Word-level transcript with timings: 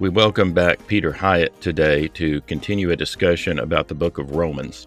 We 0.00 0.08
welcome 0.08 0.54
back 0.54 0.86
Peter 0.86 1.12
Hiett 1.12 1.60
today 1.60 2.08
to 2.14 2.40
continue 2.46 2.90
a 2.90 2.96
discussion 2.96 3.58
about 3.58 3.86
the 3.86 3.94
book 3.94 4.16
of 4.16 4.34
Romans. 4.34 4.86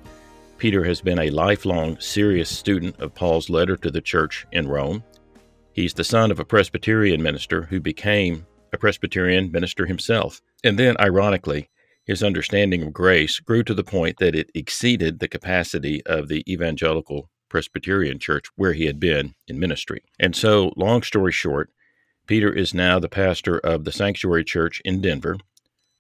Peter 0.58 0.84
has 0.86 1.02
been 1.02 1.20
a 1.20 1.30
lifelong 1.30 2.00
serious 2.00 2.50
student 2.50 3.00
of 3.00 3.14
Paul's 3.14 3.48
letter 3.48 3.78
to 3.78 3.92
the 3.92 4.02
church 4.02 4.48
in 4.52 4.68
Rome. 4.68 5.04
He's 5.72 5.94
the 5.94 6.04
son 6.04 6.32
of 6.32 6.40
a 6.40 6.46
Presbyterian 6.46 7.22
minister 7.22 7.62
who 7.62 7.80
became 7.80 8.48
a 8.74 8.78
Presbyterian 8.80 9.52
minister 9.52 9.86
himself. 9.86 10.42
And 10.64 10.80
then, 10.80 10.96
ironically, 11.00 11.70
his 12.06 12.24
understanding 12.24 12.82
of 12.82 12.92
grace 12.92 13.40
grew 13.40 13.62
to 13.66 13.76
the 13.76 13.84
point 13.84 14.18
that 14.18 14.34
it 14.34 14.50
exceeded 14.56 15.20
the 15.20 15.28
capacity 15.28 16.04
of 16.08 16.28
the 16.28 16.44
evangelical 16.52 17.30
Presbyterian 17.50 18.18
church 18.18 18.46
where 18.56 18.74
he 18.74 18.88
had 18.88 19.00
been 19.00 19.36
in 19.48 19.60
ministry. 19.60 20.02
And 20.20 20.36
so, 20.36 20.74
long 20.76 21.04
story 21.04 21.32
short, 21.32 21.70
Peter 22.26 22.54
is 22.54 22.74
now 22.74 23.00
the 23.00 23.10
pastor 23.10 23.58
of 23.60 23.84
the 23.84 23.92
Sanctuary 23.92 24.46
Church 24.46 24.82
in 24.86 25.02
Denver, 25.02 25.38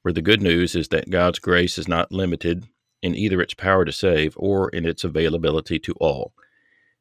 where 0.03 0.13
the 0.13 0.21
good 0.21 0.41
news 0.41 0.73
is 0.73 0.87
that 0.87 1.09
God's 1.09 1.37
grace 1.37 1.77
is 1.77 1.85
not 1.85 2.13
limited 2.13 2.69
in 3.01 3.13
either 3.13 3.41
its 3.41 3.53
power 3.53 3.83
to 3.83 3.91
save 3.91 4.33
or 4.37 4.69
in 4.69 4.85
its 4.85 5.03
availability 5.03 5.79
to 5.79 5.93
all. 5.99 6.31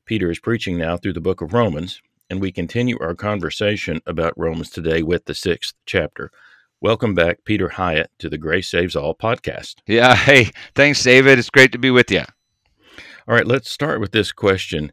Peter 0.07 0.29
is 0.29 0.41
preaching 0.41 0.77
now 0.77 0.97
through 0.97 1.13
the 1.13 1.21
book 1.21 1.41
of 1.41 1.53
Romans, 1.53 2.03
and 2.29 2.41
we 2.41 2.51
continue 2.51 2.99
our 3.01 3.15
conversation 3.15 4.01
about 4.07 4.37
Romans 4.37 4.71
today 4.71 5.05
with 5.05 5.27
the 5.27 5.35
sixth 5.35 5.75
chapter. 5.87 6.33
Welcome 6.81 7.15
back, 7.15 7.45
Peter 7.45 7.69
Hiett, 7.69 8.07
to 8.19 8.29
the 8.29 8.39
Grace 8.39 8.69
Saves 8.69 8.97
All 8.97 9.15
podcast. 9.15 9.77
Yeah, 9.87 10.17
hey, 10.17 10.51
thanks, 10.75 11.01
David. 11.01 11.39
It's 11.39 11.49
great 11.49 11.71
to 11.71 11.79
be 11.79 11.93
with 11.93 12.11
you. 12.11 12.25
All 13.29 13.37
right, 13.37 13.47
let's 13.47 13.71
start 13.71 14.01
with 14.01 14.11
this 14.11 14.33
question. 14.33 14.91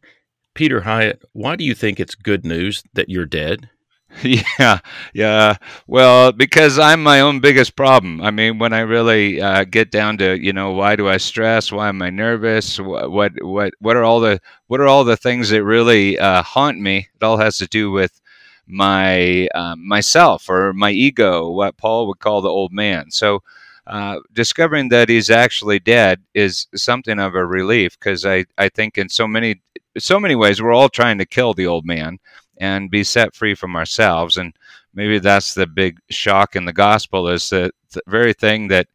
Peter 0.54 0.82
Hiett, 0.82 1.22
why 1.32 1.56
do 1.56 1.64
you 1.64 1.74
think 1.74 1.98
it's 1.98 2.14
good 2.14 2.44
news 2.44 2.84
that 2.94 3.08
you're 3.08 3.26
dead? 3.26 3.68
Yeah, 4.22 4.80
yeah. 5.14 5.56
Well, 5.86 6.32
because 6.32 6.78
I'm 6.78 7.02
my 7.02 7.20
own 7.20 7.40
biggest 7.40 7.76
problem. 7.76 8.20
I 8.20 8.30
mean, 8.30 8.58
when 8.58 8.72
I 8.72 8.80
really 8.80 9.40
uh, 9.40 9.64
get 9.64 9.90
down 9.90 10.18
to, 10.18 10.38
you 10.38 10.52
know, 10.52 10.72
why 10.72 10.96
do 10.96 11.08
I 11.08 11.16
stress? 11.16 11.70
Why 11.72 11.88
am 11.88 12.02
I 12.02 12.10
nervous? 12.10 12.78
What, 12.78 13.10
what, 13.10 13.32
what, 13.42 13.74
what 13.80 13.96
are 13.96 14.04
all 14.04 14.20
the, 14.20 14.40
what 14.66 14.80
are 14.80 14.86
all 14.88 15.04
the 15.04 15.16
things 15.16 15.50
that 15.50 15.64
really 15.64 16.18
uh, 16.18 16.42
haunt 16.42 16.78
me? 16.80 17.08
It 17.14 17.24
all 17.24 17.38
has 17.38 17.58
to 17.58 17.66
do 17.66 17.90
with 17.90 18.20
my 18.66 19.48
um, 19.48 19.86
myself 19.86 20.48
or 20.48 20.72
my 20.72 20.90
ego, 20.90 21.50
what 21.50 21.76
Paul 21.76 22.06
would 22.08 22.18
call 22.20 22.40
the 22.40 22.48
old 22.48 22.72
man. 22.72 23.10
So, 23.10 23.42
uh, 23.86 24.20
discovering 24.32 24.88
that 24.90 25.08
he's 25.08 25.30
actually 25.30 25.80
dead 25.80 26.22
is 26.34 26.68
something 26.76 27.18
of 27.18 27.34
a 27.34 27.44
relief 27.44 27.98
because 27.98 28.24
I, 28.24 28.44
I 28.56 28.68
think 28.68 28.96
in 28.98 29.08
so 29.08 29.26
many 29.26 29.60
so 29.98 30.20
many 30.20 30.36
ways 30.36 30.62
we're 30.62 30.72
all 30.72 30.88
trying 30.88 31.18
to 31.18 31.26
kill 31.26 31.52
the 31.54 31.66
old 31.66 31.84
man 31.84 32.18
and 32.60 32.90
be 32.90 33.02
set 33.02 33.34
free 33.34 33.54
from 33.54 33.74
ourselves. 33.74 34.36
And 34.36 34.54
maybe 34.94 35.18
that's 35.18 35.54
the 35.54 35.66
big 35.66 35.98
shock 36.10 36.54
in 36.54 36.66
the 36.66 36.72
gospel 36.72 37.26
is 37.28 37.50
that 37.50 37.72
the 37.92 38.02
very 38.06 38.34
thing 38.34 38.68
that 38.68 38.86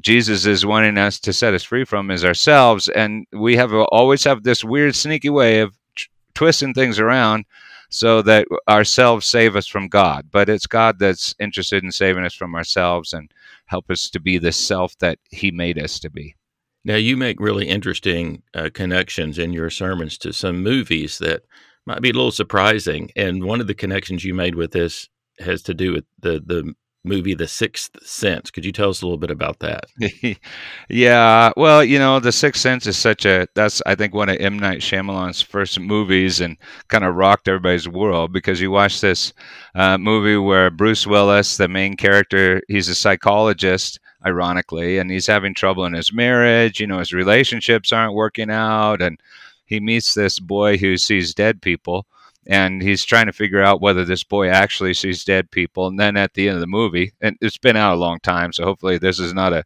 Jesus 0.00 0.46
is 0.46 0.64
wanting 0.64 0.96
us 0.96 1.18
to 1.20 1.32
set 1.32 1.52
us 1.52 1.64
free 1.64 1.84
from 1.84 2.10
is 2.10 2.24
ourselves. 2.24 2.88
And 2.88 3.26
we 3.32 3.56
have 3.56 3.74
always 3.74 4.24
have 4.24 4.42
this 4.42 4.64
weird, 4.64 4.94
sneaky 4.94 5.28
way 5.28 5.60
of 5.60 5.76
twisting 6.34 6.72
things 6.72 6.98
around 6.98 7.44
so 7.90 8.22
that 8.22 8.46
ourselves 8.68 9.26
save 9.26 9.54
us 9.54 9.66
from 9.66 9.88
God. 9.88 10.28
But 10.30 10.48
it's 10.48 10.66
God 10.66 10.98
that's 10.98 11.34
interested 11.38 11.84
in 11.84 11.92
saving 11.92 12.24
us 12.24 12.34
from 12.34 12.54
ourselves 12.54 13.12
and 13.12 13.30
help 13.66 13.90
us 13.90 14.08
to 14.10 14.20
be 14.20 14.38
the 14.38 14.52
self 14.52 14.96
that 14.98 15.18
He 15.30 15.50
made 15.50 15.78
us 15.78 15.98
to 16.00 16.08
be. 16.08 16.36
Now, 16.84 16.96
you 16.96 17.16
make 17.16 17.38
really 17.38 17.68
interesting 17.68 18.42
uh, 18.54 18.70
connections 18.72 19.38
in 19.38 19.52
your 19.52 19.70
sermons 19.70 20.18
to 20.18 20.32
some 20.32 20.62
movies 20.62 21.18
that 21.18 21.42
might 21.86 22.02
be 22.02 22.10
a 22.10 22.14
little 22.14 22.32
surprising. 22.32 23.10
And 23.16 23.44
one 23.44 23.60
of 23.60 23.66
the 23.66 23.74
connections 23.74 24.24
you 24.24 24.34
made 24.34 24.54
with 24.54 24.72
this 24.72 25.08
has 25.38 25.62
to 25.62 25.74
do 25.74 25.92
with 25.92 26.04
the 26.20 26.42
the 26.44 26.74
movie 27.04 27.34
The 27.34 27.48
Sixth 27.48 27.90
Sense. 28.06 28.50
Could 28.50 28.64
you 28.64 28.70
tell 28.70 28.90
us 28.90 29.02
a 29.02 29.04
little 29.04 29.18
bit 29.18 29.30
about 29.30 29.58
that? 29.58 29.86
yeah, 30.88 31.50
well, 31.56 31.82
you 31.82 31.98
know, 31.98 32.20
The 32.20 32.30
Sixth 32.30 32.62
Sense 32.62 32.86
is 32.86 32.96
such 32.96 33.26
a 33.26 33.46
that's 33.54 33.82
I 33.86 33.94
think 33.94 34.14
one 34.14 34.28
of 34.28 34.36
M 34.38 34.58
Night 34.58 34.80
Shyamalan's 34.80 35.42
first 35.42 35.80
movies 35.80 36.40
and 36.40 36.56
kind 36.88 37.04
of 37.04 37.14
rocked 37.16 37.48
everybody's 37.48 37.88
world 37.88 38.32
because 38.32 38.60
you 38.60 38.70
watch 38.70 39.00
this 39.00 39.32
uh, 39.74 39.98
movie 39.98 40.36
where 40.36 40.70
Bruce 40.70 41.06
Willis, 41.06 41.56
the 41.56 41.68
main 41.68 41.96
character, 41.96 42.62
he's 42.68 42.88
a 42.88 42.94
psychologist 42.94 43.98
ironically 44.24 44.98
and 44.98 45.10
he's 45.10 45.26
having 45.26 45.52
trouble 45.52 45.84
in 45.84 45.92
his 45.92 46.12
marriage 46.12 46.78
you 46.78 46.86
know 46.86 47.00
his 47.00 47.12
relationships 47.12 47.92
aren't 47.92 48.14
working 48.14 48.50
out 48.50 49.02
and 49.02 49.20
he 49.64 49.80
meets 49.80 50.14
this 50.14 50.38
boy 50.38 50.76
who 50.76 50.96
sees 50.96 51.34
dead 51.34 51.62
people 51.62 52.06
and 52.46 52.82
he's 52.82 53.04
trying 53.04 53.26
to 53.26 53.32
figure 53.32 53.62
out 53.62 53.80
whether 53.80 54.04
this 54.04 54.24
boy 54.24 54.48
actually 54.48 54.94
sees 54.94 55.24
dead 55.24 55.50
people. 55.50 55.86
And 55.86 55.98
then 55.98 56.16
at 56.16 56.34
the 56.34 56.48
end 56.48 56.56
of 56.56 56.60
the 56.60 56.66
movie, 56.66 57.12
and 57.20 57.36
it's 57.40 57.58
been 57.58 57.76
out 57.76 57.94
a 57.94 58.00
long 58.00 58.18
time, 58.20 58.52
so 58.52 58.64
hopefully 58.64 58.98
this 58.98 59.20
is 59.20 59.32
not 59.32 59.52
a 59.52 59.64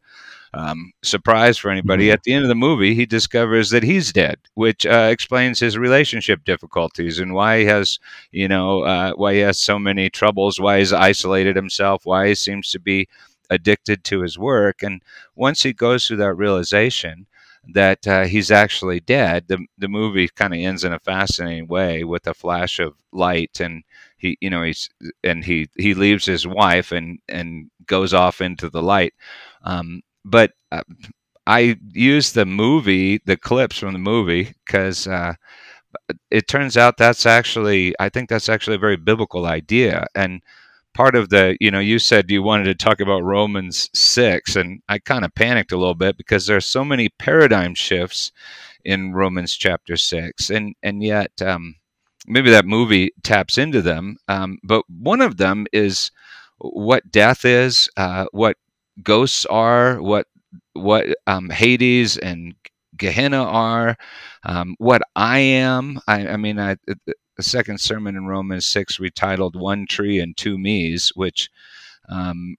um, 0.53 0.93
surprise 1.03 1.59
for 1.59 1.71
anybody. 1.71 2.07
Mm-hmm. 2.07 2.13
At 2.13 2.23
the 2.23 2.33
end 2.33 2.45
of 2.45 2.49
the 2.49 2.55
movie, 2.55 2.95
he 2.95 3.05
discovers 3.07 3.71
that 3.71 3.83
he's 3.83 4.13
dead, 4.13 4.39
which 4.55 4.87
uh, 4.87 5.09
explains 5.11 5.61
his 5.61 5.77
relationship 5.77 6.45
difficulties 6.45 7.19
and 7.19 7.35
why 7.35 7.61
he 7.61 7.65
has, 7.67 7.99
you 8.31 8.49
know, 8.49 8.83
uh, 8.83 9.13
why 9.13 9.35
he 9.35 9.41
has 9.41 9.59
so 9.59 9.79
many 9.79 10.09
troubles, 10.09 10.61
why 10.61 10.79
he's 10.79 10.93
isolated 10.93 11.57
himself, 11.57 12.07
why 12.07 12.29
he 12.29 12.35
seems 12.35 12.71
to 12.73 12.79
be 12.79 13.09
addicted 13.51 14.03
to 14.05 14.23
his 14.23 14.39
work. 14.39 14.83
And 14.83 15.03
once 15.35 15.63
he 15.63 15.73
goes 15.73 16.07
through 16.07 16.19
that 16.19 16.35
realization, 16.35 17.27
that 17.75 18.07
uh, 18.07 18.25
he's 18.25 18.51
actually 18.51 19.01
dead. 19.01 19.47
The 19.49 19.65
the 19.79 19.89
movie 19.89 20.29
kind 20.29 20.55
of 20.55 20.61
ends 20.61 20.85
in 20.85 20.93
a 20.93 20.99
fascinating 21.01 21.67
way 21.69 22.05
with 22.05 22.27
a 22.27 22.35
flash 22.35 22.79
of 22.79 22.95
light, 23.13 23.61
and 23.61 23.83
he 24.17 24.39
you 24.41 24.51
know 24.51 24.63
he's 24.63 24.89
and 25.25 25.45
he 25.45 25.69
he 25.77 25.95
leaves 25.95 26.27
his 26.27 26.47
wife 26.47 26.93
and 26.93 27.19
and 27.29 27.71
goes 27.87 28.15
off 28.15 28.41
into 28.41 28.71
the 28.71 28.83
light. 28.83 29.15
Um, 29.65 30.03
but 30.25 30.53
uh, 30.73 30.83
I 31.47 31.77
use 31.93 32.33
the 32.33 32.47
movie, 32.47 33.21
the 33.27 33.37
clips 33.37 33.79
from 33.79 33.93
the 33.93 33.99
movie, 34.01 34.55
because 34.67 35.07
uh, 35.07 35.35
it 36.31 36.49
turns 36.49 36.77
out 36.77 36.97
that's 36.97 37.27
actually 37.27 37.95
I 37.99 38.09
think 38.09 38.29
that's 38.29 38.49
actually 38.49 38.77
a 38.77 38.81
very 38.87 38.97
biblical 38.97 39.47
idea 39.47 40.07
and 40.15 40.43
part 40.97 41.15
of 41.15 41.29
the 41.29 41.59
you 41.61 41.71
know 41.71 41.79
you 41.79 41.99
said 41.99 42.31
you 42.31 42.43
wanted 42.43 42.65
to 42.65 42.75
talk 42.75 43.01
about 43.01 43.23
romans 43.23 43.91
6 43.93 44.57
and 44.57 44.81
i 44.89 44.99
kind 44.99 45.27
of 45.27 45.35
panicked 45.35 45.71
a 45.71 45.77
little 45.77 45.95
bit 45.95 46.17
because 46.17 46.47
there 46.47 46.57
are 46.57 46.61
so 46.61 46.87
many 46.87 47.11
paradigm 47.19 47.75
shifts 47.75 48.33
in 48.83 49.13
romans 49.13 49.55
chapter 49.55 49.95
6 49.95 50.49
and 50.49 50.75
and 50.83 51.03
yet 51.03 51.31
um, 51.43 51.75
maybe 52.27 52.51
that 52.51 52.65
movie 52.65 53.11
taps 53.23 53.59
into 53.59 53.83
them 53.83 54.17
um, 54.29 54.57
but 54.65 54.85
one 54.89 55.21
of 55.21 55.37
them 55.37 55.67
is 55.71 56.11
what 56.61 57.11
death 57.11 57.45
is 57.45 57.91
uh, 57.99 58.25
what 58.33 58.57
ghosts 59.03 59.45
are 59.47 60.01
what 60.01 60.27
what 60.73 61.07
um, 61.27 61.51
hades 61.51 62.17
and 62.17 62.55
gehenna 62.97 63.43
are 63.45 63.99
um, 64.45 64.75
what 64.79 65.03
i 65.15 65.39
am. 65.41 66.01
I, 66.09 66.29
I 66.29 66.37
mean 66.39 66.59
I, 66.59 66.77
the 67.37 67.43
second 67.43 67.81
sermon 67.81 68.17
in 68.17 68.27
Romans 68.27 68.67
6 68.67 68.99
we 68.99 69.11
titled 69.11 69.57
One 69.57 69.87
Tree 69.87 70.19
and 70.19 70.37
Two 70.37 70.59
Me's, 70.59 71.11
which 71.15 71.51
um, 72.09 72.57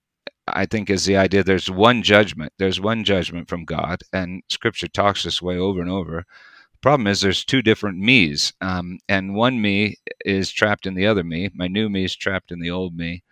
I 0.48 0.66
think 0.66 0.90
is 0.90 1.06
the 1.06 1.18
idea 1.18 1.44
there's 1.44 1.70
one 1.70 2.04
judgment. 2.04 2.54
There's 2.58 2.80
one 2.80 3.04
judgment 3.04 3.50
from 3.50 3.66
God, 3.66 4.04
and 4.14 4.44
Scripture 4.50 4.88
talks 4.88 5.24
this 5.24 5.42
way 5.42 5.58
over 5.58 5.82
and 5.82 5.90
over. 5.90 6.26
The 6.74 6.80
problem 6.82 7.08
is 7.08 7.22
there's 7.22 7.44
two 7.44 7.62
different 7.62 7.98
me's, 7.98 8.54
um, 8.62 9.00
and 9.10 9.36
one 9.36 9.62
me 9.62 9.96
is 10.24 10.52
trapped 10.52 10.86
in 10.86 10.94
the 10.94 11.08
other 11.08 11.24
me. 11.24 11.50
My 11.56 11.68
new 11.68 11.90
me 11.90 12.06
is 12.06 12.16
trapped 12.16 12.52
in 12.52 12.60
the 12.60 12.70
old 12.72 12.96
me. 12.96 13.24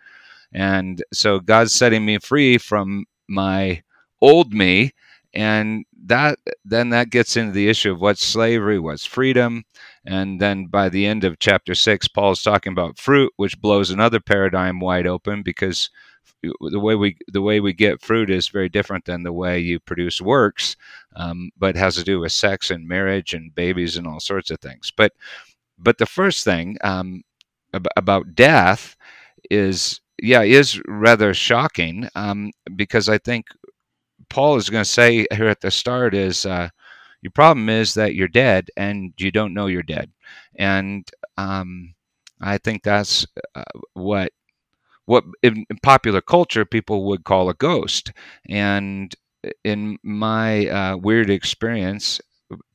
And 0.52 1.02
so 1.12 1.38
God's 1.38 1.74
setting 1.74 2.04
me 2.04 2.18
free 2.18 2.58
from 2.58 3.04
my 3.28 3.82
old 4.20 4.52
me 4.52 4.92
and 5.36 5.84
that 6.06 6.38
then 6.64 6.88
that 6.90 7.10
gets 7.10 7.36
into 7.36 7.52
the 7.52 7.68
issue 7.68 7.92
of 7.92 8.00
what 8.00 8.16
slavery 8.16 8.78
was 8.78 9.04
freedom 9.04 9.64
and 10.06 10.40
then 10.40 10.66
by 10.66 10.88
the 10.88 11.06
end 11.06 11.24
of 11.24 11.38
chapter 11.38 11.74
6 11.74 12.08
paul's 12.08 12.42
talking 12.42 12.72
about 12.72 12.98
fruit 12.98 13.32
which 13.36 13.60
blows 13.60 13.90
another 13.90 14.20
paradigm 14.20 14.80
wide 14.80 15.06
open 15.06 15.42
because 15.42 15.90
the 16.42 16.80
way 16.80 16.94
we 16.94 17.16
the 17.28 17.42
way 17.42 17.60
we 17.60 17.72
get 17.72 18.02
fruit 18.02 18.30
is 18.30 18.48
very 18.48 18.68
different 18.68 19.04
than 19.04 19.22
the 19.22 19.32
way 19.32 19.58
you 19.58 19.78
produce 19.80 20.20
works 20.20 20.76
um, 21.16 21.50
but 21.58 21.76
has 21.76 21.96
to 21.96 22.04
do 22.04 22.20
with 22.20 22.32
sex 22.32 22.70
and 22.70 22.86
marriage 22.86 23.34
and 23.34 23.54
babies 23.54 23.96
and 23.96 24.06
all 24.06 24.20
sorts 24.20 24.50
of 24.50 24.60
things. 24.60 24.92
But 24.96 25.12
but 25.78 25.98
the 25.98 26.06
first 26.06 26.44
thing 26.44 26.76
um, 26.82 27.22
ab- 27.74 27.88
about 27.96 28.34
death 28.34 28.96
is 29.50 30.00
yeah 30.22 30.42
is 30.42 30.80
rather 30.88 31.34
shocking 31.34 32.08
um, 32.14 32.50
because 32.76 33.08
i 33.08 33.18
think 33.18 33.46
Paul 34.30 34.56
is 34.56 34.70
going 34.70 34.84
to 34.84 34.90
say 34.90 35.26
here 35.32 35.48
at 35.48 35.60
the 35.60 35.70
start 35.70 36.14
is 36.14 36.46
uh, 36.46 36.68
your 37.22 37.30
problem 37.32 37.68
is 37.68 37.94
that 37.94 38.14
you're 38.14 38.28
dead 38.28 38.70
and 38.76 39.12
you 39.18 39.30
don't 39.30 39.54
know 39.54 39.66
you're 39.66 39.82
dead, 39.82 40.10
and 40.56 41.08
um, 41.36 41.94
I 42.40 42.58
think 42.58 42.82
that's 42.82 43.26
uh, 43.54 43.62
what 43.94 44.32
what 45.06 45.24
in, 45.42 45.64
in, 45.70 45.78
popular 45.82 46.20
culture 46.20 46.64
people 46.64 47.06
would 47.06 47.24
call 47.24 47.48
a 47.48 47.54
ghost. 47.54 48.12
And 48.48 49.14
in 49.64 49.98
my 50.02 50.66
uh, 50.68 50.96
weird 50.96 51.30
experience, 51.30 52.20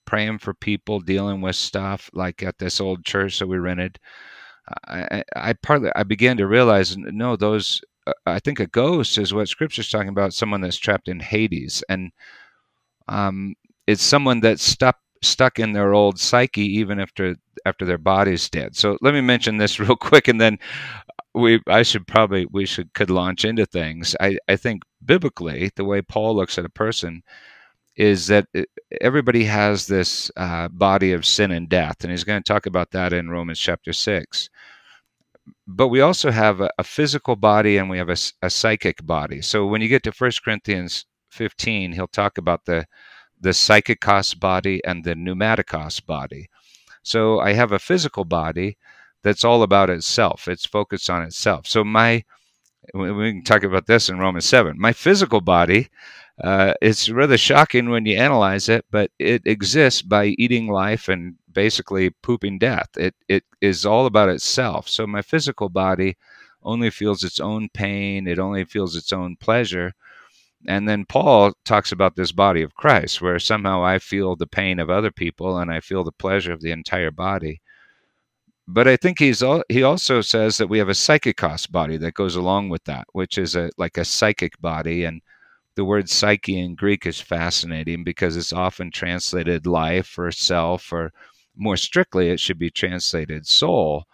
praying 0.05 0.39
for 0.39 0.53
people 0.53 0.99
dealing 0.99 1.41
with 1.41 1.55
stuff 1.55 2.09
like 2.13 2.43
at 2.43 2.57
this 2.57 2.81
old 2.81 3.05
church 3.05 3.39
that 3.39 3.47
we 3.47 3.57
rented, 3.57 3.99
I, 4.87 5.23
I 5.35 5.53
partly 5.53 5.89
I 5.95 6.03
began 6.03 6.37
to 6.37 6.47
realize 6.47 6.95
no, 6.97 7.35
those 7.35 7.81
uh, 8.07 8.13
I 8.25 8.39
think 8.39 8.59
a 8.59 8.67
ghost 8.67 9.17
is 9.17 9.33
what 9.33 9.49
Scripture's 9.49 9.89
talking 9.89 10.09
about. 10.09 10.33
Someone 10.33 10.61
that's 10.61 10.77
trapped 10.77 11.07
in 11.07 11.19
Hades, 11.19 11.83
and 11.89 12.11
um, 13.07 13.55
it's 13.87 14.03
someone 14.03 14.39
that's 14.39 14.63
stuck 14.63 14.97
stuck 15.23 15.59
in 15.59 15.73
their 15.73 15.93
old 15.93 16.19
psyche 16.19 16.65
even 16.65 16.99
after 16.99 17.35
after 17.65 17.85
their 17.85 17.97
body's 17.97 18.49
dead. 18.49 18.75
So 18.75 18.97
let 19.01 19.13
me 19.13 19.21
mention 19.21 19.57
this 19.57 19.79
real 19.79 19.95
quick, 19.95 20.27
and 20.27 20.39
then 20.41 20.57
we 21.33 21.61
I 21.67 21.83
should 21.83 22.07
probably 22.07 22.45
we 22.51 22.65
should 22.65 22.93
could 22.93 23.09
launch 23.09 23.45
into 23.45 23.65
things. 23.65 24.15
I 24.19 24.37
I 24.47 24.55
think 24.55 24.83
biblically 25.05 25.71
the 25.75 25.85
way 25.85 26.01
Paul 26.01 26.35
looks 26.35 26.57
at 26.57 26.65
a 26.65 26.69
person 26.69 27.23
is 27.97 28.27
that 28.27 28.47
everybody 29.01 29.43
has 29.43 29.87
this 29.87 30.31
uh, 30.37 30.67
body 30.69 31.11
of 31.13 31.25
sin 31.25 31.51
and 31.51 31.69
death, 31.69 31.97
and 32.01 32.11
he's 32.11 32.23
going 32.23 32.41
to 32.41 32.53
talk 32.53 32.65
about 32.65 32.91
that 32.91 33.13
in 33.13 33.29
Romans 33.29 33.59
chapter 33.59 33.93
six. 33.93 34.49
But 35.67 35.87
we 35.89 36.01
also 36.01 36.31
have 36.31 36.61
a, 36.61 36.69
a 36.77 36.83
physical 36.83 37.35
body 37.35 37.77
and 37.77 37.89
we 37.89 37.97
have 37.97 38.09
a, 38.09 38.17
a 38.41 38.49
psychic 38.49 39.05
body. 39.05 39.41
So 39.41 39.65
when 39.65 39.81
you 39.81 39.87
get 39.87 40.03
to 40.03 40.11
1 40.11 40.31
Corinthians 40.43 41.05
15, 41.31 41.93
he'll 41.93 42.07
talk 42.07 42.37
about 42.37 42.65
the 42.65 42.85
the 43.41 43.51
psychikos 43.51 44.39
body 44.39 44.81
and 44.85 45.03
the 45.03 45.15
pneumaticos 45.15 46.05
body. 46.05 46.49
So 47.03 47.39
I 47.39 47.53
have 47.53 47.71
a 47.71 47.79
physical 47.79 48.25
body 48.25 48.77
that's 49.23 49.43
all 49.45 49.63
about 49.63 49.89
itself. 49.89 50.47
It's 50.47 50.65
focused 50.65 51.09
on 51.09 51.23
itself. 51.23 51.67
So 51.67 51.83
my 51.83 52.23
we 52.93 53.31
can 53.31 53.43
talk 53.43 53.63
about 53.63 53.87
this 53.87 54.09
in 54.09 54.19
Romans 54.19 54.45
7. 54.45 54.79
My 54.79 54.93
physical 54.93 55.41
body, 55.41 55.89
uh, 56.43 56.73
it's 56.81 57.09
rather 57.09 57.37
shocking 57.37 57.89
when 57.89 58.05
you 58.05 58.17
analyze 58.17 58.69
it, 58.69 58.85
but 58.91 59.11
it 59.19 59.43
exists 59.45 60.01
by 60.01 60.25
eating 60.37 60.67
life 60.67 61.07
and 61.07 61.35
basically 61.51 62.09
pooping 62.09 62.57
death. 62.59 62.89
It 62.97 63.15
it 63.27 63.43
is 63.61 63.85
all 63.85 64.05
about 64.05 64.29
itself. 64.29 64.89
So 64.89 65.05
my 65.07 65.21
physical 65.21 65.69
body 65.69 66.17
only 66.63 66.89
feels 66.89 67.23
its 67.23 67.39
own 67.39 67.69
pain. 67.73 68.27
It 68.27 68.39
only 68.39 68.65
feels 68.65 68.95
its 68.95 69.11
own 69.13 69.35
pleasure. 69.35 69.93
And 70.67 70.87
then 70.87 71.05
Paul 71.05 71.53
talks 71.65 71.91
about 71.91 72.15
this 72.15 72.31
body 72.31 72.61
of 72.61 72.75
Christ, 72.75 73.21
where 73.21 73.39
somehow 73.39 73.83
I 73.83 73.99
feel 73.99 74.35
the 74.35 74.47
pain 74.47 74.79
of 74.79 74.89
other 74.89 75.11
people 75.11 75.57
and 75.57 75.71
I 75.71 75.79
feel 75.79 76.03
the 76.03 76.11
pleasure 76.11 76.53
of 76.53 76.61
the 76.61 76.71
entire 76.71 77.11
body. 77.11 77.61
But 78.67 78.87
I 78.87 78.95
think 78.95 79.19
he's 79.19 79.43
he 79.69 79.83
also 79.83 80.21
says 80.21 80.57
that 80.57 80.67
we 80.69 80.77
have 80.77 80.89
a 80.89 80.93
psychikos 80.93 81.69
body 81.69 81.97
that 81.97 82.13
goes 82.13 82.35
along 82.35 82.69
with 82.69 82.83
that, 82.85 83.05
which 83.11 83.37
is 83.37 83.55
a 83.55 83.69
like 83.77 83.97
a 83.97 84.05
psychic 84.05 84.59
body. 84.61 85.03
And 85.03 85.21
the 85.75 85.85
word 85.85 86.09
psyche 86.09 86.59
in 86.59 86.75
Greek 86.75 87.05
is 87.05 87.19
fascinating 87.19 88.03
because 88.03 88.37
it's 88.37 88.53
often 88.53 88.91
translated 88.91 89.65
life 89.65 90.17
or 90.17 90.31
self, 90.31 90.93
or 90.93 91.11
more 91.55 91.77
strictly, 91.77 92.29
it 92.29 92.39
should 92.39 92.59
be 92.59 92.69
translated 92.69 93.47
soul. 93.47 94.05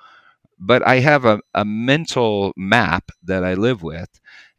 But 0.60 0.86
I 0.88 1.00
have 1.00 1.26
a, 1.26 1.40
a 1.54 1.66
mental 1.66 2.54
map 2.58 3.12
that 3.24 3.44
I 3.44 3.54
live 3.54 3.84
with, 3.84 4.10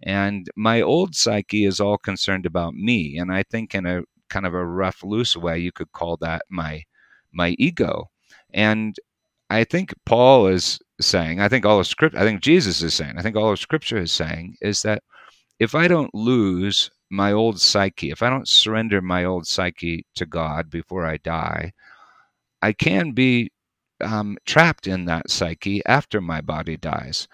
and 0.02 0.48
my 0.56 0.80
old 0.80 1.14
psyche 1.14 1.64
is 1.64 1.80
all 1.80 1.98
concerned 1.98 2.46
about 2.46 2.74
me. 2.74 3.18
And 3.18 3.32
I 3.32 3.42
think 3.42 3.74
in 3.74 3.86
a 3.86 4.02
kind 4.28 4.46
of 4.46 4.54
a 4.54 4.64
rough, 4.64 5.02
loose 5.02 5.36
way, 5.36 5.58
you 5.58 5.72
could 5.72 5.92
call 5.92 6.16
that 6.18 6.42
my 6.50 6.84
my 7.32 7.50
ego. 7.58 8.10
And 8.52 8.96
I 9.50 9.64
think 9.64 9.94
Paul 10.06 10.48
is 10.48 10.78
saying, 11.00 11.40
I 11.40 11.48
think 11.48 11.64
all 11.66 11.80
of 11.80 11.86
script 11.86 12.16
I 12.16 12.22
think 12.22 12.42
Jesus 12.42 12.82
is 12.82 12.94
saying, 12.94 13.14
I 13.18 13.22
think 13.22 13.36
all 13.36 13.52
of 13.52 13.58
scripture 13.58 13.98
is 13.98 14.12
saying 14.12 14.56
is 14.60 14.82
that 14.82 15.02
if 15.58 15.74
I 15.74 15.88
don't 15.88 16.14
lose 16.14 16.90
my 17.10 17.32
old 17.32 17.60
psyche, 17.60 18.10
if 18.10 18.22
I 18.22 18.30
don't 18.30 18.48
surrender 18.48 19.00
my 19.00 19.24
old 19.24 19.46
psyche 19.46 20.04
to 20.14 20.26
God 20.26 20.70
before 20.70 21.06
I 21.06 21.16
die, 21.18 21.72
I 22.62 22.72
can 22.72 23.12
be 23.12 23.50
um, 24.00 24.36
trapped 24.46 24.86
in 24.86 25.06
that 25.06 25.30
psyche 25.30 25.84
after 25.86 26.20
my 26.20 26.40
body 26.40 26.76
dies. 26.76 27.28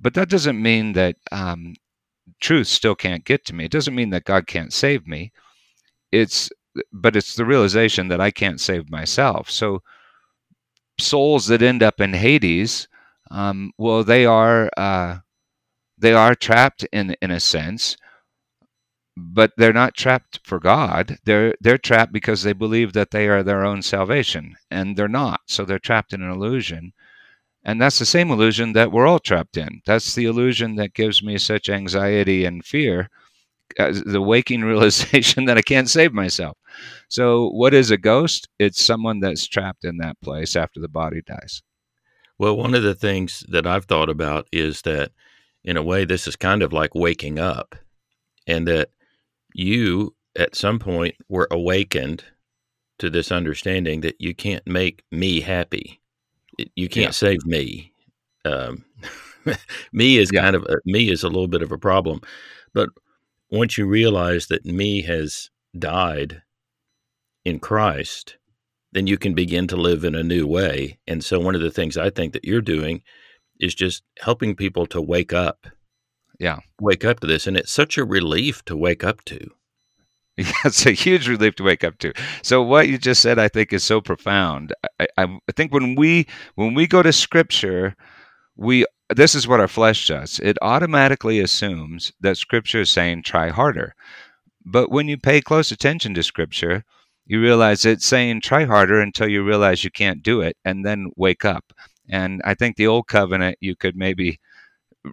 But 0.00 0.14
that 0.14 0.28
doesn't 0.28 0.60
mean 0.60 0.92
that 0.94 1.16
um, 1.32 1.74
truth 2.40 2.68
still 2.68 2.94
can't 2.94 3.24
get 3.24 3.44
to 3.46 3.54
me. 3.54 3.64
It 3.66 3.72
doesn't 3.72 3.94
mean 3.94 4.10
that 4.10 4.24
God 4.24 4.46
can't 4.46 4.72
save 4.72 5.06
me. 5.06 5.32
It's 6.12 6.50
but 6.92 7.16
it's 7.16 7.34
the 7.34 7.44
realization 7.46 8.08
that 8.08 8.20
I 8.20 8.30
can't 8.30 8.60
save 8.60 8.90
myself. 8.90 9.50
So 9.50 9.82
souls 10.98 11.46
that 11.48 11.62
end 11.62 11.82
up 11.82 12.00
in 12.00 12.12
Hades, 12.12 12.88
um, 13.30 13.72
well, 13.78 14.04
they 14.04 14.26
are 14.26 14.70
uh, 14.76 15.18
they 15.98 16.12
are 16.14 16.34
trapped 16.34 16.84
in 16.92 17.16
in 17.22 17.30
a 17.30 17.40
sense, 17.40 17.96
but 19.16 19.52
they're 19.56 19.72
not 19.72 19.94
trapped 19.96 20.40
for 20.44 20.58
God. 20.58 21.18
They're 21.24 21.54
they're 21.60 21.78
trapped 21.78 22.12
because 22.12 22.42
they 22.42 22.52
believe 22.54 22.92
that 22.94 23.10
they 23.10 23.28
are 23.28 23.42
their 23.42 23.64
own 23.64 23.82
salvation, 23.82 24.56
and 24.70 24.96
they're 24.96 25.08
not. 25.08 25.40
So 25.46 25.64
they're 25.64 25.78
trapped 25.78 26.12
in 26.12 26.22
an 26.22 26.30
illusion. 26.30 26.92
And 27.68 27.82
that's 27.82 27.98
the 27.98 28.06
same 28.06 28.30
illusion 28.30 28.72
that 28.72 28.92
we're 28.92 29.06
all 29.06 29.18
trapped 29.18 29.58
in. 29.58 29.82
That's 29.84 30.14
the 30.14 30.24
illusion 30.24 30.76
that 30.76 30.94
gives 30.94 31.22
me 31.22 31.36
such 31.36 31.68
anxiety 31.68 32.46
and 32.46 32.64
fear 32.64 33.10
the 33.76 34.22
waking 34.22 34.62
realization 34.64 35.44
that 35.44 35.58
I 35.58 35.60
can't 35.60 35.90
save 35.90 36.14
myself. 36.14 36.56
So, 37.10 37.50
what 37.50 37.74
is 37.74 37.90
a 37.90 37.98
ghost? 37.98 38.48
It's 38.58 38.82
someone 38.82 39.20
that's 39.20 39.46
trapped 39.46 39.84
in 39.84 39.98
that 39.98 40.18
place 40.22 40.56
after 40.56 40.80
the 40.80 40.88
body 40.88 41.20
dies. 41.20 41.60
Well, 42.38 42.56
one 42.56 42.74
of 42.74 42.82
the 42.82 42.94
things 42.94 43.44
that 43.50 43.66
I've 43.66 43.84
thought 43.84 44.08
about 44.08 44.48
is 44.50 44.80
that, 44.82 45.12
in 45.62 45.76
a 45.76 45.82
way, 45.82 46.06
this 46.06 46.26
is 46.26 46.36
kind 46.36 46.62
of 46.62 46.72
like 46.72 46.94
waking 46.94 47.38
up, 47.38 47.74
and 48.46 48.66
that 48.66 48.92
you, 49.52 50.14
at 50.34 50.56
some 50.56 50.78
point, 50.78 51.16
were 51.28 51.48
awakened 51.50 52.24
to 52.98 53.10
this 53.10 53.30
understanding 53.30 54.00
that 54.00 54.18
you 54.18 54.34
can't 54.34 54.66
make 54.66 55.02
me 55.12 55.42
happy. 55.42 56.00
You 56.74 56.88
can't 56.88 57.06
yeah. 57.06 57.10
save 57.10 57.44
me. 57.44 57.92
Um, 58.44 58.84
me 59.92 60.18
is 60.18 60.30
yeah. 60.32 60.42
kind 60.42 60.56
of 60.56 60.64
a, 60.64 60.76
me 60.84 61.10
is 61.10 61.22
a 61.22 61.28
little 61.28 61.48
bit 61.48 61.62
of 61.62 61.72
a 61.72 61.78
problem, 61.78 62.20
but 62.74 62.90
once 63.50 63.78
you 63.78 63.86
realize 63.86 64.46
that 64.48 64.64
me 64.64 65.02
has 65.02 65.50
died 65.78 66.42
in 67.44 67.58
Christ, 67.58 68.36
then 68.92 69.06
you 69.06 69.16
can 69.16 69.34
begin 69.34 69.66
to 69.68 69.76
live 69.76 70.04
in 70.04 70.14
a 70.14 70.22
new 70.22 70.46
way. 70.46 70.98
And 71.06 71.24
so, 71.24 71.40
one 71.40 71.54
of 71.54 71.60
the 71.60 71.70
things 71.70 71.96
I 71.96 72.10
think 72.10 72.32
that 72.32 72.44
you're 72.44 72.60
doing 72.60 73.02
is 73.60 73.74
just 73.74 74.02
helping 74.20 74.54
people 74.54 74.86
to 74.86 75.00
wake 75.00 75.32
up. 75.32 75.66
Yeah. 76.38 76.58
Wake 76.80 77.04
up 77.04 77.20
to 77.20 77.26
this. 77.26 77.46
And 77.46 77.56
it's 77.56 77.72
such 77.72 77.98
a 77.98 78.04
relief 78.04 78.64
to 78.66 78.76
wake 78.76 79.02
up 79.02 79.24
to. 79.26 79.50
It's 80.64 80.86
a 80.86 80.92
huge 80.92 81.28
relief 81.28 81.56
to 81.56 81.64
wake 81.64 81.84
up 81.84 81.98
to. 81.98 82.12
So 82.42 82.62
what 82.62 82.88
you 82.88 82.98
just 82.98 83.22
said, 83.22 83.38
I 83.38 83.48
think, 83.48 83.72
is 83.72 83.84
so 83.84 84.00
profound. 84.00 84.72
I, 85.00 85.08
I, 85.18 85.24
I 85.24 85.52
think 85.56 85.72
when 85.72 85.94
we 85.96 86.26
when 86.54 86.74
we 86.74 86.86
go 86.86 87.02
to 87.02 87.12
Scripture, 87.12 87.96
we 88.56 88.86
this 89.14 89.34
is 89.34 89.48
what 89.48 89.60
our 89.60 89.68
flesh 89.68 90.06
does 90.08 90.38
it 90.42 90.58
automatically 90.62 91.40
assumes 91.40 92.12
that 92.20 92.36
scripture 92.36 92.82
is 92.82 92.90
saying 92.90 93.22
try 93.22 93.48
harder 93.48 93.94
but 94.64 94.90
when 94.90 95.08
you 95.08 95.16
pay 95.16 95.40
close 95.40 95.70
attention 95.72 96.14
to 96.14 96.22
scripture 96.22 96.84
you 97.26 97.40
realize 97.40 97.84
it's 97.84 98.06
saying 98.06 98.40
try 98.40 98.64
harder 98.64 99.00
until 99.00 99.28
you 99.28 99.42
realize 99.44 99.84
you 99.84 99.90
can't 99.90 100.22
do 100.22 100.40
it 100.40 100.56
and 100.64 100.84
then 100.84 101.10
wake 101.16 101.44
up 101.44 101.72
and 102.10 102.40
i 102.44 102.54
think 102.54 102.76
the 102.76 102.86
old 102.86 103.06
covenant 103.06 103.56
you 103.60 103.76
could 103.76 103.96
maybe 103.96 104.38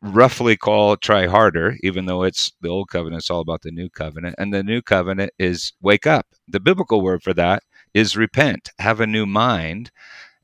roughly 0.02 0.58
call 0.58 0.98
try 0.98 1.28
harder 1.28 1.78
even 1.84 2.06
though 2.06 2.24
it's 2.24 2.52
the 2.62 2.70
old 2.70 2.90
covenant 2.90 3.22
it's 3.22 3.30
all 3.30 3.42
about 3.42 3.62
the 3.62 3.72
new 3.72 3.90
covenant 3.90 4.36
and 4.38 4.54
the 4.54 4.64
new 4.64 4.82
covenant 4.82 5.32
is 5.40 5.74
wake 5.82 6.08
up. 6.08 6.28
The 6.48 6.60
biblical 6.60 7.02
word 7.02 7.24
for 7.24 7.34
that 7.34 7.64
is 7.94 8.18
repent 8.18 8.72
have 8.80 9.00
a 9.00 9.08
new 9.08 9.26
mind. 9.26 9.92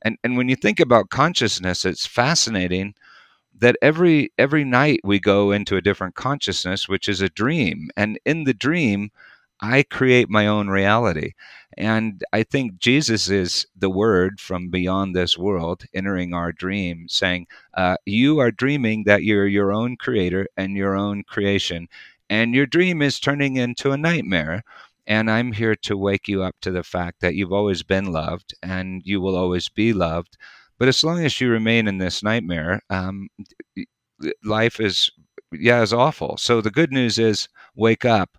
And 0.03 0.17
and 0.23 0.37
when 0.37 0.49
you 0.49 0.55
think 0.55 0.79
about 0.79 1.09
consciousness 1.09 1.85
it's 1.85 2.05
fascinating 2.05 2.95
that 3.59 3.77
every 3.81 4.31
every 4.37 4.63
night 4.65 5.01
we 5.03 5.19
go 5.19 5.51
into 5.51 5.77
a 5.77 5.81
different 5.81 6.15
consciousness 6.15 6.89
which 6.89 7.09
is 7.09 7.21
a 7.21 7.29
dream. 7.29 7.89
And 7.97 8.19
in 8.25 8.45
the 8.45 8.53
dream 8.53 9.11
i 9.61 9.83
create 9.83 10.29
my 10.29 10.47
own 10.47 10.69
reality 10.69 11.33
and 11.77 12.23
i 12.33 12.43
think 12.43 12.77
jesus 12.79 13.29
is 13.29 13.65
the 13.77 13.89
word 13.89 14.39
from 14.39 14.69
beyond 14.69 15.15
this 15.15 15.37
world 15.37 15.83
entering 15.93 16.33
our 16.33 16.51
dream 16.51 17.07
saying 17.07 17.47
uh, 17.75 17.95
you 18.05 18.39
are 18.39 18.51
dreaming 18.51 19.03
that 19.05 19.23
you're 19.23 19.47
your 19.47 19.71
own 19.71 19.95
creator 19.95 20.47
and 20.57 20.75
your 20.75 20.95
own 20.95 21.23
creation 21.23 21.87
and 22.29 22.53
your 22.53 22.65
dream 22.65 23.01
is 23.01 23.19
turning 23.19 23.55
into 23.57 23.91
a 23.91 23.97
nightmare 23.97 24.63
and 25.07 25.29
i'm 25.31 25.51
here 25.51 25.75
to 25.75 25.97
wake 25.97 26.27
you 26.27 26.43
up 26.43 26.55
to 26.61 26.71
the 26.71 26.83
fact 26.83 27.19
that 27.21 27.35
you've 27.35 27.53
always 27.53 27.83
been 27.83 28.11
loved 28.11 28.53
and 28.63 29.01
you 29.05 29.21
will 29.21 29.35
always 29.35 29.69
be 29.69 29.93
loved 29.93 30.37
but 30.77 30.87
as 30.87 31.03
long 31.03 31.23
as 31.23 31.39
you 31.39 31.51
remain 31.51 31.87
in 31.87 31.99
this 31.99 32.23
nightmare, 32.23 32.81
um, 32.89 33.29
life 34.43 34.79
is 34.79 35.11
yeah 35.51 35.81
is 35.81 35.93
awful. 35.93 36.37
So 36.37 36.61
the 36.61 36.71
good 36.71 36.91
news 36.91 37.19
is 37.19 37.47
wake 37.75 38.05
up. 38.05 38.37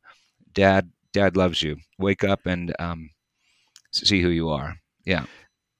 Dad, 0.54 0.90
Dad 1.12 1.36
loves 1.36 1.62
you. 1.62 1.78
Wake 1.98 2.24
up 2.24 2.46
and 2.46 2.74
um, 2.80 3.10
see 3.92 4.22
who 4.22 4.28
you 4.28 4.48
are. 4.48 4.76
Yeah. 5.04 5.26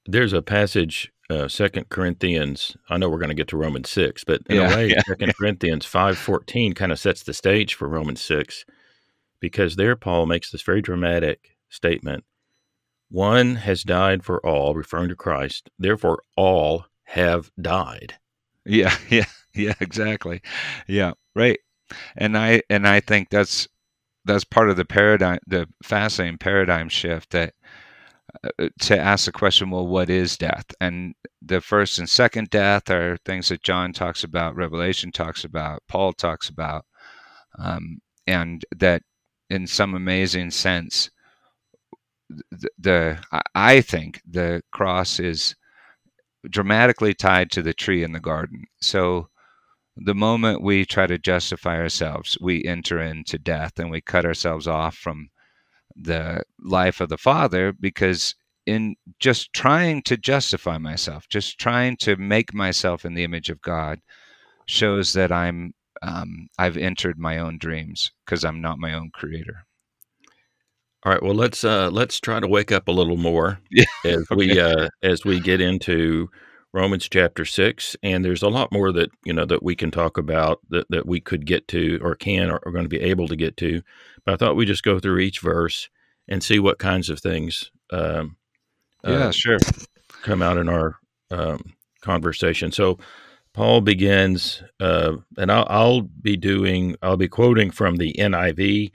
There's 0.07 0.33
a 0.33 0.42
passage, 0.42 1.12
uh, 1.31 1.49
Second 1.49 1.88
Corinthians. 1.88 2.76
I 2.88 2.99
know 2.99 3.09
we're 3.09 3.19
going 3.19 3.28
to 3.28 3.35
get 3.35 3.49
to 3.49 3.57
Romans 3.57 3.88
six, 3.90 4.25
but 4.25 4.42
in 4.49 4.57
Yeah, 4.57 4.73
a 4.73 4.76
way, 4.76 4.88
yeah. 4.88 5.02
Second 5.07 5.35
Corinthians 5.38 5.87
five 5.87 6.19
fourteen 6.19 6.73
kind 6.75 6.92
of 6.92 6.99
sets 6.99 7.23
the 7.23 7.33
stage 7.35 7.75
for 7.75 7.88
Romans 7.88 8.21
six, 8.21 8.64
because 9.40 9.76
there 9.76 9.97
Paul 9.97 10.26
makes 10.26 10.50
this 10.50 10.62
very 10.62 10.83
dramatic 10.83 11.57
statement: 11.71 12.25
"One 13.11 13.57
has 13.57 13.85
died 13.85 14.25
for 14.25 14.45
all," 14.45 14.75
referring 14.75 15.09
to 15.11 15.16
Christ. 15.16 15.71
Therefore, 15.78 16.23
all 16.37 16.87
have 17.04 17.52
died. 17.61 18.19
Yeah, 18.64 18.97
yeah, 19.09 19.26
yeah, 19.54 19.75
exactly. 19.81 20.40
Yeah, 20.88 21.12
right. 21.37 21.59
And 22.16 22.37
I 22.37 22.62
and 22.71 22.88
I 22.88 23.00
think 23.00 23.31
that's 23.31 23.69
that's 24.25 24.45
part 24.45 24.71
of 24.71 24.76
the 24.76 24.85
paradigm, 24.85 25.38
the 25.47 25.69
fascinating 25.83 26.38
paradigm 26.38 26.88
shift 26.88 27.31
that 27.31 27.54
to 28.81 28.99
ask 28.99 29.27
the 29.27 29.33
question, 29.33 29.71
well, 29.71 29.87
what 29.87 30.11
is 30.11 30.37
death? 30.37 30.67
And 30.81 31.15
the 31.41 31.61
first 31.61 31.99
and 31.99 32.09
second 32.09 32.51
death 32.51 32.91
are 32.91 33.17
things 33.25 33.49
that 33.49 33.62
John 33.62 33.93
talks 33.93 34.25
about, 34.25 34.57
Revelation 34.57 35.12
talks 35.12 35.45
about, 35.45 35.83
Paul 35.89 36.12
talks 36.12 36.49
about, 36.49 36.85
um, 37.59 38.01
and 38.27 38.65
that 38.77 39.03
in 39.51 39.67
some 39.67 39.95
amazing 39.95 40.51
sense, 40.51 41.11
the, 42.51 42.69
the 42.79 43.19
I 43.55 43.83
think 43.83 44.23
the 44.27 44.62
cross 44.73 45.21
is 45.21 45.55
dramatically 46.49 47.15
tied 47.15 47.51
to 47.53 47.62
the 47.62 47.75
tree 47.75 48.03
in 48.03 48.12
the 48.12 48.21
garden. 48.21 48.65
So 48.81 49.29
the 49.97 50.15
moment 50.15 50.62
we 50.62 50.87
try 50.87 51.07
to 51.07 51.19
justify 51.19 51.77
ourselves, 51.77 52.39
we 52.41 52.65
enter 52.65 53.01
into 53.01 53.39
death 53.39 53.79
and 53.79 53.91
we 53.91 54.01
cut 54.01 54.25
ourselves 54.25 54.67
off 54.67 54.97
from 54.97 55.29
the 55.97 56.43
life 56.61 57.01
of 57.01 57.09
the 57.09 57.19
Father 57.19 57.73
because 57.73 58.35
in 58.67 58.95
just 59.19 59.53
trying 59.53 60.03
to 60.03 60.17
justify 60.17 60.79
myself, 60.79 61.29
just 61.29 61.59
trying 61.59 61.97
to 61.99 62.17
make 62.17 62.55
myself 62.55 63.05
in 63.05 63.15
the 63.15 63.25
image 63.25 63.51
of 63.51 63.61
God, 63.61 64.01
shows 64.67 65.13
that 65.15 65.33
I'm 65.33 65.75
um, 66.03 66.49
I've 66.59 66.77
entered 66.77 67.19
my 67.19 67.39
own 67.39 67.59
dreams 67.59 68.11
because 68.25 68.45
I'm 68.45 68.61
not 68.61 68.79
my 68.79 68.95
own 68.95 69.11
creator. 69.13 69.65
All 71.05 71.13
right. 71.13 71.23
Well, 71.23 71.35
let's 71.35 71.65
uh, 71.65 71.91
let's 71.91 72.21
try 72.21 72.39
to 72.41 72.47
wake 72.47 72.71
up 72.71 72.89
a 72.89 72.93
little 72.93 73.17
more 73.17 73.59
Yeah, 73.71 73.85
as 74.05 74.25
we 74.31 74.59
uh, 74.61 74.89
as 75.03 75.25
we 75.25 75.41
get 75.41 75.61
into 75.61 76.29
Romans 76.73 77.09
chapter 77.09 77.45
six, 77.45 77.97
and 78.02 78.25
there's 78.25 78.43
a 78.43 78.49
lot 78.49 78.73
more 78.73 78.93
that 78.93 79.11
you 79.25 79.33
know 79.33 79.45
that 79.45 79.62
we 79.62 79.76
can 79.76 79.91
talk 79.91 80.17
about 80.17 80.61
that, 80.71 80.87
that 80.91 81.07
we 81.07 81.21
could 81.21 81.47
get 81.47 81.69
to 81.69 81.99
or 82.02 82.14
can 82.14 82.50
or 82.50 82.61
are 82.64 82.73
going 82.73 82.85
to 82.85 82.88
be 82.88 83.00
able 83.00 83.29
to 83.29 83.37
get 83.37 83.57
to. 83.59 83.83
But 84.25 84.35
I 84.35 84.37
thought 84.37 84.57
we 84.57 84.64
just 84.64 84.83
go 84.83 84.99
through 84.99 85.19
each 85.19 85.41
verse 85.41 85.88
and 86.29 86.43
see 86.43 86.59
what 86.59 86.79
kinds 86.79 87.11
of 87.11 87.21
things 87.21 87.71
um, 87.93 88.37
Yeah, 89.05 89.29
uh, 89.29 89.33
sure. 89.33 89.59
come 90.23 90.43
out 90.43 90.57
in 90.57 90.69
our 90.69 90.97
um, 91.31 91.75
conversation. 92.00 92.73
So 92.73 92.99
Paul 93.52 93.81
begins, 93.83 94.62
uh, 94.81 95.17
and 95.37 95.52
I'll, 95.52 95.67
I'll 95.69 96.00
be 96.02 96.37
doing, 96.37 96.97
I'll 97.02 97.17
be 97.17 97.29
quoting 97.29 97.71
from 97.71 97.97
the 97.97 98.14
NIV, 98.19 98.93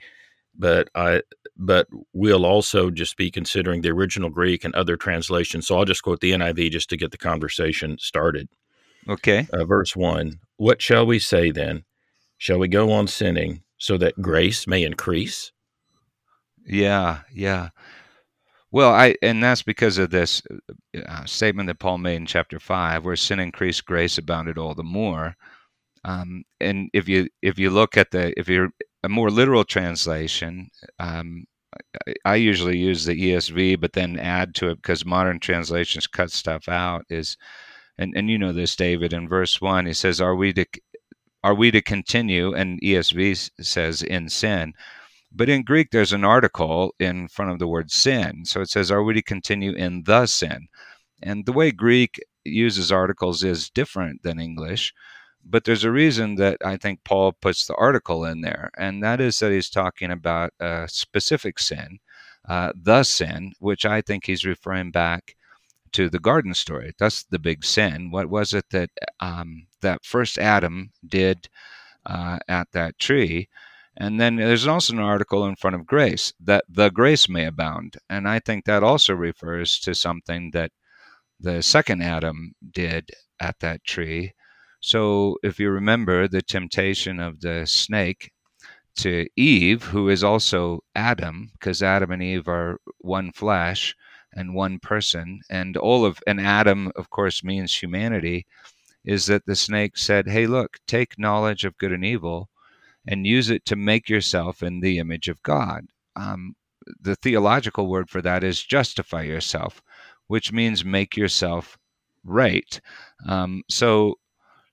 but 0.58 0.88
I, 0.94 1.22
but 1.58 1.88
we'll 2.12 2.46
also 2.46 2.90
just 2.90 3.16
be 3.16 3.30
considering 3.30 3.82
the 3.82 3.90
original 3.90 4.30
Greek 4.30 4.64
and 4.64 4.74
other 4.74 4.96
translations. 4.96 5.66
So 5.66 5.76
I'll 5.76 5.84
just 5.84 6.02
quote 6.02 6.20
the 6.20 6.32
NIV 6.32 6.70
just 6.70 6.88
to 6.90 6.96
get 6.96 7.10
the 7.10 7.18
conversation 7.18 7.98
started. 7.98 8.48
Okay. 9.08 9.48
Uh, 9.52 9.64
verse 9.64 9.96
one: 9.96 10.40
What 10.56 10.80
shall 10.80 11.06
we 11.06 11.18
say 11.18 11.50
then? 11.50 11.84
Shall 12.36 12.58
we 12.58 12.68
go 12.68 12.92
on 12.92 13.08
sinning 13.08 13.62
so 13.78 13.96
that 13.98 14.20
grace 14.22 14.66
may 14.66 14.84
increase? 14.84 15.52
Yeah, 16.64 17.20
yeah. 17.32 17.70
Well, 18.70 18.92
I 18.92 19.16
and 19.22 19.42
that's 19.42 19.62
because 19.62 19.98
of 19.98 20.10
this 20.10 20.42
uh, 21.06 21.24
statement 21.24 21.68
that 21.68 21.78
Paul 21.78 21.98
made 21.98 22.16
in 22.16 22.26
chapter 22.26 22.60
five, 22.60 23.04
where 23.04 23.16
sin 23.16 23.40
increased, 23.40 23.86
grace 23.86 24.18
abounded 24.18 24.58
all 24.58 24.74
the 24.74 24.84
more. 24.84 25.36
Um, 26.04 26.44
and 26.60 26.90
if 26.92 27.08
you 27.08 27.28
if 27.42 27.58
you 27.58 27.70
look 27.70 27.96
at 27.96 28.10
the 28.10 28.38
if 28.38 28.48
you're 28.48 28.70
a 29.02 29.08
more 29.08 29.30
literal 29.30 29.64
translation, 29.64 30.70
um, 30.98 31.44
I, 32.24 32.36
usually 32.36 32.78
use 32.78 33.04
the 33.04 33.14
ESV, 33.14 33.80
but 33.80 33.92
then 33.92 34.18
add 34.18 34.54
to 34.56 34.70
it 34.70 34.76
because 34.76 35.04
modern 35.04 35.38
translations 35.38 36.06
cut 36.06 36.30
stuff 36.32 36.68
out. 36.68 37.04
Is 37.10 37.36
and 37.98 38.14
and 38.16 38.30
you 38.30 38.38
know 38.38 38.52
this, 38.52 38.74
David. 38.74 39.12
In 39.12 39.28
verse 39.28 39.60
one, 39.60 39.86
he 39.86 39.92
says, 39.92 40.20
"Are 40.20 40.34
we 40.34 40.52
to 40.54 40.66
are 41.44 41.54
we 41.54 41.70
to 41.70 41.82
continue?" 41.82 42.54
And 42.54 42.80
ESV 42.82 43.50
says, 43.60 44.02
"In 44.02 44.28
sin." 44.28 44.74
But 45.30 45.50
in 45.50 45.62
Greek, 45.62 45.90
there's 45.90 46.14
an 46.14 46.24
article 46.24 46.94
in 46.98 47.28
front 47.28 47.50
of 47.50 47.58
the 47.58 47.68
word 47.68 47.90
sin. 47.90 48.44
So 48.46 48.62
it 48.62 48.70
says, 48.70 48.90
Are 48.90 49.02
we 49.02 49.14
to 49.14 49.22
continue 49.22 49.72
in 49.72 50.04
the 50.04 50.26
sin? 50.26 50.68
And 51.22 51.44
the 51.44 51.52
way 51.52 51.70
Greek 51.70 52.18
uses 52.44 52.90
articles 52.90 53.44
is 53.44 53.70
different 53.70 54.22
than 54.22 54.40
English. 54.40 54.94
But 55.44 55.64
there's 55.64 55.84
a 55.84 55.90
reason 55.90 56.34
that 56.36 56.58
I 56.64 56.76
think 56.76 57.04
Paul 57.04 57.32
puts 57.32 57.66
the 57.66 57.74
article 57.76 58.24
in 58.24 58.42
there, 58.42 58.70
and 58.76 59.02
that 59.02 59.20
is 59.20 59.38
that 59.38 59.52
he's 59.52 59.70
talking 59.70 60.10
about 60.10 60.52
a 60.60 60.86
specific 60.88 61.58
sin, 61.58 62.00
uh, 62.48 62.72
the 62.74 63.02
sin, 63.02 63.52
which 63.58 63.86
I 63.86 64.02
think 64.02 64.26
he's 64.26 64.44
referring 64.44 64.90
back 64.90 65.36
to 65.92 66.10
the 66.10 66.18
garden 66.18 66.54
story. 66.54 66.92
That's 66.98 67.24
the 67.24 67.38
big 67.38 67.64
sin. 67.64 68.10
What 68.10 68.28
was 68.28 68.52
it 68.52 68.66
that 68.70 68.90
um, 69.20 69.66
that 69.80 70.04
first 70.04 70.38
Adam 70.38 70.90
did 71.06 71.48
uh, 72.04 72.38
at 72.48 72.68
that 72.72 72.98
tree? 72.98 73.48
And 73.96 74.20
then 74.20 74.36
there's 74.36 74.66
also 74.66 74.92
an 74.92 75.00
article 75.00 75.44
in 75.46 75.56
front 75.56 75.74
of 75.74 75.86
grace 75.86 76.32
that 76.40 76.64
the 76.68 76.90
grace 76.90 77.28
may 77.28 77.46
abound. 77.46 77.96
And 78.08 78.28
I 78.28 78.38
think 78.38 78.64
that 78.64 78.84
also 78.84 79.12
refers 79.14 79.80
to 79.80 79.94
something 79.94 80.52
that 80.52 80.70
the 81.40 81.62
second 81.62 82.02
Adam 82.02 82.52
did 82.70 83.10
at 83.40 83.58
that 83.60 83.84
tree. 83.84 84.34
So 84.88 85.36
if 85.42 85.60
you 85.60 85.68
remember 85.68 86.26
the 86.26 86.40
temptation 86.40 87.20
of 87.20 87.42
the 87.42 87.66
snake 87.66 88.32
to 88.96 89.28
Eve, 89.36 89.82
who 89.82 90.08
is 90.08 90.24
also 90.24 90.82
Adam, 90.94 91.50
because 91.52 91.82
Adam 91.82 92.10
and 92.10 92.22
Eve 92.22 92.48
are 92.48 92.80
one 92.96 93.30
flesh 93.32 93.94
and 94.32 94.54
one 94.54 94.78
person, 94.78 95.42
and 95.50 95.76
all 95.76 96.06
of 96.06 96.20
and 96.26 96.40
Adam, 96.40 96.90
of 96.96 97.10
course, 97.10 97.44
means 97.44 97.74
humanity, 97.74 98.46
is 99.04 99.26
that 99.26 99.44
the 99.44 99.54
snake 99.54 99.98
said, 99.98 100.26
Hey, 100.26 100.46
look, 100.46 100.78
take 100.86 101.18
knowledge 101.18 101.66
of 101.66 101.76
good 101.76 101.92
and 101.92 102.02
evil 102.02 102.48
and 103.06 103.26
use 103.26 103.50
it 103.50 103.66
to 103.66 103.76
make 103.76 104.08
yourself 104.08 104.62
in 104.62 104.80
the 104.80 104.96
image 104.98 105.28
of 105.28 105.42
God. 105.42 105.84
Um, 106.16 106.56
the 106.98 107.16
theological 107.16 107.88
word 107.88 108.08
for 108.08 108.22
that 108.22 108.42
is 108.42 108.64
justify 108.64 109.24
yourself, 109.24 109.82
which 110.28 110.50
means 110.50 110.82
make 110.82 111.14
yourself 111.14 111.76
right. 112.24 112.80
Um, 113.26 113.64
so 113.68 114.14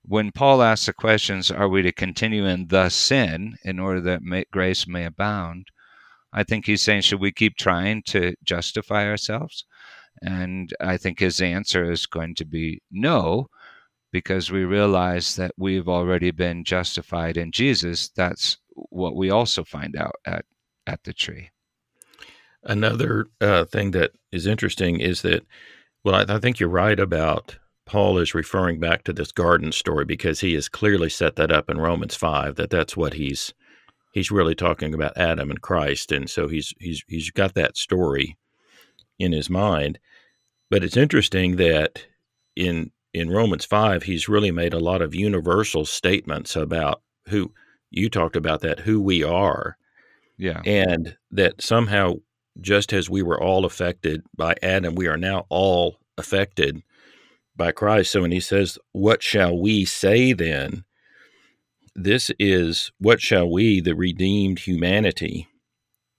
when 0.08 0.32
Paul 0.32 0.62
asks 0.62 0.86
the 0.86 0.94
questions, 0.94 1.52
are 1.52 1.70
we 1.70 1.82
to 1.82 1.92
continue 1.92 2.46
in 2.46 2.68
the 2.68 2.90
sin 2.90 3.56
in 3.64 3.80
order 3.80 4.02
that 4.02 4.22
may, 4.22 4.46
grace 4.52 4.88
may 4.88 5.06
abound? 5.06 5.68
I 6.34 6.44
think 6.44 6.66
he's 6.66 6.82
saying, 6.82 7.02
should 7.02 7.22
we 7.22 7.32
keep 7.32 7.56
trying 7.56 8.04
to 8.08 8.36
justify 8.44 9.08
ourselves? 9.08 9.66
And 10.22 10.74
I 10.80 10.98
think 10.98 11.20
his 11.20 11.42
answer 11.42 11.92
is 11.92 12.06
going 12.06 12.36
to 12.36 12.46
be 12.46 12.82
no, 12.92 13.48
because 14.12 14.52
we 14.52 14.64
realize 14.64 15.36
that 15.36 15.52
we've 15.58 15.90
already 15.90 16.32
been 16.32 16.64
justified 16.64 17.38
in 17.38 17.52
Jesus. 17.52 18.10
That's 18.16 18.58
what 18.76 19.16
we 19.16 19.30
also 19.30 19.64
find 19.64 19.96
out 19.96 20.16
at, 20.26 20.46
at 20.88 21.04
the 21.04 21.14
tree. 21.14 21.50
Another 22.64 23.28
uh, 23.42 23.66
thing 23.66 23.92
that 23.92 24.12
is 24.32 24.48
interesting 24.48 25.00
is 25.00 25.22
that, 25.22 25.46
well, 26.04 26.16
I, 26.16 26.36
I 26.36 26.40
think 26.40 26.60
you're 26.60 26.70
right 26.70 27.00
about 27.00 27.58
Paul 27.86 28.18
is 28.18 28.34
referring 28.34 28.80
back 28.80 29.04
to 29.04 29.14
this 29.14 29.32
garden 29.32 29.72
story 29.72 30.06
because 30.06 30.40
he 30.40 30.54
has 30.56 30.68
clearly 30.70 31.10
set 31.10 31.36
that 31.36 31.52
up 31.52 31.70
in 31.70 31.78
Romans 31.80 32.16
five 32.16 32.56
that 32.56 32.70
that's 32.70 32.98
what 32.98 33.14
he's 33.14 33.54
he's 34.12 34.32
really 34.32 34.56
talking 34.56 34.94
about 34.94 35.18
Adam 35.18 35.50
and 35.52 35.62
Christ, 35.62 36.12
and 36.12 36.30
so 36.30 36.48
he's 36.48 36.74
he's 36.80 37.04
he's 37.08 37.30
got 37.32 37.54
that 37.54 37.78
story 37.78 38.38
in 39.20 39.32
his 39.32 39.50
mind. 39.50 40.00
But 40.70 40.84
it's 40.84 40.98
interesting 40.98 41.58
that 41.58 42.06
in 42.56 42.92
in 43.14 43.30
Romans 43.30 43.66
five, 43.66 44.04
he's 44.04 44.28
really 44.28 44.52
made 44.52 44.74
a 44.74 44.80
lot 44.80 45.02
of 45.02 45.14
universal 45.16 45.86
statements 45.86 46.56
about 46.56 47.02
who 47.30 47.54
you 47.92 48.10
talked 48.10 48.36
about 48.36 48.62
that 48.62 48.80
who 48.80 49.00
we 49.00 49.24
are, 49.24 49.78
Yeah. 50.38 50.62
and 50.66 51.16
that 51.32 51.62
somehow 51.62 52.16
just 52.62 52.94
as 52.94 53.10
we 53.10 53.22
were 53.22 53.42
all 53.42 53.64
affected 53.64 54.24
by 54.36 54.56
Adam, 54.64 54.96
we 54.96 55.08
are 55.08 55.18
now 55.18 55.46
all 55.50 56.00
affected 56.18 56.82
by 57.56 57.72
Christ. 57.72 58.12
So 58.12 58.22
when 58.22 58.32
he 58.32 58.40
says, 58.40 58.78
What 58.92 59.24
shall 59.24 59.58
we 59.58 59.86
say 59.86 60.34
then? 60.34 60.84
This 61.96 62.30
is 62.40 62.92
what 63.00 63.22
shall 63.22 63.50
we, 63.50 63.80
the 63.80 63.96
redeemed 63.96 64.60
humanity 64.60 65.48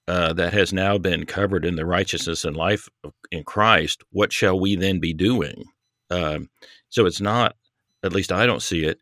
uh, 0.09 0.33
that 0.35 0.53
has 0.53 0.73
now 0.73 0.99
been 0.99 1.27
covered 1.27 1.65
in 1.65 1.77
the 1.77 1.85
righteousness 1.87 2.45
and 2.45 2.57
life 2.57 2.89
of, 3.05 3.13
in 3.31 3.45
Christ, 3.45 4.05
what 4.11 4.33
shall 4.33 4.59
we 4.59 4.77
then 4.77 5.01
be 5.01 5.13
doing? 5.13 5.65
Um, 6.11 6.49
so 6.89 7.07
it's 7.07 7.21
not, 7.21 7.57
at 8.05 8.13
least 8.13 8.31
I 8.31 8.47
don't 8.47 8.63
see 8.63 8.85
it, 8.85 9.01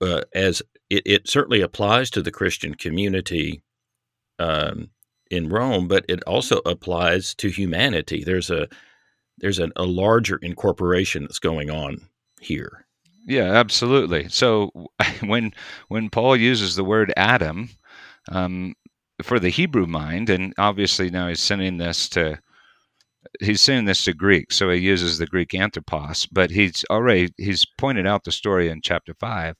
uh, 0.00 0.22
as 0.34 0.62
it, 0.88 1.02
it 1.04 1.28
certainly 1.28 1.60
applies 1.60 2.10
to 2.10 2.22
the 2.22 2.32
Christian 2.32 2.74
community 2.74 3.62
um, 4.38 4.90
in 5.30 5.48
Rome, 5.48 5.88
but 5.88 6.04
it 6.08 6.22
also 6.24 6.60
applies 6.64 7.34
to 7.36 7.48
humanity. 7.48 8.24
There's 8.24 8.50
a 8.50 8.68
there's 9.38 9.58
a, 9.58 9.70
a 9.76 9.84
larger 9.84 10.36
incorporation 10.36 11.22
that's 11.22 11.38
going 11.38 11.70
on 11.70 12.00
here. 12.40 12.86
Yeah, 13.26 13.52
absolutely. 13.52 14.28
So 14.28 14.70
when 15.24 15.52
when 15.88 16.10
Paul 16.10 16.36
uses 16.36 16.76
the 16.76 16.84
word 16.84 17.12
Adam 17.16 17.70
um, 18.30 18.74
for 19.22 19.38
the 19.38 19.48
Hebrew 19.48 19.86
mind, 19.86 20.30
and 20.30 20.54
obviously 20.58 21.10
now 21.10 21.28
he's 21.28 21.40
sending 21.40 21.78
this 21.78 22.08
to 22.10 22.38
he's 23.40 23.60
sending 23.60 23.86
this 23.86 24.04
to 24.04 24.14
Greek, 24.14 24.52
so 24.52 24.70
he 24.70 24.80
uses 24.80 25.18
the 25.18 25.26
Greek 25.26 25.54
anthropos. 25.54 26.26
But 26.26 26.50
he's 26.50 26.84
already 26.90 27.32
he's 27.38 27.64
pointed 27.78 28.06
out 28.06 28.24
the 28.24 28.32
story 28.32 28.68
in 28.68 28.82
chapter 28.82 29.14
five. 29.14 29.56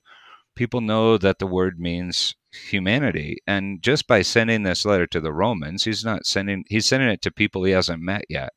People 0.55 0.81
know 0.81 1.19
that 1.19 1.39
the 1.39 1.47
word 1.47 1.81
means 1.81 2.37
humanity, 2.53 3.39
and 3.47 3.83
just 3.83 4.07
by 4.07 4.23
sending 4.23 4.63
this 4.63 4.85
letter 4.85 5.07
to 5.09 5.21
the 5.21 5.33
Romans, 5.33 5.85
he's 5.85 6.05
not 6.05 6.27
sending 6.27 6.65
he's 6.69 6.87
sending 6.87 7.09
it 7.09 7.23
to 7.23 7.31
people 7.31 7.65
he 7.65 7.73
hasn't 7.73 8.03
met 8.03 8.25
yet. 8.29 8.53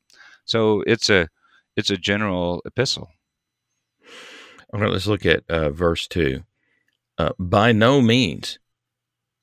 So 0.48 0.82
it's 0.86 1.10
a 1.10 1.28
it's 1.76 1.90
a 1.90 1.96
general 1.96 2.62
epistle. 2.64 3.08
All 4.72 4.80
right, 4.80 4.90
let's 4.90 5.06
look 5.06 5.24
at 5.24 5.44
uh, 5.48 5.70
verse 5.70 6.08
2. 6.08 6.42
Uh, 7.18 7.30
by 7.38 7.72
no 7.72 8.00
means, 8.00 8.58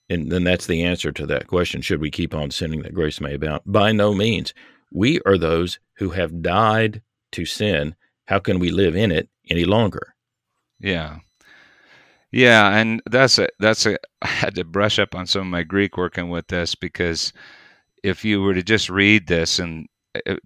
and 0.09 0.31
then 0.31 0.43
that's 0.43 0.67
the 0.67 0.83
answer 0.83 1.11
to 1.11 1.25
that 1.27 1.47
question 1.47 1.81
should 1.81 2.01
we 2.01 2.11
keep 2.11 2.33
on 2.33 2.51
sinning 2.51 2.81
that 2.81 2.93
grace 2.93 3.21
may 3.21 3.35
abound? 3.35 3.61
By 3.65 3.91
no 3.91 4.13
means. 4.13 4.53
We 4.91 5.19
are 5.25 5.37
those 5.37 5.79
who 5.97 6.09
have 6.09 6.41
died 6.41 7.01
to 7.33 7.45
sin. 7.45 7.95
How 8.25 8.39
can 8.39 8.59
we 8.59 8.69
live 8.71 8.95
in 8.95 9.11
it 9.11 9.29
any 9.49 9.65
longer? 9.65 10.15
Yeah. 10.79 11.19
Yeah, 12.31 12.75
and 12.75 13.01
that's 13.09 13.37
a 13.39 13.47
that's 13.59 13.85
a 13.85 13.97
I 14.21 14.27
had 14.27 14.55
to 14.55 14.63
brush 14.63 14.99
up 14.99 15.13
on 15.13 15.27
some 15.27 15.41
of 15.41 15.47
my 15.47 15.63
Greek 15.63 15.97
working 15.97 16.29
with 16.29 16.47
this 16.47 16.73
because 16.75 17.31
if 18.03 18.25
you 18.25 18.41
were 18.41 18.53
to 18.53 18.63
just 18.63 18.89
read 18.89 19.27
this 19.27 19.59
and 19.59 19.87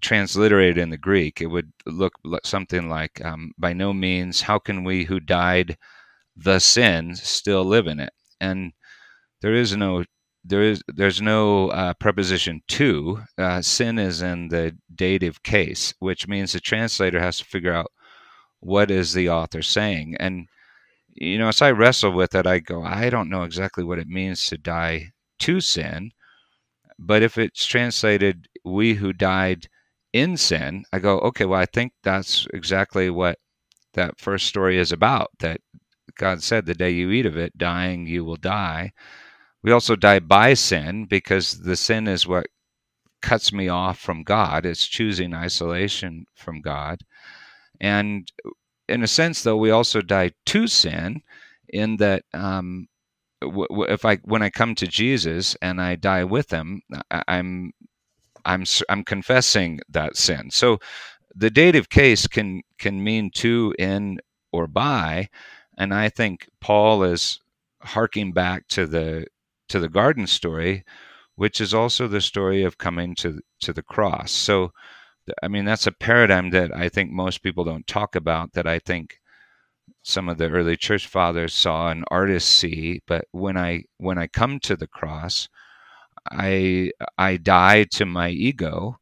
transliterated 0.00 0.78
in 0.78 0.90
the 0.90 0.98
Greek, 0.98 1.40
it 1.40 1.46
would 1.46 1.72
look 1.86 2.14
something 2.44 2.88
like, 2.88 3.24
um, 3.24 3.52
"By 3.58 3.72
no 3.72 3.92
means, 3.92 4.42
how 4.42 4.58
can 4.58 4.84
we 4.84 5.04
who 5.04 5.20
died 5.20 5.76
the 6.36 6.58
sin 6.60 7.14
still 7.16 7.64
live 7.64 7.86
in 7.86 8.00
it?" 8.00 8.12
And 8.40 8.72
there 9.42 9.54
is 9.54 9.76
no 9.76 10.04
there 10.44 10.62
is 10.62 10.82
there's 10.88 11.20
no 11.20 11.68
uh, 11.70 11.94
preposition 11.94 12.62
to. 12.68 13.22
Uh, 13.38 13.62
sin 13.62 13.98
is 13.98 14.22
in 14.22 14.48
the 14.48 14.76
dative 14.94 15.42
case, 15.42 15.94
which 15.98 16.28
means 16.28 16.52
the 16.52 16.60
translator 16.60 17.20
has 17.20 17.38
to 17.38 17.44
figure 17.44 17.74
out 17.74 17.92
what 18.60 18.90
is 18.90 19.12
the 19.12 19.28
author 19.28 19.62
saying. 19.62 20.16
And 20.18 20.48
you 21.14 21.38
know, 21.38 21.48
as 21.48 21.62
I 21.62 21.70
wrestle 21.72 22.12
with 22.12 22.34
it, 22.34 22.46
I 22.46 22.60
go, 22.60 22.82
I 22.84 23.10
don't 23.10 23.30
know 23.30 23.42
exactly 23.42 23.84
what 23.84 23.98
it 23.98 24.08
means 24.08 24.46
to 24.46 24.58
die 24.58 25.12
to 25.40 25.60
sin. 25.60 26.12
But 26.98 27.22
if 27.22 27.38
it's 27.38 27.66
translated 27.66 28.48
we 28.64 28.94
who 28.94 29.12
died 29.12 29.68
in 30.12 30.36
sin, 30.36 30.84
I 30.92 30.98
go, 30.98 31.18
okay, 31.20 31.44
well, 31.44 31.60
I 31.60 31.66
think 31.66 31.92
that's 32.02 32.46
exactly 32.52 33.10
what 33.10 33.38
that 33.94 34.18
first 34.18 34.46
story 34.46 34.78
is 34.78 34.92
about. 34.92 35.30
That 35.38 35.60
God 36.16 36.42
said, 36.42 36.66
the 36.66 36.74
day 36.74 36.90
you 36.90 37.10
eat 37.10 37.26
of 37.26 37.36
it, 37.36 37.56
dying, 37.56 38.06
you 38.06 38.24
will 38.24 38.36
die. 38.36 38.92
We 39.62 39.72
also 39.72 39.96
die 39.96 40.20
by 40.20 40.54
sin 40.54 41.06
because 41.06 41.60
the 41.60 41.76
sin 41.76 42.08
is 42.08 42.26
what 42.26 42.46
cuts 43.22 43.52
me 43.52 43.68
off 43.68 43.98
from 43.98 44.22
God. 44.22 44.64
It's 44.64 44.86
choosing 44.86 45.34
isolation 45.34 46.24
from 46.34 46.60
God. 46.60 47.02
And 47.80 48.30
in 48.88 49.02
a 49.02 49.08
sense, 49.08 49.42
though, 49.42 49.56
we 49.56 49.70
also 49.70 50.00
die 50.00 50.32
to 50.46 50.66
sin 50.66 51.22
in 51.68 51.98
that 51.98 52.24
um, 52.34 52.88
if 53.42 54.04
I 54.04 54.16
when 54.16 54.42
I 54.42 54.50
come 54.50 54.74
to 54.76 54.86
Jesus 54.86 55.56
and 55.62 55.80
I 55.80 55.96
die 55.96 56.24
with 56.24 56.50
Him, 56.50 56.82
I'm 57.28 57.72
I'm 58.44 58.64
I'm 58.88 59.04
confessing 59.04 59.80
that 59.88 60.16
sin. 60.16 60.50
So 60.50 60.78
the 61.34 61.50
dative 61.50 61.88
case 61.88 62.26
can 62.26 62.62
can 62.78 63.02
mean 63.02 63.30
to, 63.36 63.74
in, 63.78 64.20
or 64.52 64.66
by, 64.66 65.28
and 65.78 65.94
I 65.94 66.08
think 66.08 66.48
Paul 66.60 67.02
is 67.02 67.40
harking 67.82 68.32
back 68.32 68.68
to 68.68 68.86
the 68.86 69.26
to 69.68 69.78
the 69.78 69.88
garden 69.88 70.26
story, 70.26 70.84
which 71.36 71.60
is 71.60 71.72
also 71.72 72.08
the 72.08 72.20
story 72.20 72.64
of 72.64 72.78
coming 72.78 73.14
to 73.16 73.40
to 73.60 73.72
the 73.72 73.82
cross. 73.82 74.32
So, 74.32 74.72
I 75.42 75.48
mean, 75.48 75.64
that's 75.64 75.86
a 75.86 75.92
paradigm 75.92 76.50
that 76.50 76.74
I 76.76 76.88
think 76.88 77.10
most 77.10 77.42
people 77.42 77.64
don't 77.64 77.86
talk 77.86 78.16
about. 78.16 78.52
That 78.52 78.66
I 78.66 78.78
think 78.78 79.20
some 80.02 80.28
of 80.28 80.38
the 80.38 80.48
early 80.50 80.76
church 80.76 81.06
fathers 81.06 81.54
saw 81.54 81.90
and 81.90 82.04
artists 82.10 82.50
see. 82.50 83.00
But 83.06 83.26
when 83.32 83.56
I 83.56 83.84
when 83.98 84.18
I 84.18 84.26
come 84.26 84.60
to 84.60 84.76
the 84.76 84.88
cross, 84.88 85.48
I 86.30 86.92
I 87.16 87.36
die 87.36 87.84
to 87.92 88.06
my 88.06 88.30
ego 88.30 88.98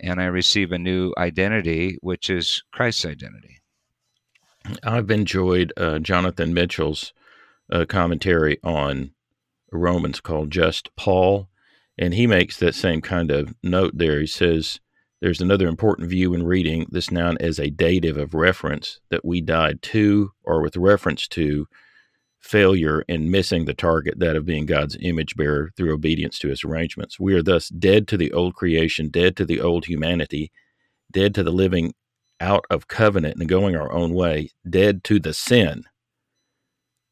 and 0.00 0.20
I 0.20 0.26
receive 0.26 0.72
a 0.72 0.78
new 0.78 1.12
identity, 1.16 1.98
which 2.00 2.28
is 2.28 2.62
Christ's 2.72 3.06
identity. 3.06 3.60
I've 4.82 5.10
enjoyed 5.10 5.72
uh, 5.76 5.98
Jonathan 5.98 6.54
Mitchell's 6.54 7.12
uh, 7.70 7.84
commentary 7.86 8.58
on 8.62 9.12
Romans 9.70 10.20
called 10.20 10.50
Just 10.50 10.94
Paul, 10.96 11.48
and 11.98 12.14
he 12.14 12.26
makes 12.26 12.58
that 12.58 12.74
same 12.74 13.00
kind 13.00 13.30
of 13.30 13.54
note 13.62 13.92
there. 13.96 14.20
He 14.20 14.26
says, 14.26 14.80
There's 15.20 15.40
another 15.40 15.68
important 15.68 16.08
view 16.08 16.34
in 16.34 16.44
reading 16.44 16.86
this 16.90 17.10
noun 17.10 17.36
as 17.40 17.58
a 17.58 17.70
dative 17.70 18.16
of 18.16 18.34
reference 18.34 19.00
that 19.10 19.24
we 19.24 19.40
died 19.40 19.82
to 19.82 20.32
or 20.42 20.62
with 20.62 20.76
reference 20.76 21.28
to 21.28 21.66
failure 22.44 23.02
in 23.08 23.30
missing 23.30 23.64
the 23.64 23.72
target, 23.72 24.18
that 24.18 24.36
of 24.36 24.44
being 24.44 24.66
God's 24.66 24.98
image 25.00 25.34
bearer 25.34 25.70
through 25.76 25.94
obedience 25.94 26.38
to 26.38 26.48
his 26.48 26.62
arrangements. 26.62 27.18
We 27.18 27.32
are 27.32 27.42
thus 27.42 27.70
dead 27.70 28.06
to 28.08 28.18
the 28.18 28.32
old 28.32 28.54
creation, 28.54 29.08
dead 29.08 29.34
to 29.38 29.46
the 29.46 29.62
old 29.62 29.86
humanity, 29.86 30.52
dead 31.10 31.34
to 31.36 31.42
the 31.42 31.50
living 31.50 31.94
out 32.40 32.66
of 32.68 32.86
covenant 32.86 33.38
and 33.38 33.48
going 33.48 33.74
our 33.74 33.90
own 33.90 34.12
way, 34.12 34.50
dead 34.68 35.04
to 35.04 35.18
the 35.18 35.32
sin, 35.32 35.84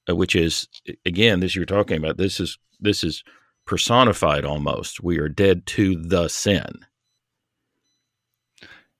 uh, 0.07 0.15
which 0.15 0.37
is 0.37 0.69
again, 1.07 1.41
this 1.41 1.57
you're 1.57 1.65
talking 1.65 1.97
about. 1.97 2.19
This 2.19 2.39
is 2.39 2.59
this 2.79 3.03
is 3.03 3.25
personified 3.67 4.45
almost. 4.45 5.03
We 5.03 5.19
are 5.19 5.31
dead 5.31 5.65
to 5.67 5.97
the 5.97 6.29
sin. 6.29 6.85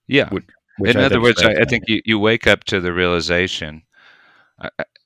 Yeah. 0.07 0.29
Which, 0.29 0.45
which 0.79 0.95
In 0.95 1.01
I 1.01 1.05
other 1.05 1.21
words, 1.21 1.43
I, 1.43 1.51
I, 1.61 1.65
think 1.65 1.83
you, 1.87 2.01
you 2.05 2.17
wake 2.17 2.47
up 2.47 2.63
to 2.65 2.79
the 2.79 2.91
realization 2.91 3.83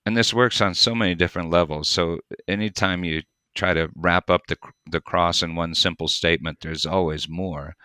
and 0.08 0.16
this 0.16 0.34
works 0.34 0.62
on 0.62 0.74
so 0.74 0.96
many 0.96 1.14
different 1.16 1.50
levels. 1.50 1.90
So 1.90 2.20
anytime 2.48 3.04
you 3.04 3.24
try 3.56 3.74
to 3.74 3.90
wrap 3.94 4.30
up 4.30 4.44
the 4.48 4.56
the 4.90 5.02
cross 5.02 5.44
in 5.44 5.54
one 5.54 5.76
simple 5.76 6.08
statement, 6.08 6.60
there's 6.62 6.86
always 6.86 7.28
more. 7.28 7.76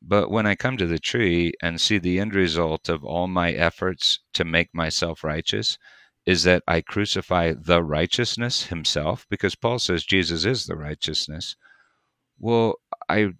But 0.00 0.30
when 0.30 0.46
I 0.46 0.54
come 0.54 0.76
to 0.76 0.86
the 0.86 1.00
tree 1.00 1.52
and 1.60 1.80
see 1.80 1.98
the 1.98 2.20
end 2.20 2.36
result 2.36 2.88
of 2.88 3.04
all 3.04 3.26
my 3.26 3.50
efforts 3.50 4.20
to 4.34 4.44
make 4.44 4.70
myself 4.72 5.24
righteous, 5.24 5.76
is 6.24 6.44
that 6.44 6.62
I 6.68 6.82
crucify 6.82 7.54
the 7.58 7.82
righteousness 7.82 8.66
himself, 8.66 9.26
because 9.28 9.56
Paul 9.56 9.80
says 9.80 10.04
Jesus 10.04 10.44
is 10.44 10.66
the 10.66 10.76
righteousness. 10.76 11.56
Well, 12.38 12.76
I 13.08 13.30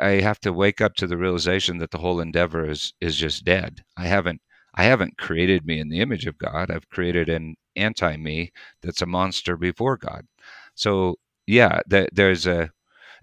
I 0.00 0.20
have 0.28 0.40
to 0.40 0.52
wake 0.52 0.80
up 0.80 0.94
to 0.96 1.06
the 1.06 1.16
realization 1.16 1.78
that 1.78 1.92
the 1.92 1.98
whole 1.98 2.18
endeavor 2.20 2.68
is 2.68 2.92
is 3.00 3.16
just 3.16 3.44
dead. 3.44 3.84
I 3.96 4.06
haven't 4.08 4.40
I 4.74 4.84
haven't 4.84 5.18
created 5.18 5.66
me 5.66 5.80
in 5.80 5.88
the 5.88 6.00
image 6.00 6.26
of 6.26 6.38
God. 6.38 6.70
I've 6.70 6.88
created 6.88 7.28
an 7.28 7.56
anti 7.76 8.16
me 8.16 8.52
that's 8.82 9.02
a 9.02 9.06
monster 9.06 9.56
before 9.56 9.96
God. 9.96 10.26
So 10.74 11.16
yeah, 11.46 11.80
there's 11.86 12.46
a, 12.46 12.70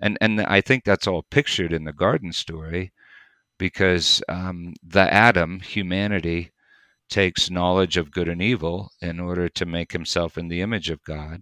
and 0.01 0.17
and 0.21 0.41
I 0.41 0.61
think 0.61 0.83
that's 0.83 1.07
all 1.07 1.23
pictured 1.31 1.73
in 1.73 1.85
the 1.85 1.93
garden 1.93 2.31
story, 2.33 2.91
because 3.57 4.21
um, 4.29 4.73
the 4.83 5.11
Adam 5.13 5.59
humanity 5.59 6.51
takes 7.09 7.49
knowledge 7.49 7.97
of 7.97 8.11
good 8.11 8.27
and 8.29 8.41
evil 8.41 8.91
in 9.01 9.19
order 9.19 9.49
to 9.49 9.65
make 9.65 9.91
himself 9.91 10.37
in 10.37 10.47
the 10.47 10.61
image 10.61 10.89
of 10.89 11.03
God, 11.03 11.41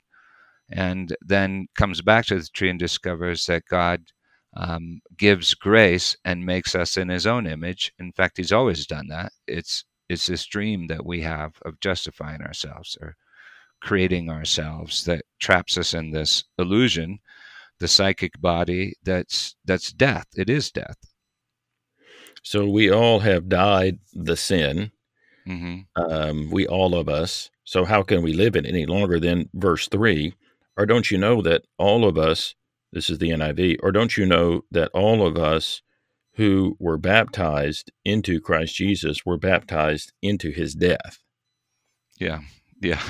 and 0.71 1.15
then 1.21 1.67
comes 1.75 2.01
back 2.01 2.25
to 2.27 2.39
the 2.39 2.47
tree 2.53 2.69
and 2.69 2.79
discovers 2.79 3.45
that 3.47 3.63
God 3.69 4.01
um, 4.55 5.01
gives 5.17 5.53
grace 5.53 6.15
and 6.23 6.45
makes 6.45 6.73
us 6.73 6.97
in 6.97 7.09
his 7.09 7.27
own 7.27 7.45
image. 7.45 7.91
In 7.99 8.11
fact, 8.13 8.37
he's 8.37 8.53
always 8.53 8.87
done 8.87 9.07
that. 9.09 9.33
It's 9.47 9.83
it's 10.09 10.27
this 10.27 10.45
dream 10.45 10.87
that 10.87 11.05
we 11.05 11.21
have 11.21 11.53
of 11.63 11.79
justifying 11.79 12.41
ourselves 12.41 12.97
or 13.01 13.15
creating 13.81 14.29
ourselves 14.29 15.05
that 15.05 15.23
traps 15.39 15.77
us 15.77 15.93
in 15.93 16.11
this 16.11 16.43
illusion 16.57 17.19
the 17.79 17.87
psychic 17.87 18.39
body 18.41 18.93
that's 19.03 19.55
that's 19.65 19.91
death. 19.93 20.25
It 20.35 20.49
is 20.49 20.71
death. 20.71 20.97
So 22.43 22.67
we 22.67 22.89
all 22.89 23.19
have 23.19 23.49
died 23.49 23.99
the 24.13 24.37
sin 24.37 24.91
mm-hmm. 25.47 26.01
um, 26.01 26.49
we 26.51 26.67
all 26.67 26.95
of 26.95 27.09
us. 27.09 27.49
So 27.63 27.85
how 27.85 28.03
can 28.03 28.23
we 28.23 28.33
live 28.33 28.55
it 28.55 28.65
any 28.65 28.85
longer 28.85 29.19
than 29.19 29.49
verse 29.53 29.87
3 29.87 30.33
or 30.77 30.85
don't 30.85 31.09
you 31.09 31.17
know 31.17 31.41
that 31.41 31.63
all 31.77 32.07
of 32.07 32.17
us 32.17 32.55
this 32.93 33.09
is 33.09 33.17
the 33.17 33.29
niv 33.29 33.77
or 33.83 33.91
don't 33.91 34.15
you 34.15 34.25
know 34.25 34.61
that 34.71 34.89
all 34.93 35.25
of 35.25 35.37
us 35.37 35.81
who 36.37 36.77
were 36.79 36.97
baptized 36.97 37.91
into 38.05 38.39
Christ 38.39 38.75
Jesus 38.75 39.25
were 39.25 39.37
baptized 39.37 40.13
into 40.21 40.51
his 40.51 40.73
death. 40.73 41.19
Yeah. 42.19 42.39
Yeah. 42.81 43.01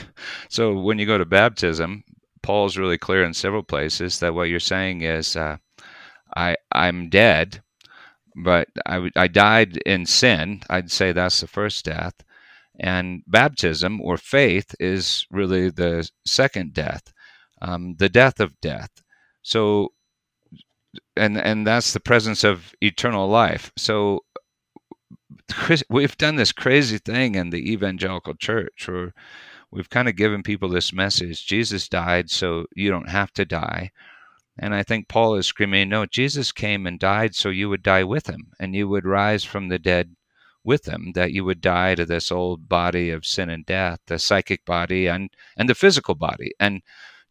So 0.49 0.79
when 0.79 0.97
you 0.97 1.05
go 1.05 1.17
to 1.17 1.25
baptism, 1.25 2.03
Paul's 2.41 2.77
really 2.77 2.97
clear 2.97 3.23
in 3.25 3.33
several 3.33 3.63
places 3.63 4.19
that 4.19 4.33
what 4.33 4.49
you're 4.49 4.59
saying 4.61 5.01
is 5.01 5.35
uh, 5.35 5.57
I 6.35 6.55
I'm 6.71 7.09
dead, 7.09 7.61
but 8.45 8.69
I 8.85 9.09
I 9.15 9.27
died 9.27 9.77
in 9.85 10.05
sin. 10.05 10.61
I'd 10.69 10.91
say 10.91 11.11
that's 11.11 11.41
the 11.41 11.47
first 11.47 11.83
death, 11.85 12.13
and 12.79 13.23
baptism 13.27 13.99
or 14.01 14.17
faith 14.17 14.73
is 14.79 15.25
really 15.31 15.69
the 15.69 16.09
second 16.25 16.73
death, 16.73 17.11
um, 17.61 17.95
the 17.97 18.09
death 18.09 18.39
of 18.39 18.59
death. 18.61 18.91
So, 19.41 19.89
and 21.15 21.38
and 21.38 21.65
that's 21.65 21.93
the 21.93 22.00
presence 22.00 22.43
of 22.43 22.73
eternal 22.82 23.28
life. 23.28 23.71
So 23.78 24.23
we've 25.89 26.17
done 26.17 26.36
this 26.36 26.52
crazy 26.52 26.97
thing 26.97 27.36
in 27.36 27.50
the 27.50 27.71
evangelical 27.71 28.36
church 28.36 28.88
where 28.88 29.13
we've 29.71 29.89
kind 29.89 30.08
of 30.08 30.15
given 30.15 30.43
people 30.43 30.69
this 30.69 30.93
message 30.93 31.45
Jesus 31.45 31.89
died 31.89 32.30
so 32.30 32.65
you 32.76 32.89
don't 32.89 33.10
have 33.10 33.32
to 33.34 33.45
die. 33.45 33.91
And 34.60 34.73
I 34.73 34.82
think 34.82 35.08
Paul 35.08 35.36
is 35.36 35.45
screaming, 35.45 35.89
no, 35.89 36.06
Jesus 36.08 36.52
came 36.52 36.88
and 36.88 37.00
died 37.00 37.36
so 37.36 37.50
you 37.50 37.69
would 37.69 37.84
die 37.84 38.04
with 38.04 38.28
him 38.28 38.52
and 38.60 38.76
you 38.76 38.88
would 38.88 39.06
rise 39.06 39.43
from 39.43 39.69
the 39.69 39.78
dead 39.78 40.15
with 40.63 40.88
him, 40.88 41.12
that 41.13 41.32
you 41.32 41.45
would 41.45 41.62
die 41.62 41.95
to 41.95 42.06
this 42.06 42.32
old 42.32 42.67
body 42.67 43.12
of 43.12 43.26
sin 43.26 43.50
and 43.50 43.65
death, 43.65 44.00
the 44.08 44.17
psychic 44.17 44.65
body 44.65 45.08
and, 45.08 45.30
and 45.56 45.69
the 45.69 45.76
physical 45.76 46.15
body. 46.15 46.52
And 46.60 46.82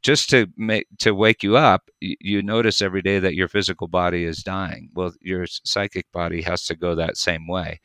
just 0.02 0.30
to 0.30 0.46
make 0.56 0.86
to 0.98 1.14
wake 1.14 1.42
you 1.42 1.56
up, 1.56 1.90
you 2.00 2.42
notice 2.42 2.82
every 2.82 3.02
day 3.02 3.18
that 3.18 3.34
your 3.34 3.48
physical 3.48 3.88
body 3.88 4.24
is 4.24 4.42
dying. 4.42 4.90
Well, 4.94 5.12
your 5.20 5.46
psychic 5.46 6.10
body 6.12 6.42
has 6.42 6.64
to 6.66 6.76
go 6.76 6.94
that 6.94 7.16
same 7.16 7.46
way 7.48 7.80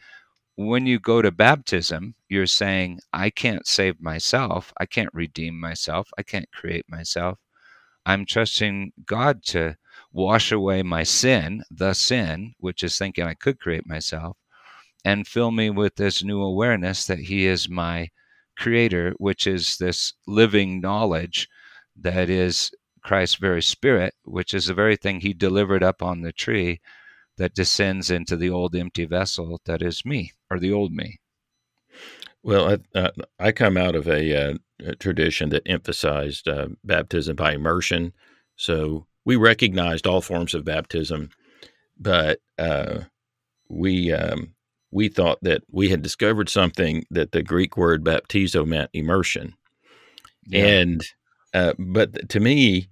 when 0.56 0.86
you 0.86 1.00
go 1.00 1.22
to 1.22 1.32
baptism, 1.32 2.16
you're 2.30 2.46
saying, 2.46 3.00
I 3.14 3.30
can't 3.30 3.66
save 3.66 4.02
myself. 4.02 4.74
I 4.78 4.86
can't 4.86 5.14
redeem 5.14 5.60
myself. 5.60 6.10
I 6.18 6.24
can't 6.24 6.52
create 6.52 6.86
myself. 6.90 7.40
I'm 8.06 8.26
trusting 8.26 8.94
God 9.06 9.44
to 9.46 9.78
wash 10.12 10.52
away 10.52 10.84
my 10.84 11.04
sin, 11.04 11.64
the 11.72 11.94
sin, 11.94 12.54
which 12.60 12.84
is 12.84 12.98
thinking 12.98 13.26
I 13.26 13.34
could 13.34 13.60
create 13.60 13.88
myself, 13.88 14.38
and 15.06 15.28
fill 15.28 15.52
me 15.52 15.70
with 15.70 15.96
this 15.96 16.24
new 16.24 16.42
awareness 16.42 17.06
that 17.08 17.20
He 17.20 17.46
is 17.46 17.70
my 17.70 18.10
creator, 18.58 19.14
which 19.18 19.48
is 19.48 19.78
this 19.78 20.14
living 20.28 20.82
knowledge 20.82 21.48
that 21.96 22.30
is 22.30 22.72
Christ's 23.04 23.36
very 23.36 23.62
spirit, 23.62 24.14
which 24.24 24.54
is 24.54 24.68
the 24.68 24.74
very 24.74 24.96
thing 24.96 25.20
He 25.20 25.34
delivered 25.34 25.84
up 25.84 26.02
on 26.02 26.22
the 26.22 26.32
tree 26.32 26.80
that 27.38 27.56
descends 27.56 28.12
into 28.12 28.36
the 28.36 28.50
old 28.50 28.76
empty 28.76 29.06
vessel 29.06 29.60
that 29.66 29.82
is 29.82 30.06
me 30.06 30.32
or 30.50 30.60
the 30.60 30.72
old 30.72 30.94
me. 30.94 31.20
Well, 32.44 32.80
I, 32.96 33.00
uh, 33.00 33.12
I 33.40 33.52
come 33.52 33.78
out 33.78 33.96
of 33.96 34.08
a, 34.08 34.52
uh, 34.52 34.54
a 34.86 34.96
tradition 34.96 35.50
that 35.50 35.64
emphasized 35.66 36.48
uh, 36.48 36.70
baptism 36.84 37.36
by 37.36 37.54
immersion. 37.54 38.14
So 38.56 39.06
we 39.26 39.36
recognized 39.36 40.08
all 40.08 40.22
forms 40.22 40.54
of 40.54 40.66
baptism, 40.66 41.30
but 42.00 42.40
uh, 42.58 43.02
we 43.70 44.12
um, 44.12 44.54
we 44.92 45.08
thought 45.08 45.40
that 45.42 45.64
we 45.72 45.90
had 45.90 46.02
discovered 46.02 46.50
something 46.50 47.06
that 47.12 47.32
the 47.32 47.44
Greek 47.44 47.78
word 47.78 48.04
baptizo 48.04 48.66
meant 48.66 48.90
immersion. 48.94 49.54
Yeah. 50.46 50.66
And 50.66 51.04
uh, 51.54 51.74
but 51.78 52.30
to 52.30 52.40
me, 52.40 52.90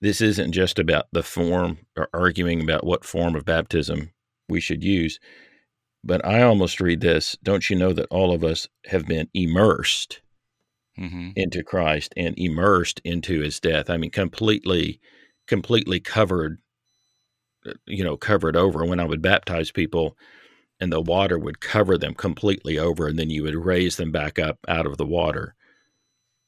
this 0.00 0.20
isn't 0.20 0.52
just 0.52 0.78
about 0.78 1.06
the 1.12 1.22
form 1.22 1.78
or 1.96 2.08
arguing 2.12 2.60
about 2.60 2.84
what 2.84 3.04
form 3.04 3.34
of 3.34 3.44
baptism 3.44 4.12
we 4.48 4.60
should 4.60 4.84
use, 4.84 5.18
but 6.04 6.24
I 6.24 6.42
almost 6.42 6.80
read 6.80 7.00
this 7.00 7.36
don't 7.42 7.68
you 7.68 7.76
know 7.76 7.92
that 7.92 8.06
all 8.10 8.32
of 8.32 8.44
us 8.44 8.68
have 8.86 9.06
been 9.06 9.28
immersed 9.34 10.20
mm-hmm. 10.98 11.30
into 11.34 11.62
Christ 11.62 12.12
and 12.16 12.38
immersed 12.38 13.00
into 13.04 13.40
his 13.40 13.58
death? 13.60 13.90
I 13.90 13.96
mean, 13.96 14.10
completely, 14.10 15.00
completely 15.46 16.00
covered, 16.00 16.58
uh, 17.66 17.72
you 17.86 18.04
know, 18.04 18.16
covered 18.16 18.56
over. 18.56 18.84
When 18.84 19.00
I 19.00 19.04
would 19.04 19.22
baptize 19.22 19.70
people, 19.72 20.16
and 20.78 20.92
the 20.92 21.00
water 21.00 21.38
would 21.38 21.60
cover 21.60 21.96
them 21.96 22.14
completely 22.14 22.78
over, 22.78 23.08
and 23.08 23.18
then 23.18 23.30
you 23.30 23.42
would 23.42 23.54
raise 23.54 23.96
them 23.96 24.12
back 24.12 24.38
up 24.38 24.58
out 24.68 24.86
of 24.86 24.98
the 24.98 25.06
water. 25.06 25.54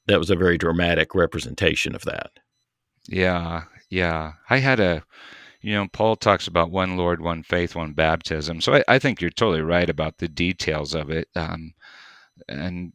That 0.09 0.19
was 0.19 0.31
a 0.31 0.37
very 0.37 0.59
dramatic 0.59 1.15
representation 1.15 1.95
of 1.95 2.03
that. 2.03 2.33
Yeah, 3.07 3.65
yeah. 3.91 4.33
I 4.51 4.59
had 4.59 4.81
a, 4.81 5.05
you 5.61 5.75
know, 5.75 5.87
Paul 5.93 6.17
talks 6.17 6.47
about 6.47 6.71
one 6.71 6.97
Lord, 6.97 7.21
one 7.21 7.43
faith, 7.43 7.77
one 7.77 7.93
baptism. 7.93 8.61
So 8.61 8.75
I, 8.75 8.85
I 8.89 8.99
think 8.99 9.21
you're 9.21 9.31
totally 9.31 9.63
right 9.63 9.89
about 9.89 10.19
the 10.19 10.29
details 10.29 10.95
of 10.95 11.11
it. 11.11 11.29
Um, 11.37 11.75
and, 12.49 12.93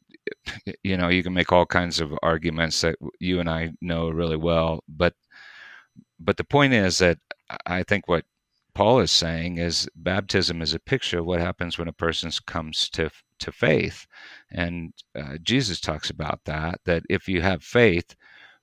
you 0.83 0.97
know, 0.97 1.07
you 1.07 1.23
can 1.23 1.33
make 1.33 1.51
all 1.51 1.65
kinds 1.65 1.99
of 1.99 2.17
arguments 2.23 2.81
that 2.81 2.95
you 3.19 3.39
and 3.39 3.49
I 3.49 3.71
know 3.79 4.09
really 4.09 4.37
well. 4.37 4.83
But, 4.87 5.13
but 6.19 6.37
the 6.37 6.43
point 6.43 6.73
is 6.73 6.97
that 6.97 7.19
I 7.65 7.83
think 7.83 8.07
what 8.07 8.25
Paul 8.73 9.01
is 9.01 9.11
saying 9.11 9.59
is 9.59 9.87
baptism 9.95 10.61
is 10.61 10.73
a 10.73 10.79
picture 10.79 11.19
of 11.19 11.25
what 11.25 11.39
happens 11.39 11.77
when 11.77 11.87
a 11.87 11.93
person 11.93 12.31
comes 12.47 12.89
to 12.89 13.11
to 13.43 13.51
faith, 13.51 14.07
and 14.51 14.93
uh, 15.15 15.37
Jesus 15.43 15.79
talks 15.81 16.09
about 16.09 16.41
that. 16.45 16.81
That 16.85 17.03
if 17.09 17.27
you 17.29 17.41
have 17.41 17.63
faith, 17.63 18.15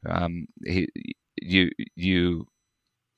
um, 0.06 0.46
he, 0.64 0.88
you 1.42 1.70
you 1.96 2.46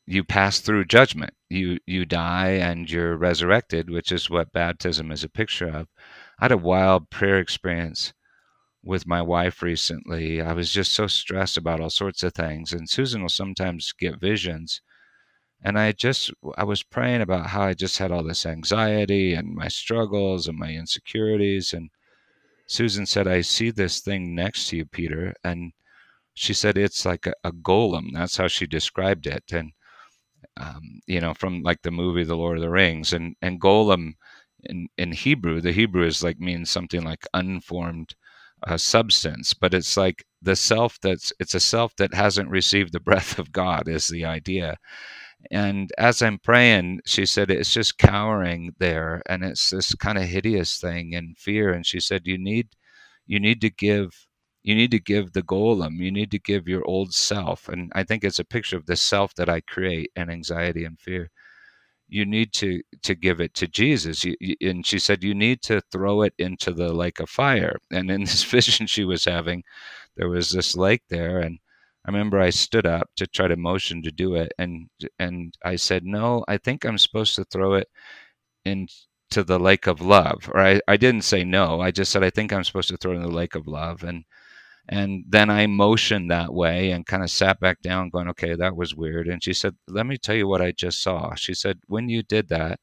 you 0.07 0.25
pass 0.25 0.61
through 0.61 0.85
judgment. 0.87 1.35
You 1.51 1.79
you 1.87 2.05
die 2.05 2.51
and 2.51 2.90
you're 2.90 3.16
resurrected, 3.16 3.90
which 3.90 4.12
is 4.12 4.31
what 4.31 4.53
baptism 4.53 5.12
is 5.12 5.25
a 5.25 5.29
picture 5.29 5.68
of. 5.68 5.88
I 6.40 6.44
had 6.46 6.53
a 6.53 6.57
wild 6.59 7.11
prayer 7.11 7.38
experience 7.38 8.12
with 8.85 9.07
my 9.07 9.22
wife 9.22 9.62
recently. 9.62 10.40
I 10.40 10.53
was 10.53 10.72
just 10.72 10.92
so 10.92 11.07
stressed 11.07 11.57
about 11.57 11.81
all 11.81 11.90
sorts 11.90 12.22
of 12.22 12.35
things, 12.35 12.72
and 12.72 12.88
Susan 12.90 13.22
will 13.22 13.29
sometimes 13.29 13.92
get 13.92 14.20
visions. 14.20 14.83
And 15.64 15.79
I 15.79 15.92
just 15.92 16.33
I 16.57 16.64
was 16.64 16.83
praying 16.83 17.20
about 17.22 17.48
how 17.48 17.62
I 17.62 17.75
just 17.75 17.98
had 17.98 18.11
all 18.12 18.25
this 18.25 18.46
anxiety 18.46 19.35
and 19.35 19.55
my 19.55 19.68
struggles 19.68 20.48
and 20.48 20.59
my 20.59 20.70
insecurities 20.72 21.72
and 21.72 21.90
Susan 22.66 23.07
said, 23.07 23.29
I 23.29 23.42
see 23.42 23.70
this 23.70 24.01
thing 24.01 24.35
next 24.35 24.68
to 24.68 24.79
you, 24.79 24.87
Peter, 24.87 25.35
and 25.44 25.72
she 26.35 26.55
said 26.55 26.79
it's 26.79 27.05
like 27.05 27.27
a, 27.27 27.35
a 27.44 27.53
golem. 27.53 28.12
That's 28.14 28.37
how 28.38 28.48
she 28.48 28.66
described 28.66 29.27
it. 29.27 29.53
And 29.53 29.72
um, 30.57 31.01
you 31.07 31.20
know, 31.20 31.35
from 31.35 31.62
like 31.62 31.83
the 31.83 31.90
movie 31.90 32.25
The 32.25 32.37
Lord 32.37 32.57
of 32.57 32.62
the 32.62 32.70
Rings, 32.70 33.12
and 33.12 33.37
and 33.42 33.61
golem 33.61 34.14
in 34.64 34.88
in 34.96 35.12
Hebrew, 35.12 35.61
the 35.61 35.72
Hebrew 35.72 36.07
is 36.07 36.22
like 36.22 36.38
means 36.40 36.70
something 36.70 37.03
like 37.03 37.27
unformed 37.35 38.14
uh, 38.66 38.77
substance, 38.79 39.55
but 39.55 39.75
it's 39.75 39.96
like 39.96 40.25
the 40.40 40.57
self 40.57 40.98
that's 41.01 41.33
it's 41.40 41.55
a 41.55 41.61
self 41.61 41.94
that 41.96 42.14
hasn't 42.14 42.51
received 42.51 42.92
the 42.92 43.01
breath 43.09 43.38
of 43.38 43.53
God 43.53 43.88
is 43.88 44.09
the 44.09 44.25
idea. 44.25 44.79
And 45.50 45.92
as 45.98 46.22
I'm 46.22 46.38
praying, 46.38 47.00
she 47.07 47.26
said 47.26 47.50
it's 47.50 47.72
just 47.72 47.98
cowering 47.98 48.74
there, 48.78 49.22
and 49.26 49.44
it's 49.44 49.70
this 49.70 49.94
kind 49.94 50.18
of 50.18 50.24
hideous 50.24 50.78
thing 50.81 51.14
and 51.14 51.37
fear. 51.38 51.72
And 51.72 51.87
she 51.87 52.00
said 52.00 52.26
you 52.26 52.38
need 52.38 52.68
you 53.26 53.40
need 53.40 53.61
to 53.62 53.70
give 53.70 54.26
you 54.62 54.74
need 54.74 54.90
to 54.92 55.00
give 55.00 55.33
the 55.33 55.42
golem 55.42 55.96
you 55.98 56.12
need 56.12 56.31
to 56.31 56.38
give 56.38 56.68
your 56.68 56.85
old 56.87 57.12
self. 57.14 57.68
And 57.68 57.90
i 57.94 58.05
think 58.05 58.24
it's 58.24 58.38
a 58.38 58.44
picture 58.44 58.76
of 58.76 58.87
the 58.87 58.96
self 58.96 59.35
that 59.37 59.48
i 59.48 59.61
create 59.61 60.11
and 60.16 60.31
anxiety 60.31 60.85
and 60.85 60.98
fear. 61.00 61.31
You 62.09 62.26
need 62.26 62.52
to 62.55 62.83
to 63.02 63.14
give 63.14 63.40
it 63.40 63.55
to 63.55 63.66
jesus. 63.68 64.24
You, 64.24 64.37
you, 64.40 64.57
and 64.62 64.87
she 64.87 64.98
said 64.98 65.24
you 65.24 65.35
need 65.35 65.62
to 65.62 65.81
throw 65.92 66.22
it 66.22 66.35
into 66.38 66.72
the 66.72 66.92
lake 66.92 67.20
of 67.20 67.31
fire. 67.31 67.78
And 67.90 68.11
in 68.11 68.22
this 68.22 68.44
vision 68.57 68.87
she 68.87 69.05
was 69.05 69.24
having 69.24 69.64
there 70.16 70.28
was 70.28 70.52
this 70.52 70.76
lake 70.76 71.02
there 71.09 71.40
and 71.40 71.59
i 72.07 72.11
remember 72.11 72.41
i 72.41 72.51
stood 72.51 72.87
up 72.87 73.09
to 73.17 73.27
try 73.27 73.49
to 73.49 73.57
motion 73.57 74.03
to 74.03 74.11
do 74.11 74.35
it 74.35 74.53
and 74.59 74.88
and 75.19 75.55
i 75.65 75.77
said 75.77 76.05
no 76.05 76.45
i 76.49 76.57
think 76.57 76.85
i'm 76.85 76.99
supposed 76.99 77.35
to 77.37 77.45
throw 77.45 77.75
it 77.75 77.88
into 78.65 79.45
the 79.45 79.59
lake 79.59 79.87
of 79.87 80.01
love 80.01 80.49
or 80.53 80.61
I, 80.61 80.81
I 80.88 80.97
didn't 80.97 81.25
say 81.25 81.45
no 81.45 81.81
i 81.81 81.91
just 81.91 82.12
said 82.12 82.25
i 82.25 82.31
think 82.31 82.53
i'm 82.53 82.65
supposed 82.65 82.88
to 82.91 82.97
throw 82.97 83.12
it 83.12 83.17
in 83.17 83.23
the 83.23 83.29
lake 83.29 83.55
of 83.55 83.67
love 83.67 84.05
and 84.05 84.25
and 84.88 85.25
then 85.29 85.51
I 85.51 85.67
motioned 85.67 86.31
that 86.31 86.53
way 86.53 86.91
and 86.91 87.07
kind 87.07 87.23
of 87.23 87.31
sat 87.31 87.61
back 87.61 87.81
down, 87.83 88.11
going, 88.11 88.29
okay, 88.31 88.55
that 88.57 88.77
was 88.77 88.95
weird. 88.95 89.29
And 89.29 89.43
she 89.43 89.55
said, 89.55 89.77
let 89.88 90.07
me 90.07 90.17
tell 90.19 90.35
you 90.35 90.49
what 90.49 90.61
I 90.62 90.73
just 90.73 91.03
saw. 91.03 91.35
She 91.37 91.55
said, 91.55 91.81
when 91.87 92.09
you 92.09 92.23
did 92.23 92.49
that, 92.49 92.81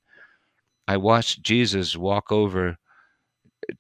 I 0.89 0.97
watched 0.97 1.43
Jesus 1.43 1.95
walk 1.95 2.32
over 2.34 2.77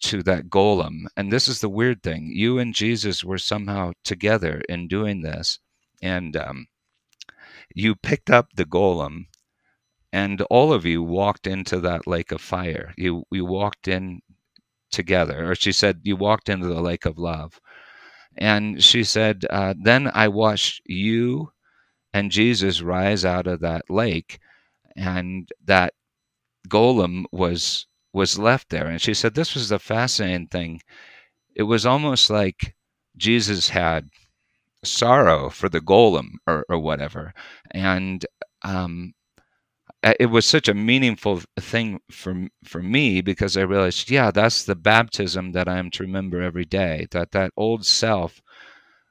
to 0.01 0.23
that 0.23 0.49
golem. 0.49 1.05
And 1.17 1.31
this 1.31 1.47
is 1.47 1.61
the 1.61 1.69
weird 1.69 2.03
thing 2.03 2.31
you 2.33 2.59
and 2.59 2.73
Jesus 2.73 3.23
were 3.23 3.37
somehow 3.37 3.93
together 4.03 4.61
in 4.69 4.87
doing 4.87 5.21
this. 5.21 5.59
And 6.01 6.35
um, 6.37 6.67
you 7.73 7.95
picked 7.95 8.29
up 8.29 8.47
the 8.55 8.65
golem, 8.65 9.25
and 10.11 10.41
all 10.43 10.73
of 10.73 10.85
you 10.85 11.03
walked 11.03 11.47
into 11.47 11.79
that 11.81 12.07
lake 12.07 12.31
of 12.31 12.41
fire. 12.41 12.93
You, 12.97 13.23
you 13.31 13.45
walked 13.45 13.87
in 13.87 14.21
together. 14.91 15.51
Or 15.51 15.55
she 15.55 15.71
said, 15.71 16.01
you 16.03 16.15
walked 16.15 16.49
into 16.49 16.67
the 16.67 16.81
lake 16.81 17.05
of 17.05 17.17
love. 17.17 17.59
And 18.37 18.83
she 18.83 19.03
said, 19.03 19.45
uh, 19.49 19.73
Then 19.77 20.09
I 20.13 20.29
watched 20.29 20.81
you 20.85 21.51
and 22.13 22.31
Jesus 22.31 22.81
rise 22.81 23.23
out 23.23 23.47
of 23.47 23.59
that 23.61 23.89
lake, 23.89 24.39
and 24.95 25.49
that 25.65 25.93
golem 26.67 27.25
was 27.31 27.87
was 28.13 28.39
left 28.39 28.69
there. 28.69 28.87
And 28.87 29.01
she 29.01 29.13
said, 29.13 29.35
This 29.35 29.55
was 29.55 29.69
the 29.69 29.79
fascinating 29.79 30.47
thing. 30.47 30.81
It 31.55 31.63
was 31.63 31.85
almost 31.85 32.29
like 32.29 32.75
Jesus 33.17 33.69
had 33.69 34.09
sorrow 34.83 35.49
for 35.49 35.69
the 35.69 35.81
golem 35.81 36.35
or, 36.47 36.65
or 36.69 36.79
whatever. 36.79 37.33
And 37.71 38.25
um, 38.63 39.13
it 40.19 40.27
was 40.27 40.45
such 40.45 40.67
a 40.69 40.73
meaningful 40.73 41.41
thing 41.59 41.99
for 42.11 42.47
for 42.63 42.81
me 42.81 43.21
because 43.21 43.57
I 43.57 43.61
realized, 43.61 44.09
yeah, 44.09 44.31
that's 44.31 44.63
the 44.63 44.75
baptism 44.75 45.51
that 45.51 45.67
I 45.67 45.77
am 45.77 45.91
to 45.91 46.03
remember 46.03 46.41
every 46.41 46.65
day. 46.65 47.07
That 47.11 47.31
that 47.31 47.51
old 47.57 47.85
self, 47.85 48.41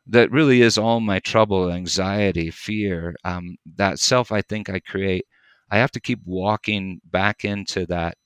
that 0.07 0.31
really 0.31 0.63
is 0.63 0.79
all 0.79 1.01
my 1.01 1.21
trouble, 1.21 1.71
anxiety, 1.71 2.51
fear. 2.51 3.15
Um, 3.25 3.57
that 3.77 3.99
self, 3.99 4.33
I 4.33 4.43
think 4.43 4.71
I 4.71 4.81
create. 4.81 5.27
I 5.71 5.79
have 5.79 5.91
to 5.93 6.01
keep 6.01 6.21
walking 6.25 7.01
back 7.05 7.45
into 7.45 7.87
that 7.87 8.17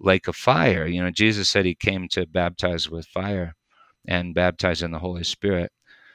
lake 0.00 0.28
of 0.28 0.36
fire. 0.36 0.86
You 0.86 1.02
know, 1.02 1.10
Jesus 1.10 1.48
said 1.48 1.64
He 1.64 1.74
came 1.74 2.08
to 2.08 2.26
baptize 2.26 2.90
with 2.90 3.06
fire 3.06 3.54
and 4.06 4.34
baptize 4.34 4.82
in 4.82 4.90
the 4.90 4.98
Holy 4.98 5.24
Spirit. 5.24 5.72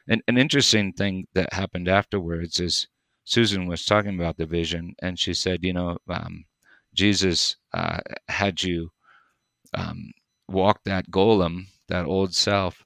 And 0.07 0.21
an 0.27 0.37
interesting 0.37 0.93
thing 0.93 1.27
that 1.33 1.53
happened 1.53 1.87
afterwards 1.87 2.59
is 2.59 2.87
Susan 3.23 3.67
was 3.67 3.85
talking 3.85 4.15
about 4.15 4.37
the 4.37 4.45
vision, 4.45 4.95
and 5.01 5.17
she 5.17 5.33
said, 5.33 5.63
you 5.63 5.73
know, 5.73 5.97
um, 6.07 6.45
Jesus 6.93 7.57
uh, 7.73 7.99
had 8.27 8.61
you 8.61 8.91
um, 9.73 10.11
walk 10.47 10.81
that 10.85 11.09
golem, 11.09 11.65
that 11.87 12.05
old 12.05 12.35
self, 12.35 12.84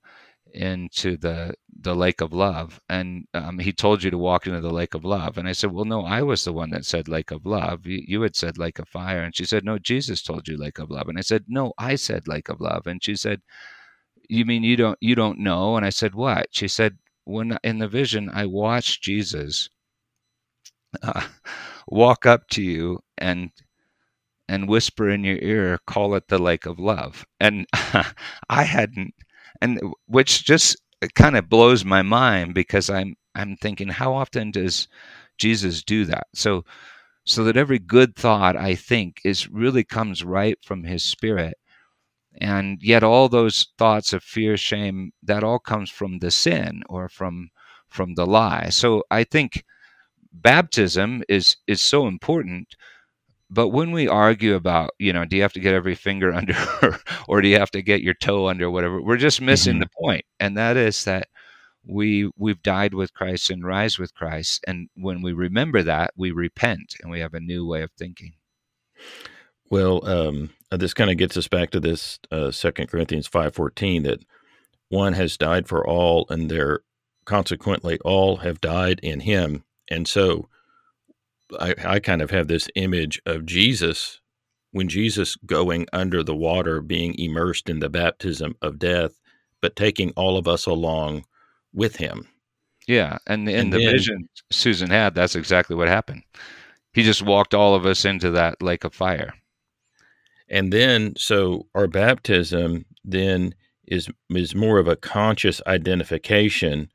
into 0.53 1.17
the 1.17 1.53
the 1.81 1.95
lake 1.95 2.21
of 2.21 2.33
love, 2.33 2.79
and 2.89 3.25
um, 3.33 3.59
he 3.59 3.71
told 3.71 4.03
you 4.03 4.11
to 4.11 4.17
walk 4.17 4.47
into 4.47 4.61
the 4.61 4.73
lake 4.73 4.93
of 4.95 5.05
love. 5.05 5.37
And 5.37 5.47
I 5.47 5.53
said, 5.53 5.71
well, 5.71 5.85
no, 5.85 6.05
I 6.05 6.21
was 6.23 6.43
the 6.43 6.53
one 6.53 6.71
that 6.71 6.85
said 6.85 7.07
lake 7.07 7.31
of 7.31 7.45
love. 7.45 7.85
You, 7.85 8.03
you 8.05 8.21
had 8.23 8.35
said 8.35 8.57
lake 8.57 8.79
of 8.79 8.89
fire, 8.89 9.23
and 9.23 9.35
she 9.35 9.45
said, 9.45 9.63
no, 9.65 9.79
Jesus 9.79 10.21
told 10.21 10.47
you 10.47 10.57
lake 10.57 10.79
of 10.79 10.91
love. 10.91 11.07
And 11.07 11.17
I 11.17 11.21
said, 11.21 11.45
no, 11.47 11.73
I 11.77 11.95
said 11.95 12.27
lake 12.27 12.49
of 12.49 12.59
love. 12.61 12.87
And 12.87 13.03
she 13.03 13.15
said, 13.15 13.41
you 14.29 14.45
mean 14.45 14.63
you 14.63 14.75
don't 14.77 14.97
you 15.01 15.15
don't 15.15 15.39
know? 15.39 15.77
And 15.77 15.85
I 15.85 15.89
said, 15.89 16.15
what? 16.15 16.47
She 16.51 16.67
said, 16.67 16.97
when 17.25 17.57
in 17.63 17.79
the 17.79 17.87
vision 17.87 18.29
I 18.33 18.45
watched 18.45 19.03
Jesus 19.03 19.69
uh, 21.03 21.27
walk 21.87 22.25
up 22.25 22.47
to 22.49 22.61
you 22.63 22.99
and 23.17 23.51
and 24.47 24.67
whisper 24.67 25.09
in 25.09 25.23
your 25.23 25.37
ear, 25.37 25.79
call 25.87 26.15
it 26.15 26.27
the 26.27 26.39
lake 26.39 26.65
of 26.65 26.79
love. 26.79 27.25
And 27.39 27.67
I 28.49 28.63
hadn't, 28.63 29.13
and 29.61 29.79
which 30.07 30.45
just 30.45 30.77
uh, 31.01 31.07
kind 31.15 31.37
of 31.37 31.49
blows 31.49 31.85
my 31.85 32.01
mind 32.01 32.53
because 32.53 32.89
I'm 32.89 33.15
I'm 33.35 33.55
thinking, 33.57 33.89
how 33.89 34.13
often 34.13 34.51
does 34.51 34.87
Jesus 35.37 35.83
do 35.83 36.05
that? 36.05 36.27
So 36.33 36.63
so 37.25 37.43
that 37.43 37.57
every 37.57 37.79
good 37.79 38.15
thought 38.15 38.55
I 38.57 38.75
think 38.75 39.21
is 39.23 39.49
really 39.49 39.83
comes 39.83 40.23
right 40.23 40.57
from 40.63 40.83
his 40.83 41.03
spirit. 41.03 41.57
And 42.41 42.81
yet 42.81 43.03
all 43.03 43.29
those 43.29 43.67
thoughts 43.77 44.13
of 44.13 44.23
fear, 44.23 44.57
shame, 44.57 45.11
that 45.23 45.43
all 45.43 45.59
comes 45.59 45.89
from 45.91 46.19
the 46.19 46.31
sin 46.31 46.83
or 46.89 47.09
from 47.09 47.49
from 47.87 48.15
the 48.15 48.25
lie. 48.25 48.69
So 48.69 49.03
I 49.11 49.23
think 49.23 49.63
baptism 50.31 51.23
is 51.29 51.57
is 51.67 51.81
so 51.81 52.07
important 52.07 52.75
but 53.49 53.69
when 53.69 53.91
we 53.91 54.07
argue 54.07 54.55
about 54.55 54.91
you 54.99 55.11
know 55.11 55.25
do 55.25 55.35
you 55.35 55.41
have 55.41 55.53
to 55.53 55.59
get 55.59 55.73
every 55.73 55.95
finger 55.95 56.33
under 56.33 56.55
or 57.27 57.41
do 57.41 57.47
you 57.47 57.57
have 57.57 57.71
to 57.71 57.81
get 57.81 58.01
your 58.01 58.13
toe 58.13 58.47
under 58.47 58.69
whatever 58.69 59.01
we're 59.01 59.17
just 59.17 59.41
missing 59.41 59.75
mm-hmm. 59.75 59.81
the 59.81 59.89
point 59.99 60.25
and 60.39 60.57
that 60.57 60.77
is 60.77 61.03
that 61.03 61.27
we 61.85 62.29
we've 62.37 62.61
died 62.61 62.93
with 62.93 63.13
christ 63.13 63.49
and 63.49 63.65
rise 63.65 63.97
with 63.97 64.13
christ 64.13 64.63
and 64.67 64.89
when 64.95 65.21
we 65.21 65.33
remember 65.33 65.81
that 65.81 66.11
we 66.15 66.31
repent 66.31 66.95
and 67.01 67.11
we 67.11 67.19
have 67.19 67.33
a 67.33 67.39
new 67.39 67.65
way 67.65 67.81
of 67.81 67.91
thinking 67.97 68.33
well 69.69 70.05
um, 70.07 70.49
uh, 70.71 70.77
this 70.77 70.93
kind 70.93 71.09
of 71.09 71.17
gets 71.17 71.37
us 71.37 71.47
back 71.47 71.71
to 71.71 71.79
this 71.79 72.19
uh, 72.31 72.51
second 72.51 72.85
uh, 72.85 72.87
corinthians 72.87 73.27
5.14 73.27 74.03
that 74.03 74.19
one 74.89 75.13
has 75.13 75.37
died 75.37 75.67
for 75.67 75.87
all 75.87 76.25
and 76.29 76.49
there 76.49 76.81
consequently 77.25 77.97
all 78.03 78.37
have 78.37 78.59
died 78.59 78.99
in 79.01 79.21
him 79.21 79.63
and 79.89 80.07
so 80.07 80.49
I, 81.59 81.75
I 81.83 81.99
kind 81.99 82.21
of 82.21 82.31
have 82.31 82.47
this 82.47 82.67
image 82.75 83.21
of 83.25 83.45
Jesus 83.45 84.19
when 84.71 84.87
Jesus 84.87 85.35
going 85.37 85.87
under 85.91 86.23
the 86.23 86.35
water, 86.35 86.81
being 86.81 87.17
immersed 87.17 87.69
in 87.69 87.79
the 87.79 87.89
baptism 87.89 88.55
of 88.61 88.77
death, 88.77 89.19
but 89.61 89.75
taking 89.75 90.11
all 90.11 90.37
of 90.37 90.47
us 90.47 90.65
along 90.65 91.25
with 91.73 91.95
him. 91.95 92.27
Yeah, 92.87 93.17
and 93.27 93.47
in 93.49 93.59
and 93.59 93.73
the 93.73 93.79
then, 93.79 93.91
vision 93.91 94.29
Susan 94.51 94.89
had, 94.89 95.15
that's 95.15 95.35
exactly 95.35 95.75
what 95.75 95.87
happened. 95.87 96.23
He 96.93 97.03
just 97.03 97.21
walked 97.21 97.53
all 97.53 97.75
of 97.75 97.85
us 97.85 98.05
into 98.05 98.31
that 98.31 98.61
lake 98.61 98.83
of 98.83 98.93
fire. 98.93 99.33
And 100.49 100.73
then, 100.73 101.13
so 101.15 101.67
our 101.75 101.87
baptism 101.87 102.85
then 103.03 103.53
is 103.87 104.09
is 104.29 104.55
more 104.55 104.79
of 104.79 104.87
a 104.87 104.95
conscious 104.95 105.61
identification 105.67 106.89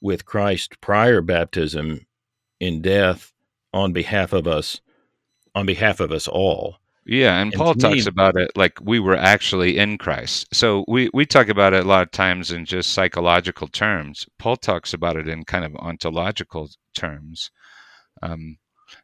with 0.00 0.26
Christ 0.26 0.80
prior 0.80 1.20
baptism 1.20 2.06
in 2.60 2.82
death 2.82 3.32
on 3.76 3.92
behalf 3.92 4.32
of 4.32 4.46
us, 4.46 4.80
on 5.54 5.66
behalf 5.66 6.00
of 6.00 6.10
us 6.10 6.26
all. 6.26 6.78
Yeah, 7.04 7.36
and, 7.36 7.52
and 7.52 7.58
Paul 7.58 7.74
talks 7.74 8.04
me, 8.04 8.08
about 8.08 8.36
it 8.36 8.50
like 8.56 8.80
we 8.82 8.98
were 8.98 9.14
actually 9.14 9.78
in 9.78 9.96
Christ. 9.96 10.48
So 10.52 10.84
we, 10.88 11.08
we 11.14 11.24
talk 11.24 11.48
about 11.48 11.72
it 11.72 11.84
a 11.84 11.88
lot 11.88 12.02
of 12.02 12.10
times 12.10 12.50
in 12.50 12.64
just 12.64 12.90
psychological 12.90 13.68
terms. 13.68 14.26
Paul 14.38 14.56
talks 14.56 14.92
about 14.92 15.16
it 15.16 15.28
in 15.28 15.44
kind 15.44 15.64
of 15.64 15.76
ontological 15.76 16.68
terms. 16.94 17.50
Um, 18.22 18.56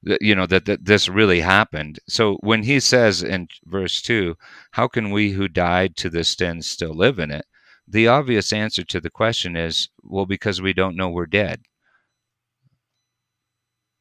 that, 0.04 0.22
you 0.22 0.35
know 0.35 0.46
that, 0.46 0.64
that 0.64 0.85
this 0.85 1.08
really 1.08 1.40
happened. 1.40 2.00
So 2.08 2.38
when 2.40 2.62
he 2.62 2.80
says 2.80 3.22
in 3.22 3.48
verse 3.66 4.00
two, 4.00 4.37
"How 4.72 4.88
can 4.88 5.11
we 5.11 5.32
who 5.32 5.48
died 5.48 5.96
to 5.96 6.11
this 6.11 6.30
sin 6.30 6.62
still 6.62 6.94
live 6.94 7.18
in 7.18 7.30
it?" 7.30 7.44
The 7.87 8.08
obvious 8.08 8.52
answer 8.52 8.85
to 8.85 9.00
the 9.00 9.11
question 9.11 9.56
is, 9.56 9.88
well, 10.02 10.26
because 10.26 10.62
we 10.62 10.72
don't 10.72 10.96
know 10.96 11.11
we're 11.11 11.26
dead 11.26 11.62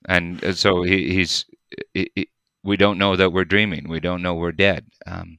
and 0.08 0.44
uh, 0.44 0.54
so 0.54 0.84
he, 0.84 1.14
he's 1.14 1.46
he, 1.94 2.12
he, 2.16 2.30
we 2.64 2.78
don't 2.78 2.98
know 2.98 3.16
that 3.16 3.34
we're 3.34 3.46
dreaming. 3.46 3.88
We 3.90 4.00
don't 4.00 4.22
know 4.22 4.36
we're 4.36 4.52
dead. 4.52 4.86
Um, 5.06 5.38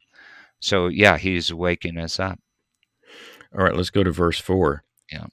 so 0.61 0.89
yeah 0.89 1.19
he's 1.19 1.53
waking 1.53 1.99
us 1.99 2.21
up. 2.21 2.39
All 3.55 3.65
right 3.65 3.77
let's 3.77 3.91
go 3.91 4.03
to 4.03 4.13
verse 4.13 4.39
4 4.39 4.85
yeah. 5.11 5.27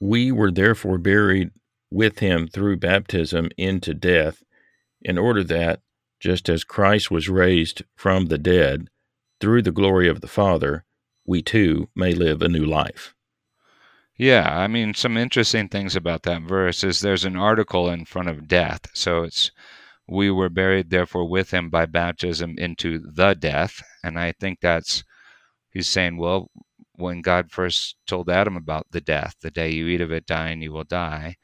We 0.00 0.32
were 0.32 0.50
therefore 0.50 0.98
buried 0.98 1.50
with 1.90 2.20
him 2.20 2.48
through 2.48 2.78
baptism 2.78 3.50
into 3.56 3.94
death 3.94 4.42
in 5.02 5.18
order 5.18 5.42
that 5.44 5.80
just 6.20 6.48
as 6.48 6.64
Christ 6.64 7.10
was 7.10 7.28
raised 7.28 7.82
from 7.96 8.26
the 8.26 8.38
dead 8.38 8.88
through 9.40 9.62
the 9.62 9.72
glory 9.72 10.08
of 10.08 10.20
the 10.20 10.28
Father 10.28 10.84
we 11.26 11.42
too 11.42 11.88
may 11.94 12.12
live 12.12 12.42
a 12.42 12.48
new 12.48 12.64
life 12.64 13.14
yeah, 14.20 14.54
I 14.54 14.66
mean, 14.66 14.92
some 14.92 15.16
interesting 15.16 15.68
things 15.68 15.96
about 15.96 16.24
that 16.24 16.42
verse 16.42 16.84
is 16.84 17.00
there's 17.00 17.24
an 17.24 17.36
article 17.36 17.88
in 17.88 18.04
front 18.04 18.28
of 18.28 18.46
death. 18.46 18.82
So 18.92 19.22
it's, 19.22 19.50
we 20.06 20.30
were 20.30 20.50
buried 20.50 20.90
therefore 20.90 21.26
with 21.26 21.52
him 21.52 21.70
by 21.70 21.86
baptism 21.86 22.56
into 22.58 22.98
the 22.98 23.32
death. 23.32 23.82
And 24.04 24.18
I 24.18 24.32
think 24.38 24.58
that's, 24.60 25.04
he's 25.70 25.88
saying, 25.88 26.18
well, 26.18 26.50
when 26.96 27.22
God 27.22 27.50
first 27.50 27.96
told 28.06 28.28
Adam 28.28 28.58
about 28.58 28.86
the 28.90 29.00
death, 29.00 29.36
the 29.40 29.50
day 29.50 29.70
you 29.70 29.86
eat 29.86 30.02
of 30.02 30.12
it, 30.12 30.26
dying, 30.26 30.60
you 30.60 30.72
will 30.72 30.84
die. 30.84 31.36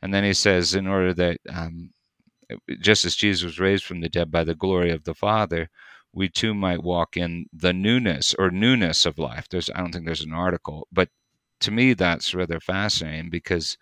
And 0.00 0.14
then 0.14 0.24
he 0.24 0.32
says, 0.32 0.74
in 0.74 0.86
order 0.86 1.12
that, 1.12 1.36
um, 1.52 1.90
just 2.80 3.04
as 3.04 3.14
Jesus 3.14 3.44
was 3.44 3.60
raised 3.60 3.84
from 3.84 4.00
the 4.00 4.08
dead 4.08 4.30
by 4.30 4.42
the 4.42 4.54
glory 4.54 4.90
of 4.90 5.04
the 5.04 5.14
Father, 5.14 5.68
we 6.14 6.30
too 6.30 6.54
might 6.54 6.82
walk 6.82 7.18
in 7.18 7.44
the 7.52 7.74
newness 7.74 8.34
or 8.38 8.50
newness 8.50 9.04
of 9.04 9.18
life. 9.18 9.50
There's, 9.50 9.68
I 9.74 9.80
don't 9.80 9.92
think 9.92 10.06
there's 10.06 10.24
an 10.24 10.32
article, 10.32 10.88
but 10.90 11.10
to 11.60 11.70
me, 11.70 11.94
that's 11.94 12.34
rather 12.34 12.60
fascinating 12.60 13.30
because 13.30 13.76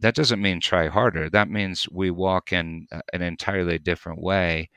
that 0.00 0.14
doesn't 0.14 0.42
mean 0.42 0.60
try 0.60 0.88
harder. 0.88 1.30
That 1.30 1.48
means 1.48 1.88
we 1.90 2.10
walk 2.10 2.52
in 2.52 2.86
an 3.12 3.22
entirely 3.22 3.78
different 3.78 4.20
way. 4.20 4.68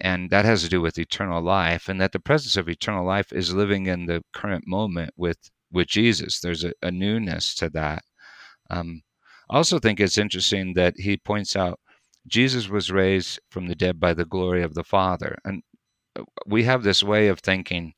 And 0.00 0.30
that 0.30 0.44
has 0.44 0.62
to 0.62 0.68
do 0.68 0.80
with 0.80 0.98
eternal 0.98 1.42
life, 1.42 1.88
and 1.88 2.00
that 2.00 2.12
the 2.12 2.20
presence 2.20 2.56
of 2.56 2.68
eternal 2.68 3.04
life 3.04 3.32
is 3.32 3.52
living 3.52 3.86
in 3.86 4.06
the 4.06 4.22
current 4.32 4.64
moment 4.66 5.10
with, 5.16 5.38
with 5.72 5.88
Jesus. 5.88 6.38
There's 6.38 6.62
a, 6.62 6.72
a 6.82 6.90
newness 6.92 7.54
to 7.56 7.68
that. 7.70 8.04
Um, 8.70 9.02
I 9.50 9.56
also 9.56 9.80
think 9.80 9.98
it's 9.98 10.18
interesting 10.18 10.74
that 10.74 10.94
he 10.96 11.16
points 11.16 11.56
out 11.56 11.80
Jesus 12.28 12.68
was 12.68 12.92
raised 12.92 13.40
from 13.50 13.66
the 13.66 13.74
dead 13.74 13.98
by 13.98 14.14
the 14.14 14.24
glory 14.24 14.62
of 14.62 14.74
the 14.74 14.84
Father. 14.84 15.36
And 15.44 15.62
uh, 16.16 16.22
we 16.46 16.62
have 16.64 16.82
this 16.82 17.02
way 17.02 17.28
of 17.28 17.40
thinking 17.40 17.94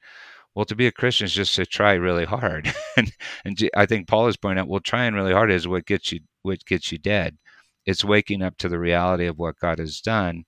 well, 0.55 0.65
to 0.67 0.75
be 0.77 0.87
a 0.87 0.93
Christian 0.93 1.27
is 1.27 1.35
just 1.35 1.55
to 1.57 1.67
try 1.67 1.95
really 1.95 2.25
hard, 2.25 2.73
and 2.97 3.13
and 3.45 3.71
I 3.77 3.87
think 3.87 4.09
Paul 4.09 4.29
is 4.29 4.37
pointing 4.37 4.61
out, 4.63 4.69
well, 4.69 4.81
trying 4.81 5.15
really 5.15 5.33
hard 5.33 5.51
is 5.51 5.69
what 5.69 5.87
gets 5.87 6.13
you 6.13 6.21
what 6.43 6.65
gets 6.67 6.91
you 6.93 6.99
dead. 6.99 7.39
It's 7.87 8.05
waking 8.05 8.43
up 8.43 8.57
to 8.59 8.69
the 8.69 8.79
reality 8.79 9.27
of 9.27 9.39
what 9.39 9.59
God 9.61 9.79
has 9.79 10.01
done 10.01 10.45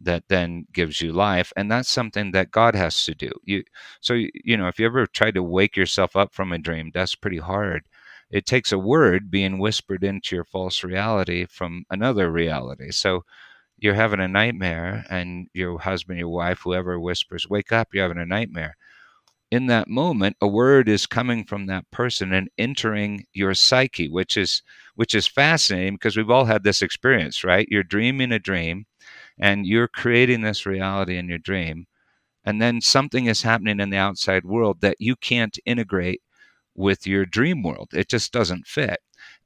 that 0.00 0.24
then 0.28 0.66
gives 0.72 1.00
you 1.00 1.12
life, 1.12 1.52
and 1.56 1.70
that's 1.70 1.88
something 1.88 2.32
that 2.32 2.50
God 2.50 2.74
has 2.74 3.04
to 3.06 3.14
do. 3.14 3.30
You 3.44 3.64
so 4.00 4.14
you 4.14 4.56
know 4.56 4.68
if 4.68 4.78
you 4.78 4.86
ever 4.86 5.06
try 5.06 5.30
to 5.30 5.42
wake 5.42 5.76
yourself 5.76 6.16
up 6.16 6.34
from 6.34 6.52
a 6.52 6.58
dream, 6.58 6.90
that's 6.92 7.14
pretty 7.14 7.38
hard. 7.38 7.84
It 8.30 8.46
takes 8.46 8.72
a 8.72 8.78
word 8.78 9.30
being 9.30 9.58
whispered 9.58 10.02
into 10.04 10.36
your 10.36 10.44
false 10.44 10.82
reality 10.84 11.46
from 11.46 11.84
another 11.90 12.30
reality. 12.30 12.90
So 12.90 13.24
you're 13.78 13.94
having 13.94 14.20
a 14.20 14.28
nightmare, 14.28 15.04
and 15.10 15.48
your 15.54 15.78
husband, 15.80 16.18
your 16.20 16.28
wife, 16.30 16.60
whoever 16.64 16.98
whispers, 17.00 17.48
"Wake 17.48 17.72
up! 17.72 17.88
You're 17.94 18.04
having 18.08 18.22
a 18.22 18.26
nightmare." 18.26 18.76
In 19.54 19.66
that 19.68 19.88
moment 19.88 20.36
a 20.40 20.48
word 20.48 20.88
is 20.88 21.06
coming 21.06 21.44
from 21.44 21.66
that 21.66 21.88
person 21.92 22.32
and 22.32 22.50
entering 22.58 23.24
your 23.32 23.54
psyche 23.54 24.08
which 24.08 24.36
is 24.36 24.62
which 24.96 25.14
is 25.14 25.28
fascinating 25.28 25.94
because 25.94 26.16
we've 26.16 26.30
all 26.30 26.44
had 26.46 26.64
this 26.64 26.82
experience 26.82 27.44
right? 27.44 27.68
You're 27.70 27.84
dreaming 27.84 28.32
a 28.32 28.40
dream 28.40 28.86
and 29.38 29.64
you're 29.64 29.86
creating 29.86 30.40
this 30.40 30.66
reality 30.66 31.16
in 31.18 31.28
your 31.28 31.38
dream 31.38 31.86
and 32.44 32.60
then 32.60 32.80
something 32.80 33.26
is 33.26 33.42
happening 33.42 33.78
in 33.78 33.90
the 33.90 33.96
outside 33.96 34.44
world 34.44 34.80
that 34.80 34.96
you 35.00 35.14
can't 35.14 35.56
integrate 35.64 36.20
with 36.74 37.06
your 37.06 37.24
dream 37.24 37.62
world. 37.62 37.90
It 37.92 38.08
just 38.08 38.32
doesn't 38.32 38.66
fit 38.66 38.98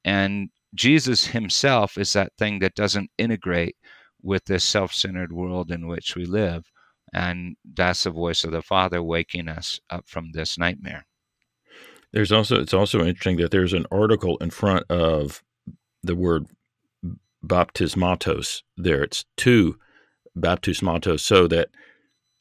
and 0.04 0.48
jesus 0.74 1.26
himself 1.26 1.98
is 1.98 2.14
that 2.14 2.32
thing 2.38 2.60
that 2.60 2.74
doesn't 2.74 3.10
integrate 3.18 3.76
with 4.22 4.44
this 4.46 4.64
self-centered 4.64 5.32
world 5.32 5.70
in 5.70 5.86
which 5.86 6.16
we 6.16 6.24
live 6.24 6.64
and 7.12 7.56
that's 7.74 8.04
the 8.04 8.10
voice 8.10 8.44
of 8.44 8.52
the 8.52 8.62
father 8.62 9.02
waking 9.02 9.48
us 9.48 9.80
up 9.90 10.08
from 10.08 10.30
this 10.32 10.58
nightmare 10.58 11.06
there's 12.12 12.32
also 12.32 12.60
it's 12.60 12.74
also 12.74 13.00
interesting 13.00 13.36
that 13.36 13.50
there's 13.50 13.72
an 13.72 13.86
article 13.90 14.38
in 14.38 14.50
front 14.50 14.84
of 14.90 15.42
the 16.02 16.14
word 16.14 16.46
baptismatos 17.44 18.62
there. 18.76 19.02
It's 19.02 19.24
two 19.36 19.76
baptismatos, 20.36 21.20
so 21.20 21.46
that 21.48 21.68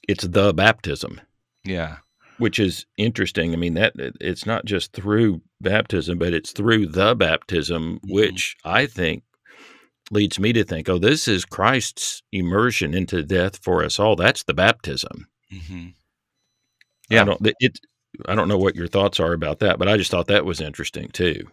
it's 0.07 0.25
the 0.25 0.53
baptism. 0.53 1.21
Yeah. 1.63 1.97
Which 2.37 2.59
is 2.59 2.85
interesting. 2.97 3.53
I 3.53 3.57
mean, 3.57 3.73
that 3.73 3.93
it's 4.21 4.45
not 4.45 4.65
just 4.65 4.93
through 4.93 5.41
baptism, 5.59 6.19
but 6.19 6.33
it's 6.33 6.51
through 6.51 6.87
the 6.87 7.15
baptism, 7.15 7.95
mm-hmm. 7.95 8.13
which 8.13 8.55
I 8.63 8.85
think 8.85 9.23
leads 10.11 10.39
me 10.39 10.53
to 10.53 10.63
think, 10.63 10.89
oh, 10.89 10.97
this 10.97 11.27
is 11.27 11.45
Christ's 11.45 12.21
immersion 12.31 12.93
into 12.93 13.23
death 13.23 13.57
for 13.57 13.83
us 13.83 13.99
all. 13.99 14.15
That's 14.15 14.43
the 14.43 14.53
baptism. 14.53 15.27
Mm-hmm. 15.53 15.87
Yeah. 17.09 17.21
I 17.21 17.25
don't, 17.25 17.47
it, 17.59 17.79
I 18.25 18.35
don't 18.35 18.47
know 18.47 18.57
what 18.57 18.75
your 18.75 18.87
thoughts 18.87 19.19
are 19.19 19.33
about 19.33 19.59
that, 19.59 19.79
but 19.79 19.87
I 19.87 19.97
just 19.97 20.11
thought 20.11 20.27
that 20.27 20.45
was 20.45 20.61
interesting 20.61 21.09
too. 21.09 21.47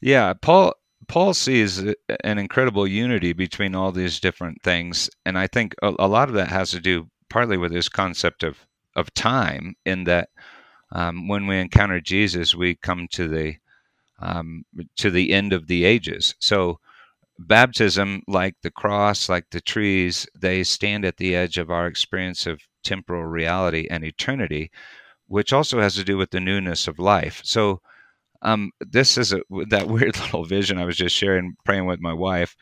Yeah. 0.00 0.34
Paul, 0.34 0.74
Paul 1.06 1.32
sees 1.32 1.78
an 1.78 2.38
incredible 2.38 2.86
unity 2.86 3.32
between 3.32 3.74
all 3.74 3.92
these 3.92 4.20
different 4.20 4.62
things, 4.62 5.08
and 5.24 5.38
I 5.38 5.46
think 5.46 5.74
a, 5.82 5.94
a 5.98 6.08
lot 6.08 6.28
of 6.28 6.34
that 6.34 6.48
has 6.48 6.70
to 6.72 6.80
do 6.80 7.08
partly 7.30 7.56
with 7.56 7.72
this 7.72 7.88
concept 7.88 8.42
of 8.42 8.58
of 8.96 9.14
time. 9.14 9.74
In 9.84 10.04
that, 10.04 10.28
um, 10.92 11.28
when 11.28 11.46
we 11.46 11.58
encounter 11.58 12.00
Jesus, 12.00 12.54
we 12.54 12.74
come 12.74 13.08
to 13.12 13.28
the 13.28 13.56
um, 14.20 14.64
to 14.96 15.10
the 15.10 15.32
end 15.32 15.52
of 15.52 15.66
the 15.68 15.84
ages. 15.84 16.34
So, 16.40 16.80
baptism, 17.38 18.22
like 18.26 18.56
the 18.62 18.70
cross, 18.70 19.28
like 19.28 19.46
the 19.50 19.60
trees, 19.60 20.26
they 20.38 20.64
stand 20.64 21.04
at 21.04 21.16
the 21.18 21.34
edge 21.36 21.58
of 21.58 21.70
our 21.70 21.86
experience 21.86 22.46
of 22.46 22.60
temporal 22.84 23.24
reality 23.24 23.86
and 23.90 24.04
eternity, 24.04 24.70
which 25.26 25.52
also 25.52 25.80
has 25.80 25.94
to 25.94 26.04
do 26.04 26.16
with 26.16 26.30
the 26.30 26.40
newness 26.40 26.88
of 26.88 26.98
life. 26.98 27.40
So 27.44 27.80
um, 28.42 28.72
this 28.80 29.18
is 29.18 29.32
a, 29.32 29.42
that 29.70 29.88
weird 29.88 30.18
little 30.18 30.44
vision 30.44 30.78
I 30.78 30.84
was 30.84 30.96
just 30.96 31.14
sharing, 31.16 31.56
praying 31.64 31.86
with 31.86 32.00
my 32.00 32.12
wife. 32.12 32.56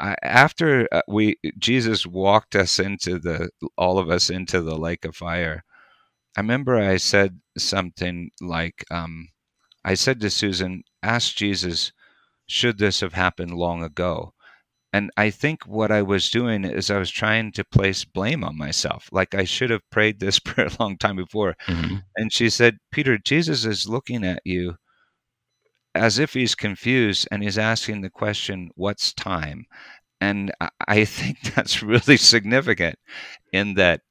I, 0.00 0.16
after 0.22 0.88
uh, 0.92 1.02
we 1.08 1.36
Jesus 1.58 2.06
walked 2.06 2.56
us 2.56 2.78
into 2.80 3.18
the 3.18 3.50
all 3.78 3.98
of 3.98 4.10
us 4.10 4.28
into 4.30 4.60
the 4.60 4.76
lake 4.76 5.04
of 5.04 5.16
fire. 5.16 5.64
I 6.36 6.40
remember 6.40 6.76
I 6.76 6.96
said 6.98 7.40
something 7.58 8.30
like, 8.40 8.84
um, 8.90 9.28
I 9.84 9.94
said 9.94 10.20
to 10.20 10.30
Susan, 10.30 10.84
"Ask 11.02 11.36
Jesus, 11.36 11.92
should 12.46 12.78
this 12.78 13.00
have 13.00 13.14
happened 13.14 13.52
long 13.52 13.82
ago?" 13.82 14.34
And 14.94 15.10
I 15.16 15.30
think 15.30 15.66
what 15.66 15.90
I 15.90 16.02
was 16.02 16.30
doing 16.30 16.64
is 16.64 16.88
I 16.88 16.98
was 16.98 17.10
trying 17.10 17.50
to 17.54 17.64
place 17.64 18.04
blame 18.04 18.44
on 18.44 18.56
myself. 18.56 19.08
Like 19.10 19.34
I 19.34 19.42
should 19.42 19.70
have 19.70 19.82
prayed 19.90 20.20
this 20.20 20.38
prayer 20.44 20.68
a 20.68 20.82
long 20.82 20.96
time 20.98 21.16
before. 21.16 21.56
Mm-hmm. 21.66 21.96
And 22.14 22.32
she 22.32 22.48
said, 22.48 22.78
Peter, 22.92 23.18
Jesus 23.18 23.64
is 23.64 23.88
looking 23.88 24.24
at 24.24 24.40
you 24.44 24.76
as 25.96 26.20
if 26.20 26.34
he's 26.34 26.54
confused 26.54 27.26
and 27.32 27.42
he's 27.42 27.58
asking 27.58 28.02
the 28.02 28.08
question, 28.08 28.70
What's 28.76 29.12
time? 29.12 29.66
And 30.20 30.52
I 30.86 31.04
think 31.16 31.40
that's 31.40 31.82
really 31.82 32.16
significant 32.16 32.96
in 33.52 33.74
that 33.74 34.02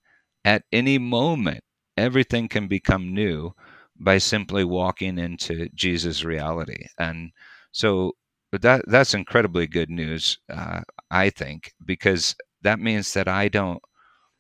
at 0.44 0.64
any 0.74 0.98
moment, 0.98 1.64
everything 1.96 2.50
can 2.50 2.68
become 2.68 3.14
new 3.14 3.54
by 3.98 4.18
simply 4.18 4.66
walking 4.66 5.18
into 5.18 5.70
Jesus' 5.74 6.26
reality. 6.26 6.88
And 7.00 7.32
so 7.72 8.18
that 8.62 8.86
that's 8.88 9.14
incredibly 9.14 9.68
good 9.68 9.90
news, 9.90 10.38
uh, 10.50 10.82
I 11.10 11.30
think, 11.30 11.74
because 11.84 12.36
that 12.62 12.80
means 12.80 13.14
that 13.14 13.28
I 13.28 13.48
don't 13.50 13.82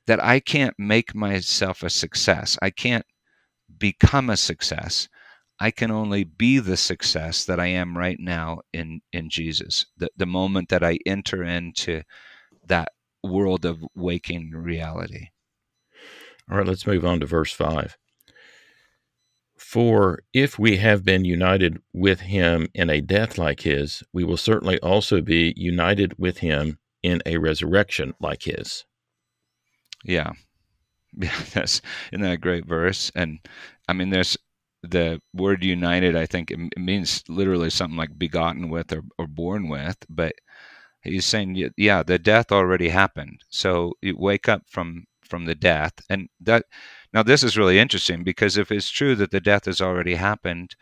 that 0.07 0.23
I 0.23 0.39
can't 0.39 0.75
make 0.77 1.15
myself 1.15 1.83
a 1.83 1.89
success. 1.89 2.57
I 2.61 2.69
can't 2.69 3.05
become 3.77 4.29
a 4.29 4.37
success. 4.37 5.07
I 5.59 5.71
can 5.71 5.91
only 5.91 6.23
be 6.23 6.59
the 6.59 6.77
success 6.77 7.45
that 7.45 7.59
I 7.59 7.67
am 7.67 7.97
right 7.97 8.19
now 8.19 8.61
in 8.73 9.01
in 9.11 9.29
Jesus. 9.29 9.85
The 9.97 10.09
the 10.17 10.25
moment 10.25 10.69
that 10.69 10.83
I 10.83 10.99
enter 11.05 11.43
into 11.43 12.03
that 12.65 12.89
world 13.23 13.65
of 13.65 13.83
waking 13.95 14.51
reality. 14.51 15.27
All 16.51 16.57
right, 16.57 16.67
let's 16.67 16.85
move 16.85 17.05
on 17.05 17.21
to 17.21 17.25
verse 17.25 17.53
5. 17.53 17.97
For 19.73 20.21
if 20.33 20.59
we 20.59 20.77
have 20.77 21.03
been 21.03 21.25
united 21.25 21.81
with 21.93 22.19
him 22.19 22.67
in 22.75 22.91
a 22.91 23.01
death 23.01 23.39
like 23.39 23.61
his, 23.61 24.03
we 24.13 24.23
will 24.23 24.37
certainly 24.37 24.79
also 24.81 25.19
be 25.19 25.51
united 25.57 26.19
with 26.19 26.37
him 26.37 26.77
in 27.01 27.23
a 27.25 27.39
resurrection 27.39 28.13
like 28.19 28.43
his. 28.43 28.85
Yeah. 30.03 30.33
Yeah, 31.15 31.41
that's 31.55 31.81
isn't 32.11 32.21
that 32.21 32.33
a 32.33 32.37
great 32.37 32.67
verse? 32.67 33.11
And 33.15 33.39
I 33.87 33.93
mean 33.93 34.11
there's 34.11 34.37
the 34.83 35.19
word 35.33 35.63
united, 35.63 36.15
I 36.15 36.27
think 36.27 36.51
it 36.51 36.59
means 36.77 37.23
literally 37.27 37.71
something 37.71 37.97
like 37.97 38.19
begotten 38.19 38.69
with 38.69 38.93
or, 38.93 39.01
or 39.17 39.25
born 39.25 39.69
with, 39.69 39.97
but 40.07 40.35
he's 41.01 41.25
saying, 41.25 41.71
yeah, 41.77 42.03
the 42.03 42.19
death 42.19 42.51
already 42.51 42.89
happened. 42.89 43.41
So 43.49 43.93
you 44.03 44.15
wake 44.17 44.47
up 44.47 44.63
from 44.69 45.05
from 45.27 45.45
the 45.45 45.55
death, 45.55 45.93
and 46.09 46.29
that 46.39 46.65
now 47.13 47.23
this 47.23 47.43
is 47.43 47.57
really 47.57 47.79
interesting 47.79 48.23
because 48.23 48.57
if 48.57 48.71
it's 48.71 48.89
true 48.89 49.15
that 49.15 49.31
the 49.31 49.41
death 49.41 49.65
has 49.65 49.81
already 49.81 50.15
happened, 50.15 50.75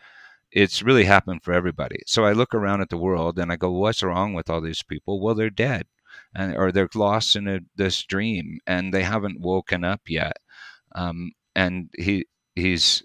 it's 0.50 0.82
really 0.82 1.04
happened 1.04 1.42
for 1.42 1.52
everybody. 1.52 2.00
So 2.06 2.24
I 2.24 2.32
look 2.32 2.54
around 2.54 2.82
at 2.82 2.90
the 2.90 2.98
world 2.98 3.38
and 3.38 3.50
I 3.50 3.56
go, 3.56 3.70
what's 3.70 4.02
wrong 4.02 4.34
with 4.34 4.50
all 4.50 4.60
these 4.60 4.82
people? 4.82 5.20
Well, 5.20 5.34
they're 5.34 5.50
dead, 5.50 5.86
and 6.34 6.56
or 6.56 6.72
they're 6.72 6.88
lost 6.94 7.36
in 7.36 7.48
a, 7.48 7.60
this 7.76 8.02
dream 8.04 8.58
and 8.66 8.92
they 8.92 9.02
haven't 9.02 9.40
woken 9.40 9.84
up 9.84 10.02
yet. 10.08 10.36
Um, 10.94 11.32
and 11.54 11.90
he 11.98 12.26
he's 12.54 13.02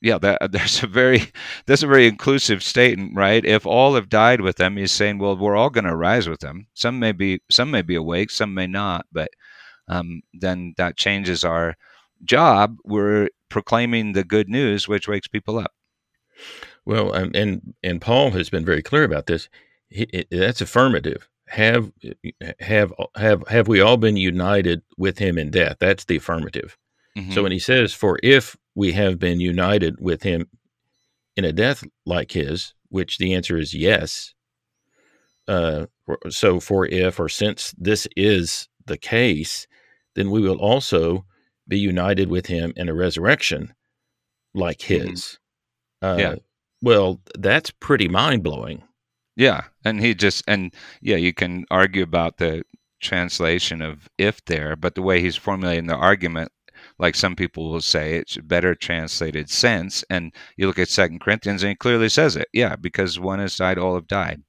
yeah, 0.00 0.18
that, 0.18 0.38
there's 0.52 0.82
a 0.82 0.86
very 0.86 1.32
that's 1.66 1.82
a 1.82 1.86
very 1.88 2.06
inclusive 2.06 2.62
statement, 2.62 3.12
right? 3.14 3.44
If 3.44 3.66
all 3.66 3.94
have 3.94 4.08
died 4.08 4.40
with 4.40 4.56
them, 4.56 4.76
he's 4.76 4.92
saying, 4.92 5.18
well, 5.18 5.36
we're 5.36 5.56
all 5.56 5.70
going 5.70 5.84
to 5.84 5.96
rise 5.96 6.28
with 6.28 6.40
them. 6.40 6.68
Some 6.74 6.98
may 6.98 7.12
be 7.12 7.40
some 7.50 7.70
may 7.70 7.82
be 7.82 7.94
awake, 7.94 8.30
some 8.30 8.54
may 8.54 8.66
not, 8.66 9.06
but 9.12 9.30
um, 9.88 10.22
then 10.32 10.74
that 10.76 10.96
changes 10.96 11.44
our 11.44 11.76
job. 12.24 12.76
We're 12.84 13.28
proclaiming 13.48 14.12
the 14.12 14.24
good 14.24 14.48
news, 14.48 14.88
which 14.88 15.08
wakes 15.08 15.28
people 15.28 15.58
up. 15.58 15.72
Well, 16.84 17.14
um, 17.14 17.30
and 17.34 17.74
and 17.82 18.00
Paul 18.00 18.30
has 18.32 18.50
been 18.50 18.64
very 18.64 18.82
clear 18.82 19.04
about 19.04 19.26
this. 19.26 19.48
He, 19.88 20.06
that's 20.30 20.60
affirmative. 20.60 21.28
Have 21.48 21.92
have 22.60 22.92
have 23.16 23.46
have 23.48 23.68
we 23.68 23.80
all 23.80 23.96
been 23.96 24.16
united 24.16 24.82
with 24.96 25.18
him 25.18 25.38
in 25.38 25.50
death? 25.50 25.76
That's 25.80 26.04
the 26.04 26.16
affirmative. 26.16 26.76
Mm-hmm. 27.16 27.32
So 27.32 27.42
when 27.42 27.52
he 27.52 27.58
says, 27.58 27.94
"For 27.94 28.18
if 28.22 28.56
we 28.74 28.92
have 28.92 29.18
been 29.18 29.40
united 29.40 30.00
with 30.00 30.22
him 30.22 30.48
in 31.36 31.44
a 31.44 31.52
death 31.52 31.84
like 32.04 32.32
his, 32.32 32.74
which 32.88 33.18
the 33.18 33.34
answer 33.34 33.56
is 33.56 33.74
yes. 33.74 34.34
Uh, 35.48 35.86
so, 36.28 36.58
for 36.58 36.86
if 36.86 37.20
or 37.20 37.28
since 37.28 37.74
this 37.78 38.08
is 38.16 38.68
the 38.86 38.96
case, 38.96 39.66
then 40.16 40.30
we 40.30 40.40
will 40.40 40.56
also 40.56 41.24
be 41.68 41.78
united 41.78 42.28
with 42.28 42.46
him 42.46 42.72
in 42.76 42.88
a 42.88 42.94
resurrection 42.94 43.72
like 44.54 44.78
mm-hmm. 44.78 45.10
his. 45.10 45.38
Mm-hmm. 46.02 46.06
Uh, 46.06 46.16
yeah. 46.16 46.34
Well, 46.82 47.20
that's 47.38 47.70
pretty 47.70 48.08
mind 48.08 48.42
blowing. 48.42 48.82
Yeah. 49.36 49.64
And 49.84 50.00
he 50.00 50.14
just, 50.14 50.42
and 50.48 50.74
yeah, 51.00 51.16
you 51.16 51.32
can 51.32 51.64
argue 51.70 52.02
about 52.02 52.38
the 52.38 52.64
translation 53.00 53.82
of 53.82 54.08
if 54.18 54.44
there, 54.46 54.74
but 54.74 54.94
the 54.94 55.02
way 55.02 55.20
he's 55.20 55.36
formulating 55.36 55.86
the 55.86 55.94
argument 55.94 56.50
like 56.98 57.14
some 57.14 57.36
people 57.36 57.70
will 57.70 57.80
say 57.80 58.14
it's 58.14 58.36
better 58.38 58.74
translated 58.74 59.50
sense 59.50 60.04
and 60.10 60.32
you 60.56 60.66
look 60.66 60.78
at 60.78 60.88
second 60.88 61.20
corinthians 61.20 61.62
and 61.62 61.70
he 61.70 61.76
clearly 61.76 62.08
says 62.08 62.36
it 62.36 62.48
yeah 62.52 62.76
because 62.76 63.18
one 63.18 63.38
has 63.38 63.56
died 63.56 63.78
all 63.78 63.94
have 63.94 64.06
died 64.06 64.42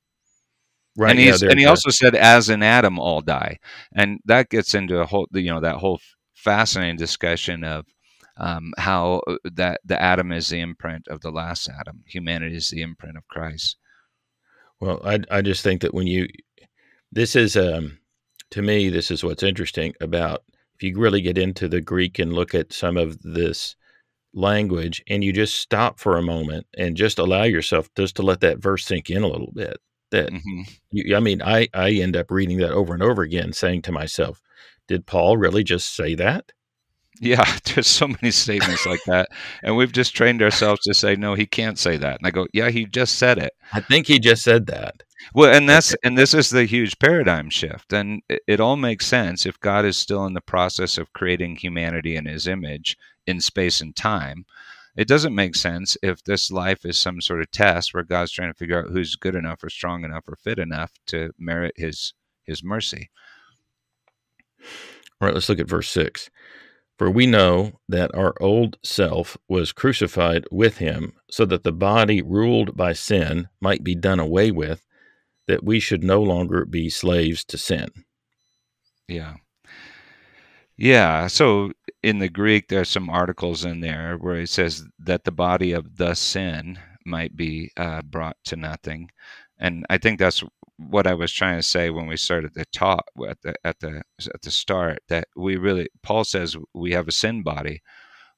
right 0.98 1.12
and, 1.12 1.20
he's, 1.20 1.42
yeah, 1.42 1.50
and 1.50 1.60
he 1.60 1.66
also 1.66 1.90
said 1.90 2.16
as 2.16 2.50
in 2.50 2.62
adam 2.64 3.00
all 3.00 3.22
die 3.22 3.58
and 3.94 4.20
that 4.26 4.50
gets 4.50 4.74
into 4.74 5.00
a 5.00 5.06
whole 5.06 5.28
you 5.34 5.52
know 5.52 5.62
that 5.62 5.76
whole 5.76 6.00
fascinating 6.34 6.98
discussion 6.98 7.64
of 7.64 7.86
um, 8.38 8.74
how 8.78 9.22
uh, 9.28 9.38
that 9.56 9.82
the 9.84 10.02
Adam 10.02 10.32
is 10.32 10.50
the 10.50 10.60
imprint 10.60 11.08
of 11.08 11.22
the 11.22 11.32
last 11.32 11.70
Adam. 11.70 12.04
Humanity 12.06 12.56
is 12.56 12.70
the 12.70 12.82
imprint 12.82 13.18
of 13.18 13.28
Christ. 13.28 13.78
Well, 14.80 15.02
I 15.04 15.20
I 15.30 15.42
just 15.42 15.64
think 15.64 15.82
that 15.82 15.94
when 15.94 16.08
you 16.08 16.28
this 17.12 17.36
is 17.36 17.58
um 17.58 17.98
to 18.52 18.62
me 18.62 18.90
this 18.90 19.10
is 19.10 19.24
what's 19.24 19.44
interesting 19.44 19.94
about 20.02 20.44
if 20.76 20.84
you 20.84 20.98
really 20.98 21.22
get 21.22 21.38
into 21.38 21.68
the 21.68 21.82
Greek 21.82 22.20
and 22.20 22.34
look 22.34 22.54
at 22.54 22.74
some 22.74 22.98
of 22.98 23.20
this 23.24 23.76
language 24.34 25.04
and 25.08 25.24
you 25.24 25.34
just 25.34 25.56
stop 25.56 26.00
for 26.00 26.18
a 26.18 26.22
moment 26.22 26.68
and 26.78 26.96
just 26.96 27.18
allow 27.18 27.44
yourself 27.44 27.90
just 27.98 28.16
to 28.18 28.22
let 28.22 28.42
that 28.42 28.60
verse 28.60 28.86
sink 28.86 29.10
in 29.10 29.24
a 29.24 29.28
little 29.28 29.52
bit. 29.56 29.78
That 30.12 30.32
mm-hmm. 30.32 30.62
you, 30.92 31.16
I 31.16 31.20
mean, 31.20 31.42
I 31.42 31.68
I 31.74 31.92
end 31.92 32.16
up 32.16 32.32
reading 32.32 32.58
that 32.58 32.72
over 32.72 32.94
and 32.94 33.04
over 33.04 33.22
again, 33.22 33.54
saying 33.54 33.84
to 33.84 33.92
myself, 33.92 34.42
"Did 34.88 35.06
Paul 35.06 35.38
really 35.38 35.64
just 35.64 35.96
say 35.96 36.16
that?" 36.16 36.52
Yeah, 37.20 37.44
there's 37.66 37.88
so 37.88 38.08
many 38.08 38.32
statements 38.32 38.86
like 38.86 39.04
that, 39.06 39.30
and 39.64 39.76
we've 39.76 39.92
just 39.92 40.16
trained 40.16 40.42
ourselves 40.42 40.82
to 40.82 40.94
say, 40.94 41.16
"No, 41.16 41.34
he 41.34 41.46
can't 41.46 41.80
say 41.80 41.98
that." 41.98 42.20
And 42.20 42.28
I 42.28 42.32
go, 42.32 42.48
"Yeah, 42.54 42.70
he 42.70 42.86
just 42.86 43.16
said 43.16 43.38
it." 43.38 43.54
I 43.74 43.82
think 43.82 44.08
he 44.08 44.20
just 44.20 44.44
said 44.44 44.68
that. 44.68 45.04
Well, 45.34 45.54
and 45.54 45.68
that's 45.68 45.96
and 46.04 46.18
this 46.18 46.34
is 46.34 46.50
the 46.50 46.66
huge 46.66 47.00
paradigm 47.00 47.50
shift, 47.50 47.92
and 47.92 48.22
it, 48.30 48.42
it 48.48 48.60
all 48.60 48.78
makes 48.78 49.08
sense 49.08 49.46
if 49.46 49.60
God 49.60 49.86
is 49.86 49.98
still 49.98 50.26
in 50.26 50.34
the 50.34 50.42
process 50.42 50.98
of 50.98 51.14
creating 51.14 51.58
humanity 51.58 52.16
in 52.16 52.26
His 52.26 52.48
image 52.48 52.98
in 53.26 53.42
space 53.42 53.82
and 53.82 53.96
time. 53.96 54.46
It 54.98 55.08
doesn't 55.08 55.36
make 55.36 55.56
sense 55.56 55.96
if 56.02 56.24
this 56.24 56.52
life 56.52 56.84
is 56.84 57.00
some 57.00 57.22
sort 57.22 57.42
of 57.42 57.52
test 57.52 57.94
where 57.94 58.04
God's 58.04 58.32
trying 58.32 58.52
to 58.52 58.58
figure 58.58 58.80
out 58.80 58.92
who's 58.92 59.16
good 59.16 59.36
enough 59.36 59.64
or 59.64 59.70
strong 59.70 60.04
enough 60.04 60.28
or 60.28 60.36
fit 60.36 60.60
enough 60.60 60.92
to 61.08 61.32
merit 61.38 61.76
His 61.78 62.14
His 62.44 62.64
mercy. 62.64 63.10
All 65.22 65.28
right, 65.28 65.34
let's 65.34 65.50
look 65.50 65.60
at 65.60 65.70
verse 65.70 65.90
six. 65.90 66.30
For 66.98 67.12
we 67.12 67.28
know 67.28 67.80
that 67.88 68.14
our 68.16 68.34
old 68.42 68.78
self 68.84 69.38
was 69.48 69.72
crucified 69.72 70.46
with 70.52 70.80
him, 70.80 71.14
so 71.30 71.46
that 71.46 71.62
the 71.62 71.72
body 71.72 72.24
ruled 72.24 72.76
by 72.76 72.94
sin 72.94 73.50
might 73.62 73.84
be 73.84 73.94
done 73.94 74.20
away 74.20 74.50
with, 74.50 74.84
that 75.48 75.64
we 75.64 75.80
should 75.80 76.04
no 76.04 76.24
longer 76.24 76.66
be 76.66 76.90
slaves 76.90 77.46
to 77.46 77.58
sin. 77.58 77.90
Yeah. 79.08 79.36
Yeah. 80.76 81.28
So 81.28 81.72
in 82.04 82.20
the 82.20 82.30
Greek, 82.30 82.68
there's 82.68 82.90
some 82.90 83.10
articles 83.10 83.66
in 83.66 83.80
there 83.80 84.18
where 84.18 84.36
it 84.42 84.50
says 84.50 84.86
that 85.00 85.24
the 85.24 85.32
body 85.32 85.72
of 85.72 85.98
the 85.98 86.14
sin 86.14 86.80
might 87.06 87.36
be 87.36 87.72
uh, 87.78 88.02
brought 88.02 88.38
to 88.46 88.56
nothing. 88.56 89.10
And 89.60 89.86
I 89.90 89.98
think 89.98 90.20
that's 90.20 90.44
what 90.78 91.08
I 91.08 91.16
was 91.16 91.32
trying 91.32 91.58
to 91.58 91.64
say 91.64 91.90
when 91.90 92.08
we 92.08 92.18
started 92.18 92.54
the 92.54 92.66
talk 92.66 93.06
at 93.28 93.42
the 93.42 93.56
at 93.64 93.80
the 93.80 94.04
at 94.34 94.42
the 94.44 94.52
start 94.52 95.00
that 95.10 95.28
we 95.36 95.58
really 95.58 95.88
Paul 96.04 96.24
says 96.24 96.56
we 96.74 96.92
have 96.92 97.08
a 97.08 97.12
sin 97.12 97.42
body, 97.44 97.82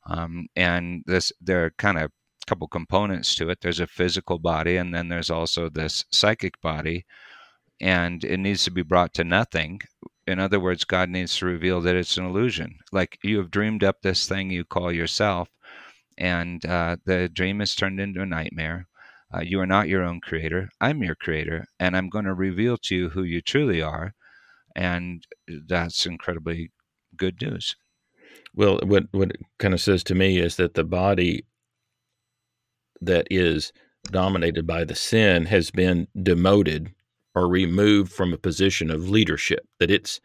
um, 0.07 0.47
and 0.55 1.03
this 1.05 1.31
there 1.41 1.65
are 1.65 1.71
kind 1.71 1.97
of 1.97 2.05
a 2.05 2.11
couple 2.47 2.67
components 2.69 3.35
to 3.35 3.49
it. 3.49 3.59
There's 3.61 3.81
a 3.81 3.87
physical 3.87 4.39
body, 4.39 4.77
and 4.77 4.93
then 4.93 5.09
there's 5.09 5.29
also 5.29 5.69
this 5.69 6.05
psychic 6.11 6.61
body, 6.61 7.05
and 7.81 8.23
it 8.23 8.37
needs 8.39 8.63
to 8.65 8.71
be 8.71 8.83
brought 8.83 9.13
to 9.15 9.23
nothing. 9.25 9.81
In 10.29 10.39
other 10.39 10.59
words, 10.59 10.85
God 10.85 11.09
needs 11.09 11.37
to 11.37 11.45
reveal 11.45 11.81
that 11.81 11.95
it's 11.95 12.17
an 12.17 12.25
illusion. 12.25 12.79
Like 12.91 13.17
you 13.23 13.37
have 13.37 13.51
dreamed 13.51 13.83
up 13.83 14.01
this 14.01 14.27
thing 14.27 14.49
you 14.49 14.63
call 14.63 14.91
yourself, 14.91 15.49
and 16.17 16.65
uh, 16.65 16.97
the 17.05 17.29
dream 17.29 17.61
is 17.61 17.75
turned 17.75 17.99
into 17.99 18.21
a 18.21 18.25
nightmare 18.25 18.87
uh, 19.33 19.41
you 19.41 19.59
are 19.59 19.67
not 19.67 19.87
your 19.87 20.03
own 20.03 20.19
creator. 20.21 20.69
I'm 20.81 21.03
your 21.03 21.15
creator, 21.15 21.65
and 21.79 21.95
I'm 21.95 22.09
going 22.09 22.25
to 22.25 22.33
reveal 22.33 22.77
to 22.83 22.95
you 22.95 23.09
who 23.09 23.23
you 23.23 23.41
truly 23.41 23.81
are. 23.81 24.13
And 24.75 25.23
that's 25.67 26.05
incredibly 26.05 26.71
good 27.15 27.39
news. 27.41 27.75
Well, 28.55 28.79
what, 28.83 29.03
what 29.11 29.31
it 29.31 29.41
kind 29.59 29.73
of 29.73 29.81
says 29.81 30.03
to 30.05 30.15
me 30.15 30.39
is 30.39 30.55
that 30.55 30.73
the 30.73 30.83
body 30.83 31.45
that 33.01 33.27
is 33.29 33.71
dominated 34.05 34.65
by 34.65 34.83
the 34.83 34.95
sin 34.95 35.45
has 35.45 35.69
been 35.69 36.07
demoted 36.21 36.93
or 37.35 37.47
removed 37.47 38.11
from 38.11 38.33
a 38.33 38.37
position 38.37 38.89
of 38.89 39.09
leadership 39.09 39.67
that 39.79 39.91
it's 39.91 40.19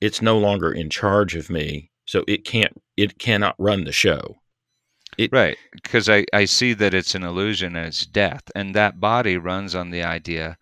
it's 0.00 0.20
no 0.20 0.38
longer 0.38 0.72
in 0.72 0.90
charge 0.90 1.36
of 1.36 1.50
me 1.50 1.90
so 2.06 2.24
it 2.26 2.44
can't 2.44 2.80
it 2.96 3.18
cannot 3.18 3.54
run 3.58 3.84
the 3.84 3.92
show 3.92 4.36
it, 5.18 5.30
right, 5.30 5.58
because 5.72 6.08
I, 6.08 6.24
I 6.32 6.46
see 6.46 6.72
that 6.74 6.94
it's 6.94 7.14
an 7.14 7.22
illusion 7.22 7.76
and 7.76 7.86
it's 7.88 8.06
death. 8.06 8.44
And 8.54 8.74
that 8.74 8.98
body 8.98 9.36
runs 9.36 9.74
on 9.74 9.90
the 9.90 10.02
idea 10.02 10.56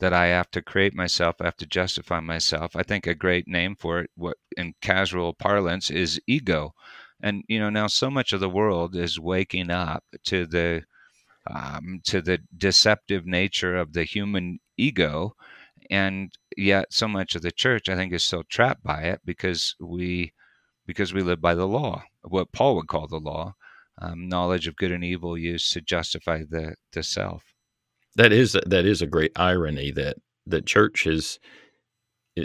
that 0.00 0.12
I 0.12 0.26
have 0.26 0.50
to 0.50 0.62
create 0.62 0.94
myself, 0.94 1.36
I 1.40 1.44
have 1.46 1.56
to 1.58 1.66
justify 1.66 2.20
myself. 2.20 2.76
I 2.76 2.82
think 2.82 3.06
a 3.06 3.14
great 3.14 3.48
name 3.48 3.74
for 3.76 4.00
it, 4.00 4.10
what 4.14 4.36
in 4.56 4.74
casual 4.82 5.32
parlance, 5.32 5.90
is 5.90 6.20
ego. 6.26 6.74
And 7.22 7.44
you 7.48 7.58
know, 7.58 7.70
now 7.70 7.86
so 7.86 8.10
much 8.10 8.34
of 8.34 8.40
the 8.40 8.50
world 8.50 8.94
is 8.94 9.18
waking 9.18 9.70
up 9.70 10.04
to 10.24 10.46
the 10.46 10.84
um, 11.46 12.00
to 12.04 12.20
the 12.20 12.40
deceptive 12.56 13.24
nature 13.24 13.76
of 13.76 13.94
the 13.94 14.04
human 14.04 14.58
ego, 14.76 15.34
and 15.90 16.32
yet 16.56 16.92
so 16.92 17.08
much 17.08 17.34
of 17.34 17.42
the 17.42 17.52
church, 17.52 17.88
I 17.88 17.96
think, 17.96 18.12
is 18.12 18.22
still 18.24 18.44
trapped 18.50 18.82
by 18.82 19.02
it 19.04 19.20
because 19.24 19.74
we 19.80 20.32
because 20.86 21.12
we 21.14 21.22
live 21.22 21.40
by 21.40 21.54
the 21.54 21.66
law, 21.66 22.02
what 22.22 22.52
Paul 22.52 22.76
would 22.76 22.88
call 22.88 23.08
the 23.08 23.18
law, 23.18 23.54
um, 24.00 24.28
knowledge 24.28 24.68
of 24.68 24.76
good 24.76 24.92
and 24.92 25.04
evil 25.04 25.36
used 25.38 25.72
to 25.72 25.80
justify 25.80 26.44
the 26.48 26.74
the 26.92 27.02
self. 27.02 27.42
That 28.16 28.32
is 28.32 28.52
that 28.66 28.86
is 28.86 29.02
a 29.02 29.06
great 29.06 29.32
irony 29.36 29.90
that 29.92 30.16
the 30.46 30.62
church 30.62 31.04
has, 31.04 31.38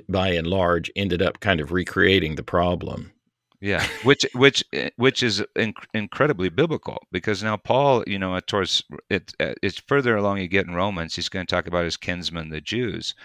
by 0.10 0.30
and 0.30 0.48
large, 0.48 0.92
ended 0.96 1.22
up 1.22 1.40
kind 1.40 1.60
of 1.62 1.72
recreating 1.72 2.36
the 2.36 2.44
problem. 2.44 3.14
Yeah, 3.62 3.88
which 4.04 4.26
which 4.34 4.64
eh, 4.74 4.90
which 4.98 5.24
is 5.24 5.42
inc- 5.56 5.86
incredibly 5.94 6.50
biblical 6.50 7.08
because 7.12 7.42
now 7.44 7.56
Paul, 7.58 8.04
you 8.08 8.20
know, 8.20 8.38
towards 8.42 8.84
it, 9.10 9.34
eh, 9.40 9.54
it's 9.62 9.80
further 9.80 10.18
along 10.18 10.40
you 10.40 10.48
get 10.50 10.68
in 10.68 10.74
Romans, 10.76 11.16
he's 11.16 11.30
going 11.30 11.46
to 11.46 11.56
talk 11.56 11.66
about 11.68 11.86
his 11.86 11.96
kinsmen, 11.96 12.50
the 12.50 12.60
Jews. 12.60 13.16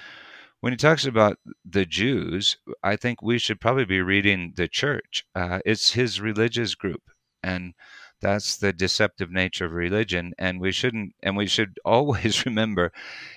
When 0.61 0.73
he 0.73 0.77
talks 0.77 1.07
about 1.07 1.39
the 1.65 1.87
Jews, 1.87 2.59
I 2.83 2.97
think 2.97 3.23
we 3.23 3.39
should 3.39 3.61
probably 3.61 3.87
be 3.87 4.03
reading 4.03 4.53
the 4.57 4.69
church. 4.69 5.25
Uh, 5.35 5.61
it's 5.67 5.93
his 5.95 6.21
religious 6.21 6.75
group, 6.75 7.03
and 7.43 7.75
that's 8.21 8.57
the 8.59 8.73
deceptive 8.73 9.31
nature 9.33 9.67
of 9.67 9.73
religion, 9.73 10.35
and 10.39 10.61
we 10.61 10.73
shouldn't. 10.73 11.15
And 11.23 11.37
we 11.37 11.47
should 11.47 11.79
always 11.85 12.47
remember, 12.47 12.93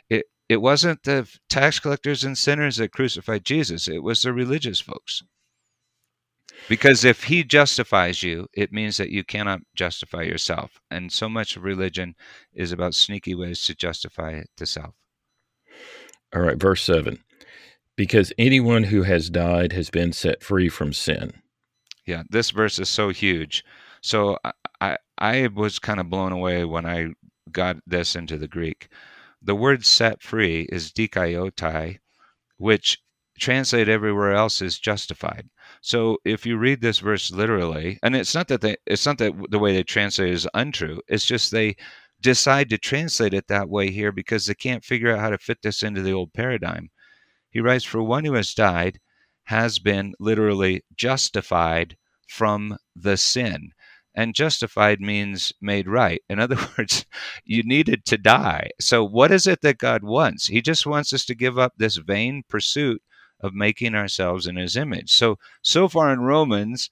it 0.09 0.25
it 0.49 0.57
wasn't 0.61 1.03
the 1.03 1.27
tax 1.49 1.79
collectors 1.79 2.23
and 2.25 2.37
sinners 2.37 2.77
that 2.77 2.91
crucified 2.93 3.45
Jesus. 3.45 3.87
It 3.87 4.03
was 4.03 4.21
the 4.23 4.33
religious 4.33 4.81
folks. 4.81 5.23
Because 6.69 7.03
if 7.03 7.23
he 7.23 7.43
justifies 7.43 8.21
you, 8.21 8.47
it 8.53 8.71
means 8.71 8.97
that 8.97 9.09
you 9.09 9.23
cannot 9.23 9.61
justify 9.75 10.21
yourself. 10.21 10.79
And 10.91 11.11
so 11.11 11.27
much 11.27 11.57
of 11.57 11.63
religion 11.63 12.13
is 12.53 12.71
about 12.71 12.93
sneaky 12.93 13.33
ways 13.33 13.63
to 13.63 13.73
justify 13.73 14.43
the 14.57 14.67
self. 14.67 14.93
All 16.33 16.43
right, 16.43 16.59
verse 16.59 16.83
7. 16.83 17.23
Because 17.95 18.31
anyone 18.37 18.83
who 18.83 19.01
has 19.01 19.31
died 19.31 19.73
has 19.73 19.89
been 19.89 20.13
set 20.13 20.43
free 20.43 20.69
from 20.69 20.93
sin. 20.93 21.31
Yeah, 22.05 22.21
this 22.29 22.51
verse 22.51 22.77
is 22.77 22.87
so 22.87 23.09
huge. 23.09 23.65
So 24.01 24.37
I, 24.79 24.97
I 25.17 25.47
was 25.47 25.79
kind 25.79 25.99
of 25.99 26.09
blown 26.11 26.31
away 26.31 26.65
when 26.65 26.85
I 26.85 27.07
got 27.51 27.77
this 27.87 28.15
into 28.15 28.37
the 28.37 28.47
Greek. 28.47 28.89
The 29.41 29.55
word 29.55 29.85
set 29.85 30.21
free 30.21 30.67
is 30.71 30.91
dikaiotai, 30.91 31.97
which 32.57 32.99
translated 33.39 33.89
everywhere 33.89 34.33
else 34.33 34.61
is 34.61 34.77
justified. 34.77 35.49
So 35.81 36.17
if 36.25 36.45
you 36.45 36.57
read 36.57 36.81
this 36.81 36.99
verse 36.99 37.31
literally, 37.31 37.99
and 38.03 38.15
it's 38.15 38.35
not 38.35 38.47
that 38.49 38.61
they, 38.61 38.77
it's 38.85 39.05
not 39.05 39.17
that 39.19 39.33
the 39.49 39.59
way 39.59 39.73
they 39.73 39.83
translate 39.83 40.29
it 40.29 40.33
is 40.33 40.47
untrue. 40.53 41.01
It's 41.07 41.25
just 41.25 41.51
they 41.51 41.75
decide 42.21 42.69
to 42.69 42.77
translate 42.77 43.33
it 43.33 43.47
that 43.47 43.69
way 43.69 43.91
here 43.91 44.11
because 44.11 44.45
they 44.45 44.53
can't 44.55 44.83
figure 44.83 45.11
out 45.13 45.19
how 45.19 45.29
to 45.29 45.37
fit 45.37 45.61
this 45.61 45.83
into 45.83 46.01
the 46.01 46.11
old 46.11 46.33
paradigm. 46.33 46.89
He 47.49 47.61
writes, 47.61 47.85
"For 47.85 48.03
one 48.03 48.25
who 48.25 48.33
has 48.33 48.53
died 48.53 48.99
has 49.45 49.79
been 49.79 50.13
literally 50.19 50.83
justified 50.95 51.97
from 52.27 52.77
the 52.95 53.17
sin." 53.17 53.71
and 54.15 54.35
justified 54.35 54.99
means 54.99 55.53
made 55.61 55.87
right. 55.87 56.21
In 56.29 56.39
other 56.39 56.57
words, 56.77 57.05
you 57.45 57.63
needed 57.63 58.05
to 58.05 58.17
die. 58.17 58.69
So, 58.79 59.03
what 59.03 59.31
is 59.31 59.47
it 59.47 59.61
that 59.61 59.77
God 59.77 60.03
wants? 60.03 60.47
He 60.47 60.61
just 60.61 60.85
wants 60.85 61.13
us 61.13 61.23
to 61.25 61.35
give 61.35 61.57
up 61.57 61.73
this 61.77 61.95
vain 61.95 62.43
pursuit 62.49 63.01
of 63.39 63.53
making 63.53 63.95
ourselves 63.95 64.47
in 64.47 64.55
His 64.55 64.75
image. 64.75 65.11
So, 65.11 65.37
so 65.61 65.87
far 65.87 66.11
in 66.11 66.21
Romans, 66.21 66.89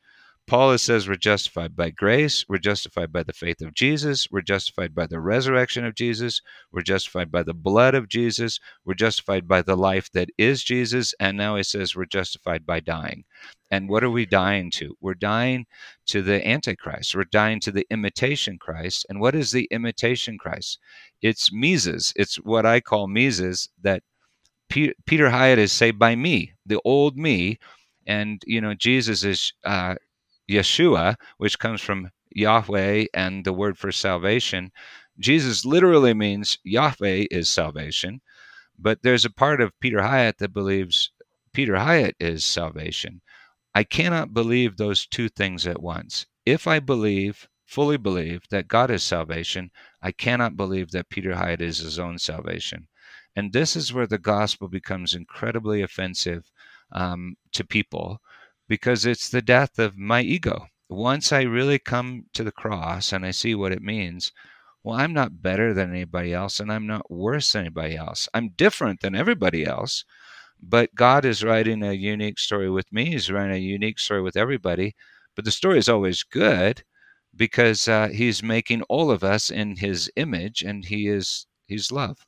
Paul 0.48 0.78
says 0.78 1.10
we're 1.10 1.16
justified 1.16 1.76
by 1.76 1.90
grace, 1.90 2.46
we're 2.48 2.58
justified 2.58 3.12
by 3.12 3.24
the 3.24 3.34
faith 3.34 3.62
of 3.62 3.74
Jesus, 3.74 4.30
we're 4.32 4.40
justified 4.40 4.96
by 4.96 5.06
the 5.06 5.20
resurrection 5.20 5.84
of 5.84 5.94
Jesus, 5.94 6.42
we're 6.72 6.84
justified 6.84 7.30
by 7.30 7.44
the 7.44 7.54
blood 7.54 7.94
of 7.94 8.08
Jesus, 8.08 8.58
we're 8.86 8.94
justified 8.94 9.46
by 9.46 9.62
the 9.62 9.76
life 9.76 10.10
that 10.14 10.30
is 10.38 10.64
Jesus, 10.64 11.14
and 11.20 11.36
now 11.36 11.58
he 11.58 11.64
says 11.64 11.98
we're 11.98 12.06
justified 12.06 12.66
by 12.66 12.80
dying. 12.80 13.26
And 13.70 13.90
what 13.90 14.06
are 14.06 14.10
we 14.10 14.26
dying 14.26 14.72
to? 14.76 14.96
We're 15.02 15.16
dying 15.16 15.66
to 16.06 16.22
the 16.22 16.48
Antichrist. 16.48 17.14
We're 17.14 17.26
dying 17.26 17.60
to 17.60 17.72
the 17.74 17.86
imitation 17.90 18.58
Christ. 18.58 19.06
And 19.10 19.20
what 19.20 19.36
is 19.36 19.52
the 19.52 19.68
imitation 19.70 20.38
Christ? 20.38 20.80
It's 21.22 21.52
Mises. 21.52 22.14
It's 22.16 22.38
what 22.38 22.66
I 22.66 22.80
call 22.80 23.10
Mises 23.10 23.68
that 23.82 24.04
P- 24.70 24.94
Peter 25.06 25.30
Hiett 25.30 25.58
is 25.58 25.72
saved 25.72 26.00
by 26.00 26.16
me, 26.16 26.54
the 26.66 26.82
old 26.84 27.18
me. 27.18 27.60
And, 28.06 28.42
you 28.46 28.62
know, 28.62 28.74
Jesus 28.74 29.24
is 29.24 29.54
uh, 29.66 29.96
Yeshua, 30.50 31.16
which 31.38 31.60
comes 31.60 31.82
from 31.82 32.10
Yahweh 32.32 33.06
and 33.14 33.44
the 33.44 33.54
word 33.54 33.78
for 33.78 33.92
salvation. 33.92 34.72
Jesus 35.20 35.66
literally 35.66 36.14
means 36.14 36.58
Yahweh 36.64 37.26
is 37.32 37.50
salvation. 37.50 38.22
But 38.80 39.02
there's 39.02 39.26
a 39.26 39.32
part 39.32 39.60
of 39.60 39.78
Peter 39.80 40.00
Hiett 40.00 40.38
that 40.38 40.54
believes 40.54 41.12
Peter 41.52 41.74
Hiett 41.74 42.14
is 42.20 42.46
salvation. 42.46 43.22
I 43.74 43.84
cannot 43.84 44.34
believe 44.34 44.78
those 44.78 45.06
two 45.06 45.30
things 45.30 45.66
at 45.66 45.82
once. 45.82 46.26
If 46.46 46.68
I 46.68 46.80
believe, 46.80 47.48
fully 47.66 47.98
believe, 47.98 48.44
that 48.52 48.68
God 48.68 48.92
is 48.92 49.04
salvation, 49.04 49.72
I 50.02 50.12
cannot 50.12 50.56
believe 50.56 50.92
that 50.92 51.10
Peter 51.10 51.34
Hiett 51.34 51.62
is 51.62 51.80
his 51.80 52.00
own 52.00 52.20
salvation. 52.20 52.88
And 53.38 53.54
this 53.54 53.78
is 53.78 53.94
where 53.94 54.08
the 54.08 54.18
gospel 54.18 54.68
becomes 54.68 55.16
incredibly 55.16 55.82
offensive 55.82 56.52
um, 56.92 57.38
to 57.54 57.64
people 57.64 58.20
because 58.68 59.06
it's 59.06 59.30
the 59.30 59.42
death 59.44 59.80
of 59.80 59.98
my 59.98 60.22
ego. 60.22 60.68
Once 60.90 61.32
I 61.32 61.44
really 61.44 61.80
come 61.80 62.26
to 62.34 62.44
the 62.44 62.52
cross 62.52 63.14
and 63.14 63.26
I 63.26 63.32
see 63.32 63.56
what 63.56 63.72
it 63.72 63.82
means, 63.82 64.34
well, 64.84 64.98
I'm 64.98 65.14
not 65.14 65.42
better 65.42 65.74
than 65.74 65.92
anybody 65.92 66.34
else 66.34 66.60
and 66.60 66.72
I'm 66.72 66.88
not 66.88 67.12
worse 67.12 67.54
than 67.54 67.62
anybody 67.62 67.96
else. 67.96 68.28
I'm 68.34 68.50
different 68.50 69.02
than 69.02 69.16
everybody 69.16 69.66
else, 69.66 70.04
but 70.62 70.96
God 70.96 71.24
is 71.24 71.46
writing 71.46 71.84
a 71.84 71.94
unique 71.94 72.40
story 72.40 72.70
with 72.70 72.92
me. 72.92 73.12
He's 73.12 73.32
writing 73.32 73.56
a 73.56 73.60
unique 73.60 74.00
story 74.00 74.22
with 74.22 74.36
everybody. 74.36 74.96
But 75.36 75.46
the 75.46 75.52
story 75.52 75.78
is 75.80 75.90
always 75.90 76.24
good 76.24 76.84
because 77.36 77.88
uh, 77.88 78.10
He's 78.10 78.44
making 78.44 78.82
all 78.90 79.12
of 79.12 79.24
us 79.24 79.52
in 79.52 79.78
His 79.78 80.12
image 80.18 80.64
and 80.64 80.84
He 80.86 81.08
is 81.08 81.48
He's 81.68 81.92
love. 81.94 82.27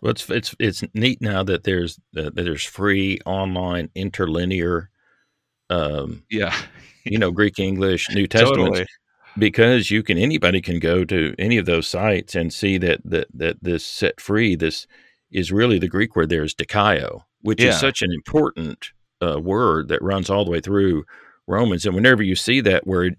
Well, 0.00 0.10
it's 0.10 0.28
it's 0.30 0.54
it's 0.58 0.82
neat 0.94 1.20
now 1.20 1.42
that 1.44 1.64
there's 1.64 1.98
uh, 2.16 2.30
that 2.34 2.34
there's 2.34 2.64
free 2.64 3.18
online 3.26 3.88
interlinear, 3.94 4.90
um, 5.70 6.24
Yeah. 6.30 6.54
you 7.04 7.18
know, 7.18 7.30
Greek 7.30 7.58
English 7.58 8.08
New 8.10 8.26
Testament 8.28 8.68
totally. 8.74 8.86
because 9.38 9.90
you 9.90 10.02
can 10.02 10.18
anybody 10.18 10.60
can 10.60 10.78
go 10.78 11.04
to 11.04 11.34
any 11.38 11.56
of 11.58 11.66
those 11.66 11.86
sites 11.86 12.34
and 12.34 12.52
see 12.52 12.78
that 12.78 13.00
that 13.04 13.28
that 13.34 13.56
this 13.62 13.84
set 13.84 14.20
free 14.20 14.54
this 14.56 14.86
is 15.30 15.50
really 15.52 15.78
the 15.78 15.88
Greek 15.88 16.14
word 16.14 16.28
there 16.28 16.44
is 16.44 16.54
dikaio, 16.54 17.22
which 17.40 17.62
Yeah. 17.62 17.70
is 17.70 17.80
such 17.80 18.02
an 18.02 18.10
important 18.12 18.88
uh, 19.22 19.40
word 19.40 19.88
that 19.88 20.02
runs 20.02 20.28
all 20.28 20.44
the 20.44 20.50
way 20.50 20.60
through 20.60 21.04
Romans. 21.46 21.86
And 21.86 21.94
whenever 21.94 22.22
you 22.22 22.34
see 22.36 22.60
that 22.60 22.86
word, 22.86 23.16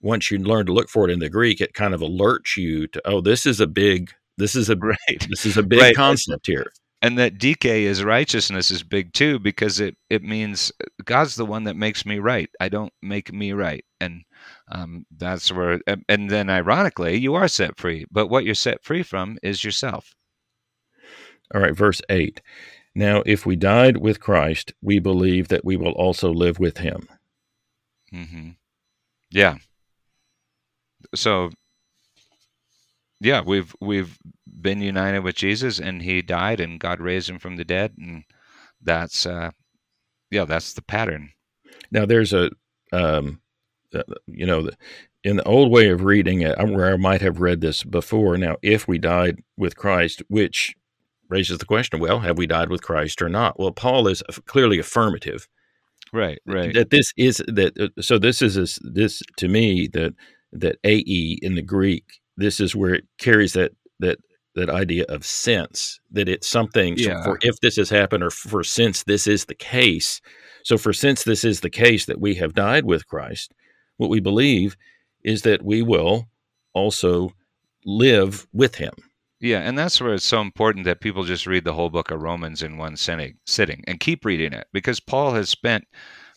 once 0.00 0.30
you 0.30 0.38
learn 0.38 0.66
to 0.66 0.72
look 0.72 0.88
for 0.88 1.08
it 1.08 1.12
in 1.12 1.18
the 1.18 1.28
Greek, 1.30 1.60
it 1.60 1.74
kind 1.74 1.92
of 1.94 2.00
alerts 2.02 2.56
you 2.56 2.86
to 2.88 3.02
oh, 3.06 3.20
this 3.20 3.46
is 3.46 3.58
a 3.60 3.66
big 3.66 4.12
this 4.38 4.54
is 4.56 4.68
a 4.70 4.76
Right. 4.76 4.98
this 5.28 5.46
is 5.46 5.56
a 5.56 5.62
big 5.62 5.80
Right. 5.80 5.96
concept 5.96 6.46
here. 6.46 6.70
and 7.02 7.18
that 7.18 7.38
DK 7.38 7.82
is 7.82 8.02
righteousness 8.02 8.70
is 8.70 8.82
big 8.82 9.12
too 9.12 9.38
because 9.38 9.80
it 9.80 9.96
it 10.10 10.22
means 10.22 10.72
God's 11.04 11.36
the 11.36 11.44
one 11.46 11.64
that 11.64 11.76
makes 11.76 12.04
me 12.06 12.18
right. 12.18 12.48
I 12.60 12.68
don't 12.68 12.92
make 13.02 13.32
me 13.32 13.52
right, 13.52 13.84
and 14.00 14.22
um, 14.72 15.06
that's 15.16 15.52
where. 15.52 15.80
and- 15.86 16.30
then 16.30 16.48
ironically, 16.50 17.16
you 17.18 17.34
are 17.34 17.48
set 17.48 17.76
free. 17.78 18.06
But 18.10 18.28
what 18.28 18.44
you're 18.44 18.54
set 18.54 18.82
free 18.84 19.02
from 19.02 19.38
is 19.42 19.62
yourself. 19.64 20.14
All 21.54 21.60
right, 21.60 21.76
verse 21.76 22.02
8. 22.08 22.40
Now, 22.94 23.22
if 23.26 23.46
we 23.46 23.54
died 23.56 23.98
with 23.98 24.18
Christ, 24.20 24.72
we 24.82 24.98
believe 24.98 25.48
that 25.48 25.64
we 25.64 25.76
will 25.76 25.92
also 25.92 26.32
live 26.32 26.58
with 26.58 26.78
him. 26.78 27.08
hmm 28.10 28.50
Yeah. 29.30 29.58
So. 31.14 31.50
Yeah, 33.20 33.42
we've 33.44 33.74
we've 33.80 34.18
been 34.60 34.80
united 34.80 35.20
with 35.20 35.36
Jesus, 35.36 35.78
and 35.78 36.02
He 36.02 36.22
died, 36.22 36.60
and 36.60 36.78
God 36.80 37.00
raised 37.00 37.28
Him 37.30 37.38
from 37.38 37.56
the 37.56 37.64
dead, 37.64 37.94
and 37.98 38.24
that's 38.82 39.24
uh, 39.26 39.50
yeah, 40.30 40.44
that's 40.44 40.74
the 40.74 40.82
pattern. 40.82 41.30
Now, 41.90 42.04
there's 42.04 42.32
a, 42.32 42.50
um, 42.92 43.40
uh, 43.94 44.02
you 44.26 44.44
know, 44.46 44.62
the- 44.62 44.76
in 45.24 45.36
the 45.36 45.44
old 45.44 45.72
way 45.72 45.88
of 45.88 46.04
reading 46.04 46.42
it, 46.42 46.56
I'm- 46.58 46.72
where 46.72 46.92
I 46.92 46.96
might 46.96 47.20
have 47.20 47.40
read 47.40 47.60
this 47.60 47.82
before. 47.82 48.36
Now, 48.36 48.56
if 48.62 48.86
we 48.86 48.98
died 48.98 49.42
with 49.56 49.76
Christ, 49.76 50.22
which 50.28 50.74
raises 51.28 51.58
the 51.58 51.64
question, 51.64 51.98
well, 51.98 52.20
have 52.20 52.38
we 52.38 52.46
died 52.46 52.68
with 52.70 52.82
Christ 52.82 53.20
or 53.20 53.28
not? 53.28 53.58
Well, 53.58 53.72
Paul 53.72 54.06
is 54.06 54.22
clearly 54.46 54.78
affirmative. 54.78 55.48
Right, 56.12 56.38
right. 56.46 56.72
that 56.74 56.90
this 56.90 57.12
is 57.16 57.42
that 57.48 57.76
uh, 57.78 58.00
so 58.00 58.18
this 58.18 58.40
is 58.40 58.54
this, 58.54 58.78
this 58.82 59.22
to 59.38 59.48
me 59.48 59.88
that 59.88 60.14
that 60.52 60.78
ae 60.84 61.38
in 61.42 61.56
the 61.56 61.62
greek 61.62 62.04
this 62.36 62.60
is 62.60 62.74
where 62.74 62.94
it 62.94 63.04
carries 63.18 63.52
that 63.54 63.72
that 63.98 64.18
that 64.54 64.70
idea 64.70 65.04
of 65.08 65.24
sense 65.24 66.00
that 66.10 66.28
it's 66.28 66.48
something 66.48 66.96
so 66.96 67.22
for 67.22 67.38
if 67.42 67.60
this 67.60 67.76
has 67.76 67.90
happened 67.90 68.22
or 68.22 68.30
for 68.30 68.64
since 68.64 69.02
this 69.04 69.26
is 69.26 69.44
the 69.44 69.54
case 69.54 70.20
so 70.64 70.78
for 70.78 70.94
since 70.94 71.24
this 71.24 71.44
is 71.44 71.60
the 71.60 71.70
case 71.70 72.06
that 72.06 72.20
we 72.20 72.34
have 72.34 72.54
died 72.54 72.84
with 72.84 73.06
christ 73.06 73.52
what 73.96 74.10
we 74.10 74.20
believe 74.20 74.76
is 75.22 75.42
that 75.42 75.62
we 75.62 75.82
will 75.82 76.26
also 76.72 77.32
live 77.84 78.46
with 78.52 78.76
him. 78.76 78.92
Yeah, 79.40 79.60
and 79.60 79.78
that's 79.78 80.00
where 80.00 80.14
it's 80.14 80.24
so 80.24 80.40
important 80.40 80.86
that 80.86 81.00
people 81.00 81.24
just 81.24 81.46
read 81.46 81.64
the 81.64 81.74
whole 81.74 81.90
book 81.90 82.10
of 82.10 82.22
Romans 82.22 82.62
in 82.62 82.78
one 82.78 82.96
sitting, 82.96 83.36
sitting 83.44 83.84
and 83.86 84.00
keep 84.00 84.24
reading 84.24 84.52
it 84.52 84.66
because 84.72 84.98
Paul 84.98 85.34
has 85.34 85.50
spent 85.50 85.84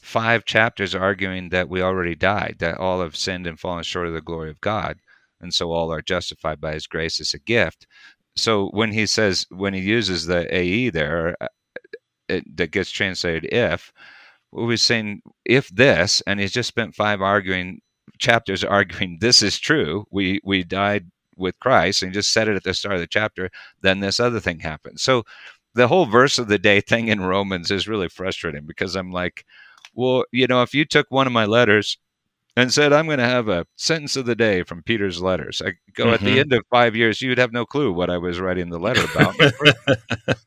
five 0.01 0.43
chapters 0.45 0.93
arguing 0.93 1.49
that 1.49 1.69
we 1.69 1.81
already 1.81 2.15
died, 2.15 2.57
that 2.59 2.77
all 2.77 3.01
have 3.01 3.15
sinned 3.15 3.47
and 3.47 3.59
fallen 3.59 3.83
short 3.83 4.07
of 4.07 4.13
the 4.13 4.21
glory 4.21 4.49
of 4.49 4.59
God, 4.59 4.99
and 5.41 5.53
so 5.53 5.71
all 5.71 5.91
are 5.91 6.01
justified 6.01 6.61
by 6.61 6.73
his 6.73 6.87
grace 6.87 7.19
as 7.19 7.33
a 7.33 7.39
gift. 7.39 7.87
So 8.35 8.69
when 8.69 8.91
he 8.91 9.05
says 9.05 9.45
when 9.49 9.73
he 9.73 9.81
uses 9.81 10.25
the 10.25 10.53
AE 10.55 10.89
there 10.91 11.35
uh, 11.41 11.47
it, 12.29 12.57
that 12.57 12.71
gets 12.71 12.91
translated 12.91 13.51
if, 13.51 13.91
we 14.51 14.65
was 14.65 14.81
saying 14.81 15.21
if 15.45 15.67
this, 15.69 16.21
and 16.27 16.39
he's 16.39 16.51
just 16.51 16.69
spent 16.69 16.95
five 16.95 17.21
arguing 17.21 17.81
chapters 18.17 18.63
arguing 18.65 19.17
this 19.19 19.41
is 19.43 19.59
true. 19.59 20.05
We 20.11 20.39
we 20.43 20.63
died 20.63 21.09
with 21.37 21.59
Christ 21.59 22.03
and 22.03 22.11
he 22.11 22.13
just 22.13 22.33
said 22.33 22.47
it 22.47 22.55
at 22.55 22.63
the 22.63 22.73
start 22.73 22.95
of 22.95 23.01
the 23.01 23.07
chapter, 23.07 23.49
then 23.81 23.99
this 24.01 24.19
other 24.19 24.39
thing 24.39 24.59
happened. 24.59 24.99
So 24.99 25.23
the 25.75 25.87
whole 25.87 26.05
verse 26.05 26.39
of 26.39 26.47
the 26.47 26.59
day 26.59 26.81
thing 26.81 27.07
in 27.07 27.21
Romans 27.21 27.71
is 27.71 27.87
really 27.87 28.09
frustrating 28.09 28.65
because 28.65 28.95
I'm 28.95 29.11
like, 29.11 29.45
well, 29.93 30.25
you 30.31 30.47
know, 30.47 30.61
if 30.61 30.73
you 30.73 30.85
took 30.85 31.07
one 31.09 31.27
of 31.27 31.33
my 31.33 31.45
letters 31.45 31.97
and 32.59 32.73
said, 32.73 32.93
I'm 32.93 33.05
going 33.05 33.19
to 33.19 33.25
have 33.25 33.47
a 33.47 33.65
sentence 33.77 34.15
of 34.15 34.25
the 34.25 34.35
day 34.35 34.63
from 34.63 34.83
Peter's 34.83 35.21
letters, 35.21 35.61
I 35.65 35.73
go 35.95 36.11
at 36.13 36.19
the 36.21 36.37
Mhm. 36.37 36.39
end 36.39 36.53
of 36.53 36.63
five 36.69 36.95
years, 36.95 37.21
you'd 37.21 37.37
have 37.37 37.51
no 37.53 37.65
clue 37.65 37.91
what 37.93 38.09
I 38.09 38.17
was 38.17 38.39
writing 38.39 38.69
the 38.69 38.79
letter 38.79 39.03
about. 39.03 39.35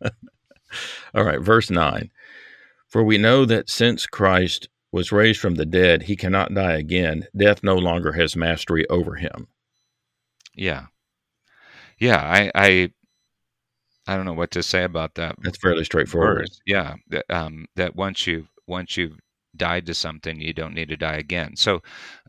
All 1.14 1.24
right, 1.24 1.40
verse 1.40 1.70
9. 1.70 2.10
For 2.88 3.02
we 3.02 3.18
know 3.18 3.44
that 3.44 3.68
since 3.70 4.06
Christ 4.06 4.68
was 4.90 5.12
raised 5.12 5.40
from 5.40 5.54
the 5.54 5.66
dead, 5.66 6.02
he 6.04 6.16
cannot 6.16 6.54
die 6.54 6.72
again. 6.74 7.26
Death 7.36 7.62
no 7.62 7.76
longer 7.76 8.12
has 8.12 8.36
mastery 8.36 8.86
over 8.88 9.14
him. 9.16 9.48
yeah. 10.54 10.86
Yeah. 11.98 12.16
I, 12.20 12.50
I, 12.54 12.90
I 14.06 14.16
don't 14.16 14.24
know 14.24 14.32
what 14.32 14.50
to 14.52 14.62
say 14.62 14.82
about 14.84 15.14
that 15.14 15.36
That's 15.42 15.58
fairly 15.58 15.84
straightforward. 15.84 16.38
verse. 16.40 16.60
Yeah, 16.66 16.94
that, 17.10 17.24
um, 17.30 17.66
that 17.76 17.94
once 17.94 18.26
you 18.26 18.48
once 18.66 18.96
you've 18.96 19.18
died 19.56 19.86
to 19.86 19.94
something, 19.94 20.40
you 20.40 20.52
don't 20.52 20.74
need 20.74 20.88
to 20.88 20.96
die 20.96 21.16
again. 21.16 21.56
So, 21.56 21.82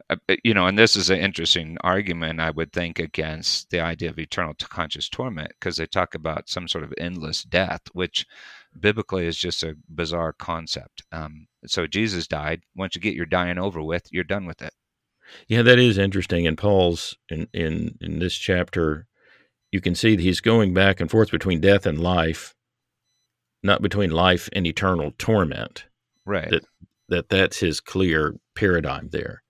uh, 0.09 0.17
uh, 0.29 0.35
you 0.43 0.53
know, 0.53 0.67
and 0.67 0.77
this 0.77 0.95
is 0.95 1.09
an 1.09 1.19
interesting 1.19 1.77
argument 1.81 2.39
I 2.39 2.51
would 2.51 2.73
think 2.73 2.99
against 2.99 3.69
the 3.69 3.79
idea 3.79 4.09
of 4.09 4.19
eternal 4.19 4.53
conscious 4.59 5.09
torment 5.09 5.51
because 5.59 5.77
they 5.77 5.85
talk 5.85 6.15
about 6.15 6.49
some 6.49 6.67
sort 6.67 6.83
of 6.83 6.93
endless 6.97 7.43
death, 7.43 7.81
which 7.93 8.25
biblically 8.79 9.25
is 9.25 9.37
just 9.37 9.63
a 9.63 9.75
bizarre 9.87 10.33
concept. 10.33 11.03
Um, 11.11 11.47
so 11.65 11.87
Jesus 11.87 12.27
died. 12.27 12.61
Once 12.75 12.95
you 12.95 13.01
get 13.01 13.15
your 13.15 13.25
dying 13.25 13.57
over 13.57 13.81
with, 13.81 14.07
you're 14.11 14.23
done 14.23 14.45
with 14.45 14.61
it. 14.61 14.73
Yeah, 15.47 15.61
that 15.61 15.79
is 15.79 15.97
interesting. 15.97 16.45
In 16.45 16.55
Paul's 16.55 17.15
in, 17.29 17.47
in 17.53 17.97
in 18.01 18.19
this 18.19 18.35
chapter, 18.35 19.07
you 19.71 19.81
can 19.81 19.95
see 19.95 20.15
that 20.15 20.21
he's 20.21 20.41
going 20.41 20.73
back 20.73 20.99
and 20.99 21.09
forth 21.09 21.31
between 21.31 21.61
death 21.61 21.85
and 21.85 21.99
life, 21.99 22.53
not 23.63 23.81
between 23.81 24.11
life 24.11 24.49
and 24.53 24.67
eternal 24.67 25.13
torment. 25.17 25.85
Right. 26.25 26.49
That- 26.49 26.65
That 27.13 27.29
that's 27.29 27.59
his 27.59 27.79
clear 27.79 28.35
paradigm 28.55 29.09
there. 29.11 29.43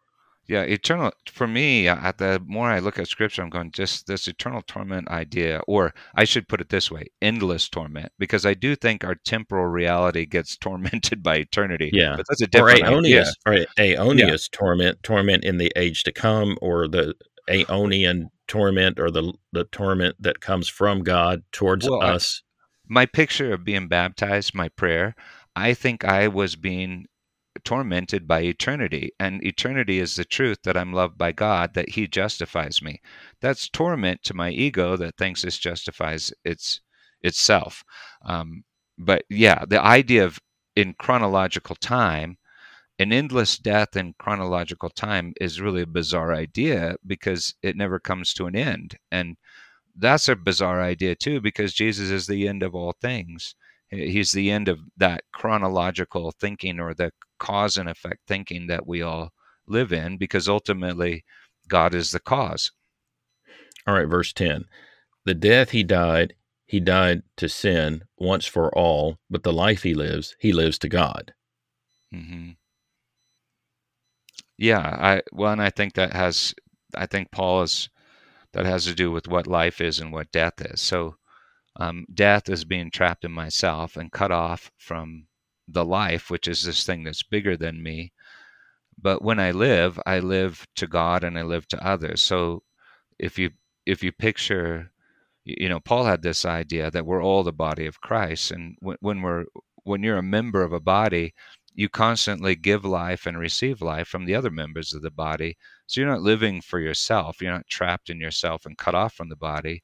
Yeah, 0.46 0.64
eternal 0.64 1.12
for 1.32 1.48
me. 1.48 1.88
uh, 1.88 2.12
The 2.18 2.42
more 2.46 2.70
I 2.70 2.80
look 2.80 3.00
at 3.00 3.08
scripture, 3.08 3.42
I'm 3.42 3.50
going 3.50 3.72
just 3.72 4.08
this 4.08 4.28
eternal 4.28 4.62
torment 4.68 5.08
idea, 5.08 5.62
or 5.70 5.94
I 6.16 6.26
should 6.26 6.50
put 6.50 6.60
it 6.60 6.68
this 6.68 6.92
way: 6.92 7.06
endless 7.22 7.70
torment, 7.70 8.12
because 8.20 8.46
I 8.46 8.54
do 8.54 8.76
think 8.76 9.06
our 9.06 9.16
temporal 9.16 9.68
reality 9.68 10.26
gets 10.26 10.58
tormented 10.66 11.24
by 11.24 11.38
eternity. 11.38 11.90
Yeah. 11.94 12.16
but 12.18 12.26
that's 12.28 12.42
a 12.42 12.46
Or 12.46 12.50
different 12.50 12.84
idea. 12.84 13.22
aeonius, 13.24 13.32
or 13.46 13.54
aeonius 13.78 14.50
torment, 14.52 15.02
torment 15.02 15.46
in 15.46 15.58
the 15.58 15.72
age 15.78 16.04
to 16.04 16.12
come, 16.12 16.58
or 16.62 16.90
the 16.90 17.16
aeonian 17.50 18.26
torment, 18.50 19.00
or 19.00 19.10
the 19.10 19.32
the 19.54 19.64
torment 19.66 20.18
that 20.20 20.42
comes 20.42 20.68
from 20.68 21.04
God 21.04 21.44
towards 21.54 21.88
Well, 21.90 22.02
I- 22.02 22.16
us. 22.16 22.42
My 22.90 23.06
picture 23.06 23.54
of 23.54 23.64
being 23.64 23.88
baptized, 23.88 24.54
my 24.54 24.68
prayer, 24.68 25.16
I 25.56 25.74
think 25.74 26.04
I 26.04 26.28
was 26.28 26.58
being 26.58 27.06
tormented 27.66 28.28
by 28.28 28.42
eternity, 28.42 29.12
and 29.20 29.44
eternity 29.44 30.00
is 30.00 30.16
the 30.16 30.26
truth 30.26 30.60
that 30.64 30.78
I'm 30.78 30.94
loved 30.94 31.18
by 31.18 31.32
God, 31.32 31.74
that 31.76 31.90
He 31.90 32.08
justifies 32.08 32.82
me. 32.82 33.02
That's 33.42 33.70
torment 33.70 34.24
to 34.24 34.34
my 34.34 34.50
ego 34.52 34.98
that 34.98 35.18
thinks 35.18 35.44
it 35.44 35.52
justifies 35.54 36.34
its 36.44 36.82
itself. 37.22 37.84
Um, 38.26 38.64
but 38.98 39.26
yeah, 39.30 39.66
the 39.66 39.82
idea 39.82 40.26
of 40.26 40.40
in 40.76 40.94
chronological 40.96 41.76
time, 41.76 42.38
an 43.00 43.14
endless 43.14 43.58
death 43.60 43.96
in 43.96 44.14
chronological 44.20 44.90
time 44.90 45.34
is 45.40 45.62
really 45.62 45.84
a 45.84 45.88
bizarre 45.88 46.34
idea 46.34 46.96
because 47.06 47.56
it 47.62 47.76
never 47.76 48.00
comes 48.00 48.34
to 48.34 48.48
an 48.48 48.56
end, 48.56 48.98
and 49.12 49.38
that's 49.96 50.30
a 50.30 50.36
bizarre 50.36 50.82
idea 50.82 51.16
too 51.16 51.42
because 51.42 51.74
Jesus 51.74 52.10
is 52.10 52.28
the 52.28 52.48
end 52.48 52.64
of 52.64 52.76
all 52.76 52.94
things. 53.02 53.56
He's 53.94 54.32
the 54.32 54.50
end 54.50 54.68
of 54.70 54.80
that 54.98 55.24
chronological 55.32 56.32
thinking 56.32 56.80
or 56.80 56.94
the 56.94 57.12
cause 57.40 57.78
and 57.78 57.88
effect 57.88 58.22
thinking 58.28 58.68
that 58.68 58.88
we 58.88 59.02
all 59.02 59.32
live 59.68 59.94
in 59.94 60.18
because 60.18 60.50
ultimately 60.50 61.24
God 61.68 61.94
is 61.94 62.12
the 62.12 62.20
cause. 62.20 62.72
All 63.86 63.94
right, 63.94 64.08
verse 64.08 64.34
ten. 64.34 64.66
The 65.26 65.34
death 65.34 65.70
he 65.72 65.84
died, 65.84 66.34
he 66.66 66.80
died 66.80 67.24
to 67.38 67.48
sin 67.48 68.04
once 68.18 68.46
for 68.46 68.74
all, 68.76 69.18
but 69.30 69.44
the 69.44 69.54
life 69.54 69.84
he 69.84 69.94
lives, 69.94 70.36
he 70.40 70.52
lives 70.52 70.78
to 70.80 70.90
God. 70.90 71.34
Mm-hmm. 72.14 72.52
Yeah, 74.58 74.80
I 74.80 75.22
well, 75.32 75.52
and 75.52 75.62
I 75.62 75.70
think 75.70 75.94
that 75.94 76.14
has, 76.14 76.54
I 76.96 77.06
think 77.06 77.32
Paul 77.32 77.64
is 77.64 77.90
that 78.54 78.66
has 78.66 78.86
to 78.86 78.94
do 78.94 79.12
with 79.12 79.28
what 79.28 79.48
life 79.48 79.82
is 79.82 80.00
and 80.00 80.12
what 80.12 80.32
death 80.32 80.62
is. 80.62 80.80
So, 80.80 81.16
um, 81.78 82.06
death 82.14 82.50
is 82.50 82.66
being 82.66 82.92
trapped 82.92 83.26
in 83.26 83.32
myself 83.32 83.98
and 83.98 84.12
cut 84.12 84.32
off 84.32 84.72
from 84.78 85.28
the 85.68 85.86
life, 85.86 86.30
which 86.30 86.48
is 86.48 86.64
this 86.64 86.86
thing 86.86 87.04
that's 87.04 87.24
bigger 87.24 87.58
than 87.58 87.82
me. 87.82 88.12
But 89.02 89.24
when 89.24 89.40
I 89.40 89.52
live, 89.52 90.00
I 90.06 90.20
live 90.20 90.68
to 90.76 90.88
God 90.88 91.24
and 91.24 91.38
I 91.38 91.44
live 91.44 91.68
to 91.70 91.86
others. 91.86 92.22
So, 92.22 92.64
if 93.20 93.40
you 93.40 93.52
if 93.86 94.04
you 94.04 94.12
picture, 94.12 94.92
you 95.46 95.70
know, 95.70 95.80
Paul 95.80 96.06
had 96.06 96.22
this 96.22 96.46
idea 96.46 96.92
that 96.92 97.06
we're 97.06 97.24
all 97.24 97.44
the 97.44 97.52
body 97.54 97.86
of 97.88 98.02
Christ, 98.02 98.52
and 98.52 98.78
when, 98.80 98.98
when 99.02 99.22
we're 99.22 99.46
when 99.84 100.04
you're 100.04 100.18
a 100.18 100.24
member 100.24 100.64
of 100.64 100.74
a 100.74 100.80
body, 100.80 101.34
you 101.74 101.90
constantly 101.90 102.56
give 102.56 102.86
life 102.86 103.26
and 103.26 103.38
receive 103.38 103.82
life 103.82 104.08
from 104.08 104.26
the 104.26 104.36
other 104.36 104.52
members 104.52 104.94
of 104.94 105.02
the 105.02 105.12
body. 105.12 105.58
So 105.88 106.02
you're 106.02 106.10
not 106.10 106.22
living 106.22 106.62
for 106.62 106.80
yourself. 106.80 107.42
You're 107.42 107.52
not 107.52 107.68
trapped 107.68 108.10
in 108.10 108.20
yourself 108.20 108.66
and 108.66 108.78
cut 108.78 108.96
off 108.96 109.14
from 109.14 109.30
the 109.30 109.36
body. 109.36 109.84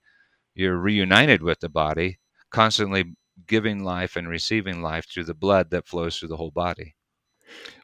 You're 0.55 0.77
reunited 0.77 1.41
with 1.41 1.59
the 1.59 1.69
body, 1.69 2.19
constantly 2.51 3.15
giving 3.47 3.83
life 3.83 4.15
and 4.15 4.27
receiving 4.27 4.81
life 4.81 5.05
through 5.09 5.23
the 5.25 5.33
blood 5.33 5.69
that 5.71 5.87
flows 5.87 6.17
through 6.19 6.29
the 6.29 6.37
whole 6.37 6.51
body. 6.51 6.95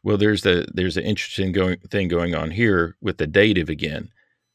Well, 0.03 0.17
there's 0.17 0.41
the 0.43 0.67
there's 0.73 0.97
an 0.97 1.03
interesting 1.05 1.51
going 1.51 1.79
thing 1.89 2.07
going 2.07 2.35
on 2.35 2.51
here 2.51 2.97
with 3.01 3.17
the 3.17 3.27
dative 3.27 3.69
again. 3.69 4.09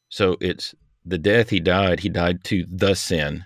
So 0.09 0.37
it's 0.39 0.73
the 1.05 1.17
death 1.17 1.49
he 1.49 1.59
died. 1.59 1.99
He 2.01 2.09
died 2.09 2.43
to 2.45 2.65
the 2.69 2.95
sin, 2.95 3.45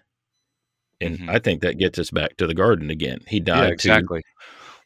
and 1.01 1.19
Mhm. 1.19 1.29
I 1.29 1.39
think 1.39 1.61
that 1.61 1.77
gets 1.79 1.97
us 1.97 2.11
back 2.11 2.37
to 2.37 2.47
the 2.47 2.53
garden 2.53 2.89
again. 2.89 3.19
He 3.27 3.39
died 3.39 3.57
Yeah, 3.61 3.67
to 3.67 3.73
exactly. 3.73 4.21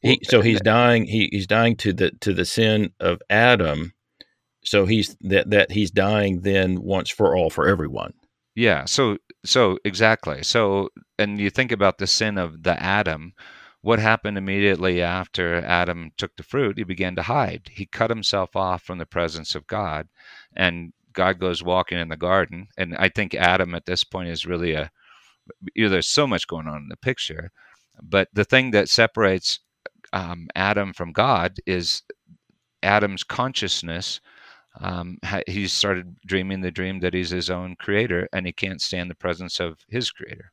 He, 0.02 0.20
so 0.24 0.42
he's 0.42 0.62
dying. 0.62 1.06
He, 1.08 1.28
he's 1.32 1.48
dying 1.48 1.76
to 1.78 1.92
the 1.92 2.12
to 2.22 2.34
the 2.34 2.46
sin 2.46 2.94
of 3.02 3.22
Adam. 3.30 3.94
So 4.64 4.86
he's 4.86 5.18
that 5.22 5.50
that 5.50 5.72
he's 5.72 5.92
dying 5.92 6.42
then 6.42 6.82
once 6.82 7.10
for 7.10 7.36
all 7.36 7.50
for 7.50 7.68
everyone. 7.68 8.14
Yeah, 8.56 8.86
so 8.86 9.18
so 9.46 9.78
exactly. 9.86 10.44
So 10.44 10.90
and 11.18 11.40
you 11.40 11.50
think 11.50 11.72
about 11.72 11.98
the 11.98 12.08
sin 12.08 12.38
of 12.38 12.64
the 12.64 12.82
Adam, 12.82 13.34
what 13.82 14.00
happened 14.00 14.38
immediately 14.38 15.02
after 15.02 15.56
Adam 15.56 16.12
took 16.18 16.36
the 16.36 16.44
fruit? 16.44 16.78
He 16.78 16.84
began 16.84 17.16
to 17.16 17.24
hide. 17.24 17.70
He 17.72 17.86
cut 17.86 18.10
himself 18.10 18.56
off 18.56 18.84
from 18.84 18.98
the 18.98 19.06
presence 19.06 19.56
of 19.56 19.68
God 19.68 20.08
and 20.56 20.94
God 21.14 21.40
goes 21.40 21.64
walking 21.64 21.98
in 21.98 22.10
the 22.10 22.18
garden 22.18 22.68
and 22.78 22.96
I 22.98 23.10
think 23.10 23.34
Adam 23.34 23.76
at 23.76 23.86
this 23.86 24.04
point 24.04 24.30
is 24.30 24.46
really 24.46 24.74
a 24.74 24.92
you 25.74 25.86
know, 25.86 25.90
there's 25.90 26.08
so 26.08 26.28
much 26.28 26.48
going 26.48 26.68
on 26.68 26.84
in 26.84 26.90
the 26.90 26.98
picture, 26.98 27.52
but 28.04 28.30
the 28.34 28.46
thing 28.46 28.70
that 28.72 28.88
separates 28.88 29.60
um, 30.14 30.48
Adam 30.56 30.94
from 30.94 31.12
God 31.12 31.58
is 31.66 32.04
Adam's 32.84 33.24
consciousness 33.24 34.22
um, 34.80 35.17
ha- 35.24 35.43
he 35.47 35.67
started 35.67 36.15
dreaming 36.26 36.61
the 36.61 36.72
dream 36.72 36.99
that 36.99 37.13
he's 37.13 37.30
his 37.30 37.49
own 37.49 37.76
creator 37.76 38.28
and 38.34 38.45
he 38.45 38.51
can't 38.51 38.82
stand 38.82 39.09
the 39.09 39.15
presence 39.15 39.59
of 39.59 39.80
his 39.89 40.11
creator. 40.11 40.51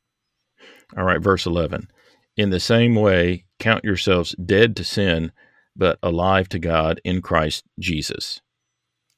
All 0.97 1.05
right, 1.05 1.21
verse 1.21 1.47
eleven. 1.47 1.89
In 2.37 2.51
the 2.51 2.61
same 2.61 2.95
way, 2.95 3.45
count 3.59 3.85
yourselves 3.85 4.35
dead 4.45 4.77
to 4.77 4.85
sin, 4.85 5.33
but 5.75 5.99
alive 6.03 6.49
to 6.51 6.59
God 6.59 7.01
in 7.05 7.23
Christ 7.23 7.65
Jesus. 7.79 8.41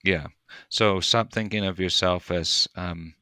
Yeah. 0.05 0.29
So 0.69 1.01
stop 1.01 1.33
thinking 1.33 1.65
of 1.65 1.81
yourself 1.81 2.31
as 2.31 2.69
um, 2.77 3.15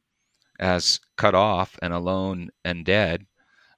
as 0.59 0.99
cut 1.17 1.35
off 1.35 1.77
and 1.81 1.93
alone 1.93 2.49
and 2.63 2.85
dead. 2.85 3.25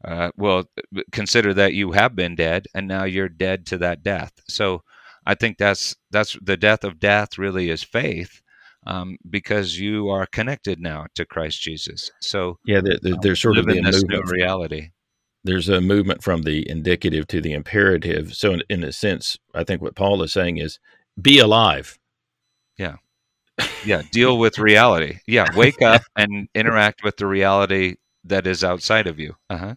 Uh, 0.04 0.32
well, 0.38 0.64
consider 1.12 1.54
that 1.54 1.74
you 1.74 1.92
have 1.92 2.16
been 2.16 2.36
dead 2.36 2.68
and 2.74 2.88
now 2.88 3.04
you're 3.04 3.28
dead 3.28 3.66
to 3.66 3.78
that 3.78 4.02
death. 4.02 4.32
So 4.48 4.84
I 5.32 5.36
think 5.36 5.58
that's 5.58 5.96
that's 6.12 6.38
the 6.42 6.58
death 6.58 6.84
of 6.84 7.00
death 7.00 7.38
really 7.38 7.70
is 7.70 7.84
faith. 7.84 8.42
Um, 8.88 9.18
because 9.30 9.78
you 9.78 10.10
are 10.10 10.26
connected 10.26 10.80
now 10.80 11.06
to 11.16 11.26
Christ 11.26 11.62
Jesus, 11.62 12.10
so 12.22 12.58
Yeah, 12.66 12.82
there, 12.82 12.98
there- 13.02 13.14
um, 13.14 13.20
there's 13.22 13.42
sort 13.42 13.58
of 13.58 13.66
live 13.66 13.76
the 13.76 13.80
in 13.80 13.86
this 13.86 14.04
new 14.04 14.16
movement. 14.16 14.42
reality. 14.42 14.90
There's 15.44 15.70
a 15.70 15.82
movement 15.82 16.24
from 16.24 16.42
the 16.44 16.70
indicative 16.70 17.28
to 17.28 17.42
the 17.42 17.54
imperative. 17.54 18.34
So, 18.36 18.54
in, 18.54 18.64
in 18.70 18.84
a 18.84 18.92
sense, 18.92 19.38
I 19.54 19.64
think 19.64 19.82
what 19.82 19.96
Paul 19.96 20.24
is 20.24 20.34
saying 20.34 20.58
is, 20.58 20.80
be 21.22 21.40
alive. 21.40 22.00
Yeah, 22.78 22.96
yeah 23.84 24.02
deal 24.12 24.38
with 24.40 24.58
reality 24.60 25.20
yeah 25.28 25.48
wake 25.56 25.82
up 25.82 26.02
and 26.16 26.48
interact 26.56 27.04
with 27.04 27.18
the 27.18 27.28
reality 27.28 27.96
that 28.24 28.48
is 28.48 28.64
outside 28.64 29.08
of 29.08 29.20
you 29.20 29.36
uh-huh 29.50 29.76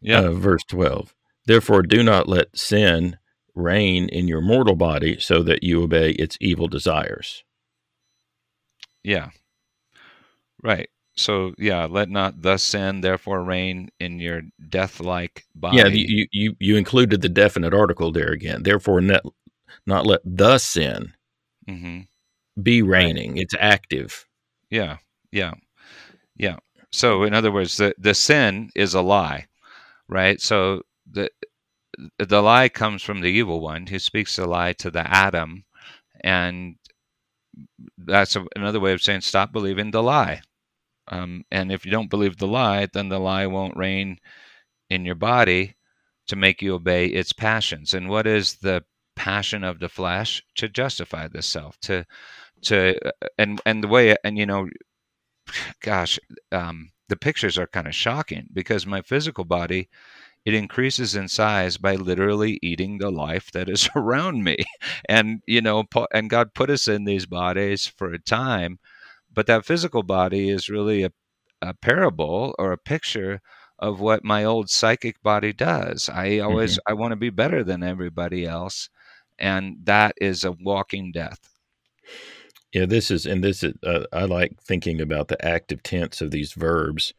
yeah 0.00 0.20
Uh, 0.20 0.32
verse 0.32 0.62
12. 0.68 1.14
Therefore, 1.46 1.82
do 1.82 2.02
not 2.02 2.28
let 2.28 2.56
sin 2.56 3.16
reign 3.54 4.08
in 4.08 4.28
your 4.28 4.40
mortal 4.40 4.74
body 4.74 5.18
so 5.18 5.42
that 5.42 5.62
you 5.62 5.82
obey 5.82 6.10
its 6.12 6.36
evil 6.40 6.68
desires. 6.68 7.44
yeah. 9.02 9.30
Right. 10.62 10.88
So 11.16 11.54
yeah 11.58 11.84
let 11.84 12.08
not 12.08 12.42
thus 12.42 12.62
sin 12.62 13.00
therefore 13.00 13.44
reign 13.44 13.90
in 14.00 14.18
your 14.18 14.42
death-like 14.68 15.44
body. 15.54 15.76
Yeah, 15.76 15.86
you, 15.86 16.26
you, 16.32 16.56
you, 16.58 16.76
included 16.76 17.20
the 17.22 17.28
definite 17.28 17.72
article 17.72 18.10
there 18.10 18.32
again. 18.32 18.64
Therefore, 18.64 19.00
not, 19.00 19.22
not 19.86 20.06
let 20.06 20.20
the 20.24 20.58
sin 20.58 21.14
hmm 21.68 22.00
be 22.60 22.82
reigning. 22.82 23.36
It's 23.36 23.54
active. 23.58 24.26
yeah. 24.70 24.98
Yeah. 25.32 25.54
Yeah. 26.36 26.56
So 26.92 27.24
in 27.24 27.34
other 27.34 27.52
words 27.52 27.76
the 27.76 27.94
the 27.98 28.14
sin 28.14 28.70
is 28.74 28.94
a 28.94 29.02
lie 29.02 29.46
right? 30.08 30.40
So 30.40 30.82
the 31.10 31.30
the 32.18 32.42
lie 32.42 32.68
comes 32.68 33.02
from 33.02 33.20
the 33.20 33.28
evil 33.28 33.60
one 33.60 33.86
who 33.86 33.98
speaks 33.98 34.36
the 34.36 34.46
lie 34.46 34.72
to 34.72 34.90
the 34.90 35.08
adam 35.10 35.64
and 36.22 36.76
that's 37.98 38.36
a, 38.36 38.44
another 38.56 38.80
way 38.80 38.92
of 38.92 39.02
saying 39.02 39.20
stop 39.20 39.52
believing 39.52 39.90
the 39.90 40.02
lie. 40.02 40.40
Um, 41.08 41.44
and 41.50 41.70
if 41.70 41.84
you 41.84 41.90
don't 41.92 42.10
believe 42.10 42.38
the 42.38 42.46
lie 42.46 42.86
then 42.92 43.08
the 43.08 43.18
lie 43.20 43.46
won't 43.46 43.76
reign 43.76 44.18
in 44.90 45.04
your 45.04 45.14
body 45.14 45.76
to 46.28 46.36
make 46.36 46.62
you 46.62 46.74
obey 46.74 47.06
its 47.06 47.32
passions. 47.32 47.94
And 47.94 48.08
what 48.08 48.26
is 48.26 48.56
the 48.56 48.84
passion 49.16 49.64
of 49.64 49.78
the 49.80 49.88
flesh? 49.88 50.42
To 50.56 50.68
justify 50.68 51.28
the 51.28 51.42
self 51.42 51.78
to 51.80 52.04
to 52.62 52.98
uh, 53.06 53.28
and 53.38 53.60
and 53.66 53.82
the 53.84 53.88
way 53.88 54.16
and 54.24 54.38
you 54.38 54.46
know 54.46 54.68
gosh 55.80 56.18
um, 56.52 56.90
the 57.08 57.16
pictures 57.16 57.58
are 57.58 57.66
kind 57.66 57.86
of 57.86 57.94
shocking 57.94 58.46
because 58.52 58.86
my 58.86 59.02
physical 59.02 59.44
body 59.44 59.88
it 60.44 60.54
increases 60.54 61.14
in 61.14 61.28
size 61.28 61.76
by 61.78 61.94
literally 61.94 62.58
eating 62.62 62.98
the 62.98 63.10
life 63.10 63.50
that 63.52 63.68
is 63.68 63.88
around 63.96 64.44
me. 64.44 64.56
And 65.08 65.42
you 65.46 65.60
know 65.60 65.84
and 66.12 66.30
god 66.30 66.54
put 66.54 66.70
us 66.70 66.88
in 66.88 67.04
these 67.04 67.26
bodies 67.26 67.86
for 67.86 68.12
a 68.12 68.18
time 68.18 68.78
but 69.32 69.46
that 69.46 69.64
physical 69.64 70.02
body 70.02 70.48
is 70.48 70.68
really 70.68 71.02
a, 71.02 71.10
a 71.60 71.74
parable 71.74 72.54
or 72.58 72.72
a 72.72 72.78
picture 72.78 73.40
of 73.80 74.00
what 74.00 74.24
my 74.24 74.44
old 74.44 74.70
psychic 74.70 75.20
body 75.22 75.52
does. 75.52 76.08
I 76.08 76.38
always 76.38 76.78
i 76.86 76.92
want 76.92 77.12
to 77.12 77.16
be 77.16 77.30
better 77.30 77.64
than 77.64 77.82
everybody 77.82 78.46
else 78.46 78.88
and 79.38 79.78
that 79.84 80.14
is 80.20 80.44
a 80.44 80.52
walking 80.52 81.12
death. 81.12 81.38
Yeah, 82.72 82.86
this 82.86 83.10
is, 83.10 83.24
and 83.24 83.42
this 83.42 83.62
is, 83.62 83.74
uh, 83.84 84.04
I 84.12 84.24
like 84.24 84.60
thinking 84.60 85.00
about 85.00 85.28
the 85.28 85.44
active 85.44 85.82
tense 85.82 86.20
of 86.20 86.30
these 86.32 86.52
verbs. 86.52 87.14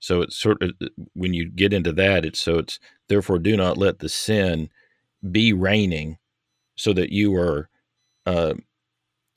So 0.00 0.22
it's 0.22 0.36
sort 0.36 0.62
of, 0.62 0.72
when 1.12 1.34
you 1.34 1.50
get 1.50 1.72
into 1.72 1.92
that, 1.92 2.24
it's 2.24 2.40
so 2.40 2.58
it's, 2.58 2.80
therefore, 3.08 3.38
do 3.38 3.56
not 3.56 3.76
let 3.78 3.98
the 3.98 4.08
sin 4.08 4.70
be 5.30 5.52
reigning 5.52 6.18
so 6.76 6.92
that 6.94 7.10
you 7.10 7.36
are, 7.36 7.68
uh, 8.26 8.54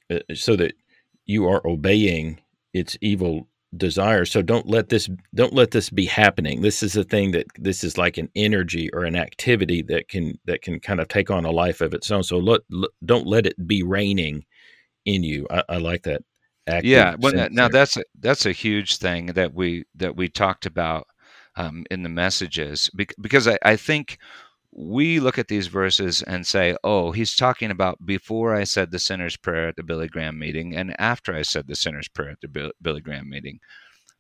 uh, 0.10 0.20
so 0.34 0.56
that 0.56 0.74
you 1.26 1.48
are 1.48 1.66
obeying 1.68 2.40
its 2.74 2.98
evil 3.02 3.48
desires. 3.76 4.32
So 4.32 4.42
don't 4.42 4.68
let 4.68 4.90
this, 4.90 5.10
don't 5.36 5.54
let 5.54 5.72
this 5.72 5.90
be 5.90 6.06
happening. 6.06 6.62
This 6.62 6.82
is 6.82 6.96
a 6.96 7.04
thing 7.04 7.32
that, 7.32 7.48
this 7.58 7.84
is 7.84 7.98
like 7.98 8.18
an 8.18 8.30
energy 8.36 8.90
or 8.94 9.04
an 9.04 9.16
activity 9.16 9.82
that 9.84 10.08
can, 10.08 10.40
that 10.46 10.62
can 10.62 10.80
kind 10.80 11.00
of 11.02 11.08
take 11.08 11.30
on 11.30 11.44
a 11.44 11.52
life 11.52 11.82
of 11.82 11.94
its 11.94 12.10
own. 12.12 12.24
So 12.24 12.38
let 12.38 12.62
don't 13.04 13.28
let 13.28 13.46
it 13.46 13.68
be 13.68 13.84
reigning 13.84 14.46
in 15.06 15.24
you. 15.24 15.46
I, 15.52 15.64
I 15.70 15.78
like 15.78 16.04
that. 16.04 16.22
Active 16.68 16.90
yeah 16.90 17.16
well 17.20 17.34
now 17.34 17.68
there. 17.68 17.70
that's 17.70 17.98
a, 17.98 18.04
that's 18.20 18.46
a 18.46 18.52
huge 18.52 18.98
thing 18.98 19.28
that 19.28 19.54
we 19.54 19.84
that 19.96 20.16
we 20.16 20.30
talked 20.30 20.66
about 20.66 21.08
um, 21.56 21.86
in 21.92 22.04
the 22.04 22.10
messages 22.10 22.90
bec- 22.94 23.16
because 23.20 23.48
I, 23.48 23.58
I 23.64 23.76
think 23.76 24.18
we 24.72 25.20
look 25.20 25.38
at 25.38 25.50
these 25.50 25.68
verses 25.68 26.22
and 26.24 26.48
say 26.48 26.76
oh 26.84 27.12
he's 27.12 27.36
talking 27.36 27.70
about 27.70 28.04
before 28.06 28.56
i 28.56 28.64
said 28.64 28.92
the 28.92 29.00
sinner's 29.00 29.38
prayer 29.38 29.68
at 29.68 29.76
the 29.76 29.84
billy 29.84 30.08
graham 30.08 30.40
meeting 30.40 30.76
and 30.76 30.96
after 31.00 31.36
i 31.36 31.42
said 31.42 31.68
the 31.68 31.76
sinner's 31.76 32.08
prayer 32.08 32.32
at 32.32 32.42
the 32.42 32.72
billy 32.82 33.02
graham 33.02 33.30
meeting 33.30 33.60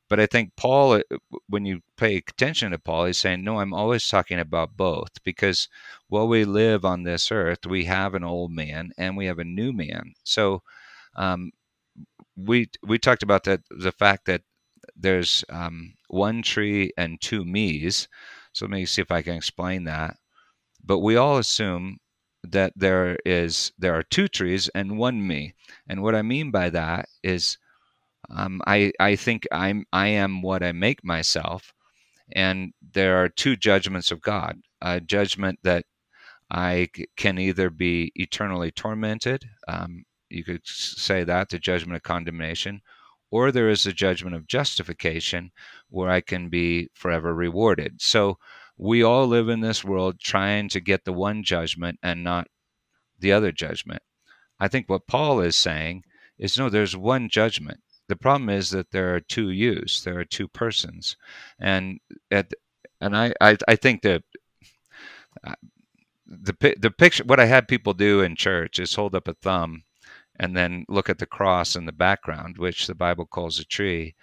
but 0.09 0.19
i 0.19 0.25
think 0.27 0.51
paul 0.55 0.93
uh, 0.93 1.01
when 1.47 1.65
you 1.65 1.79
pay 1.97 2.17
attention 2.17 2.71
to 2.71 2.77
paul 2.77 3.05
he's 3.05 3.19
saying 3.19 3.43
no 3.43 3.59
i'm 3.59 3.73
always 3.73 4.07
talking 4.07 4.39
about 4.39 4.77
both 4.77 5.11
because 5.23 5.69
while 6.07 6.27
we 6.27 6.45
live 6.45 6.85
on 6.85 7.03
this 7.03 7.31
earth 7.31 7.65
we 7.65 7.85
have 7.85 8.13
an 8.13 8.23
old 8.23 8.51
man 8.51 8.91
and 8.97 9.17
we 9.17 9.25
have 9.25 9.39
a 9.39 9.43
new 9.43 9.73
man 9.73 10.13
so 10.23 10.61
um, 11.15 11.51
we 12.35 12.69
we 12.83 12.97
talked 12.99 13.23
about 13.23 13.43
that 13.45 13.61
the 13.69 13.91
fact 13.91 14.25
that 14.25 14.41
there's 14.95 15.43
um, 15.49 15.93
one 16.09 16.41
tree 16.41 16.91
and 16.97 17.21
two 17.21 17.45
me's. 17.45 18.07
So 18.53 18.65
let 18.65 18.71
me 18.71 18.85
see 18.85 19.01
if 19.01 19.11
I 19.11 19.21
can 19.21 19.35
explain 19.35 19.85
that. 19.85 20.17
But 20.83 20.99
we 20.99 21.15
all 21.15 21.37
assume 21.37 21.99
that 22.43 22.73
there 22.75 23.17
is 23.25 23.71
there 23.77 23.95
are 23.95 24.03
two 24.03 24.27
trees 24.27 24.69
and 24.75 24.97
one 24.97 25.25
me. 25.25 25.55
And 25.87 26.01
what 26.03 26.15
I 26.15 26.21
mean 26.21 26.51
by 26.51 26.69
that 26.71 27.07
is 27.23 27.57
um, 28.29 28.61
I 28.67 28.91
I 28.99 29.15
think 29.15 29.47
I'm 29.51 29.85
I 29.93 30.07
am 30.07 30.41
what 30.41 30.63
I 30.63 30.71
make 30.71 31.03
myself, 31.03 31.73
and 32.33 32.73
there 32.93 33.17
are 33.23 33.29
two 33.29 33.55
judgments 33.55 34.11
of 34.11 34.21
God: 34.21 34.61
a 34.81 35.01
judgment 35.01 35.59
that 35.63 35.85
I 36.51 36.89
can 37.17 37.37
either 37.39 37.69
be 37.69 38.11
eternally 38.15 38.71
tormented, 38.71 39.49
um, 39.67 40.05
you 40.33 40.43
could 40.43 40.65
say 40.65 41.23
that 41.23 41.49
the 41.49 41.59
judgment 41.59 41.95
of 41.95 42.03
condemnation, 42.03 42.81
or 43.31 43.51
there 43.51 43.69
is 43.69 43.85
a 43.85 43.93
judgment 43.93 44.35
of 44.35 44.47
justification 44.47 45.51
where 45.89 46.09
I 46.09 46.21
can 46.21 46.49
be 46.49 46.89
forever 46.93 47.33
rewarded. 47.33 48.01
So 48.01 48.37
we 48.77 49.03
all 49.03 49.27
live 49.27 49.49
in 49.49 49.61
this 49.61 49.83
world 49.83 50.19
trying 50.19 50.69
to 50.69 50.79
get 50.79 51.05
the 51.05 51.13
one 51.13 51.43
judgment 51.43 51.99
and 52.03 52.23
not 52.23 52.47
the 53.19 53.31
other 53.31 53.51
judgment. 53.51 54.01
I 54.59 54.67
think 54.67 54.89
what 54.89 55.07
Paul 55.07 55.39
is 55.41 55.55
saying 55.55 56.03
is 56.37 56.57
no, 56.57 56.69
there's 56.69 56.97
one 56.97 57.29
judgment. 57.29 57.79
The 58.07 58.15
problem 58.15 58.49
is 58.49 58.69
that 58.71 58.91
there 58.91 59.15
are 59.15 59.19
two 59.19 59.49
yous, 59.49 60.01
there 60.01 60.19
are 60.19 60.25
two 60.25 60.47
persons, 60.47 61.15
and 61.59 61.99
at, 62.29 62.51
and 62.99 63.15
I, 63.15 63.33
I, 63.39 63.57
I 63.67 63.75
think 63.75 64.01
that 64.01 64.23
uh, 65.43 65.55
the 66.27 66.75
the 66.79 66.91
picture 66.91 67.23
what 67.23 67.39
I 67.39 67.45
had 67.45 67.67
people 67.67 67.93
do 67.93 68.21
in 68.21 68.35
church 68.35 68.79
is 68.79 68.95
hold 68.95 69.15
up 69.15 69.27
a 69.27 69.33
thumb 69.33 69.83
and 70.37 70.55
then 70.55 70.85
look 70.89 71.09
at 71.09 71.19
the 71.19 71.25
cross 71.25 71.75
in 71.75 71.85
the 71.85 71.91
background, 71.91 72.57
which 72.57 72.87
the 72.87 72.95
Bible 72.95 73.25
calls 73.25 73.59
a 73.59 73.65
tree. 73.65 74.15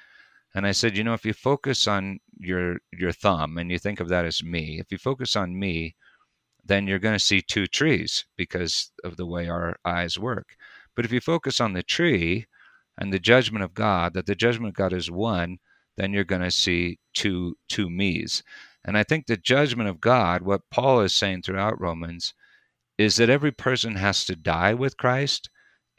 And 0.55 0.67
I 0.67 0.73
said, 0.73 0.97
you 0.97 1.05
know, 1.05 1.15
if 1.15 1.25
you 1.25 1.33
focus 1.33 1.87
on 1.87 2.19
your 2.39 2.79
your 2.93 3.13
thumb 3.13 3.59
and 3.59 3.71
you 3.71 3.79
think 3.79 4.01
of 4.01 4.09
that 4.09 4.25
as 4.25 4.43
me, 4.43 4.81
if 4.81 4.91
you 4.91 4.99
focus 4.99 5.37
on 5.37 5.59
me, 5.59 5.95
then 6.65 6.87
you're 6.87 6.99
going 6.99 7.15
to 7.15 7.25
see 7.25 7.41
two 7.41 7.67
trees 7.67 8.27
because 8.37 8.91
of 9.05 9.17
the 9.17 9.27
way 9.27 9.49
our 9.49 9.77
eyes 9.85 10.19
work. 10.19 10.57
But 10.97 11.05
if 11.05 11.13
you 11.13 11.21
focus 11.21 11.61
on 11.61 11.73
the 11.73 11.83
tree 11.83 12.47
and 12.99 13.13
the 13.13 13.21
judgment 13.21 13.65
of 13.65 13.75
God, 13.75 14.15
that 14.15 14.27
the 14.27 14.35
judgment 14.35 14.71
of 14.71 14.75
God 14.75 14.93
is 14.93 15.11
one, 15.11 15.59
then 15.97 16.13
you're 16.13 16.25
going 16.25 16.43
to 16.43 16.51
see 16.51 16.99
two 17.15 17.57
two 17.69 17.89
me's. 17.89 18.43
And 18.85 18.99
I 18.99 19.05
think 19.05 19.27
the 19.27 19.37
judgment 19.37 19.89
of 19.89 20.01
God, 20.01 20.43
what 20.43 20.71
Paul 20.71 21.03
is 21.03 21.15
saying 21.15 21.43
throughout 21.43 21.81
Romans, 21.81 22.35
is 22.99 23.17
that 23.17 23.31
every 23.31 23.53
person 23.53 23.95
has 23.97 24.25
to 24.25 24.35
die 24.35 24.75
with 24.75 24.97
Christ 24.97 25.49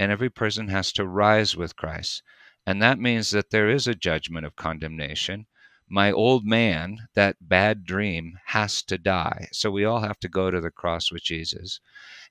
and 0.01 0.11
every 0.11 0.31
person 0.31 0.67
has 0.69 0.91
to 0.91 1.05
rise 1.05 1.55
with 1.55 1.75
Christ. 1.75 2.23
And 2.65 2.81
that 2.81 2.97
means 2.97 3.29
that 3.29 3.51
there 3.51 3.69
is 3.69 3.85
a 3.87 3.93
judgment 3.93 4.47
of 4.47 4.55
condemnation. 4.55 5.45
My 5.87 6.11
old 6.11 6.43
man, 6.43 7.07
that 7.13 7.35
bad 7.39 7.85
dream, 7.85 8.39
has 8.45 8.81
to 8.83 8.97
die. 8.97 9.47
So 9.51 9.69
we 9.69 9.85
all 9.85 9.99
have 9.99 10.17
to 10.21 10.27
go 10.27 10.49
to 10.49 10.59
the 10.59 10.71
cross 10.71 11.11
with 11.11 11.21
Jesus. 11.21 11.79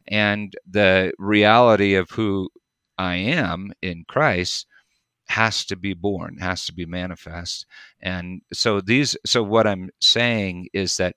And 0.08 0.52
the 0.68 1.12
reality 1.16 1.94
of 1.94 2.10
who 2.10 2.50
I 2.98 3.14
am 3.14 3.72
in 3.80 4.04
Christ 4.08 4.66
has 5.28 5.64
to 5.66 5.76
be 5.76 5.94
born, 5.94 6.38
has 6.38 6.66
to 6.66 6.74
be 6.74 6.86
manifest. 6.86 7.66
And 8.00 8.42
so 8.52 8.80
these 8.80 9.16
so 9.24 9.44
what 9.44 9.68
I'm 9.68 9.90
saying 10.00 10.70
is 10.72 10.96
that 10.96 11.14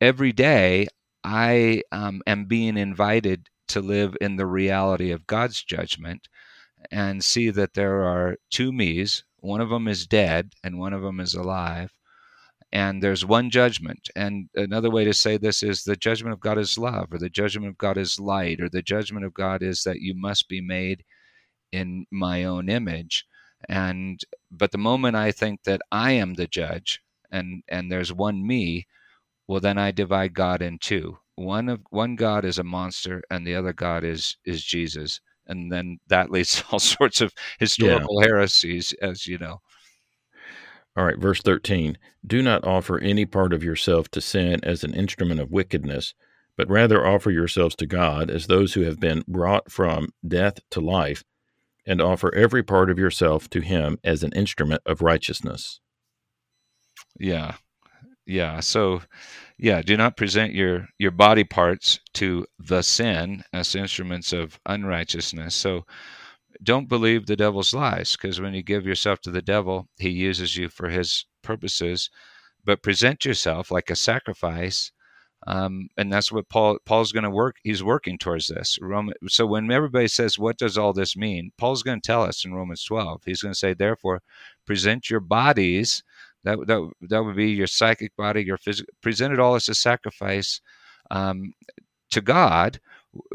every 0.00 0.32
day 0.32 0.86
I 1.22 1.82
um, 1.92 2.22
am 2.26 2.46
being 2.46 2.78
invited 2.78 3.50
to 3.70 3.80
live 3.80 4.16
in 4.20 4.36
the 4.36 4.46
reality 4.46 5.10
of 5.10 5.26
God's 5.26 5.62
judgment 5.62 6.28
and 6.90 7.24
see 7.24 7.50
that 7.50 7.74
there 7.74 8.02
are 8.02 8.36
two 8.50 8.72
me's. 8.72 9.24
One 9.38 9.60
of 9.60 9.70
them 9.70 9.88
is 9.88 10.06
dead 10.06 10.52
and 10.62 10.78
one 10.78 10.92
of 10.92 11.02
them 11.02 11.20
is 11.20 11.34
alive. 11.34 11.92
And 12.72 13.02
there's 13.02 13.24
one 13.24 13.50
judgment. 13.50 14.08
And 14.14 14.48
another 14.54 14.90
way 14.90 15.04
to 15.04 15.12
say 15.12 15.36
this 15.36 15.62
is 15.62 15.82
the 15.82 15.96
judgment 15.96 16.32
of 16.32 16.40
God 16.40 16.56
is 16.58 16.78
love, 16.78 17.12
or 17.12 17.18
the 17.18 17.28
judgment 17.28 17.68
of 17.68 17.78
God 17.78 17.98
is 17.98 18.20
light, 18.20 18.60
or 18.60 18.68
the 18.68 18.82
judgment 18.82 19.24
of 19.24 19.34
God 19.34 19.62
is 19.62 19.82
that 19.82 20.00
you 20.00 20.14
must 20.14 20.48
be 20.48 20.60
made 20.60 21.04
in 21.72 22.06
my 22.10 22.44
own 22.44 22.68
image. 22.68 23.26
And 23.68 24.20
but 24.50 24.72
the 24.72 24.78
moment 24.78 25.16
I 25.16 25.32
think 25.32 25.64
that 25.64 25.82
I 25.92 26.12
am 26.12 26.34
the 26.34 26.46
judge 26.46 27.02
and 27.30 27.62
and 27.68 27.90
there's 27.90 28.12
one 28.12 28.46
me, 28.46 28.86
well 29.46 29.60
then 29.60 29.78
I 29.78 29.90
divide 29.90 30.34
God 30.34 30.62
in 30.62 30.78
two 30.78 31.18
one 31.40 31.68
of 31.68 31.80
one 31.90 32.16
god 32.16 32.44
is 32.44 32.58
a 32.58 32.64
monster 32.64 33.22
and 33.30 33.46
the 33.46 33.54
other 33.54 33.72
god 33.72 34.04
is 34.04 34.36
is 34.44 34.62
jesus. 34.62 35.20
And 35.46 35.72
then 35.72 35.98
that 36.08 36.30
leads 36.30 36.56
to 36.56 36.64
all 36.72 36.78
sorts 36.78 37.20
of 37.20 37.32
historical 37.58 38.20
yeah. 38.20 38.28
heresies 38.28 38.92
as 39.02 39.26
you 39.26 39.38
know. 39.38 39.60
All 40.96 41.04
right 41.04 41.18
verse 41.18 41.40
13 41.40 41.96
do 42.26 42.42
not 42.42 42.64
offer 42.64 42.98
any 42.98 43.24
part 43.24 43.52
of 43.52 43.64
yourself 43.64 44.10
to 44.10 44.20
sin 44.20 44.60
as 44.62 44.84
an 44.84 44.92
instrument 44.92 45.40
of 45.40 45.50
wickedness 45.50 46.14
but 46.56 46.68
rather 46.68 47.06
offer 47.06 47.30
yourselves 47.30 47.74
to 47.76 47.86
god 47.86 48.28
as 48.30 48.46
those 48.46 48.74
who 48.74 48.82
have 48.82 49.00
been 49.00 49.24
brought 49.26 49.70
from 49.70 50.08
death 50.26 50.58
to 50.70 50.80
life 50.80 51.24
and 51.86 52.00
offer 52.00 52.34
every 52.34 52.62
part 52.62 52.90
of 52.90 52.98
yourself 52.98 53.48
to 53.50 53.60
him 53.60 53.98
as 54.04 54.22
an 54.22 54.32
instrument 54.32 54.82
of 54.86 55.00
righteousness. 55.00 55.80
Yeah. 57.18 57.54
Yeah 58.26 58.60
so 58.60 59.02
yeah 59.60 59.82
do 59.82 59.96
not 59.96 60.16
present 60.16 60.52
your 60.54 60.88
your 60.98 61.10
body 61.10 61.44
parts 61.44 62.00
to 62.14 62.46
the 62.58 62.82
sin 62.82 63.42
as 63.52 63.74
instruments 63.74 64.32
of 64.32 64.58
unrighteousness. 64.66 65.54
So 65.54 65.84
don't 66.62 66.88
believe 66.88 67.26
the 67.26 67.36
devil's 67.36 67.74
lies 67.74 68.16
because 68.16 68.40
when 68.40 68.54
you 68.54 68.62
give 68.62 68.86
yourself 68.86 69.20
to 69.22 69.30
the 69.30 69.42
devil 69.42 69.88
he 69.98 70.10
uses 70.10 70.56
you 70.56 70.68
for 70.68 70.88
his 70.88 71.26
purposes. 71.42 72.10
But 72.64 72.82
present 72.82 73.24
yourself 73.24 73.70
like 73.70 73.90
a 73.90 73.96
sacrifice 73.96 74.92
um, 75.46 75.88
and 75.96 76.12
that's 76.12 76.30
what 76.32 76.48
paul 76.50 76.78
paul's 76.84 77.12
going 77.12 77.24
to 77.24 77.30
work 77.30 77.56
he's 77.62 77.82
working 77.82 78.18
towards 78.18 78.48
this. 78.48 78.78
Roman, 78.80 79.14
so 79.28 79.46
when 79.46 79.70
everybody 79.70 80.08
says 80.08 80.38
what 80.38 80.58
does 80.58 80.78
all 80.78 80.92
this 80.92 81.16
mean? 81.16 81.52
Paul's 81.58 81.82
going 81.82 82.00
to 82.00 82.06
tell 82.06 82.22
us 82.22 82.44
in 82.44 82.54
romans 82.54 82.84
12 82.84 83.22
he's 83.26 83.42
going 83.42 83.54
to 83.54 83.58
say 83.58 83.74
therefore 83.74 84.22
present 84.66 85.10
your 85.10 85.20
bodies 85.20 86.02
that 86.44 86.58
that 86.66 86.90
that 87.02 87.24
would 87.24 87.36
be 87.36 87.50
your 87.50 87.66
psychic 87.66 88.14
body, 88.16 88.42
your 88.42 88.58
physical. 88.58 88.92
Present 89.02 89.32
it 89.32 89.40
all 89.40 89.54
as 89.54 89.68
a 89.68 89.74
sacrifice 89.74 90.60
um, 91.10 91.52
to 92.10 92.20
God, 92.20 92.80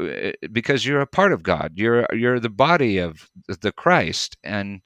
eh, 0.00 0.32
because 0.52 0.86
you're 0.86 1.00
a 1.00 1.06
part 1.06 1.32
of 1.32 1.42
God. 1.42 1.72
You're 1.74 2.06
you're 2.12 2.40
the 2.40 2.50
body 2.50 2.98
of 2.98 3.28
the 3.46 3.72
Christ, 3.72 4.36
and 4.44 4.80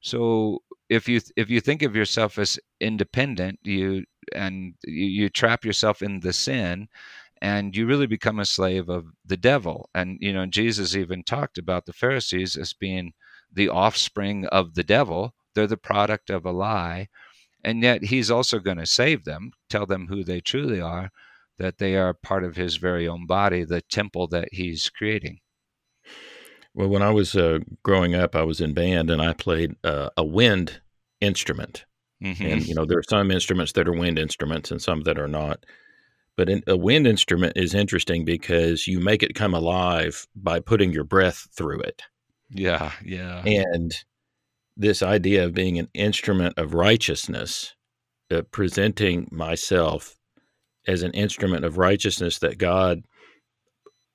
so 0.00 0.62
if 0.88 1.08
you 1.08 1.20
if 1.36 1.50
you 1.50 1.60
think 1.60 1.82
of 1.82 1.96
yourself 1.96 2.38
as 2.38 2.58
independent, 2.80 3.58
you 3.62 4.04
and 4.34 4.74
you, 4.84 5.06
you 5.06 5.28
trap 5.28 5.64
yourself 5.64 6.02
in 6.02 6.20
the 6.20 6.32
sin 6.32 6.88
and 7.42 7.76
you 7.76 7.86
really 7.86 8.06
become 8.06 8.40
a 8.40 8.44
slave 8.44 8.88
of 8.88 9.06
the 9.26 9.36
devil 9.36 9.88
and 9.94 10.18
you 10.20 10.32
know 10.32 10.46
jesus 10.46 10.96
even 10.96 11.22
talked 11.22 11.58
about 11.58 11.84
the 11.84 11.92
pharisees 11.92 12.56
as 12.56 12.72
being 12.72 13.12
the 13.52 13.68
offspring 13.68 14.46
of 14.46 14.74
the 14.74 14.82
devil 14.82 15.34
they're 15.54 15.66
the 15.66 15.76
product 15.76 16.30
of 16.30 16.46
a 16.46 16.50
lie 16.50 17.06
and 17.64 17.82
yet 17.82 18.04
he's 18.04 18.30
also 18.30 18.58
going 18.58 18.76
to 18.78 18.86
save 18.86 19.24
them, 19.24 19.52
tell 19.68 19.86
them 19.86 20.06
who 20.08 20.22
they 20.22 20.40
truly 20.40 20.80
are, 20.80 21.10
that 21.58 21.78
they 21.78 21.96
are 21.96 22.14
part 22.14 22.44
of 22.44 22.56
his 22.56 22.76
very 22.76 23.08
own 23.08 23.26
body, 23.26 23.64
the 23.64 23.80
temple 23.80 24.26
that 24.28 24.48
he's 24.52 24.90
creating. 24.90 25.38
Well, 26.74 26.88
when 26.88 27.02
I 27.02 27.10
was 27.10 27.36
uh, 27.36 27.60
growing 27.84 28.14
up, 28.14 28.34
I 28.34 28.42
was 28.42 28.60
in 28.60 28.74
band 28.74 29.10
and 29.10 29.22
I 29.22 29.32
played 29.32 29.76
uh, 29.84 30.10
a 30.16 30.24
wind 30.24 30.80
instrument. 31.20 31.84
Mm-hmm. 32.22 32.44
And, 32.44 32.66
you 32.66 32.74
know, 32.74 32.84
there 32.84 32.98
are 32.98 33.04
some 33.08 33.30
instruments 33.30 33.72
that 33.72 33.86
are 33.86 33.92
wind 33.92 34.18
instruments 34.18 34.70
and 34.70 34.82
some 34.82 35.02
that 35.02 35.18
are 35.18 35.28
not. 35.28 35.64
But 36.36 36.48
in, 36.48 36.64
a 36.66 36.76
wind 36.76 37.06
instrument 37.06 37.52
is 37.56 37.74
interesting 37.74 38.24
because 38.24 38.88
you 38.88 38.98
make 38.98 39.22
it 39.22 39.36
come 39.36 39.54
alive 39.54 40.26
by 40.34 40.58
putting 40.58 40.92
your 40.92 41.04
breath 41.04 41.46
through 41.56 41.80
it. 41.80 42.02
Yeah, 42.50 42.90
yeah. 43.04 43.42
And 43.44 43.94
this 44.76 45.02
idea 45.02 45.44
of 45.44 45.54
being 45.54 45.78
an 45.78 45.88
instrument 45.94 46.58
of 46.58 46.74
righteousness, 46.74 47.74
uh, 48.30 48.42
presenting 48.50 49.28
myself 49.30 50.16
as 50.86 51.02
an 51.02 51.12
instrument 51.12 51.64
of 51.64 51.78
righteousness 51.78 52.38
that 52.40 52.58
God 52.58 53.02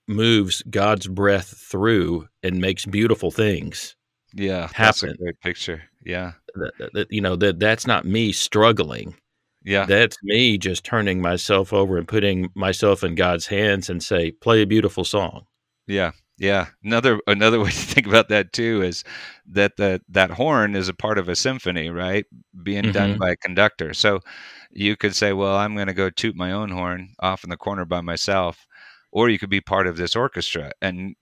moves 0.08 0.64
God's 0.70 1.08
breath 1.08 1.48
through 1.58 2.28
and 2.44 2.60
makes 2.60 2.86
beautiful 2.86 3.32
things. 3.32 3.96
Yeah, 4.34 4.68
happen. 4.74 4.84
that's 4.84 5.04
a 5.04 5.14
great 5.14 5.40
picture. 5.42 5.84
Yeah, 6.04 6.34
that, 6.56 6.92
that, 6.94 7.12
you 7.12 7.22
know 7.22 7.36
that 7.38 7.60
that's 7.60 7.88
not 7.88 8.06
me 8.06 8.32
struggling. 8.32 9.16
Yeah, 9.64 9.86
that's 9.86 10.18
me 10.24 10.58
just 10.58 10.84
turning 10.84 11.22
myself 11.22 11.74
over 11.74 11.98
and 11.98 12.08
putting 12.08 12.50
myself 12.56 13.04
in 13.04 13.16
God's 13.16 13.48
hands 13.48 13.90
and 13.90 14.04
say, 14.04 14.32
"Play 14.32 14.62
a 14.62 14.68
beautiful 14.68 15.04
song." 15.04 15.46
Yeah, 15.88 16.12
yeah, 16.40 16.68
another 16.84 17.20
another 17.28 17.60
way 17.64 17.70
to 17.70 17.76
think 17.76 18.08
about 18.08 18.30
that 18.30 18.54
too 18.54 18.82
is 18.82 19.04
that 19.52 19.78
the 19.78 20.02
that 20.10 20.32
horn 20.32 20.76
is 20.76 20.88
a 20.88 20.94
part 20.94 21.18
of 21.18 21.30
a 21.30 21.36
symphony, 21.36 21.90
right? 21.90 22.26
Being 22.64 22.84
mm-hmm. 22.84 22.92
done 22.94 23.18
by 23.18 23.32
a 23.32 23.36
conductor. 23.36 23.94
So 23.94 24.22
you 24.72 24.96
could 24.96 25.16
say, 25.16 25.34
well, 25.34 25.56
I'm 25.56 25.76
going 25.76 25.88
to 25.88 25.94
go 25.94 26.10
toot 26.10 26.36
my 26.36 26.52
own 26.52 26.70
horn 26.70 27.10
off 27.20 27.44
in 27.44 27.50
the 27.50 27.58
corner 27.58 27.86
by 27.86 28.02
myself, 28.02 28.68
or 29.12 29.30
you 29.30 29.40
could 29.40 29.50
be 29.50 29.62
part 29.62 29.88
of 29.88 29.98
this 29.98 30.16
orchestra. 30.16 30.72
And 30.82 31.16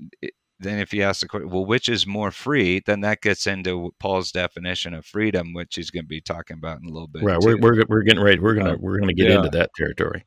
then 0.59 0.79
if 0.79 0.93
you 0.93 1.03
ask 1.03 1.21
the 1.21 1.27
question, 1.27 1.49
well, 1.49 1.65
which 1.65 1.87
is 1.89 2.05
more 2.05 2.31
free, 2.31 2.81
then 2.85 3.01
that 3.01 3.21
gets 3.21 3.47
into 3.47 3.93
Paul's 3.99 4.31
definition 4.31 4.93
of 4.93 5.05
freedom, 5.05 5.53
which 5.53 5.75
he's 5.75 5.91
going 5.91 6.03
to 6.03 6.09
be 6.09 6.21
talking 6.21 6.57
about 6.57 6.79
in 6.81 6.89
a 6.89 6.91
little 6.91 7.07
bit. 7.07 7.23
Right, 7.23 7.39
we're, 7.39 7.57
we're 7.57 7.83
we're 7.87 8.03
getting 8.03 8.23
ready. 8.23 8.39
We're 8.39 8.55
gonna 8.55 8.75
we're 8.77 8.99
gonna 8.99 9.13
get 9.13 9.29
yeah. 9.29 9.37
into 9.37 9.49
that 9.49 9.71
territory. 9.75 10.25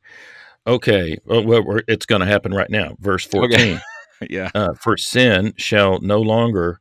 Okay, 0.67 1.17
well, 1.25 1.43
well 1.43 1.79
it's 1.87 2.05
going 2.05 2.21
to 2.21 2.27
happen 2.27 2.53
right 2.53 2.69
now. 2.69 2.95
Verse 2.99 3.25
fourteen. 3.25 3.75
Okay. 3.75 3.81
Yeah. 4.29 4.51
Uh, 4.53 4.73
For 4.73 4.97
sin 4.97 5.53
shall 5.57 5.99
no 6.01 6.21
longer 6.21 6.79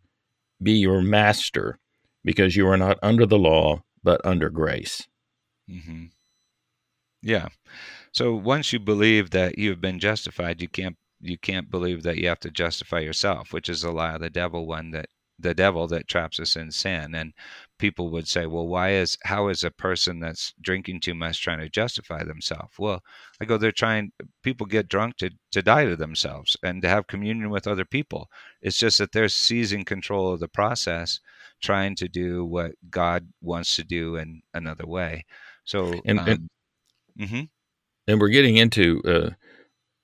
be 0.63 0.73
your 0.73 1.03
master, 1.03 1.79
because 2.25 2.57
you 2.57 2.67
are 2.69 2.77
not 2.77 2.99
under 3.03 3.27
the 3.27 3.39
law, 3.39 3.83
but 4.03 4.21
under 4.25 4.51
grace. 4.51 5.09
Mm-hmm. 5.71 6.07
Yeah. 7.23 7.49
So 8.13 8.35
once 8.35 8.73
you 8.73 8.79
believe 8.79 9.31
that 9.31 9.59
you've 9.59 9.81
been 9.81 9.99
justified, 9.99 10.61
you 10.61 10.69
can't 10.69 10.97
you 11.23 11.39
can't 11.39 11.71
believe 11.71 12.03
that 12.03 12.17
you 12.17 12.29
have 12.29 12.41
to 12.41 12.51
justify 12.51 13.01
yourself, 13.01 13.53
which 13.53 13.69
is 13.69 13.85
a 13.85 13.91
lie 13.91 14.15
of 14.15 14.21
the 14.21 14.31
devil, 14.31 14.67
one 14.67 14.91
that 14.93 15.07
the 15.39 15.55
devil 15.55 15.87
that 15.89 16.09
traps 16.09 16.41
us 16.41 16.57
in 16.57 16.71
sin. 16.71 17.15
And 17.15 17.33
people 17.81 18.11
would 18.11 18.29
say, 18.29 18.47
well, 18.47 18.69
why 18.69 18.91
is 18.91 19.19
how 19.25 19.49
is 19.49 19.65
a 19.65 19.71
person 19.71 20.21
that's 20.21 20.55
drinking 20.61 21.01
too 21.01 21.15
much 21.15 21.43
trying 21.43 21.59
to 21.59 21.69
justify 21.69 22.23
themselves? 22.23 22.79
Well, 22.79 23.03
I 23.41 23.47
go, 23.47 23.57
they're 23.57 23.73
trying. 23.73 24.13
People 24.45 24.67
get 24.67 24.89
drunk 24.89 25.17
to 25.17 25.31
to 25.53 25.63
die 25.63 25.87
to 25.87 25.97
themselves 25.97 26.57
and 26.63 26.83
to 26.83 26.89
have 26.89 27.09
communion 27.09 27.51
with 27.51 27.67
other 27.67 27.85
people. 27.85 28.29
It's 28.63 28.79
just 28.79 28.99
that 28.99 29.13
they're 29.13 29.29
seizing 29.29 29.85
control 29.85 30.33
of 30.33 30.41
the 30.41 30.49
process, 30.49 31.19
trying 31.61 31.97
to 31.97 32.09
do 32.09 32.45
what 32.45 32.73
God 32.91 33.27
wants 33.41 33.75
to 33.77 33.85
do 33.85 34.17
in 34.17 34.43
another 34.55 34.87
way. 34.87 35.25
So, 35.65 36.01
and, 36.05 36.21
um, 36.21 36.29
and, 36.29 36.49
mm-hmm. 37.19 37.43
and 38.07 38.21
we're 38.21 38.29
getting 38.29 38.59
into. 38.59 39.01
Uh, 39.05 39.31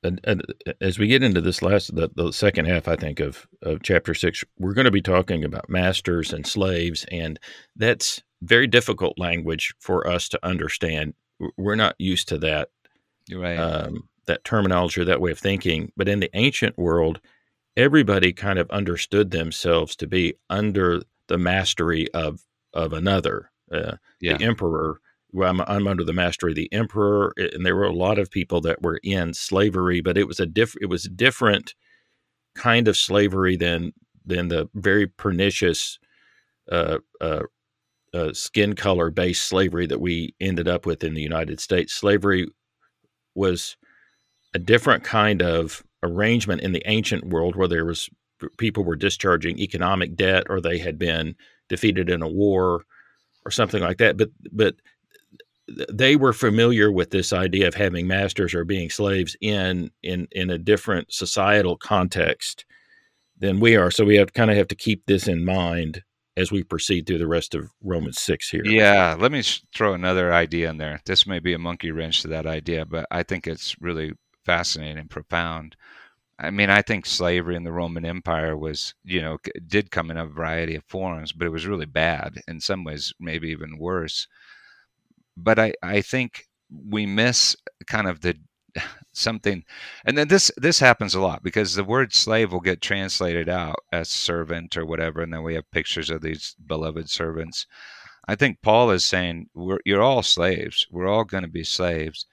and, 0.06 0.20
and, 0.24 0.42
as 0.80 0.98
we 0.98 1.06
get 1.06 1.22
into 1.22 1.40
this 1.40 1.62
last 1.62 1.94
the, 1.94 2.10
the 2.14 2.32
second 2.32 2.66
half 2.66 2.88
i 2.88 2.96
think 2.96 3.20
of, 3.20 3.46
of 3.62 3.82
chapter 3.82 4.14
six 4.14 4.44
we're 4.58 4.74
going 4.74 4.86
to 4.86 4.90
be 4.90 5.02
talking 5.02 5.44
about 5.44 5.68
masters 5.68 6.32
and 6.32 6.46
slaves 6.46 7.04
and 7.10 7.38
that's 7.76 8.22
very 8.42 8.66
difficult 8.66 9.18
language 9.18 9.74
for 9.78 10.06
us 10.08 10.28
to 10.28 10.38
understand 10.46 11.14
we're 11.56 11.74
not 11.74 11.94
used 11.98 12.28
to 12.28 12.38
that 12.38 12.68
right. 13.32 13.56
um, 13.56 14.08
that 14.26 14.44
terminology 14.44 15.00
or 15.00 15.04
that 15.04 15.20
way 15.20 15.30
of 15.30 15.38
thinking 15.38 15.92
but 15.96 16.08
in 16.08 16.20
the 16.20 16.30
ancient 16.34 16.76
world 16.78 17.20
everybody 17.76 18.32
kind 18.32 18.58
of 18.58 18.70
understood 18.70 19.30
themselves 19.30 19.96
to 19.96 20.06
be 20.06 20.34
under 20.48 21.02
the 21.28 21.38
mastery 21.38 22.10
of 22.14 22.42
of 22.72 22.92
another 22.92 23.50
uh, 23.72 23.96
yeah. 24.20 24.36
the 24.36 24.44
emperor 24.44 25.00
I'm, 25.42 25.60
I'm 25.62 25.86
under 25.86 26.04
the 26.04 26.12
mastery 26.12 26.52
of 26.52 26.56
the 26.56 26.72
emperor, 26.72 27.32
and 27.36 27.64
there 27.64 27.76
were 27.76 27.84
a 27.84 27.92
lot 27.92 28.18
of 28.18 28.30
people 28.30 28.60
that 28.62 28.82
were 28.82 29.00
in 29.02 29.34
slavery, 29.34 30.00
but 30.00 30.16
it 30.16 30.26
was 30.26 30.40
a 30.40 30.46
diff, 30.46 30.74
it 30.80 30.86
was 30.86 31.04
different 31.04 31.74
kind 32.54 32.88
of 32.88 32.96
slavery 32.96 33.56
than 33.56 33.92
than 34.24 34.48
the 34.48 34.68
very 34.74 35.06
pernicious 35.06 35.98
uh, 36.72 36.98
uh, 37.20 37.42
uh, 38.12 38.32
skin 38.32 38.74
color 38.74 39.10
based 39.10 39.44
slavery 39.44 39.86
that 39.86 40.00
we 40.00 40.34
ended 40.40 40.66
up 40.66 40.86
with 40.86 41.04
in 41.04 41.14
the 41.14 41.22
United 41.22 41.60
States. 41.60 41.92
Slavery 41.92 42.48
was 43.34 43.76
a 44.54 44.58
different 44.58 45.04
kind 45.04 45.42
of 45.42 45.84
arrangement 46.02 46.62
in 46.62 46.72
the 46.72 46.82
ancient 46.86 47.26
world 47.26 47.56
where 47.56 47.68
there 47.68 47.84
was 47.84 48.08
people 48.58 48.84
were 48.84 48.96
discharging 48.96 49.58
economic 49.58 50.16
debt 50.16 50.44
or 50.48 50.60
they 50.60 50.78
had 50.78 50.98
been 50.98 51.34
defeated 51.68 52.10
in 52.10 52.22
a 52.22 52.28
war 52.28 52.82
or 53.44 53.50
something 53.50 53.82
like 53.82 53.98
that. 53.98 54.16
But 54.16 54.30
but 54.52 54.76
they 55.92 56.16
were 56.16 56.32
familiar 56.32 56.92
with 56.92 57.10
this 57.10 57.32
idea 57.32 57.66
of 57.66 57.74
having 57.74 58.06
masters 58.06 58.54
or 58.54 58.64
being 58.64 58.90
slaves 58.90 59.36
in 59.40 59.90
in 60.02 60.28
in 60.32 60.50
a 60.50 60.58
different 60.58 61.12
societal 61.12 61.76
context 61.76 62.64
than 63.38 63.60
we 63.60 63.76
are. 63.76 63.90
So 63.90 64.04
we 64.04 64.16
have 64.16 64.32
kind 64.32 64.50
of 64.50 64.56
have 64.56 64.68
to 64.68 64.74
keep 64.74 65.04
this 65.06 65.28
in 65.28 65.44
mind 65.44 66.02
as 66.36 66.52
we 66.52 66.62
proceed 66.62 67.06
through 67.06 67.18
the 67.18 67.26
rest 67.26 67.54
of 67.54 67.70
Romans 67.82 68.20
six 68.20 68.48
here. 68.48 68.62
Yeah, 68.64 69.16
let 69.18 69.32
me 69.32 69.42
throw 69.74 69.94
another 69.94 70.32
idea 70.32 70.70
in 70.70 70.76
there. 70.76 71.00
This 71.04 71.26
may 71.26 71.38
be 71.38 71.54
a 71.54 71.58
monkey 71.58 71.90
wrench 71.90 72.22
to 72.22 72.28
that 72.28 72.46
idea, 72.46 72.84
but 72.84 73.06
I 73.10 73.22
think 73.22 73.46
it's 73.46 73.74
really 73.80 74.12
fascinating 74.44 74.98
and 74.98 75.10
profound. 75.10 75.76
I 76.38 76.50
mean, 76.50 76.68
I 76.68 76.82
think 76.82 77.06
slavery 77.06 77.56
in 77.56 77.64
the 77.64 77.72
Roman 77.72 78.04
Empire 78.04 78.58
was, 78.58 78.94
you 79.04 79.22
know, 79.22 79.38
did 79.66 79.90
come 79.90 80.10
in 80.10 80.18
a 80.18 80.26
variety 80.26 80.74
of 80.76 80.84
forms, 80.84 81.32
but 81.32 81.46
it 81.46 81.50
was 81.50 81.66
really 81.66 81.86
bad 81.86 82.42
in 82.46 82.60
some 82.60 82.84
ways, 82.84 83.14
maybe 83.18 83.48
even 83.48 83.78
worse 83.78 84.28
but 85.36 85.58
I, 85.58 85.72
I 85.82 86.00
think 86.00 86.46
we 86.70 87.06
miss 87.06 87.56
kind 87.86 88.08
of 88.08 88.20
the 88.20 88.36
something 89.12 89.64
and 90.04 90.16
then 90.16 90.28
this 90.28 90.50
this 90.56 90.78
happens 90.78 91.14
a 91.14 91.20
lot 91.20 91.42
because 91.42 91.74
the 91.74 91.84
word 91.84 92.12
slave 92.12 92.52
will 92.52 92.60
get 92.60 92.80
translated 92.80 93.48
out 93.48 93.76
as 93.92 94.08
servant 94.08 94.76
or 94.76 94.84
whatever 94.84 95.22
and 95.22 95.32
then 95.32 95.42
we 95.42 95.54
have 95.54 95.70
pictures 95.70 96.10
of 96.10 96.22
these 96.22 96.54
beloved 96.66 97.08
servants. 97.10 97.66
I 98.28 98.34
think 98.34 98.60
paul 98.62 98.90
is 98.90 99.04
saying 99.04 99.48
you're 99.84 100.02
all 100.02 100.22
slaves. 100.22 100.86
We're 100.90 101.08
all 101.08 101.24
going 101.24 101.44
to 101.44 101.48
be 101.48 101.64
slaves 101.64 102.26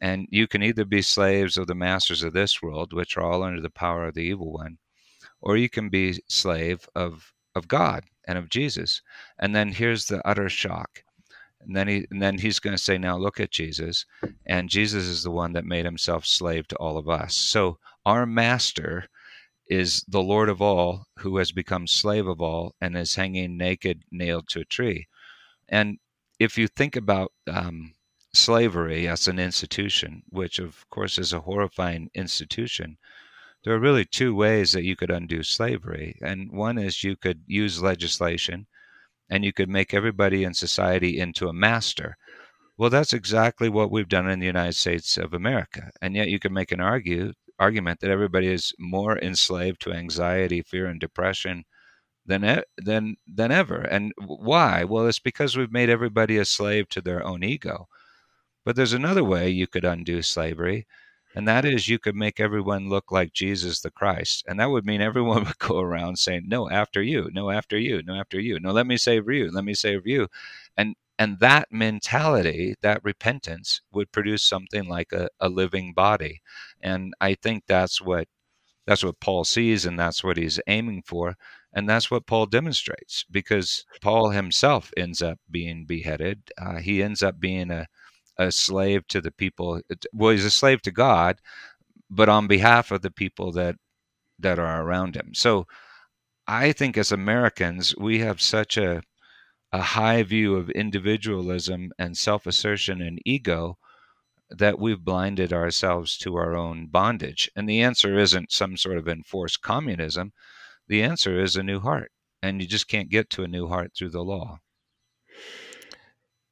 and 0.00 0.26
you 0.30 0.46
can 0.46 0.62
either 0.62 0.84
be 0.84 1.02
slaves 1.02 1.56
of 1.56 1.66
the 1.66 1.74
masters 1.74 2.22
of 2.22 2.32
this 2.32 2.62
world 2.62 2.92
which 2.92 3.16
are 3.16 3.22
all 3.22 3.42
under 3.42 3.60
the 3.60 3.70
power 3.70 4.06
of 4.06 4.14
the 4.14 4.22
evil 4.22 4.52
one 4.52 4.78
or 5.40 5.56
you 5.56 5.68
can 5.68 5.88
be 5.88 6.20
slave 6.28 6.88
of 6.94 7.32
of 7.54 7.68
god 7.68 8.04
and 8.26 8.38
of 8.38 8.48
jesus. 8.48 9.02
And 9.38 9.54
then 9.54 9.72
here's 9.72 10.06
the 10.06 10.26
utter 10.26 10.48
shock 10.48 11.02
and 11.68 11.76
then 11.76 11.86
he 11.86 12.06
and 12.10 12.20
then 12.20 12.38
he's 12.38 12.58
going 12.58 12.74
to 12.74 12.82
say, 12.82 12.98
now 12.98 13.16
look 13.16 13.38
at 13.38 13.50
Jesus, 13.50 14.06
and 14.46 14.68
Jesus 14.68 15.04
is 15.04 15.22
the 15.22 15.30
one 15.30 15.52
that 15.52 15.64
made 15.64 15.84
himself 15.84 16.26
slave 16.26 16.66
to 16.68 16.76
all 16.76 16.96
of 16.96 17.08
us. 17.08 17.34
So 17.34 17.78
our 18.04 18.26
master 18.26 19.06
is 19.68 20.02
the 20.08 20.22
Lord 20.22 20.48
of 20.48 20.62
all, 20.62 21.06
who 21.18 21.36
has 21.36 21.52
become 21.52 21.86
slave 21.86 22.26
of 22.26 22.40
all, 22.40 22.74
and 22.80 22.96
is 22.96 23.14
hanging 23.14 23.58
naked, 23.58 24.02
nailed 24.10 24.48
to 24.48 24.60
a 24.60 24.64
tree. 24.64 25.06
And 25.68 25.98
if 26.38 26.56
you 26.56 26.68
think 26.68 26.96
about 26.96 27.32
um, 27.46 27.92
slavery 28.32 29.06
as 29.06 29.28
an 29.28 29.38
institution, 29.38 30.22
which 30.30 30.58
of 30.58 30.88
course 30.88 31.18
is 31.18 31.34
a 31.34 31.40
horrifying 31.40 32.10
institution, 32.14 32.96
there 33.62 33.74
are 33.74 33.78
really 33.78 34.06
two 34.06 34.34
ways 34.34 34.72
that 34.72 34.84
you 34.84 34.96
could 34.96 35.10
undo 35.10 35.42
slavery. 35.42 36.18
And 36.22 36.50
one 36.50 36.78
is 36.78 37.04
you 37.04 37.16
could 37.16 37.42
use 37.46 37.82
legislation 37.82 38.66
and 39.30 39.44
you 39.44 39.52
could 39.52 39.68
make 39.68 39.92
everybody 39.92 40.44
in 40.44 40.54
society 40.54 41.18
into 41.18 41.48
a 41.48 41.52
master. 41.52 42.16
Well, 42.76 42.90
that's 42.90 43.12
exactly 43.12 43.68
what 43.68 43.90
we've 43.90 44.08
done 44.08 44.30
in 44.30 44.38
the 44.38 44.46
United 44.46 44.74
States 44.74 45.16
of 45.18 45.34
America. 45.34 45.90
And 46.00 46.14
yet 46.14 46.28
you 46.28 46.38
can 46.38 46.52
make 46.52 46.70
an 46.72 46.80
argue, 46.80 47.32
argument 47.58 48.00
that 48.00 48.10
everybody 48.10 48.48
is 48.48 48.72
more 48.78 49.18
enslaved 49.18 49.80
to 49.82 49.92
anxiety, 49.92 50.62
fear, 50.62 50.86
and 50.86 51.00
depression 51.00 51.64
than, 52.24 52.62
than, 52.76 53.16
than 53.26 53.50
ever. 53.50 53.80
And 53.80 54.12
why? 54.24 54.84
Well, 54.84 55.06
it's 55.06 55.18
because 55.18 55.56
we've 55.56 55.72
made 55.72 55.90
everybody 55.90 56.36
a 56.36 56.44
slave 56.44 56.88
to 56.90 57.00
their 57.00 57.24
own 57.24 57.42
ego. 57.42 57.88
But 58.64 58.76
there's 58.76 58.92
another 58.92 59.24
way 59.24 59.48
you 59.48 59.66
could 59.66 59.84
undo 59.84 60.22
slavery, 60.22 60.86
and 61.34 61.46
that 61.46 61.64
is 61.64 61.88
you 61.88 61.98
could 61.98 62.16
make 62.16 62.40
everyone 62.40 62.88
look 62.88 63.12
like 63.12 63.32
Jesus 63.32 63.80
the 63.80 63.90
Christ. 63.90 64.44
And 64.48 64.58
that 64.58 64.70
would 64.70 64.86
mean 64.86 65.00
everyone 65.00 65.44
would 65.46 65.58
go 65.58 65.78
around 65.80 66.18
saying, 66.18 66.44
No, 66.46 66.70
after 66.70 67.02
you, 67.02 67.30
no, 67.32 67.50
after 67.50 67.78
you, 67.78 68.02
no, 68.02 68.14
after 68.14 68.40
you, 68.40 68.58
no, 68.60 68.72
let 68.72 68.86
me 68.86 68.96
save 68.96 69.28
you, 69.28 69.50
let 69.50 69.64
me 69.64 69.74
save 69.74 70.06
you. 70.06 70.28
And 70.76 70.96
and 71.18 71.40
that 71.40 71.68
mentality, 71.72 72.76
that 72.82 73.02
repentance, 73.02 73.82
would 73.92 74.12
produce 74.12 74.42
something 74.44 74.88
like 74.88 75.12
a, 75.12 75.28
a 75.40 75.48
living 75.48 75.92
body. 75.92 76.42
And 76.80 77.12
I 77.20 77.34
think 77.34 77.64
that's 77.66 78.00
what 78.00 78.28
that's 78.86 79.04
what 79.04 79.20
Paul 79.20 79.44
sees 79.44 79.84
and 79.84 79.98
that's 79.98 80.24
what 80.24 80.38
he's 80.38 80.60
aiming 80.66 81.02
for. 81.02 81.36
And 81.74 81.88
that's 81.88 82.10
what 82.10 82.26
Paul 82.26 82.46
demonstrates 82.46 83.24
because 83.30 83.84
Paul 84.00 84.30
himself 84.30 84.90
ends 84.96 85.20
up 85.20 85.38
being 85.50 85.84
beheaded. 85.84 86.50
Uh, 86.56 86.76
he 86.78 87.02
ends 87.02 87.22
up 87.22 87.38
being 87.38 87.70
a, 87.70 87.86
a 88.38 88.52
slave 88.52 89.06
to 89.08 89.20
the 89.20 89.32
people. 89.32 89.80
Uh, 89.90 89.94
well, 90.12 90.32
he's 90.32 90.44
a 90.44 90.50
slave 90.50 90.82
to 90.82 90.90
God, 90.90 91.40
but 92.10 92.28
on 92.28 92.46
behalf 92.46 92.90
of 92.90 93.02
the 93.02 93.10
people 93.10 93.52
that 93.52 93.76
that 94.38 94.58
are 94.58 94.82
around 94.82 95.16
him. 95.16 95.34
So 95.34 95.66
I 96.46 96.72
think 96.72 96.96
as 96.96 97.12
Americans, 97.12 97.94
we 97.96 98.20
have 98.20 98.40
such 98.40 98.76
a 98.76 99.02
a 99.72 99.82
high 99.82 100.22
view 100.22 100.56
of 100.56 100.70
individualism 100.70 101.92
and 101.98 102.16
self-assertion 102.16 103.02
and 103.02 103.20
ego 103.26 103.76
that 104.50 104.78
we've 104.78 105.04
blinded 105.04 105.52
ourselves 105.52 106.16
to 106.18 106.36
our 106.36 106.56
own 106.56 106.86
bondage. 106.86 107.50
And 107.54 107.68
the 107.68 107.82
answer 107.82 108.18
isn't 108.18 108.50
some 108.50 108.78
sort 108.78 108.96
of 108.96 109.08
enforced 109.08 109.60
communism. 109.60 110.32
The 110.86 111.02
answer 111.02 111.38
is 111.38 111.56
a 111.56 111.62
new 111.62 111.80
heart. 111.80 112.12
And 112.42 112.62
you 112.62 112.68
just 112.68 112.88
can't 112.88 113.10
get 113.10 113.28
to 113.30 113.42
a 113.42 113.48
new 113.48 113.68
heart 113.68 113.92
through 113.94 114.10
the 114.10 114.24
law. 114.24 114.60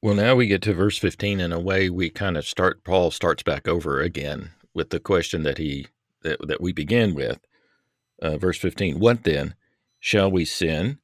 Well, 0.03 0.15
now 0.15 0.35
we 0.35 0.47
get 0.47 0.63
to 0.63 0.75
verse 0.75 0.99
15. 0.99 1.41
In 1.41 1.53
a 1.53 1.61
way, 1.61 1.89
we 1.91 2.11
kind 2.11 2.37
of 2.37 2.47
start, 2.47 2.85
Paul 2.85 3.11
starts 3.11 3.43
back 3.43 3.67
over 3.67 4.01
again 4.01 4.51
with 4.75 4.91
the 4.91 5.01
question 5.01 5.43
that 5.45 5.59
he, 5.59 5.87
that, 6.23 6.39
that 6.47 6.61
we 6.61 6.73
begin 6.73 7.15
with. 7.15 7.41
Uh, 8.21 8.39
verse 8.39 8.59
15 8.59 8.99
What 8.99 9.25
then? 9.25 9.55
Shall 10.01 10.31
we 10.31 10.45
sin 10.45 10.99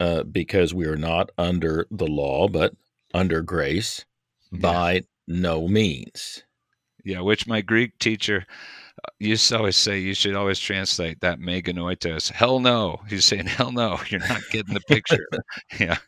uh, 0.00 0.24
because 0.24 0.74
we 0.74 0.86
are 0.86 0.96
not 0.96 1.30
under 1.38 1.86
the 1.90 2.06
law, 2.06 2.48
but 2.48 2.74
under 3.12 3.42
grace? 3.42 4.04
Yeah. 4.50 4.58
By 4.60 5.02
no 5.26 5.68
means. 5.68 6.42
Yeah, 7.04 7.20
which 7.20 7.46
my 7.46 7.60
Greek 7.60 7.98
teacher 7.98 8.46
used 9.18 9.48
to 9.48 9.58
always 9.58 9.76
say 9.76 9.98
you 9.98 10.14
should 10.14 10.34
always 10.34 10.58
translate 10.58 11.20
that 11.20 11.40
me 11.40 11.60
genoito 11.60 12.30
hell 12.30 12.60
no. 12.60 13.00
He's 13.08 13.24
saying 13.24 13.46
hell 13.46 13.72
no. 13.72 14.00
You're 14.08 14.20
not 14.20 14.42
getting 14.50 14.74
the 14.74 14.80
picture. 14.80 15.26
yeah. 15.78 15.98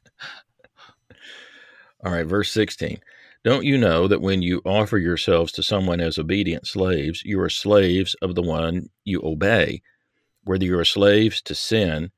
All 2.07 2.13
right, 2.13 2.25
verse 2.25 2.53
16. 2.53 3.01
Don't 3.43 3.65
you 3.65 3.77
know 3.77 4.07
that 4.07 4.21
when 4.21 4.41
you 4.41 4.63
offer 4.65 4.97
yourselves 4.97 5.51
to 5.51 5.63
someone 5.65 6.01
as 6.01 6.19
obedient 6.19 6.65
slaves, 6.65 7.25
you 7.25 7.41
are 7.41 7.51
slaves 7.51 8.15
of 8.23 8.37
the 8.37 8.43
one 8.43 8.91
you 9.03 9.21
obey, 9.25 9.83
whether 10.45 10.65
you 10.65 10.79
are 10.79 10.85
slaves 10.85 11.43
to 11.43 11.55
sin, 11.57 12.13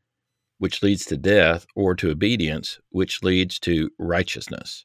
which 0.59 0.83
leads 0.83 1.07
to 1.07 1.17
death, 1.17 1.65
or 1.75 1.95
to 1.95 2.11
obedience, 2.11 2.79
which 2.91 3.23
leads 3.23 3.59
to 3.61 3.89
righteousness? 3.99 4.85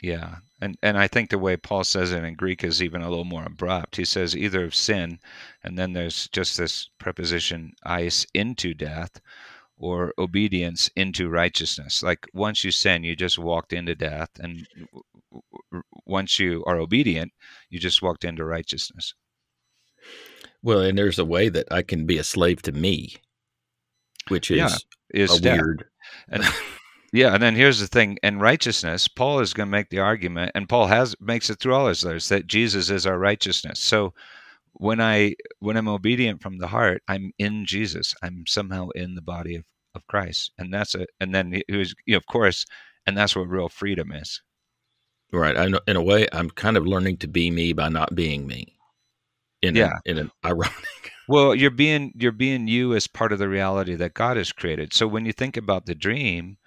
Yeah. 0.00 0.36
And 0.58 0.78
and 0.82 0.96
I 0.96 1.06
think 1.06 1.28
the 1.28 1.38
way 1.38 1.58
Paul 1.58 1.84
says 1.84 2.10
it 2.10 2.24
in 2.24 2.34
Greek 2.34 2.64
is 2.64 2.82
even 2.82 3.02
a 3.02 3.10
little 3.10 3.26
more 3.26 3.44
abrupt. 3.44 3.96
He 3.96 4.06
says 4.06 4.34
either 4.34 4.64
of 4.64 4.74
sin, 4.74 5.18
and 5.62 5.78
then 5.78 5.92
there's 5.92 6.28
just 6.28 6.56
this 6.56 6.88
preposition 6.98 7.74
eis 7.84 8.26
into 8.32 8.72
death, 8.72 9.20
or 9.76 10.12
obedience 10.18 10.90
into 10.96 11.28
righteousness. 11.28 12.02
Like 12.02 12.26
once 12.32 12.64
you 12.64 12.70
sin, 12.70 13.04
you 13.04 13.16
just 13.16 13.38
walked 13.38 13.72
into 13.72 13.94
death, 13.94 14.30
and 14.38 14.66
once 16.06 16.38
you 16.38 16.62
are 16.66 16.78
obedient, 16.78 17.32
you 17.70 17.78
just 17.78 18.02
walked 18.02 18.24
into 18.24 18.44
righteousness. 18.44 19.14
Well, 20.62 20.80
and 20.80 20.96
there's 20.96 21.18
a 21.18 21.24
way 21.24 21.48
that 21.48 21.66
I 21.70 21.82
can 21.82 22.06
be 22.06 22.18
a 22.18 22.24
slave 22.24 22.62
to 22.62 22.72
me, 22.72 23.16
which 24.28 24.50
is, 24.50 24.56
yeah, 24.58 25.22
is 25.26 25.40
weird. 25.40 25.84
And 26.28 26.44
Yeah, 27.14 27.32
and 27.32 27.40
then 27.40 27.54
here's 27.54 27.78
the 27.78 27.86
thing: 27.86 28.18
in 28.24 28.40
righteousness, 28.40 29.06
Paul 29.06 29.38
is 29.38 29.54
going 29.54 29.68
to 29.68 29.70
make 29.70 29.88
the 29.88 30.00
argument, 30.00 30.50
and 30.56 30.68
Paul 30.68 30.88
has 30.88 31.14
makes 31.20 31.48
it 31.48 31.60
through 31.60 31.72
all 31.72 31.86
his 31.86 32.04
letters 32.04 32.28
that 32.28 32.48
Jesus 32.48 32.90
is 32.90 33.06
our 33.06 33.16
righteousness. 33.16 33.78
So 33.78 34.12
when 34.74 35.00
I 35.00 35.34
when 35.60 35.76
I'm 35.76 35.88
obedient 35.88 36.42
from 36.42 36.58
the 36.58 36.66
heart, 36.66 37.02
I'm 37.08 37.32
in 37.38 37.64
Jesus. 37.64 38.14
I'm 38.22 38.44
somehow 38.46 38.88
in 38.94 39.14
the 39.14 39.22
body 39.22 39.56
of, 39.56 39.64
of 39.94 40.06
Christ, 40.06 40.52
and 40.58 40.72
that's 40.72 40.94
it. 40.94 41.10
And 41.20 41.34
then 41.34 41.62
he 41.68 41.76
was, 41.76 41.94
you 42.06 42.14
know, 42.14 42.18
of 42.18 42.26
course, 42.26 42.66
and 43.06 43.16
that's 43.16 43.36
what 43.36 43.48
real 43.48 43.68
freedom 43.68 44.12
is. 44.12 44.42
Right. 45.32 45.56
I 45.56 45.66
know, 45.66 45.80
in 45.86 45.96
a 45.96 46.02
way, 46.02 46.28
I'm 46.32 46.50
kind 46.50 46.76
of 46.76 46.86
learning 46.86 47.18
to 47.18 47.28
be 47.28 47.50
me 47.50 47.72
by 47.72 47.88
not 47.88 48.14
being 48.14 48.46
me. 48.46 48.76
In 49.62 49.74
yeah. 49.74 49.98
A, 50.06 50.10
in 50.10 50.18
an 50.18 50.30
ironic. 50.44 51.12
Well, 51.28 51.54
you're 51.54 51.70
being 51.70 52.12
you're 52.16 52.32
being 52.32 52.68
you 52.68 52.94
as 52.94 53.06
part 53.06 53.32
of 53.32 53.38
the 53.38 53.48
reality 53.48 53.94
that 53.94 54.14
God 54.14 54.36
has 54.36 54.52
created. 54.52 54.92
So 54.92 55.06
when 55.06 55.24
you 55.24 55.32
think 55.32 55.56
about 55.56 55.86
the 55.86 55.94
dream, 55.94 56.58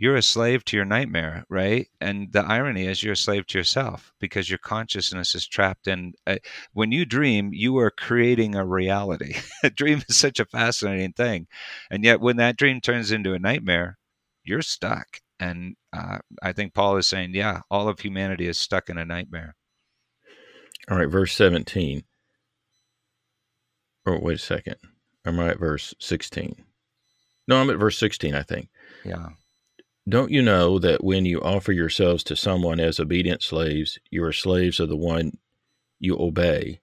you're 0.00 0.14
a 0.14 0.22
slave 0.22 0.64
to 0.64 0.76
your 0.76 0.86
nightmare, 0.86 1.44
right? 1.48 1.88
And 2.00 2.32
the 2.32 2.44
irony 2.44 2.86
is 2.86 3.02
you're 3.02 3.14
a 3.14 3.16
slave 3.16 3.48
to 3.48 3.58
yourself 3.58 4.12
because 4.20 4.48
your 4.48 4.60
consciousness 4.60 5.34
is 5.34 5.44
trapped 5.44 5.88
in. 5.88 6.14
Uh, 6.24 6.36
when 6.72 6.92
you 6.92 7.04
dream, 7.04 7.50
you 7.52 7.76
are 7.78 7.90
creating 7.90 8.54
a 8.54 8.64
reality. 8.64 9.34
a 9.64 9.70
dream 9.80 10.00
is 10.08 10.16
such 10.16 10.38
a 10.38 10.44
fascinating 10.44 11.14
thing. 11.14 11.48
And 11.90 12.04
yet, 12.04 12.20
when 12.20 12.36
that 12.36 12.56
dream 12.56 12.80
turns 12.80 13.10
into 13.10 13.34
a 13.34 13.40
nightmare, 13.40 13.98
you're 14.44 14.62
stuck. 14.62 15.20
And 15.40 15.74
uh, 15.92 16.18
I 16.42 16.52
think 16.52 16.74
Paul 16.74 16.96
is 16.96 17.08
saying, 17.08 17.34
yeah, 17.34 17.62
all 17.68 17.88
of 17.88 17.98
humanity 17.98 18.46
is 18.46 18.56
stuck 18.56 18.90
in 18.90 18.98
a 18.98 19.04
nightmare. 19.04 19.56
All 20.88 20.96
right, 20.96 21.10
verse 21.10 21.34
17. 21.34 22.04
Oh, 24.06 24.18
wait 24.20 24.36
a 24.36 24.38
second. 24.38 24.76
I'm 25.26 25.40
right 25.40 25.50
at 25.50 25.58
verse 25.58 25.92
16. 25.98 26.54
No, 27.48 27.56
I'm 27.60 27.68
at 27.70 27.78
verse 27.78 27.98
16, 27.98 28.36
I 28.36 28.44
think. 28.44 28.68
Yeah. 29.04 29.30
Don't 30.08 30.30
you 30.30 30.42
know 30.42 30.78
that 30.78 31.04
when 31.04 31.26
you 31.26 31.40
offer 31.40 31.72
yourselves 31.72 32.24
to 32.24 32.36
someone 32.36 32.80
as 32.80 32.98
obedient 32.98 33.42
slaves, 33.42 33.98
you 34.10 34.24
are 34.24 34.32
slaves 34.32 34.80
of 34.80 34.88
the 34.88 34.96
one 34.96 35.36
you 35.98 36.16
obey, 36.18 36.80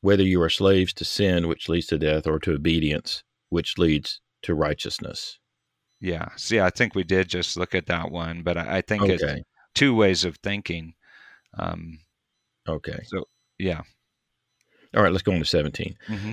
whether 0.00 0.22
you 0.22 0.42
are 0.42 0.50
slaves 0.50 0.92
to 0.94 1.04
sin, 1.04 1.48
which 1.48 1.68
leads 1.68 1.86
to 1.86 1.98
death, 1.98 2.26
or 2.26 2.38
to 2.40 2.52
obedience, 2.52 3.22
which 3.48 3.78
leads 3.78 4.20
to 4.42 4.54
righteousness? 4.54 5.38
Yeah. 6.00 6.28
See, 6.36 6.60
I 6.60 6.70
think 6.70 6.94
we 6.94 7.04
did 7.04 7.28
just 7.28 7.56
look 7.56 7.74
at 7.74 7.86
that 7.86 8.10
one, 8.10 8.42
but 8.42 8.56
I, 8.56 8.80
think 8.80 9.02
okay. 9.02 9.14
it's 9.14 9.42
two 9.74 9.94
ways 9.94 10.24
of 10.24 10.36
thinking. 10.36 10.94
Um, 11.58 12.00
okay. 12.68 13.00
So, 13.06 13.24
yeah. 13.58 13.82
All 14.94 15.02
right, 15.02 15.12
let's 15.12 15.22
go 15.22 15.32
on 15.32 15.38
to 15.38 15.44
17. 15.44 15.96
Mm-hmm. 16.08 16.32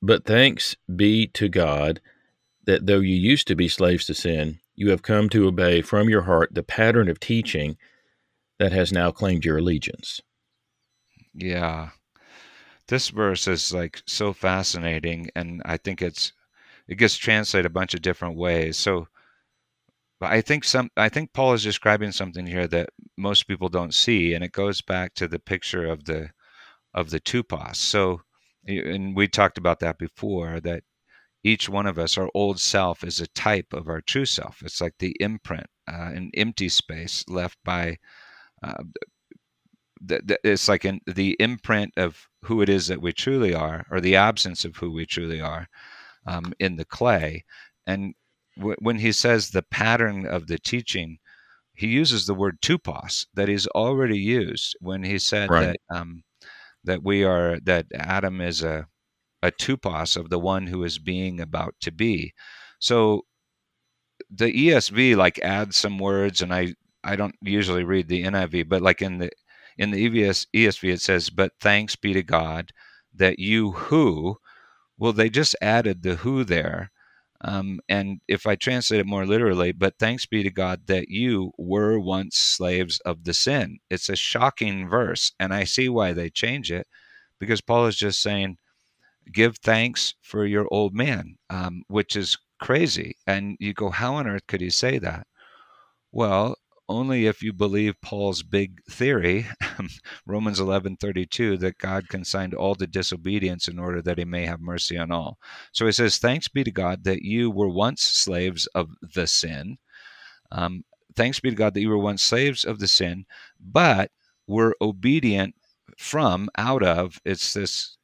But 0.00 0.24
thanks 0.24 0.76
be 0.94 1.26
to 1.28 1.48
God 1.48 2.00
that 2.64 2.86
though 2.86 3.00
you 3.00 3.14
used 3.14 3.46
to 3.48 3.54
be 3.54 3.68
slaves 3.68 4.06
to 4.06 4.14
sin, 4.14 4.58
you 4.74 4.90
have 4.90 5.02
come 5.02 5.28
to 5.30 5.46
obey 5.46 5.82
from 5.82 6.08
your 6.08 6.22
heart 6.22 6.50
the 6.52 6.62
pattern 6.62 7.08
of 7.08 7.20
teaching 7.20 7.76
that 8.58 8.72
has 8.72 8.92
now 8.92 9.10
claimed 9.10 9.44
your 9.44 9.58
allegiance. 9.58 10.20
Yeah. 11.34 11.90
This 12.88 13.08
verse 13.08 13.48
is 13.48 13.72
like 13.72 14.02
so 14.06 14.32
fascinating 14.32 15.30
and 15.34 15.62
I 15.64 15.76
think 15.76 16.02
it's 16.02 16.32
it 16.88 16.96
gets 16.96 17.16
translated 17.16 17.66
a 17.66 17.70
bunch 17.70 17.94
of 17.94 18.02
different 18.02 18.36
ways. 18.36 18.76
So 18.76 19.08
I 20.20 20.40
think 20.40 20.64
some 20.64 20.90
I 20.96 21.08
think 21.08 21.32
Paul 21.32 21.54
is 21.54 21.62
describing 21.62 22.12
something 22.12 22.46
here 22.46 22.66
that 22.68 22.90
most 23.16 23.48
people 23.48 23.68
don't 23.68 23.94
see 23.94 24.34
and 24.34 24.44
it 24.44 24.52
goes 24.52 24.80
back 24.80 25.14
to 25.14 25.28
the 25.28 25.38
picture 25.38 25.86
of 25.86 26.04
the 26.04 26.30
of 26.94 27.10
the 27.10 27.20
tupos. 27.20 27.76
So 27.76 28.22
and 28.66 29.16
we 29.16 29.26
talked 29.28 29.58
about 29.58 29.80
that 29.80 29.98
before 29.98 30.60
that 30.60 30.84
each 31.44 31.68
one 31.68 31.86
of 31.86 31.98
us, 31.98 32.16
our 32.16 32.30
old 32.34 32.60
self, 32.60 33.04
is 33.04 33.20
a 33.20 33.26
type 33.28 33.72
of 33.72 33.88
our 33.88 34.00
true 34.00 34.26
self. 34.26 34.62
It's 34.62 34.80
like 34.80 34.94
the 34.98 35.16
imprint, 35.20 35.66
uh, 35.90 36.10
an 36.14 36.30
empty 36.34 36.68
space 36.68 37.24
left 37.28 37.58
by. 37.64 37.98
Uh, 38.62 38.84
it's 40.08 40.68
like 40.68 40.84
in 40.84 41.00
the 41.06 41.36
imprint 41.38 41.92
of 41.96 42.26
who 42.42 42.60
it 42.60 42.68
is 42.68 42.88
that 42.88 43.00
we 43.00 43.12
truly 43.12 43.54
are, 43.54 43.86
or 43.90 44.00
the 44.00 44.16
absence 44.16 44.64
of 44.64 44.76
who 44.76 44.90
we 44.90 45.06
truly 45.06 45.40
are, 45.40 45.68
um, 46.26 46.52
in 46.58 46.76
the 46.76 46.84
clay. 46.84 47.44
And 47.86 48.14
w- 48.56 48.76
when 48.80 48.98
he 48.98 49.12
says 49.12 49.50
the 49.50 49.62
pattern 49.62 50.26
of 50.26 50.48
the 50.48 50.58
teaching, 50.58 51.18
he 51.74 51.86
uses 51.86 52.26
the 52.26 52.34
word 52.34 52.60
tupos 52.60 53.26
that 53.34 53.48
he's 53.48 53.66
already 53.68 54.18
used 54.18 54.76
when 54.80 55.02
he 55.02 55.18
said 55.18 55.50
right. 55.50 55.76
that 55.90 55.96
um, 55.96 56.22
that 56.84 57.02
we 57.02 57.24
are 57.24 57.58
that 57.60 57.86
Adam 57.94 58.40
is 58.40 58.62
a 58.62 58.86
a 59.42 59.50
tupos 59.52 60.16
of 60.16 60.30
the 60.30 60.38
one 60.38 60.66
who 60.68 60.84
is 60.84 60.98
being 60.98 61.40
about 61.40 61.74
to 61.80 61.90
be. 61.92 62.34
So 62.78 63.24
the 64.30 64.50
ESV 64.52 65.16
like 65.16 65.38
adds 65.40 65.76
some 65.76 65.98
words, 65.98 66.42
and 66.42 66.52
I 66.52 66.74
I 67.04 67.16
don't 67.16 67.36
usually 67.42 67.84
read 67.84 68.08
the 68.08 68.24
NIV, 68.24 68.64
but 68.64 68.82
like 68.82 69.02
in 69.02 69.18
the 69.18 69.30
in 69.78 69.90
the 69.90 70.08
EVS, 70.08 70.46
ESV 70.54 70.92
it 70.92 71.00
says, 71.00 71.30
"But 71.30 71.52
thanks 71.60 71.96
be 71.96 72.12
to 72.14 72.22
God 72.22 72.72
that 73.14 73.38
you 73.38 73.72
who." 73.72 74.38
Well, 74.98 75.12
they 75.12 75.30
just 75.30 75.56
added 75.62 76.02
the 76.02 76.16
who 76.16 76.44
there. 76.44 76.92
Um, 77.42 77.80
and 77.88 78.20
if 78.28 78.46
I 78.46 78.56
translate 78.56 79.00
it 79.00 79.06
more 79.06 79.26
literally, 79.26 79.72
but 79.72 79.98
thanks 79.98 80.26
be 80.26 80.42
to 80.44 80.50
God 80.50 80.86
that 80.86 81.08
you 81.08 81.52
were 81.58 81.98
once 81.98 82.36
slaves 82.36 83.00
of 83.00 83.24
the 83.24 83.34
sin. 83.34 83.80
It's 83.90 84.08
a 84.08 84.16
shocking 84.16 84.88
verse, 84.88 85.32
and 85.40 85.52
I 85.54 85.64
see 85.64 85.88
why 85.88 86.12
they 86.12 86.30
change 86.30 86.70
it 86.72 86.86
because 87.40 87.60
Paul 87.60 87.86
is 87.86 87.96
just 87.96 88.22
saying, 88.22 88.58
give 89.30 89.56
thanks 89.58 90.14
for 90.20 90.46
your 90.46 90.66
old 90.70 90.94
man, 90.94 91.36
um, 91.50 91.82
which 91.88 92.16
is 92.16 92.38
crazy. 92.60 93.16
And 93.26 93.56
you 93.60 93.74
go, 93.74 93.90
how 93.90 94.14
on 94.14 94.26
earth 94.26 94.46
could 94.46 94.60
he 94.60 94.70
say 94.70 94.98
that? 94.98 95.26
Well, 96.10 96.56
only 96.88 97.26
if 97.26 97.42
you 97.42 97.52
believe 97.52 98.00
Paul's 98.02 98.42
big 98.42 98.82
theory, 98.90 99.46
Romans 100.26 100.60
11:32, 100.60 101.58
that 101.60 101.78
God 101.78 102.08
consigned 102.08 102.54
all 102.54 102.74
to 102.74 102.86
disobedience 102.86 103.68
in 103.68 103.78
order 103.78 104.02
that 104.02 104.18
he 104.18 104.24
may 104.24 104.44
have 104.46 104.60
mercy 104.60 104.98
on 104.98 105.10
all. 105.10 105.38
So 105.72 105.86
he 105.86 105.92
says, 105.92 106.18
"Thanks 106.18 106.48
be 106.48 106.64
to 106.64 106.70
God 106.70 107.04
that 107.04 107.22
you 107.22 107.50
were 107.50 107.68
once 107.68 108.02
slaves 108.02 108.66
of 108.74 108.90
the 109.00 109.26
sin. 109.26 109.78
Um, 110.50 110.84
thanks 111.16 111.40
be 111.40 111.50
to 111.50 111.56
God 111.56 111.74
that 111.74 111.80
you 111.80 111.88
were 111.88 111.98
once 111.98 112.22
slaves 112.22 112.64
of 112.64 112.78
the 112.78 112.88
sin, 112.88 113.24
but 113.58 114.10
were 114.46 114.76
obedient 114.80 115.54
from, 115.98 116.50
out 116.56 116.82
of. 116.82 117.20
It's 117.24 117.54
this 117.54 117.96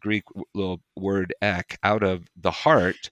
Greek 0.00 0.24
little 0.54 0.80
word 0.96 1.34
ek, 1.42 1.78
out 1.82 2.02
of 2.02 2.28
the 2.36 2.50
heart 2.50 3.10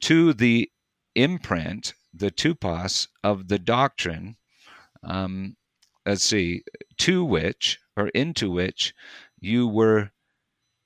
to 0.00 0.32
the 0.32 0.70
imprint, 1.14 1.94
the 2.14 2.30
tupos 2.30 3.08
of 3.22 3.48
the 3.48 3.58
doctrine. 3.58 4.36
Um, 5.02 5.56
let's 6.06 6.24
see, 6.24 6.62
to 6.98 7.24
which 7.24 7.78
or 7.96 8.08
into 8.08 8.50
which 8.50 8.94
you 9.40 9.66
were 9.68 10.10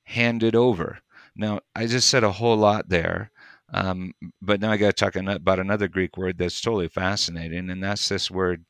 handed 0.04 0.54
over. 0.54 0.98
Now, 1.34 1.60
I 1.74 1.86
just 1.86 2.08
said 2.08 2.24
a 2.24 2.32
whole 2.32 2.56
lot 2.56 2.88
there, 2.88 3.30
um, 3.72 4.12
but 4.40 4.60
now 4.60 4.70
I 4.70 4.76
got 4.76 4.96
to 4.96 5.04
talk 5.04 5.16
about 5.16 5.58
another 5.58 5.88
Greek 5.88 6.16
word 6.16 6.38
that's 6.38 6.60
totally 6.60 6.88
fascinating, 6.88 7.70
and 7.70 7.82
that's 7.82 8.08
this 8.08 8.30
word. 8.30 8.64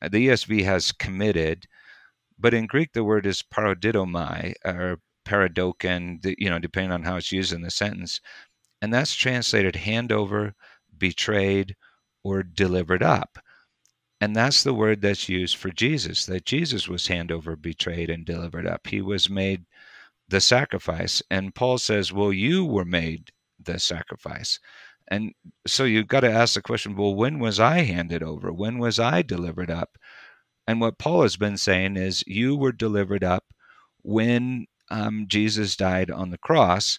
The 0.00 0.28
ESV 0.28 0.64
has 0.64 0.90
committed, 0.90 1.66
but 2.38 2.54
in 2.54 2.66
Greek 2.66 2.92
the 2.92 3.04
word 3.04 3.26
is 3.26 3.42
paradidomai, 3.42 4.54
or 4.64 4.98
paradoken, 5.24 6.20
you 6.38 6.50
know, 6.50 6.58
depending 6.58 6.92
on 6.92 7.02
how 7.02 7.16
it's 7.16 7.32
used 7.32 7.52
in 7.52 7.62
the 7.62 7.70
sentence. 7.70 8.20
And 8.80 8.92
that's 8.92 9.14
translated 9.14 9.76
hand 9.76 10.12
over, 10.12 10.54
betrayed, 10.96 11.76
or 12.24 12.42
delivered 12.42 13.02
up. 13.02 13.38
And 14.20 14.36
that's 14.36 14.62
the 14.62 14.74
word 14.74 15.02
that's 15.02 15.28
used 15.28 15.56
for 15.56 15.70
Jesus, 15.70 16.26
that 16.26 16.44
Jesus 16.44 16.88
was 16.88 17.08
hand 17.08 17.32
over, 17.32 17.56
betrayed, 17.56 18.10
and 18.10 18.24
delivered 18.24 18.66
up. 18.66 18.86
He 18.86 19.00
was 19.00 19.28
made 19.28 19.64
the 20.28 20.40
sacrifice. 20.40 21.22
And 21.30 21.54
Paul 21.54 21.78
says, 21.78 22.12
Well, 22.12 22.32
you 22.32 22.64
were 22.64 22.84
made 22.84 23.32
the 23.60 23.78
sacrifice. 23.78 24.58
And 25.08 25.34
so 25.66 25.84
you've 25.84 26.06
got 26.08 26.20
to 26.20 26.30
ask 26.32 26.54
the 26.54 26.62
question, 26.62 26.96
well, 26.96 27.14
when 27.14 27.38
was 27.38 27.60
I 27.60 27.80
handed 27.80 28.22
over? 28.22 28.52
When 28.52 28.78
was 28.78 28.98
I 28.98 29.22
delivered 29.22 29.70
up? 29.70 29.98
And 30.66 30.80
what 30.80 30.98
Paul 30.98 31.22
has 31.22 31.36
been 31.36 31.58
saying 31.58 31.96
is, 31.96 32.24
you 32.26 32.56
were 32.56 32.72
delivered 32.72 33.24
up 33.24 33.44
when 34.02 34.66
um, 34.92 35.26
Jesus 35.26 35.76
died 35.76 36.10
on 36.10 36.30
the 36.30 36.38
cross, 36.38 36.98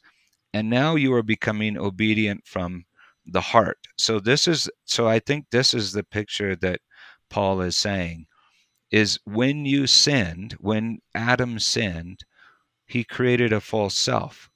and 0.54 0.70
now 0.70 0.96
you 0.96 1.14
are 1.14 1.24
becoming 1.24 1.78
obedient 1.78 2.46
from 2.46 2.86
the 3.26 3.42
heart. 3.42 3.80
So 3.98 4.20
this 4.20 4.48
is 4.48 4.70
so 4.86 5.08
I 5.08 5.20
think 5.20 5.52
this 5.52 5.74
is 5.74 5.94
the 5.94 6.04
picture 6.04 6.56
that 6.58 6.82
Paul 7.30 7.62
is 7.62 7.76
saying 7.76 8.26
is 8.92 9.20
when 9.26 9.66
you 9.66 9.88
sinned, 9.88 10.54
when 10.60 11.00
Adam 11.16 11.60
sinned, 11.60 12.26
he 12.86 13.04
created 13.04 13.54
a 13.54 13.62
false 13.62 13.96
self. 13.96 14.50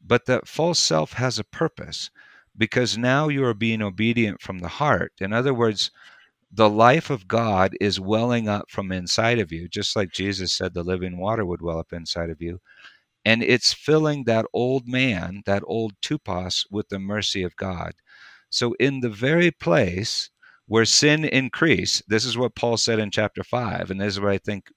But 0.00 0.26
that 0.26 0.48
false 0.48 0.80
self 0.80 1.14
has 1.14 1.38
a 1.38 1.44
purpose 1.44 2.10
because 2.56 2.98
now 2.98 3.28
you 3.28 3.44
are 3.44 3.54
being 3.54 3.82
obedient 3.82 4.40
from 4.40 4.60
the 4.60 4.68
heart. 4.68 5.12
In 5.20 5.32
other 5.32 5.54
words, 5.54 5.90
the 6.50 6.70
life 6.70 7.10
of 7.10 7.28
God 7.28 7.74
is 7.80 7.98
welling 8.00 8.48
up 8.48 8.70
from 8.70 8.92
inside 8.92 9.40
of 9.40 9.52
you, 9.52 9.68
just 9.68 9.96
like 9.96 10.12
Jesus 10.12 10.52
said 10.52 10.74
the 10.74 10.84
living 10.84 11.18
water 11.18 11.44
would 11.44 11.62
well 11.62 11.78
up 11.80 11.92
inside 11.92 12.30
of 12.30 12.40
you. 12.40 12.60
And 13.24 13.42
it's 13.42 13.72
filling 13.72 14.24
that 14.24 14.46
old 14.52 14.86
man, 14.86 15.42
that 15.46 15.62
old 15.66 15.94
tupos, 16.02 16.66
with 16.70 16.88
the 16.88 16.98
mercy 16.98 17.42
of 17.42 17.56
God. 17.56 17.92
So, 18.50 18.74
in 18.74 19.00
the 19.00 19.10
very 19.10 19.50
place 19.50 20.30
where 20.66 20.84
sin 20.84 21.24
increased, 21.24 22.02
this 22.08 22.24
is 22.24 22.38
what 22.38 22.54
Paul 22.54 22.76
said 22.76 22.98
in 22.98 23.10
chapter 23.10 23.42
5, 23.42 23.90
and 23.90 24.00
this 24.00 24.14
is 24.14 24.20
what 24.20 24.32
I 24.32 24.38
think 24.38 24.70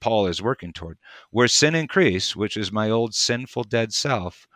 Paul 0.00 0.26
is 0.26 0.40
working 0.40 0.72
toward. 0.72 0.98
Where 1.30 1.48
sin 1.48 1.74
increased, 1.74 2.36
which 2.36 2.56
is 2.56 2.72
my 2.72 2.90
old 2.90 3.14
sinful 3.14 3.64
dead 3.64 3.92
self, 3.92 4.46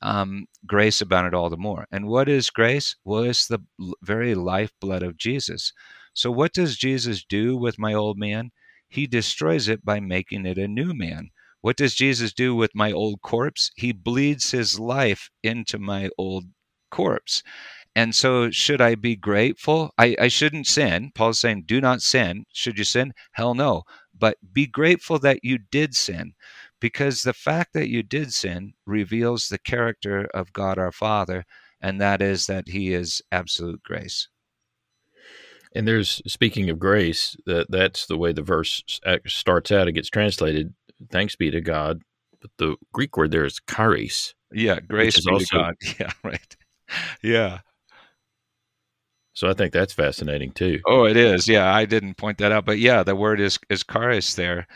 um, 0.00 0.46
grace 0.66 1.00
abounded 1.00 1.34
all 1.34 1.50
the 1.50 1.56
more. 1.56 1.86
And 1.90 2.06
what 2.06 2.28
is 2.28 2.50
grace? 2.50 2.96
Well, 3.04 3.24
it's 3.24 3.46
the 3.46 3.60
very 4.02 4.34
lifeblood 4.34 5.02
of 5.02 5.16
Jesus. 5.16 5.72
So, 6.14 6.30
what 6.30 6.52
does 6.52 6.76
Jesus 6.76 7.24
do 7.24 7.56
with 7.56 7.78
my 7.78 7.94
old 7.94 8.18
man? 8.18 8.50
He 8.88 9.06
destroys 9.06 9.68
it 9.68 9.84
by 9.84 10.00
making 10.00 10.46
it 10.46 10.58
a 10.58 10.68
new 10.68 10.92
man. 10.94 11.30
What 11.62 11.76
does 11.76 11.94
Jesus 11.94 12.32
do 12.32 12.54
with 12.54 12.74
my 12.74 12.92
old 12.92 13.22
corpse? 13.22 13.70
He 13.76 13.92
bleeds 13.92 14.50
his 14.50 14.78
life 14.78 15.30
into 15.42 15.78
my 15.78 16.10
old 16.18 16.44
corpse. 16.90 17.42
And 17.94 18.14
so, 18.14 18.50
should 18.50 18.80
I 18.80 18.94
be 18.94 19.16
grateful? 19.16 19.92
I, 19.98 20.16
I 20.20 20.28
shouldn't 20.28 20.66
sin. 20.66 21.12
Paul's 21.14 21.40
saying, 21.40 21.64
do 21.66 21.80
not 21.80 22.02
sin. 22.02 22.44
Should 22.52 22.78
you 22.78 22.84
sin? 22.84 23.12
Hell 23.32 23.54
no. 23.54 23.82
But 24.18 24.38
be 24.52 24.66
grateful 24.66 25.18
that 25.20 25.40
you 25.42 25.58
did 25.58 25.94
sin, 25.94 26.32
because 26.80 27.22
the 27.22 27.32
fact 27.32 27.74
that 27.74 27.88
you 27.88 28.02
did 28.02 28.32
sin 28.32 28.74
reveals 28.86 29.48
the 29.48 29.58
character 29.58 30.28
of 30.32 30.52
God 30.52 30.78
our 30.78 30.92
Father, 30.92 31.44
and 31.80 32.00
that 32.00 32.22
is 32.22 32.46
that 32.46 32.68
He 32.68 32.94
is 32.94 33.22
absolute 33.30 33.82
grace. 33.82 34.28
And 35.74 35.88
there's 35.88 36.20
speaking 36.26 36.70
of 36.70 36.78
grace, 36.78 37.34
that 37.46 37.70
that's 37.70 38.06
the 38.06 38.18
way 38.18 38.32
the 38.32 38.42
verse 38.42 38.82
uh, 39.06 39.18
starts 39.26 39.72
out. 39.72 39.88
It 39.88 39.92
gets 39.92 40.10
translated 40.10 40.74
thanks 41.10 41.36
be 41.36 41.50
to 41.50 41.60
God. 41.60 42.02
But 42.40 42.50
the 42.58 42.76
Greek 42.92 43.16
word 43.16 43.30
there 43.30 43.44
is 43.44 43.60
charis. 43.70 44.34
Yeah, 44.52 44.80
grace 44.80 45.24
be 45.24 45.30
also, 45.30 45.44
to 45.44 45.56
God. 45.56 45.74
Yeah, 46.00 46.12
right. 46.22 46.56
Yeah. 47.22 47.60
So 49.34 49.48
I 49.48 49.54
think 49.54 49.72
that's 49.72 49.94
fascinating 49.94 50.52
too. 50.52 50.80
Oh, 50.86 51.04
it 51.04 51.16
is. 51.16 51.48
Yeah, 51.48 51.72
I 51.72 51.86
didn't 51.86 52.16
point 52.16 52.38
that 52.38 52.52
out, 52.52 52.66
but 52.66 52.78
yeah, 52.78 53.02
the 53.02 53.16
word 53.16 53.40
is 53.40 53.58
is 53.70 53.84
charis 53.84 54.34
there. 54.34 54.66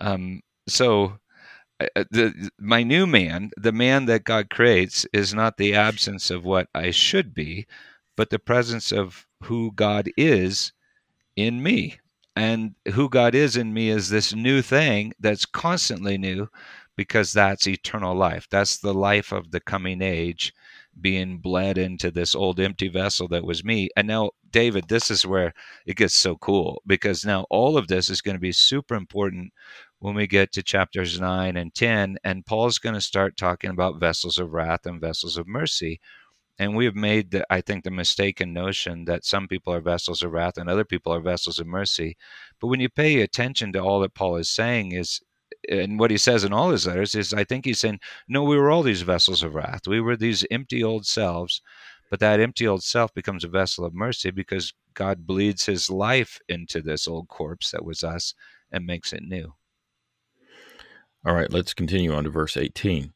Um, 0.00 0.40
so 0.68 1.18
uh, 1.80 2.04
the 2.10 2.50
my 2.58 2.82
new 2.82 3.06
man, 3.06 3.50
the 3.56 3.72
man 3.72 4.06
that 4.06 4.24
God 4.24 4.50
creates, 4.50 5.04
is 5.12 5.34
not 5.34 5.56
the 5.56 5.74
absence 5.74 6.30
of 6.30 6.44
what 6.44 6.68
I 6.74 6.90
should 6.90 7.34
be, 7.34 7.66
but 8.16 8.30
the 8.30 8.38
presence 8.38 8.92
of 8.92 9.26
who 9.42 9.72
God 9.72 10.08
is 10.16 10.72
in 11.36 11.62
me 11.62 11.98
and 12.36 12.74
who 12.94 13.08
God 13.08 13.34
is 13.34 13.56
in 13.56 13.72
me 13.72 13.90
is 13.90 14.08
this 14.08 14.34
new 14.34 14.62
thing 14.62 15.12
that's 15.20 15.46
constantly 15.46 16.18
new 16.18 16.48
because 16.96 17.32
that's 17.32 17.66
eternal 17.66 18.14
life. 18.14 18.46
That's 18.50 18.78
the 18.78 18.94
life 18.94 19.32
of 19.32 19.50
the 19.50 19.60
coming 19.60 20.02
age 20.02 20.52
being 21.00 21.38
bled 21.38 21.76
into 21.78 22.10
this 22.10 22.34
old 22.34 22.60
empty 22.60 22.88
vessel 22.88 23.26
that 23.28 23.44
was 23.44 23.64
me. 23.64 23.88
And 23.96 24.06
now, 24.06 24.30
David, 24.50 24.88
this 24.88 25.10
is 25.10 25.26
where 25.26 25.52
it 25.86 25.96
gets 25.96 26.14
so 26.14 26.36
cool 26.36 26.82
because 26.86 27.24
now 27.24 27.46
all 27.50 27.76
of 27.76 27.88
this 27.88 28.10
is 28.10 28.20
going 28.20 28.36
to 28.36 28.40
be 28.40 28.52
super 28.52 28.94
important 28.94 29.52
when 29.98 30.14
we 30.14 30.26
get 30.26 30.52
to 30.52 30.62
chapters 30.62 31.20
9 31.20 31.56
and 31.56 31.74
10. 31.74 32.18
And 32.24 32.46
Paul's 32.46 32.78
going 32.78 32.94
to 32.94 33.00
start 33.00 33.36
talking 33.36 33.70
about 33.70 33.98
vessels 33.98 34.38
of 34.38 34.52
wrath 34.52 34.86
and 34.86 35.00
vessels 35.00 35.36
of 35.36 35.48
mercy 35.48 36.00
and 36.58 36.76
we 36.76 36.84
have 36.84 36.94
made 36.94 37.30
the, 37.30 37.44
i 37.50 37.60
think 37.60 37.84
the 37.84 37.90
mistaken 37.90 38.52
notion 38.52 39.04
that 39.04 39.24
some 39.24 39.48
people 39.48 39.72
are 39.72 39.80
vessels 39.80 40.22
of 40.22 40.32
wrath 40.32 40.56
and 40.56 40.68
other 40.68 40.84
people 40.84 41.12
are 41.12 41.20
vessels 41.20 41.58
of 41.58 41.66
mercy. 41.66 42.16
But 42.60 42.68
when 42.68 42.80
you 42.80 42.88
pay 42.88 43.20
attention 43.20 43.72
to 43.72 43.80
all 43.80 44.00
that 44.00 44.14
paul 44.14 44.36
is 44.36 44.48
saying 44.48 44.92
is 44.92 45.20
and 45.68 45.98
what 45.98 46.10
he 46.10 46.18
says 46.18 46.44
in 46.44 46.52
all 46.52 46.70
his 46.70 46.86
letters 46.86 47.14
is 47.14 47.32
i 47.32 47.44
think 47.44 47.64
he's 47.64 47.78
saying 47.78 48.00
no 48.28 48.42
we 48.42 48.56
were 48.56 48.70
all 48.70 48.82
these 48.82 49.02
vessels 49.02 49.42
of 49.42 49.54
wrath. 49.54 49.86
We 49.86 50.00
were 50.00 50.16
these 50.16 50.46
empty 50.50 50.82
old 50.82 51.06
selves. 51.06 51.60
But 52.10 52.20
that 52.20 52.38
empty 52.38 52.68
old 52.68 52.84
self 52.84 53.12
becomes 53.14 53.44
a 53.44 53.48
vessel 53.48 53.84
of 53.84 53.94
mercy 53.94 54.30
because 54.30 54.72
god 54.94 55.26
bleeds 55.26 55.66
his 55.66 55.90
life 55.90 56.38
into 56.48 56.80
this 56.80 57.08
old 57.08 57.28
corpse 57.28 57.70
that 57.72 57.84
was 57.84 58.04
us 58.04 58.34
and 58.70 58.86
makes 58.86 59.12
it 59.12 59.22
new. 59.22 59.54
All 61.26 61.34
right 61.34 61.52
let's 61.52 61.74
continue 61.74 62.12
on 62.12 62.24
to 62.24 62.30
verse 62.30 62.56
18 62.56 63.14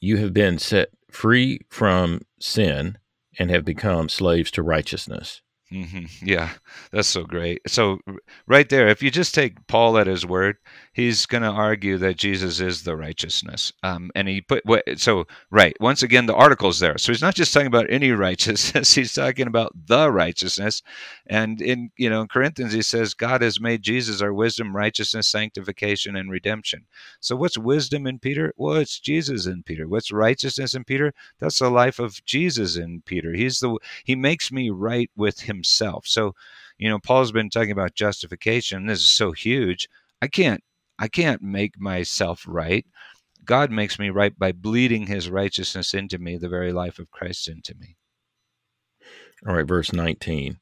you 0.00 0.18
have 0.18 0.32
been 0.32 0.58
set 0.58 0.90
free 1.16 1.60
from 1.70 2.20
sin 2.38 2.98
and 3.38 3.50
have 3.50 3.64
become 3.64 4.08
slaves 4.08 4.50
to 4.50 4.62
righteousness. 4.62 5.40
Mm-hmm. 5.72 6.24
Yeah, 6.24 6.50
that's 6.92 7.08
so 7.08 7.24
great. 7.24 7.60
So, 7.66 7.98
right 8.46 8.68
there, 8.68 8.86
if 8.86 9.02
you 9.02 9.10
just 9.10 9.34
take 9.34 9.66
Paul 9.66 9.98
at 9.98 10.06
his 10.06 10.24
word, 10.24 10.58
he's 10.92 11.26
going 11.26 11.42
to 11.42 11.48
argue 11.48 11.98
that 11.98 12.16
Jesus 12.16 12.60
is 12.60 12.84
the 12.84 12.96
righteousness. 12.96 13.72
Um, 13.82 14.12
and 14.14 14.28
he 14.28 14.42
put 14.42 14.62
so 14.96 15.26
right 15.50 15.76
once 15.80 16.04
again, 16.04 16.26
the 16.26 16.34
article's 16.34 16.78
there. 16.78 16.98
So 16.98 17.10
he's 17.10 17.20
not 17.20 17.34
just 17.34 17.52
talking 17.52 17.66
about 17.66 17.90
any 17.90 18.10
righteousness; 18.12 18.94
he's 18.94 19.12
talking 19.12 19.48
about 19.48 19.72
the 19.86 20.12
righteousness. 20.12 20.82
And 21.26 21.60
in 21.60 21.90
you 21.96 22.10
know 22.10 22.20
in 22.22 22.28
Corinthians, 22.28 22.72
he 22.72 22.82
says 22.82 23.14
God 23.14 23.42
has 23.42 23.60
made 23.60 23.82
Jesus 23.82 24.22
our 24.22 24.32
wisdom, 24.32 24.76
righteousness, 24.76 25.26
sanctification, 25.26 26.14
and 26.14 26.30
redemption. 26.30 26.86
So 27.18 27.34
what's 27.34 27.58
wisdom 27.58 28.06
in 28.06 28.20
Peter? 28.20 28.54
Well, 28.56 28.76
it's 28.76 29.00
Jesus 29.00 29.46
in 29.46 29.64
Peter. 29.64 29.88
What's 29.88 30.12
righteousness 30.12 30.74
in 30.74 30.84
Peter? 30.84 31.12
That's 31.40 31.58
the 31.58 31.70
life 31.70 31.98
of 31.98 32.24
Jesus 32.24 32.76
in 32.76 33.02
Peter. 33.04 33.32
He's 33.32 33.58
the 33.58 33.76
he 34.04 34.14
makes 34.14 34.52
me 34.52 34.70
right 34.70 35.10
with 35.16 35.40
him 35.40 35.55
himself. 35.56 36.06
So, 36.06 36.34
you 36.78 36.88
know, 36.88 36.98
Paul's 36.98 37.32
been 37.32 37.50
talking 37.50 37.72
about 37.72 37.94
justification. 37.94 38.86
This 38.86 39.00
is 39.00 39.08
so 39.08 39.32
huge. 39.32 39.88
I 40.22 40.28
can't 40.28 40.62
I 40.98 41.08
can't 41.08 41.42
make 41.42 41.78
myself 41.78 42.44
right. 42.46 42.86
God 43.44 43.70
makes 43.70 43.98
me 43.98 44.10
right 44.10 44.36
by 44.38 44.52
bleeding 44.52 45.06
his 45.06 45.30
righteousness 45.30 45.94
into 45.94 46.18
me, 46.18 46.36
the 46.36 46.48
very 46.48 46.72
life 46.72 46.98
of 46.98 47.10
Christ 47.10 47.48
into 47.48 47.74
me. 47.74 47.96
All 49.46 49.54
right, 49.54 49.66
verse 49.66 49.92
19. 49.92 50.58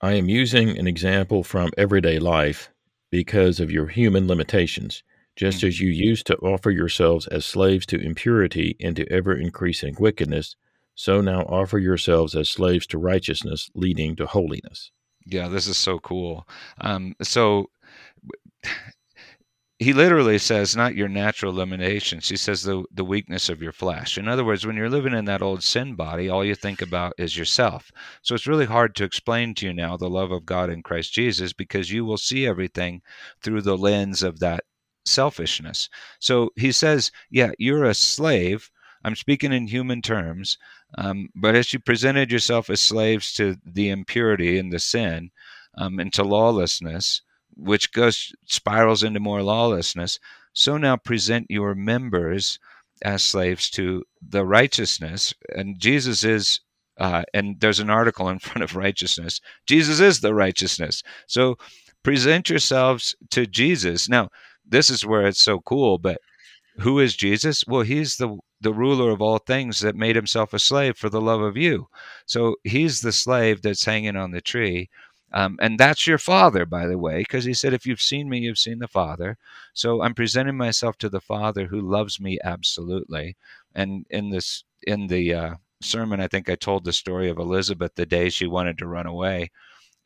I 0.00 0.12
am 0.12 0.28
using 0.28 0.78
an 0.78 0.86
example 0.86 1.42
from 1.42 1.70
everyday 1.76 2.18
life 2.18 2.70
because 3.10 3.60
of 3.60 3.70
your 3.70 3.86
human 3.86 4.26
limitations, 4.28 5.02
just 5.36 5.58
mm-hmm. 5.58 5.68
as 5.68 5.80
you 5.80 5.90
used 5.90 6.26
to 6.26 6.36
offer 6.36 6.70
yourselves 6.70 7.26
as 7.28 7.46
slaves 7.46 7.86
to 7.86 8.00
impurity 8.00 8.76
and 8.80 8.94
to 8.96 9.10
ever 9.10 9.34
increasing 9.34 9.96
wickedness, 9.98 10.56
so 10.94 11.20
now 11.20 11.42
offer 11.42 11.78
yourselves 11.78 12.34
as 12.34 12.48
slaves 12.48 12.86
to 12.88 12.98
righteousness, 12.98 13.70
leading 13.74 14.16
to 14.16 14.26
holiness. 14.26 14.90
Yeah, 15.24 15.48
this 15.48 15.66
is 15.66 15.76
so 15.76 15.98
cool. 15.98 16.46
Um, 16.80 17.14
so 17.22 17.70
he 19.78 19.92
literally 19.92 20.38
says 20.38 20.76
not 20.76 20.94
your 20.94 21.08
natural 21.08 21.52
limitations 21.52 22.28
he 22.28 22.36
says 22.36 22.62
the 22.62 22.84
the 22.92 23.04
weakness 23.04 23.48
of 23.48 23.60
your 23.60 23.72
flesh 23.72 24.16
in 24.16 24.28
other 24.28 24.44
words 24.44 24.64
when 24.64 24.76
you're 24.76 24.88
living 24.88 25.12
in 25.12 25.24
that 25.24 25.42
old 25.42 25.60
sin 25.60 25.96
body 25.96 26.28
all 26.28 26.44
you 26.44 26.54
think 26.54 26.80
about 26.80 27.12
is 27.18 27.36
yourself 27.36 27.90
so 28.22 28.32
it's 28.32 28.46
really 28.46 28.66
hard 28.66 28.94
to 28.94 29.02
explain 29.02 29.54
to 29.54 29.66
you 29.66 29.72
now 29.72 29.96
the 29.96 30.08
love 30.08 30.30
of 30.30 30.46
god 30.46 30.70
in 30.70 30.84
christ 30.84 31.12
jesus 31.12 31.52
because 31.52 31.90
you 31.90 32.04
will 32.04 32.16
see 32.16 32.46
everything 32.46 33.02
through 33.42 33.60
the 33.60 33.76
lens 33.76 34.22
of 34.22 34.38
that 34.38 34.62
selfishness 35.04 35.88
so 36.20 36.48
he 36.54 36.70
says 36.70 37.10
yeah 37.28 37.50
you're 37.58 37.84
a 37.84 37.94
slave 37.94 38.70
i'm 39.04 39.16
speaking 39.16 39.52
in 39.52 39.66
human 39.66 40.02
terms 40.02 40.58
um, 40.98 41.28
but 41.34 41.54
as 41.54 41.72
you 41.72 41.78
presented 41.78 42.30
yourself 42.30 42.68
as 42.68 42.80
slaves 42.80 43.32
to 43.34 43.56
the 43.64 43.88
impurity 43.88 44.58
and 44.58 44.72
the 44.72 44.78
sin 44.78 45.30
um, 45.78 45.98
and 45.98 46.12
to 46.12 46.22
lawlessness, 46.22 47.22
which 47.56 47.92
goes 47.92 48.32
spirals 48.46 49.02
into 49.02 49.20
more 49.20 49.42
lawlessness, 49.42 50.18
so 50.52 50.76
now 50.76 50.96
present 50.96 51.46
your 51.48 51.74
members 51.74 52.58
as 53.04 53.22
slaves 53.22 53.70
to 53.70 54.04
the 54.26 54.44
righteousness. 54.44 55.34
And 55.56 55.78
Jesus 55.78 56.24
is, 56.24 56.60
uh, 56.98 57.22
and 57.32 57.58
there's 57.60 57.80
an 57.80 57.90
article 57.90 58.28
in 58.28 58.38
front 58.38 58.62
of 58.62 58.76
righteousness. 58.76 59.40
Jesus 59.66 59.98
is 60.00 60.20
the 60.20 60.34
righteousness. 60.34 61.02
So 61.26 61.56
present 62.02 62.50
yourselves 62.50 63.14
to 63.30 63.46
Jesus. 63.46 64.08
Now, 64.08 64.28
this 64.66 64.90
is 64.90 65.06
where 65.06 65.26
it's 65.26 65.42
so 65.42 65.60
cool, 65.60 65.98
but 65.98 66.18
Who 66.78 67.00
is 67.00 67.16
Jesus? 67.16 67.64
Well, 67.66 67.82
he's 67.82 68.16
the 68.16 68.38
the 68.62 68.72
ruler 68.74 69.10
of 69.10 69.20
all 69.22 69.38
things 69.38 69.80
that 69.80 69.96
made 69.96 70.16
himself 70.16 70.52
a 70.54 70.58
slave 70.58 70.96
for 70.96 71.08
the 71.10 71.20
love 71.20 71.40
of 71.40 71.56
you. 71.56 71.88
So 72.26 72.56
he's 72.64 73.00
the 73.00 73.12
slave 73.12 73.62
that's 73.62 73.84
hanging 73.84 74.16
on 74.16 74.30
the 74.30 74.40
tree. 74.40 74.88
Um, 75.34 75.56
and 75.60 75.78
that's 75.78 76.06
your 76.06 76.18
father, 76.18 76.66
by 76.66 76.86
the 76.86 76.98
way, 76.98 77.20
because 77.20 77.44
he 77.44 77.54
said, 77.54 77.72
If 77.72 77.86
you've 77.86 78.02
seen 78.02 78.28
me, 78.28 78.40
you've 78.40 78.58
seen 78.58 78.80
the 78.80 78.88
Father. 78.88 79.38
So 79.72 80.02
I'm 80.02 80.14
presenting 80.14 80.56
myself 80.58 80.98
to 80.98 81.08
the 81.08 81.22
Father 81.22 81.66
who 81.66 81.80
loves 81.80 82.20
me 82.20 82.38
absolutely. 82.44 83.36
And 83.74 84.04
in 84.10 84.28
this, 84.28 84.64
in 84.86 85.06
the 85.06 85.32
uh, 85.34 85.54
sermon, 85.80 86.20
I 86.20 86.28
think 86.28 86.50
I 86.50 86.54
told 86.54 86.84
the 86.84 86.92
story 86.92 87.30
of 87.30 87.38
Elizabeth 87.38 87.94
the 87.94 88.04
day 88.04 88.28
she 88.28 88.46
wanted 88.46 88.76
to 88.78 88.86
run 88.86 89.06
away. 89.06 89.50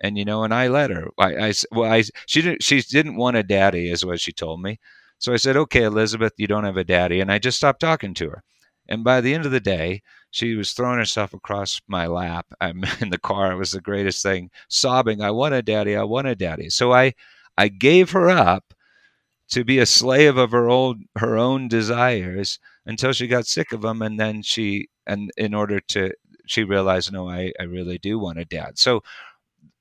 And 0.00 0.18
you 0.18 0.24
know, 0.24 0.44
and 0.44 0.54
I 0.54 0.68
let 0.68 0.90
her. 0.90 1.08
I, 1.18 1.48
I 1.48 1.52
well, 1.72 1.90
I 1.90 2.04
she 2.26 2.42
didn't 2.42 2.62
she 2.62 2.80
didn't 2.82 3.16
want 3.16 3.36
a 3.36 3.42
daddy, 3.42 3.90
is 3.90 4.04
what 4.04 4.20
she 4.20 4.32
told 4.32 4.60
me. 4.62 4.78
So 5.18 5.32
I 5.32 5.36
said, 5.36 5.56
okay, 5.56 5.84
Elizabeth, 5.84 6.32
you 6.36 6.46
don't 6.46 6.64
have 6.64 6.76
a 6.76 6.84
daddy. 6.84 7.20
And 7.20 7.32
I 7.32 7.38
just 7.38 7.58
stopped 7.58 7.80
talking 7.80 8.14
to 8.14 8.30
her. 8.30 8.42
And 8.88 9.02
by 9.02 9.20
the 9.20 9.34
end 9.34 9.46
of 9.46 9.52
the 9.52 9.60
day, 9.60 10.02
she 10.30 10.54
was 10.54 10.72
throwing 10.72 10.98
herself 10.98 11.34
across 11.34 11.80
my 11.88 12.06
lap. 12.06 12.46
I'm 12.60 12.84
in 13.00 13.10
the 13.10 13.18
car. 13.18 13.52
It 13.52 13.56
was 13.56 13.72
the 13.72 13.80
greatest 13.80 14.22
thing, 14.22 14.50
sobbing, 14.68 15.22
I 15.22 15.30
want 15.30 15.54
a 15.54 15.62
daddy. 15.62 15.96
I 15.96 16.04
want 16.04 16.28
a 16.28 16.34
daddy. 16.34 16.70
So 16.70 16.92
I, 16.92 17.14
I 17.58 17.68
gave 17.68 18.10
her 18.12 18.28
up 18.28 18.74
to 19.50 19.64
be 19.64 19.78
a 19.78 19.86
slave 19.86 20.36
of 20.36 20.50
her 20.50 20.68
own, 20.68 21.06
her 21.16 21.36
own 21.36 21.68
desires 21.68 22.58
until 22.84 23.12
she 23.12 23.26
got 23.26 23.46
sick 23.46 23.72
of 23.72 23.82
them. 23.82 24.02
And 24.02 24.18
then 24.18 24.42
she, 24.42 24.88
and 25.06 25.30
in 25.36 25.54
order 25.54 25.80
to, 25.88 26.12
she 26.46 26.64
realized, 26.64 27.12
no, 27.12 27.28
I, 27.28 27.52
I 27.58 27.64
really 27.64 27.98
do 27.98 28.18
want 28.18 28.38
a 28.38 28.44
dad. 28.44 28.78
So 28.78 29.02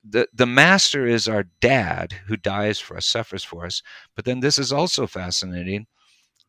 the 0.07 0.27
the 0.33 0.45
master 0.45 1.05
is 1.07 1.27
our 1.27 1.43
dad 1.61 2.13
who 2.27 2.37
dies 2.37 2.79
for 2.79 2.97
us 2.97 3.05
suffers 3.07 3.43
for 3.43 3.65
us 3.65 3.81
but 4.15 4.25
then 4.25 4.39
this 4.39 4.59
is 4.59 4.71
also 4.71 5.07
fascinating. 5.07 5.87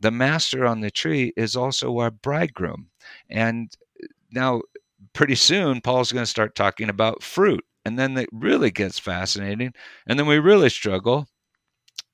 The 0.01 0.11
master 0.11 0.66
on 0.66 0.81
the 0.81 0.91
tree 0.91 1.33
is 1.37 1.57
also 1.57 1.99
our 1.99 2.11
bridegroom. 2.11 2.91
And 3.31 3.74
uh, 4.03 4.07
now 4.31 4.62
pretty 5.15 5.35
soon 5.35 5.81
paul's 5.81 6.12
going 6.12 6.24
to 6.24 6.31
start 6.31 6.55
talking 6.55 6.89
about 6.91 7.23
fruit 7.23 7.65
and 7.85 7.99
then 7.99 8.16
it 8.19 8.28
really 8.33 8.70
gets 8.70 8.99
fascinating 8.99 9.73
and 10.07 10.19
then 10.19 10.27
we 10.27 10.39
really 10.39 10.69
struggle 10.69 11.28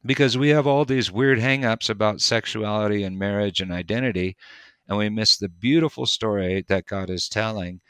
because 0.05 0.37
we 0.39 0.49
have 0.51 0.67
all 0.67 0.85
these 0.85 1.11
weird 1.11 1.39
hangups 1.39 1.89
about 1.91 2.21
sexuality 2.21 3.03
and 3.05 3.19
marriage 3.19 3.61
and 3.61 3.73
identity 3.73 4.37
and 4.89 4.99
we 4.99 5.09
miss 5.09 5.37
the 5.37 5.49
beautiful 5.49 6.07
story 6.07 6.65
that 6.69 6.87
god 6.87 7.11
is 7.11 7.29
telling 7.29 7.81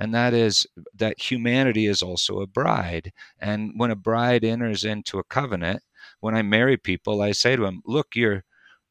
and 0.00 0.14
that 0.14 0.34
is 0.34 0.66
that 0.94 1.20
humanity 1.20 1.86
is 1.86 2.02
also 2.02 2.40
a 2.40 2.46
bride. 2.46 3.12
And 3.38 3.72
when 3.76 3.90
a 3.90 3.96
bride 3.96 4.44
enters 4.44 4.84
into 4.84 5.18
a 5.18 5.24
covenant, 5.24 5.82
when 6.20 6.34
I 6.34 6.42
marry 6.42 6.76
people, 6.78 7.22
I 7.22 7.32
say 7.32 7.54
to 7.56 7.62
them, 7.62 7.82
"Look, 7.86 8.16
you're 8.16 8.44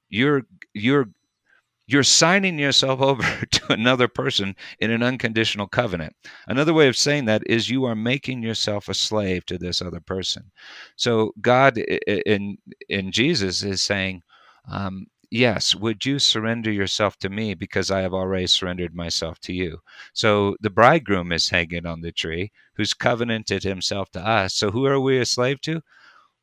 you're 0.10 0.44
you're 0.74 1.10
you're 1.88 2.04
signing 2.04 2.60
yourself 2.60 3.02
over 3.02 3.24
to 3.52 3.74
another 3.74 4.08
person 4.08 4.56
in 4.80 4.92
an 4.92 5.04
unconditional 5.04 5.68
covenant. 5.68 6.16
Another 6.48 6.74
way 6.74 6.88
of 6.88 6.96
saying 6.98 7.26
that 7.26 7.44
is 7.48 7.70
you 7.70 7.86
are 7.86 7.96
making 7.96 8.44
yourself 8.44 8.88
a 8.88 8.94
slave 8.94 9.46
to 9.48 9.58
this 9.58 9.82
other 9.82 10.00
person. 10.00 10.52
So 10.96 11.34
God 11.42 11.78
in 11.80 12.58
in 12.90 13.12
Jesus 13.12 13.64
is 13.64 13.82
saying, 13.82 14.22
um, 14.72 15.08
yes, 15.32 15.76
would 15.76 16.06
you 16.06 16.20
surrender 16.20 16.72
yourself 16.72 17.18
to 17.20 17.30
me 17.30 17.54
because 17.54 17.90
I 17.92 18.02
have 18.02 18.14
already 18.14 18.48
surrendered 18.48 18.96
myself 18.96 19.40
to 19.42 19.54
you? 19.54 19.80
So 20.14 20.56
the 20.60 20.70
bridegroom 20.70 21.32
is 21.32 21.50
hanging 21.50 21.86
on 21.86 22.02
the 22.02 22.12
tree, 22.12 22.52
who's 22.76 22.94
covenanted 22.94 23.64
himself 23.64 24.12
to 24.12 24.20
us. 24.28 24.56
So 24.56 24.72
who 24.72 24.86
are 24.86 25.00
we 25.00 25.20
a 25.20 25.26
slave 25.26 25.62
to? 25.62 25.82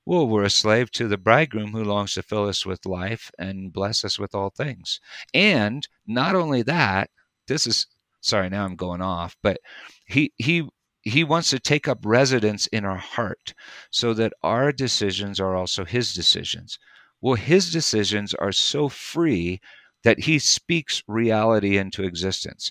Well, 0.07 0.27
we're 0.29 0.45
a 0.45 0.51
slave 0.51 0.91
to 0.93 1.09
the 1.09 1.19
bridegroom 1.19 1.73
who 1.73 1.85
longs 1.85 2.15
to 2.15 2.23
fill 2.23 2.49
us 2.49 2.65
with 2.65 2.87
life 2.87 3.31
and 3.39 3.73
bless 3.73 4.05
us 4.05 4.19
with 4.19 4.35
all 4.35 4.51
things. 4.51 5.01
And 5.35 5.87
not 6.07 6.35
only 6.35 6.63
that, 6.63 7.11
this 7.49 7.67
is 7.67 7.87
sorry, 8.21 8.49
now 8.49 8.65
I'm 8.65 8.77
going 8.77 9.03
off, 9.03 9.37
but 9.43 9.59
he 10.07 10.33
he 10.37 10.69
he 11.03 11.25
wants 11.25 11.51
to 11.51 11.59
take 11.61 11.87
up 11.89 11.99
residence 12.05 12.67
in 12.69 12.85
our 12.85 12.97
heart 12.97 13.55
so 13.91 14.15
that 14.15 14.33
our 14.43 14.73
decisions 14.73 15.39
are 15.41 15.55
also 15.55 15.85
his 15.85 16.15
decisions. 16.15 16.79
Well, 17.27 17.35
his 17.35 17.73
decisions 17.73 18.35
are 18.35 18.53
so 18.53 18.89
free 18.89 19.61
that 20.05 20.21
he 20.21 20.39
speaks 20.39 21.03
reality 21.09 21.77
into 21.77 22.05
existence. 22.05 22.71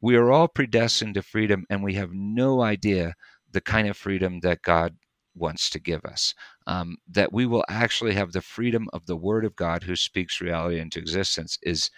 We 0.00 0.14
are 0.14 0.30
all 0.30 0.46
predestined 0.46 1.14
to 1.14 1.22
freedom, 1.22 1.66
and 1.70 1.82
we 1.82 1.94
have 1.94 2.12
no 2.12 2.62
idea 2.62 3.16
the 3.50 3.60
kind 3.60 3.88
of 3.88 3.96
freedom 3.96 4.38
that 4.44 4.62
God 4.62 4.94
wants 5.34 5.68
to 5.70 5.80
give 5.80 6.04
us. 6.04 6.34
Um, 6.68 6.98
that 7.10 7.32
we 7.32 7.46
will 7.46 7.64
actually 7.68 8.14
have 8.14 8.30
the 8.30 8.42
freedom 8.42 8.86
of 8.92 9.06
the 9.06 9.16
Word 9.16 9.44
of 9.44 9.56
God 9.56 9.82
who 9.82 9.96
speaks 9.96 10.40
reality 10.40 10.78
into 10.78 11.00
existence 11.00 11.58
is, 11.64 11.90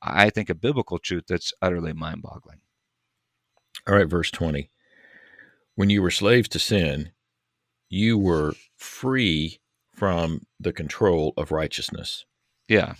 I 0.00 0.30
think, 0.30 0.48
a 0.48 0.54
biblical 0.54 0.98
truth 0.98 1.24
that's 1.28 1.52
utterly 1.60 1.92
mind 1.92 2.22
boggling. 2.22 2.60
All 3.86 3.96
right, 3.96 4.08
verse 4.08 4.30
20. 4.30 4.70
When 5.74 5.90
you 5.90 6.00
were 6.00 6.10
slaves 6.10 6.48
to 6.48 6.58
sin, 6.58 7.12
you 7.90 8.16
were 8.16 8.54
free 8.78 9.58
from 10.02 10.44
the 10.58 10.72
control 10.72 11.32
of 11.36 11.52
righteousness. 11.52 12.24
Yeah. 12.66 12.94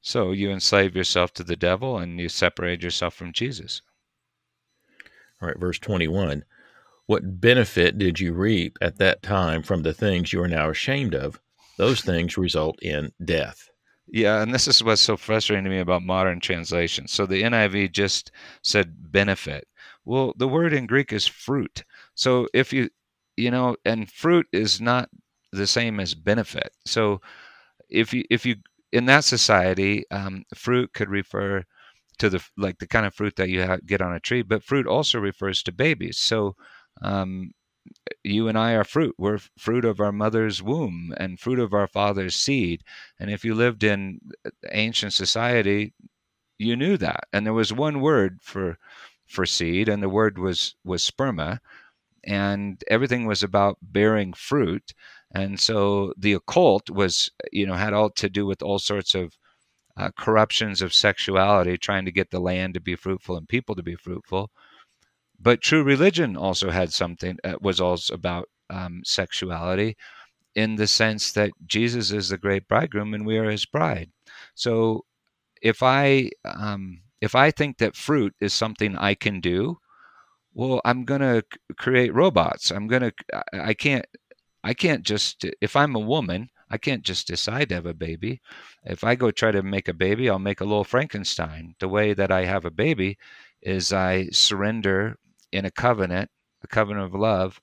So 0.00 0.32
you 0.32 0.50
enslave 0.50 0.96
yourself 0.96 1.34
to 1.34 1.44
the 1.44 1.54
devil 1.54 1.98
and 1.98 2.18
you 2.18 2.30
separate 2.30 2.82
yourself 2.82 3.12
from 3.12 3.34
Jesus. 3.34 3.82
All 5.42 5.48
right, 5.48 5.58
verse 5.58 5.78
21. 5.78 6.46
What 7.04 7.42
benefit 7.42 7.98
did 7.98 8.20
you 8.20 8.32
reap 8.32 8.78
at 8.80 8.96
that 8.96 9.22
time 9.22 9.62
from 9.62 9.82
the 9.82 9.92
things 9.92 10.32
you 10.32 10.40
are 10.40 10.48
now 10.48 10.70
ashamed 10.70 11.14
of? 11.14 11.40
Those 11.76 12.00
things 12.00 12.38
result 12.38 12.82
in 12.82 13.12
death. 13.22 13.68
Yeah, 14.06 14.40
and 14.40 14.54
this 14.54 14.66
is 14.66 14.82
what's 14.82 15.02
so 15.02 15.18
frustrating 15.18 15.64
to 15.64 15.70
me 15.70 15.80
about 15.80 16.02
modern 16.02 16.40
translations. 16.40 17.12
So 17.12 17.26
the 17.26 17.42
NIV 17.42 17.92
just 17.92 18.32
said 18.62 19.12
benefit. 19.12 19.68
Well, 20.06 20.32
the 20.38 20.48
word 20.48 20.72
in 20.72 20.86
Greek 20.86 21.12
is 21.12 21.26
fruit. 21.26 21.84
So 22.14 22.48
if 22.54 22.72
you, 22.72 22.88
you 23.36 23.50
know, 23.50 23.76
and 23.84 24.10
fruit 24.10 24.46
is 24.54 24.80
not 24.80 25.10
the 25.52 25.66
same 25.66 26.00
as 26.00 26.14
benefit. 26.14 26.72
So 26.86 27.20
if 27.90 28.12
you 28.14 28.24
if 28.30 28.46
you 28.46 28.56
in 28.92 29.06
that 29.06 29.24
society, 29.24 30.04
um, 30.10 30.44
fruit 30.54 30.92
could 30.94 31.10
refer 31.10 31.64
to 32.18 32.30
the 32.30 32.44
like 32.56 32.78
the 32.78 32.86
kind 32.86 33.06
of 33.06 33.14
fruit 33.14 33.36
that 33.36 33.48
you 33.50 33.66
ha- 33.66 33.78
get 33.86 34.02
on 34.02 34.14
a 34.14 34.20
tree, 34.20 34.42
but 34.42 34.64
fruit 34.64 34.86
also 34.86 35.18
refers 35.18 35.62
to 35.64 35.72
babies. 35.72 36.18
So 36.18 36.56
um, 37.02 37.52
you 38.24 38.48
and 38.48 38.58
I 38.58 38.72
are 38.72 38.84
fruit. 38.84 39.14
We're 39.18 39.38
fruit 39.58 39.84
of 39.84 40.00
our 40.00 40.12
mother's 40.12 40.62
womb 40.62 41.14
and 41.16 41.40
fruit 41.40 41.58
of 41.58 41.72
our 41.72 41.86
father's 41.86 42.36
seed. 42.36 42.82
And 43.18 43.30
if 43.30 43.44
you 43.44 43.54
lived 43.54 43.84
in 43.84 44.20
uh, 44.44 44.50
ancient 44.72 45.12
society, 45.12 45.94
you 46.58 46.76
knew 46.76 46.96
that. 46.98 47.24
And 47.32 47.46
there 47.46 47.54
was 47.54 47.72
one 47.72 48.00
word 48.00 48.40
for 48.42 48.78
for 49.26 49.46
seed, 49.46 49.88
and 49.88 50.02
the 50.02 50.08
word 50.08 50.38
was 50.38 50.74
was 50.84 51.08
sperma, 51.08 51.60
and 52.24 52.82
everything 52.88 53.26
was 53.26 53.42
about 53.42 53.78
bearing 53.82 54.32
fruit. 54.32 54.94
And 55.32 55.60
so 55.60 56.12
the 56.16 56.32
occult 56.32 56.88
was, 56.90 57.30
you 57.52 57.66
know, 57.66 57.74
had 57.74 57.92
all 57.92 58.10
to 58.10 58.28
do 58.28 58.46
with 58.46 58.62
all 58.62 58.78
sorts 58.78 59.14
of 59.14 59.36
uh, 59.96 60.10
corruptions 60.16 60.80
of 60.80 60.94
sexuality, 60.94 61.76
trying 61.76 62.04
to 62.04 62.12
get 62.12 62.30
the 62.30 62.40
land 62.40 62.74
to 62.74 62.80
be 62.80 62.96
fruitful 62.96 63.36
and 63.36 63.48
people 63.48 63.74
to 63.74 63.82
be 63.82 63.96
fruitful. 63.96 64.50
But 65.40 65.60
true 65.60 65.82
religion 65.82 66.36
also 66.36 66.70
had 66.70 66.92
something, 66.92 67.38
uh, 67.44 67.54
was 67.60 67.80
also 67.80 68.14
about 68.14 68.48
um, 68.70 69.02
sexuality 69.04 69.96
in 70.54 70.76
the 70.76 70.86
sense 70.86 71.32
that 71.32 71.50
Jesus 71.66 72.10
is 72.10 72.30
the 72.30 72.38
great 72.38 72.66
bridegroom 72.68 73.14
and 73.14 73.26
we 73.26 73.38
are 73.38 73.50
his 73.50 73.66
bride. 73.66 74.10
So 74.54 75.04
if 75.62 75.82
I, 75.82 76.30
um, 76.44 77.02
if 77.20 77.34
I 77.34 77.50
think 77.50 77.78
that 77.78 77.96
fruit 77.96 78.34
is 78.40 78.52
something 78.54 78.96
I 78.96 79.14
can 79.14 79.40
do, 79.40 79.78
well, 80.54 80.80
I'm 80.84 81.04
going 81.04 81.20
to 81.20 81.44
create 81.76 82.14
robots. 82.14 82.70
I'm 82.70 82.88
going 82.88 83.02
to, 83.02 83.12
I 83.52 83.74
can't, 83.74 84.06
I 84.62 84.74
can't 84.74 85.02
just, 85.02 85.44
if 85.60 85.76
I'm 85.76 85.94
a 85.94 86.00
woman, 86.00 86.50
I 86.70 86.78
can't 86.78 87.02
just 87.02 87.26
decide 87.26 87.70
to 87.70 87.76
have 87.76 87.86
a 87.86 87.94
baby. 87.94 88.40
If 88.84 89.04
I 89.04 89.14
go 89.14 89.30
try 89.30 89.52
to 89.52 89.62
make 89.62 89.88
a 89.88 89.94
baby, 89.94 90.28
I'll 90.28 90.38
make 90.38 90.60
a 90.60 90.64
little 90.64 90.84
Frankenstein. 90.84 91.74
The 91.80 91.88
way 91.88 92.12
that 92.14 92.30
I 92.30 92.44
have 92.44 92.64
a 92.64 92.70
baby 92.70 93.18
is 93.62 93.92
I 93.92 94.28
surrender 94.30 95.16
in 95.52 95.64
a 95.64 95.70
covenant, 95.70 96.30
a 96.62 96.66
covenant 96.66 97.06
of 97.06 97.18
love, 97.18 97.60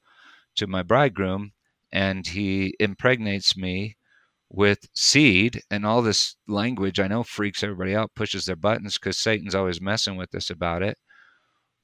to 0.56 0.68
my 0.68 0.84
bridegroom, 0.84 1.52
and 1.92 2.26
he 2.26 2.74
impregnates 2.80 3.56
me 3.56 3.98
with 4.50 4.88
seed 4.96 5.62
and 5.70 5.86
all 5.86 6.02
this 6.02 6.36
language 6.48 7.00
I 7.00 7.08
know 7.08 7.24
freaks 7.24 7.64
everybody 7.64 7.96
out, 7.96 8.16
pushes 8.16 8.46
their 8.46 8.56
buttons 8.56 8.98
because 8.98 9.18
Satan's 9.18 9.56
always 9.56 9.82
messing 9.82 10.16
with 10.16 10.34
us 10.34 10.50
about 10.50 10.82
it. 10.82 10.98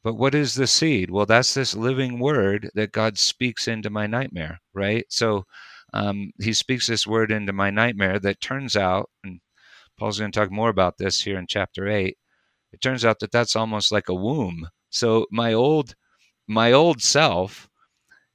But 0.03 0.15
what 0.15 0.33
is 0.33 0.55
the 0.55 0.67
seed? 0.67 1.11
Well, 1.11 1.25
that's 1.25 1.53
this 1.53 1.75
living 1.75 2.19
word 2.19 2.71
that 2.73 2.91
God 2.91 3.19
speaks 3.19 3.67
into 3.67 3.89
my 3.89 4.07
nightmare, 4.07 4.59
right? 4.73 5.05
So 5.09 5.45
um, 5.93 6.31
he 6.41 6.53
speaks 6.53 6.87
this 6.87 7.05
word 7.05 7.31
into 7.31 7.53
my 7.53 7.69
nightmare 7.69 8.19
that 8.19 8.41
turns 8.41 8.75
out, 8.75 9.09
and 9.23 9.39
Paul's 9.97 10.19
going 10.19 10.31
to 10.31 10.39
talk 10.39 10.51
more 10.51 10.69
about 10.69 10.97
this 10.97 11.21
here 11.21 11.37
in 11.37 11.45
chapter 11.47 11.87
8. 11.87 12.17
It 12.73 12.81
turns 12.81 13.05
out 13.05 13.19
that 13.19 13.31
that's 13.31 13.55
almost 13.55 13.91
like 13.91 14.09
a 14.09 14.15
womb. 14.15 14.69
So 14.89 15.27
my 15.31 15.53
old, 15.53 15.95
my 16.47 16.71
old 16.71 17.01
self 17.01 17.69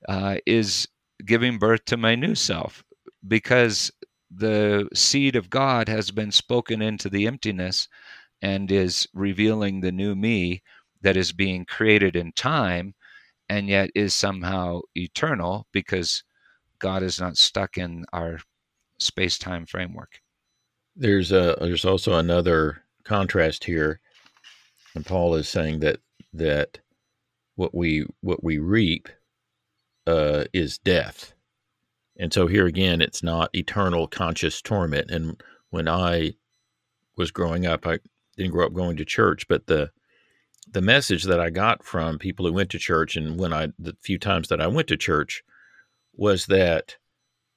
uh, 0.09 0.37
is 0.47 0.87
giving 1.25 1.59
birth 1.59 1.85
to 1.87 1.97
my 1.97 2.15
new 2.15 2.35
self 2.35 2.85
because 3.27 3.91
the 4.31 4.89
seed 4.95 5.37
of 5.37 5.51
God 5.51 5.89
has 5.89 6.11
been 6.11 6.31
spoken 6.31 6.83
into 6.83 7.09
the 7.09 7.27
emptiness 7.27 7.89
and 8.43 8.71
is 8.71 9.09
revealing 9.15 9.81
the 9.81 9.93
new 9.93 10.15
me 10.15 10.63
that 11.07 11.17
is 11.17 11.33
being 11.33 11.65
created 11.65 12.17
in 12.17 12.33
time 12.33 12.93
and 13.49 13.69
yet 13.69 13.89
is 13.95 14.13
somehow 14.13 14.81
eternal 14.97 15.65
because 15.71 16.25
God 16.81 17.05
is 17.05 17.21
not 17.21 17.37
stuck 17.37 17.79
in 17.79 18.05
our 18.13 18.41
space 18.99 19.39
time 19.39 19.67
framework. 19.67 20.19
There's 20.97 21.31
a 21.31 21.57
there's 21.61 21.85
also 21.85 22.15
another 22.15 22.83
contrast 23.05 23.63
here, 23.63 24.01
and 24.97 25.07
Paul 25.07 25.37
is 25.37 25.49
saying 25.49 25.79
that 25.81 26.01
that 26.33 26.81
what 27.55 27.73
we 27.73 28.05
what 28.23 28.43
we 28.43 28.59
reap 28.59 29.09
uh, 30.09 30.47
is 30.53 30.77
death, 30.79 31.35
and 32.19 32.33
so 32.33 32.49
here 32.49 32.67
again, 32.67 33.01
it's 33.01 33.23
not 33.23 33.55
eternal 33.55 34.09
conscious 34.09 34.61
torment. 34.61 35.13
And 35.13 35.41
when 35.71 35.87
I 35.87 36.33
was 37.17 37.31
growing 37.31 37.65
up, 37.65 37.87
I 37.87 38.01
didn't 38.37 38.51
grow 38.51 38.67
up 38.67 38.73
going 38.73 38.97
to 38.97 39.05
church, 39.05 39.47
but 39.47 39.69
the 39.69 39.93
the 40.71 40.83
message 40.83 41.25
that 41.25 41.41
I 41.41 41.51
got 41.51 41.85
from 41.85 42.19
people 42.19 42.47
who 42.47 42.53
went 42.53 42.71
to 42.71 42.79
church, 42.79 43.17
and 43.17 43.39
when 43.39 43.53
I 43.53 43.69
the 43.79 43.97
few 44.01 44.19
times 44.19 44.49
that 44.49 44.61
I 44.61 44.67
went 44.67 44.89
to 44.89 44.97
church, 44.97 45.43
was 46.15 46.47
that 46.47 46.97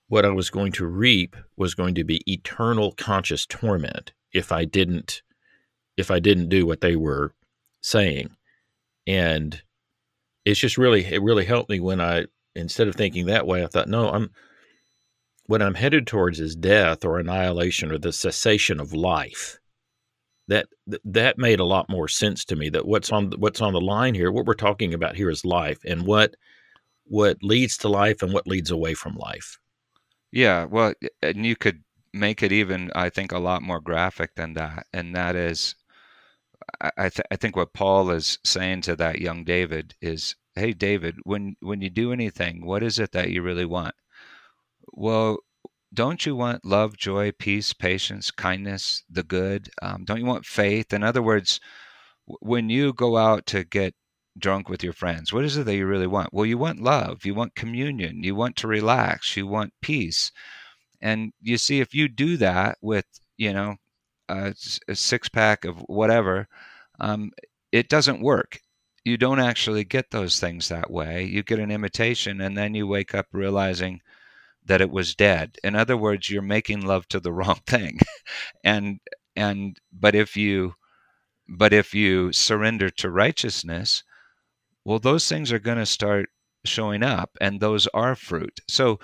what 0.07 0.25
I 0.25 0.29
was 0.29 0.49
going 0.49 0.71
to 0.73 0.85
reap 0.85 1.35
was 1.55 1.75
going 1.75 1.95
to 1.95 2.03
be 2.03 2.21
eternal 2.31 2.91
conscious 2.93 3.45
torment 3.45 4.13
if 4.33 4.51
I 4.51 4.65
didn't 4.65 5.21
if 5.97 6.09
I 6.11 6.19
didn't 6.19 6.49
do 6.49 6.65
what 6.65 6.81
they 6.81 6.95
were 6.95 7.33
saying. 7.81 8.29
And 9.05 9.61
it's 10.45 10.59
just 10.59 10.77
really 10.77 11.05
it 11.05 11.21
really 11.21 11.45
helped 11.45 11.69
me 11.69 11.79
when 11.79 12.01
I 12.01 12.25
instead 12.55 12.87
of 12.87 12.95
thinking 12.95 13.25
that 13.27 13.47
way, 13.47 13.63
I 13.63 13.67
thought, 13.67 13.87
no, 13.87 14.09
I'm 14.09 14.31
what 15.45 15.61
I'm 15.61 15.75
headed 15.75 16.05
towards 16.05 16.39
is 16.39 16.55
death 16.55 17.03
or 17.03 17.19
annihilation 17.19 17.91
or 17.91 17.97
the 17.97 18.13
cessation 18.13 18.79
of 18.79 18.93
life. 18.93 19.58
That 20.49 20.67
that 21.05 21.37
made 21.37 21.59
a 21.59 21.65
lot 21.65 21.89
more 21.89 22.07
sense 22.07 22.43
to 22.45 22.55
me. 22.55 22.69
That 22.69 22.85
what's 22.85 23.11
on 23.11 23.31
what's 23.37 23.61
on 23.61 23.73
the 23.73 23.81
line 23.81 24.15
here, 24.15 24.31
what 24.31 24.45
we're 24.45 24.53
talking 24.55 24.93
about 24.93 25.15
here 25.15 25.29
is 25.29 25.45
life, 25.45 25.79
and 25.85 26.05
what 26.05 26.35
what 27.05 27.37
leads 27.41 27.77
to 27.77 27.89
life 27.89 28.21
and 28.21 28.33
what 28.33 28.47
leads 28.47 28.71
away 28.71 28.93
from 28.93 29.15
life. 29.15 29.57
Yeah, 30.31 30.65
well, 30.65 30.93
and 31.21 31.45
you 31.45 31.55
could 31.55 31.83
make 32.13 32.43
it 32.43 32.51
even, 32.51 32.91
I 32.95 33.09
think, 33.09 33.31
a 33.31 33.39
lot 33.39 33.61
more 33.61 33.79
graphic 33.79 34.35
than 34.35 34.53
that. 34.53 34.85
And 34.93 35.15
that 35.15 35.35
is, 35.35 35.75
I, 36.81 37.09
th- 37.09 37.27
I 37.31 37.35
think 37.35 37.55
what 37.55 37.73
Paul 37.73 38.11
is 38.11 38.37
saying 38.43 38.81
to 38.81 38.95
that 38.97 39.19
young 39.21 39.43
David 39.43 39.95
is, 40.01 40.35
"Hey, 40.55 40.73
David, 40.73 41.17
when 41.23 41.55
when 41.61 41.81
you 41.81 41.89
do 41.89 42.11
anything, 42.13 42.65
what 42.65 42.83
is 42.83 42.99
it 42.99 43.11
that 43.13 43.31
you 43.31 43.41
really 43.41 43.65
want? 43.65 43.95
Well, 44.93 45.39
don't 45.93 46.25
you 46.25 46.35
want 46.35 46.65
love, 46.65 46.97
joy, 46.97 47.31
peace, 47.31 47.73
patience, 47.73 48.31
kindness, 48.31 49.03
the 49.09 49.23
good? 49.23 49.69
Um, 49.81 50.05
don't 50.05 50.19
you 50.19 50.25
want 50.25 50.45
faith? 50.45 50.93
In 50.93 51.03
other 51.03 51.21
words, 51.21 51.59
when 52.25 52.69
you 52.69 52.93
go 52.93 53.17
out 53.17 53.45
to 53.47 53.63
get 53.63 53.95
drunk 54.39 54.69
with 54.69 54.83
your 54.83 54.93
friends? 54.93 55.33
What 55.33 55.45
is 55.45 55.57
it 55.57 55.65
that 55.65 55.75
you 55.75 55.85
really 55.85 56.07
want? 56.07 56.33
Well, 56.33 56.45
you 56.45 56.57
want 56.57 56.81
love, 56.81 57.25
you 57.25 57.35
want 57.35 57.55
communion, 57.55 58.23
you 58.23 58.35
want 58.35 58.55
to 58.57 58.67
relax, 58.67 59.35
you 59.35 59.47
want 59.47 59.73
peace. 59.81 60.31
And 61.01 61.33
you 61.41 61.57
see, 61.57 61.79
if 61.79 61.93
you 61.93 62.07
do 62.07 62.37
that 62.37 62.77
with, 62.81 63.05
you 63.37 63.53
know, 63.53 63.75
a, 64.27 64.53
a 64.87 64.95
six 64.95 65.29
pack 65.29 65.65
of 65.65 65.77
whatever, 65.87 66.47
um, 66.99 67.31
it 67.71 67.89
doesn't 67.89 68.21
work. 68.21 68.59
You 69.05 69.17
don't 69.17 69.39
actually 69.39 69.83
get 69.85 70.11
those 70.11 70.39
things 70.39 70.69
that 70.69 70.91
way. 70.91 71.23
You 71.23 71.43
get 71.43 71.59
an 71.59 71.71
imitation, 71.71 72.41
and 72.41 72.57
then 72.57 72.73
you 72.75 72.85
wake 72.85 73.15
up 73.15 73.27
realizing 73.31 74.01
that 74.69 74.81
it 74.81 74.91
was 74.91 75.15
dead. 75.15 75.57
In 75.63 75.75
other 75.75 75.97
words, 75.97 76.29
you're 76.29 76.41
making 76.41 76.81
love 76.81 77.07
to 77.09 77.19
the 77.19 77.33
wrong 77.39 77.59
thing. 77.67 77.99
and 78.63 78.99
and 79.35 79.77
but 79.91 80.15
if 80.15 80.37
you 80.37 80.75
but 81.49 81.73
if 81.73 81.93
you 81.93 82.31
surrender 82.31 82.89
to 82.91 83.09
righteousness, 83.09 84.03
well, 84.85 84.99
those 84.99 85.27
things 85.27 85.51
are 85.51 85.59
going 85.59 85.77
to 85.77 85.85
start 85.85 86.29
showing 86.65 87.03
up, 87.03 87.37
and 87.41 87.59
those 87.59 87.87
are 87.87 88.15
fruit. 88.15 88.59
So, 88.67 88.99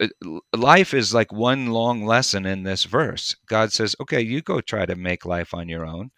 uh, 0.00 0.08
life 0.54 0.94
is 0.94 1.12
like 1.14 1.32
one 1.32 1.66
long 1.66 2.04
lesson 2.06 2.46
in 2.46 2.62
this 2.62 2.84
verse. 2.84 3.36
God 3.46 3.72
says, 3.72 3.94
okay, 4.00 4.20
you 4.20 4.40
go 4.42 4.60
try 4.60 4.86
to 4.86 4.96
make 4.96 5.26
life 5.26 5.52
on 5.54 5.68
your 5.68 5.84
own. 5.84 6.10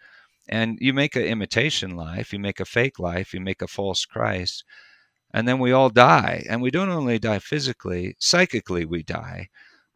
And 0.49 0.79
you 0.81 0.93
make 0.95 1.17
an 1.17 1.25
imitation 1.25 1.97
life, 1.97 2.33
you 2.33 2.39
make 2.39 2.61
a 2.61 2.65
fake 2.65 2.99
life, 2.99 3.35
you 3.35 3.41
make 3.41 3.63
a 3.63 3.69
false 3.69 4.05
Christ. 4.07 4.65
And 5.33 5.47
then 5.49 5.59
we 5.59 5.73
all 5.73 5.91
die. 5.91 6.45
And 6.49 6.63
we 6.63 6.71
don't 6.71 6.89
only 6.91 7.19
die 7.19 7.39
physically, 7.39 8.17
psychically, 8.19 8.85
we 8.85 9.03
die 9.03 9.49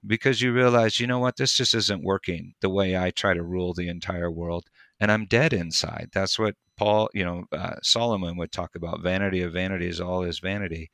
because 0.07 0.41
you 0.43 0.53
realize, 0.53 0.99
you 1.01 1.07
know 1.07 1.19
what, 1.19 1.37
this 1.37 1.57
just 1.57 1.75
isn't 1.75 2.03
working 2.03 2.55
the 2.61 2.71
way 2.71 2.97
I 2.97 3.11
try 3.11 3.35
to 3.35 3.43
rule 3.43 3.73
the 3.75 3.89
entire 3.89 4.31
world. 4.31 4.67
And 5.01 5.11
I'm 5.11 5.27
dead 5.27 5.53
inside. 5.53 6.11
That's 6.13 6.39
what 6.39 6.57
Paul, 6.77 7.09
you 7.15 7.25
know, 7.25 7.45
uh, 7.53 7.77
Solomon 7.83 8.37
would 8.37 8.53
talk 8.53 8.75
about 8.75 9.03
vanity 9.03 9.43
of 9.43 9.53
vanities, 9.53 10.01
all 10.01 10.23
is 10.25 10.39
vanity, 10.39 10.91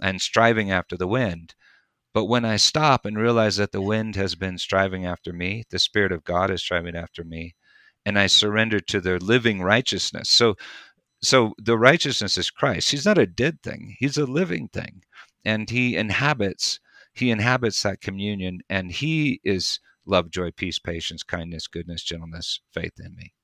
and 0.00 0.20
striving 0.20 0.70
after 0.70 0.96
the 0.96 1.06
wind. 1.08 1.54
But 2.14 2.26
when 2.26 2.44
I 2.44 2.56
stop 2.56 3.04
and 3.06 3.18
realize 3.18 3.56
that 3.56 3.72
the 3.72 3.82
wind 3.82 4.16
has 4.16 4.34
been 4.34 4.58
striving 4.58 5.06
after 5.06 5.32
me, 5.32 5.64
the 5.70 5.78
Spirit 5.78 6.12
of 6.12 6.24
God 6.24 6.50
is 6.50 6.62
striving 6.62 6.96
after 6.96 7.24
me, 7.24 7.54
and 8.04 8.18
I 8.18 8.26
surrender 8.28 8.80
to 8.80 9.00
their 9.00 9.18
living 9.18 9.62
righteousness. 9.62 10.30
So, 10.30 10.56
so 11.22 11.54
the 11.58 11.78
righteousness 11.78 12.36
is 12.36 12.50
Christ. 12.50 12.90
He's 12.90 13.06
not 13.06 13.18
a 13.18 13.26
dead 13.26 13.62
thing; 13.62 13.96
he's 13.98 14.18
a 14.18 14.26
living 14.26 14.68
thing, 14.68 15.02
and 15.44 15.68
he 15.70 15.96
inhabits. 15.96 16.80
He 17.14 17.30
inhabits 17.30 17.82
that 17.82 18.00
communion, 18.00 18.60
and 18.70 18.90
he 18.90 19.40
is 19.44 19.80
love, 20.06 20.30
joy, 20.30 20.50
peace, 20.50 20.78
patience, 20.78 21.22
kindness, 21.22 21.66
goodness, 21.66 22.02
gentleness, 22.02 22.60
faith 22.72 22.94
in 22.98 23.14
me. 23.14 23.34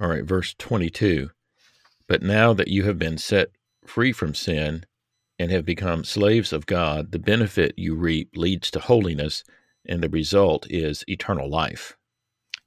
All 0.00 0.08
right, 0.08 0.24
verse 0.24 0.54
22. 0.58 1.30
But 2.06 2.22
now 2.22 2.52
that 2.52 2.68
you 2.68 2.84
have 2.84 2.98
been 2.98 3.18
set 3.18 3.48
free 3.86 4.12
from 4.12 4.34
sin 4.34 4.84
and 5.38 5.50
have 5.50 5.64
become 5.64 6.04
slaves 6.04 6.52
of 6.52 6.66
God, 6.66 7.12
the 7.12 7.18
benefit 7.18 7.74
you 7.76 7.94
reap 7.94 8.36
leads 8.36 8.70
to 8.72 8.80
holiness, 8.80 9.44
and 9.86 10.02
the 10.02 10.08
result 10.08 10.66
is 10.70 11.04
eternal 11.08 11.48
life. 11.48 11.96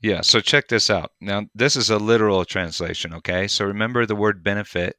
Yeah, 0.02 0.22
so 0.22 0.40
check 0.40 0.68
this 0.70 0.90
out. 0.90 1.12
Now, 1.20 1.48
this 1.54 1.76
is 1.76 1.90
a 1.90 1.98
literal 1.98 2.46
translation, 2.46 3.14
okay? 3.16 3.48
So 3.48 3.66
remember 3.66 4.06
the 4.06 4.16
word 4.16 4.44
benefit 4.44 4.98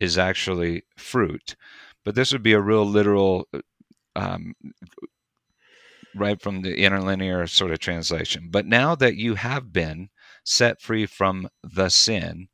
is 0.00 0.18
actually 0.18 0.82
fruit, 0.96 1.54
but 2.04 2.14
this 2.14 2.32
would 2.32 2.42
be 2.42 2.52
a 2.52 2.60
real 2.60 2.84
literal, 2.84 3.48
um, 4.16 4.54
right 6.14 6.40
from 6.40 6.62
the 6.62 6.76
interlinear 6.76 7.46
sort 7.46 7.70
of 7.70 7.78
translation. 7.78 8.48
But 8.50 8.66
now 8.66 8.94
that 8.96 9.16
you 9.16 9.34
have 9.36 9.72
been 9.72 10.10
set 10.44 10.80
free 10.80 11.06
from 11.06 11.48
the 11.62 11.88
sin 11.88 12.48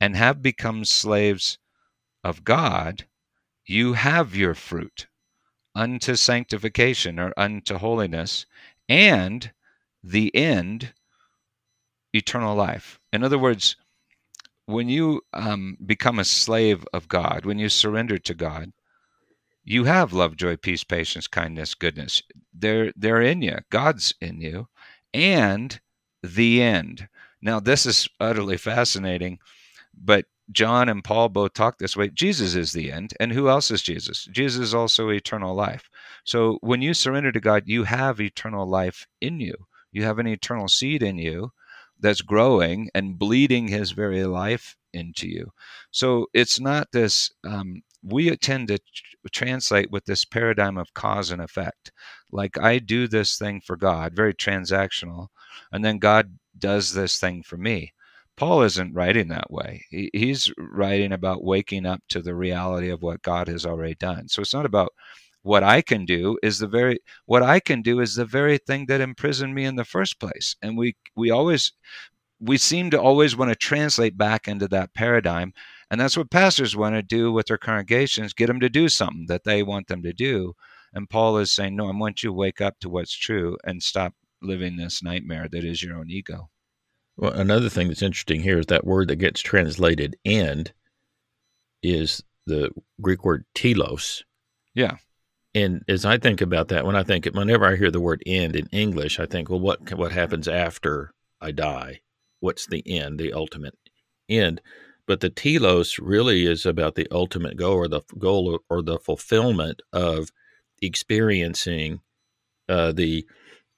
and 0.00 0.16
have 0.16 0.42
become 0.42 0.84
slaves 0.84 1.58
of 2.24 2.44
God, 2.44 3.06
you 3.66 3.92
have 3.94 4.34
your 4.34 4.54
fruit 4.54 5.06
unto 5.74 6.16
sanctification 6.16 7.20
or 7.20 7.32
unto 7.36 7.78
holiness, 7.78 8.46
and 8.88 9.52
the 10.02 10.34
end, 10.34 10.92
eternal 12.12 12.54
life. 12.54 13.00
In 13.12 13.22
other 13.22 13.38
words, 13.38 13.76
when 14.66 14.88
you 14.88 15.22
um, 15.32 15.76
become 15.84 16.18
a 16.18 16.24
slave 16.24 16.86
of 16.92 17.08
God, 17.08 17.44
when 17.44 17.58
you 17.58 17.68
surrender 17.68 18.18
to 18.18 18.34
God, 18.34 18.72
you 19.64 19.84
have 19.84 20.12
love, 20.12 20.36
joy, 20.36 20.56
peace, 20.56 20.84
patience, 20.84 21.26
kindness, 21.26 21.74
goodness. 21.74 22.22
They're 22.54 22.92
they're 22.96 23.20
in 23.20 23.42
you. 23.42 23.58
God's 23.70 24.14
in 24.20 24.40
you, 24.40 24.68
and 25.12 25.80
the 26.22 26.62
end. 26.62 27.08
Now, 27.42 27.60
this 27.60 27.86
is 27.86 28.08
utterly 28.20 28.56
fascinating, 28.56 29.38
but 29.94 30.26
John 30.52 30.88
and 30.88 31.04
Paul 31.04 31.28
both 31.28 31.54
talk 31.54 31.78
this 31.78 31.96
way. 31.96 32.08
Jesus 32.08 32.54
is 32.54 32.72
the 32.72 32.90
end. 32.90 33.14
And 33.20 33.32
who 33.32 33.48
else 33.48 33.70
is 33.70 33.82
Jesus? 33.82 34.24
Jesus 34.32 34.60
is 34.60 34.74
also 34.74 35.08
eternal 35.10 35.54
life. 35.54 35.88
So 36.24 36.58
when 36.60 36.82
you 36.82 36.92
surrender 36.92 37.32
to 37.32 37.40
God, 37.40 37.64
you 37.66 37.84
have 37.84 38.20
eternal 38.20 38.66
life 38.66 39.06
in 39.20 39.40
you. 39.40 39.54
You 39.92 40.04
have 40.04 40.18
an 40.18 40.26
eternal 40.26 40.68
seed 40.68 41.02
in 41.02 41.18
you 41.18 41.52
that's 42.00 42.22
growing 42.22 42.88
and 42.94 43.18
bleeding 43.18 43.68
his 43.68 43.92
very 43.92 44.24
life 44.24 44.76
into 44.92 45.28
you. 45.28 45.50
So 45.90 46.26
it's 46.34 46.60
not 46.60 46.92
this, 46.92 47.30
um, 47.44 47.82
we 48.02 48.34
tend 48.36 48.68
to 48.68 48.78
translate 49.32 49.90
with 49.90 50.04
this 50.04 50.24
paradigm 50.24 50.78
of 50.78 50.94
cause 50.94 51.30
and 51.30 51.42
effect. 51.42 51.92
Like 52.32 52.58
I 52.58 52.78
do 52.78 53.06
this 53.06 53.38
thing 53.38 53.60
for 53.60 53.76
God, 53.76 54.14
very 54.14 54.34
transactional, 54.34 55.28
and 55.72 55.84
then 55.84 55.98
God 55.98 56.38
does 56.58 56.92
this 56.92 57.18
thing 57.18 57.42
for 57.42 57.56
me. 57.56 57.92
Paul 58.36 58.62
isn't 58.62 58.94
writing 58.94 59.28
that 59.28 59.50
way. 59.50 59.84
He, 59.90 60.10
he's 60.14 60.50
writing 60.56 61.12
about 61.12 61.44
waking 61.44 61.84
up 61.84 62.00
to 62.08 62.22
the 62.22 62.34
reality 62.34 62.88
of 62.88 63.02
what 63.02 63.22
God 63.22 63.48
has 63.48 63.66
already 63.66 63.96
done. 63.96 64.28
So 64.28 64.40
it's 64.40 64.54
not 64.54 64.64
about 64.64 64.94
what 65.42 65.62
I 65.62 65.80
can 65.80 66.04
do 66.04 66.38
is 66.42 66.58
the 66.58 66.66
very 66.66 66.98
what 67.26 67.42
I 67.42 67.60
can 67.60 67.82
do 67.82 68.00
is 68.00 68.14
the 68.14 68.24
very 68.24 68.58
thing 68.58 68.86
that 68.86 69.00
imprisoned 69.00 69.54
me 69.54 69.64
in 69.64 69.76
the 69.76 69.84
first 69.84 70.20
place. 70.20 70.56
And 70.62 70.76
we 70.76 70.96
we 71.16 71.30
always 71.30 71.72
we 72.40 72.58
seem 72.58 72.90
to 72.90 73.00
always 73.00 73.36
want 73.36 73.50
to 73.50 73.56
translate 73.56 74.16
back 74.16 74.48
into 74.48 74.68
that 74.68 74.94
paradigm. 74.94 75.52
And 75.90 76.00
that's 76.00 76.16
what 76.16 76.30
pastors 76.30 76.76
want 76.76 76.94
to 76.94 77.02
do 77.02 77.32
with 77.32 77.46
their 77.46 77.58
congregations, 77.58 78.32
get 78.32 78.46
them 78.46 78.60
to 78.60 78.68
do 78.68 78.88
something 78.88 79.26
that 79.28 79.44
they 79.44 79.62
want 79.62 79.88
them 79.88 80.02
to 80.02 80.12
do. 80.12 80.54
And 80.92 81.10
Paul 81.10 81.38
is 81.38 81.52
saying, 81.52 81.76
no, 81.76 81.88
I 81.88 81.96
want 81.96 82.22
you 82.22 82.30
to 82.30 82.34
wake 82.34 82.60
up 82.60 82.78
to 82.80 82.88
what's 82.88 83.16
true 83.16 83.56
and 83.64 83.82
stop 83.82 84.14
living 84.42 84.76
this 84.76 85.02
nightmare 85.02 85.48
that 85.50 85.64
is 85.64 85.82
your 85.82 85.96
own 85.96 86.10
ego. 86.10 86.48
Well, 87.16 87.32
another 87.32 87.68
thing 87.68 87.88
that's 87.88 88.02
interesting 88.02 88.40
here 88.40 88.58
is 88.58 88.66
that 88.66 88.86
word 88.86 89.08
that 89.08 89.16
gets 89.16 89.40
translated 89.40 90.16
end 90.24 90.72
is 91.82 92.22
the 92.46 92.70
Greek 93.00 93.24
word 93.24 93.44
telos. 93.54 94.24
Yeah. 94.74 94.96
And 95.54 95.82
as 95.88 96.04
I 96.04 96.18
think 96.18 96.40
about 96.40 96.68
that, 96.68 96.86
when 96.86 96.94
I 96.96 97.02
think 97.02 97.26
whenever 97.26 97.66
I 97.66 97.76
hear 97.76 97.90
the 97.90 98.00
word 98.00 98.22
end 98.24 98.54
in 98.54 98.68
English, 98.70 99.18
I 99.18 99.26
think, 99.26 99.50
well, 99.50 99.60
what 99.60 99.92
what 99.94 100.12
happens 100.12 100.46
after 100.46 101.12
I 101.40 101.50
die? 101.50 102.00
What's 102.38 102.66
the 102.66 102.82
end, 102.86 103.18
the 103.18 103.32
ultimate 103.32 103.76
end? 104.28 104.60
But 105.06 105.20
the 105.20 105.30
telos 105.30 105.98
really 105.98 106.46
is 106.46 106.64
about 106.64 106.94
the 106.94 107.08
ultimate 107.10 107.56
goal 107.56 107.74
or 107.74 107.88
the 107.88 108.02
goal 108.16 108.60
or 108.68 108.82
the 108.82 108.98
fulfillment 109.00 109.82
of 109.92 110.30
experiencing 110.80 112.00
uh, 112.68 112.92
the 112.92 113.26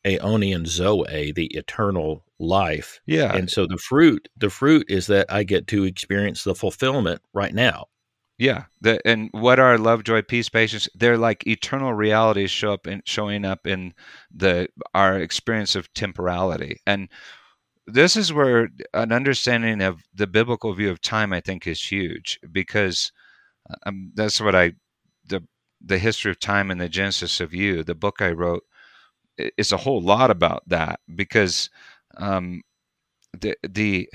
aeonian 0.05 0.66
zoe, 0.66 1.32
the 1.32 1.47
eternal 1.57 2.24
life. 2.39 3.01
Yeah. 3.07 3.35
And 3.35 3.49
so 3.49 3.66
the 3.66 3.78
fruit, 3.78 4.28
the 4.36 4.51
fruit 4.51 4.86
is 4.90 5.07
that 5.07 5.32
I 5.32 5.44
get 5.44 5.66
to 5.69 5.85
experience 5.85 6.44
the 6.44 6.55
fulfillment 6.55 7.23
right 7.32 7.55
now. 7.55 7.86
Yeah, 8.43 8.64
the, 8.81 9.01
and 9.06 9.28
what 9.32 9.60
are 9.60 9.78
love, 9.78 10.02
joy, 10.02 10.23
peace, 10.23 10.48
patience? 10.48 10.89
They're 10.97 11.16
like 11.16 11.47
eternal 11.47 11.93
realities 11.94 12.51
show 12.51 12.73
up 12.73 12.89
in 12.89 13.02
showing 13.06 13.44
up 13.44 13.69
in 13.69 13.94
the 14.35 14.69
our 14.94 15.16
experience 15.20 15.77
of 15.77 15.93
temporality, 15.94 16.81
and 16.85 17.09
this 17.86 18.16
is 18.16 18.32
where 18.32 18.70
an 18.94 19.12
understanding 19.12 19.82
of 19.82 20.02
the 20.14 20.27
biblical 20.27 20.74
view 20.74 20.90
of 20.90 21.01
time, 21.01 21.32
I 21.32 21.40
think, 21.40 21.66
is 21.66 21.82
huge 21.93 22.40
because 22.52 23.12
um, 23.86 24.12
that's 24.14 24.40
what 24.40 24.55
I 24.56 24.73
the 25.27 25.43
the 25.81 25.98
history 25.98 26.31
of 26.32 26.40
time 26.40 26.70
and 26.70 26.81
the 26.81 26.89
genesis 26.89 27.40
of 27.40 27.55
you, 27.55 27.85
the 27.85 27.94
book 27.97 28.23
I 28.23 28.32
wrote, 28.32 28.64
it's 29.39 29.73
a 29.73 29.78
whole 29.78 30.02
lot 30.02 30.31
about 30.31 30.62
that 30.69 31.01
because 31.14 31.70
um, 32.19 32.62
the 33.39 33.56
the 33.69 34.09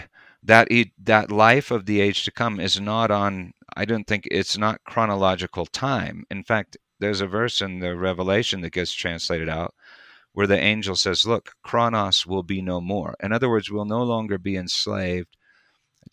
that 0.44 0.68
that 1.04 1.32
life 1.32 1.72
of 1.72 1.86
the 1.86 2.02
age 2.02 2.24
to 2.26 2.32
come 2.32 2.60
is 2.60 2.80
not 2.80 3.12
on 3.12 3.54
I 3.78 3.86
don't 3.86 4.08
think 4.08 4.28
it's 4.32 4.58
not 4.58 4.84
chronological 4.86 5.68
time. 5.68 6.26
In 6.32 6.44
fact, 6.44 6.78
there's 7.00 7.22
a 7.22 7.28
verse 7.28 7.62
in 7.62 7.80
the 7.80 7.96
Revelation 7.96 8.62
that 8.62 8.72
gets 8.72 8.92
translated 8.92 9.48
out 9.48 9.76
where 10.34 10.48
the 10.48 10.60
angel 10.60 10.96
says, 10.96 11.28
Look, 11.28 11.52
chronos 11.64 12.26
will 12.26 12.42
be 12.42 12.62
no 12.62 12.82
more. 12.82 13.16
In 13.22 13.32
other 13.32 13.50
words, 13.50 13.70
we'll 13.70 13.86
no 13.86 14.02
longer 14.02 14.40
be 14.40 14.56
enslaved 14.56 15.38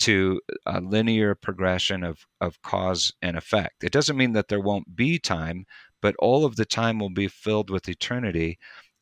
to 0.00 0.40
a 0.66 0.80
linear 0.82 1.34
progression 1.34 2.04
of, 2.04 2.26
of 2.40 2.60
cause 2.60 3.14
and 3.22 3.34
effect. 3.36 3.82
It 3.82 3.92
doesn't 3.92 4.16
mean 4.16 4.32
that 4.34 4.48
there 4.48 4.60
won't 4.60 4.94
be 4.94 5.18
time, 5.18 5.64
but 6.02 6.14
all 6.18 6.44
of 6.44 6.56
the 6.56 6.66
time 6.66 6.98
will 6.98 7.10
be 7.10 7.28
filled 7.28 7.70
with 7.70 7.88
eternity. 7.88 8.58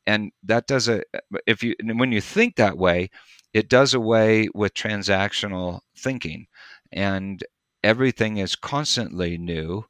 And 0.07 0.31
that 0.43 0.67
does 0.67 0.87
a 0.87 1.03
if 1.47 1.63
you 1.63 1.75
when 1.81 2.11
you 2.11 2.21
think 2.21 2.55
that 2.55 2.77
way, 2.77 3.09
it 3.53 3.69
does 3.69 3.93
away 3.93 4.47
with 4.53 4.73
transactional 4.73 5.81
thinking. 5.97 6.47
And 6.91 7.43
everything 7.83 8.37
is 8.37 8.55
constantly 8.55 9.37
new 9.37 9.85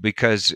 because 0.00 0.54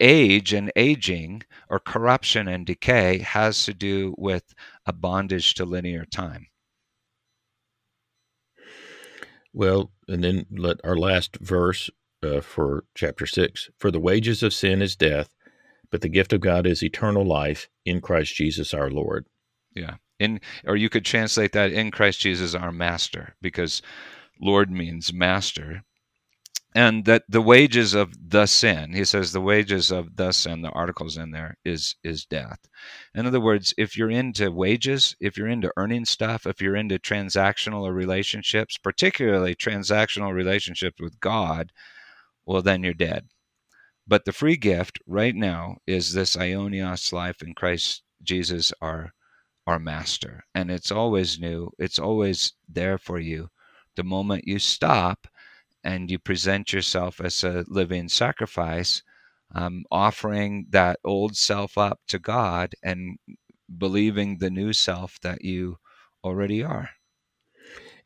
age 0.00 0.52
and 0.52 0.72
aging 0.76 1.42
or 1.68 1.78
corruption 1.78 2.48
and 2.48 2.66
decay 2.66 3.18
has 3.18 3.64
to 3.64 3.74
do 3.74 4.14
with 4.18 4.54
a 4.86 4.92
bondage 4.92 5.54
to 5.54 5.64
linear 5.64 6.04
time. 6.04 6.46
Well, 9.52 9.92
and 10.08 10.24
then 10.24 10.46
let 10.50 10.78
our 10.84 10.96
last 10.96 11.36
verse 11.36 11.88
uh, 12.22 12.40
for 12.40 12.84
chapter 12.94 13.26
6 13.26 13.70
For 13.78 13.90
the 13.90 14.00
wages 14.00 14.42
of 14.42 14.52
sin 14.52 14.82
is 14.82 14.96
death, 14.96 15.28
but 15.90 16.00
the 16.00 16.08
gift 16.08 16.32
of 16.32 16.40
God 16.40 16.66
is 16.66 16.82
eternal 16.82 17.24
life 17.24 17.68
in 17.84 18.00
Christ 18.00 18.34
Jesus 18.34 18.74
our 18.74 18.90
Lord. 18.90 19.26
Yeah. 19.74 19.96
In 20.18 20.40
or 20.64 20.76
you 20.76 20.88
could 20.88 21.04
translate 21.04 21.52
that 21.52 21.72
in 21.72 21.90
Christ 21.90 22.20
Jesus 22.20 22.54
our 22.54 22.72
master 22.72 23.34
because 23.40 23.82
Lord 24.40 24.70
means 24.70 25.12
master. 25.12 25.84
And 26.76 27.04
that 27.04 27.22
the 27.28 27.40
wages 27.40 27.94
of 27.94 28.30
the 28.30 28.46
sin, 28.46 28.94
he 28.94 29.04
says 29.04 29.30
the 29.30 29.40
wages 29.40 29.92
of 29.92 30.16
the 30.16 30.32
sin, 30.32 30.62
the 30.62 30.70
articles 30.70 31.16
in 31.16 31.30
there 31.30 31.56
is 31.64 31.94
is 32.02 32.24
death. 32.24 32.58
In 33.14 33.26
other 33.26 33.40
words, 33.40 33.72
if 33.78 33.96
you're 33.96 34.10
into 34.10 34.50
wages, 34.50 35.14
if 35.20 35.36
you're 35.38 35.46
into 35.46 35.72
earning 35.76 36.04
stuff, 36.04 36.48
if 36.48 36.60
you're 36.60 36.74
into 36.74 36.98
transactional 36.98 37.82
or 37.82 37.92
relationships, 37.92 38.76
particularly 38.76 39.54
transactional 39.54 40.32
relationships 40.32 41.00
with 41.00 41.20
God, 41.20 41.70
well 42.44 42.60
then 42.60 42.82
you're 42.82 42.92
dead. 42.92 43.28
But 44.06 44.24
the 44.24 44.32
free 44.32 44.56
gift 44.56 44.98
right 45.06 45.36
now 45.36 45.76
is 45.86 46.12
this 46.12 46.34
aionios 46.34 47.12
life 47.12 47.40
in 47.40 47.54
Christ 47.54 48.02
Jesus 48.20 48.72
our 48.80 49.14
our 49.64 49.78
master. 49.78 50.44
And 50.56 50.72
it's 50.72 50.90
always 50.90 51.38
new. 51.38 51.70
It's 51.78 52.00
always 52.00 52.54
there 52.68 52.98
for 52.98 53.20
you 53.20 53.50
the 53.96 54.04
moment 54.04 54.46
you 54.46 54.58
stop 54.58 55.26
and 55.82 56.10
you 56.10 56.18
present 56.18 56.72
yourself 56.72 57.20
as 57.20 57.44
a 57.44 57.64
living 57.68 58.08
sacrifice, 58.08 59.02
um, 59.54 59.84
offering 59.90 60.66
that 60.70 60.98
old 61.04 61.36
self 61.36 61.76
up 61.76 62.00
to 62.08 62.18
God 62.18 62.74
and 62.82 63.18
believing 63.78 64.38
the 64.38 64.50
new 64.50 64.72
self 64.72 65.20
that 65.22 65.44
you 65.44 65.78
already 66.24 66.64
are. 66.64 66.90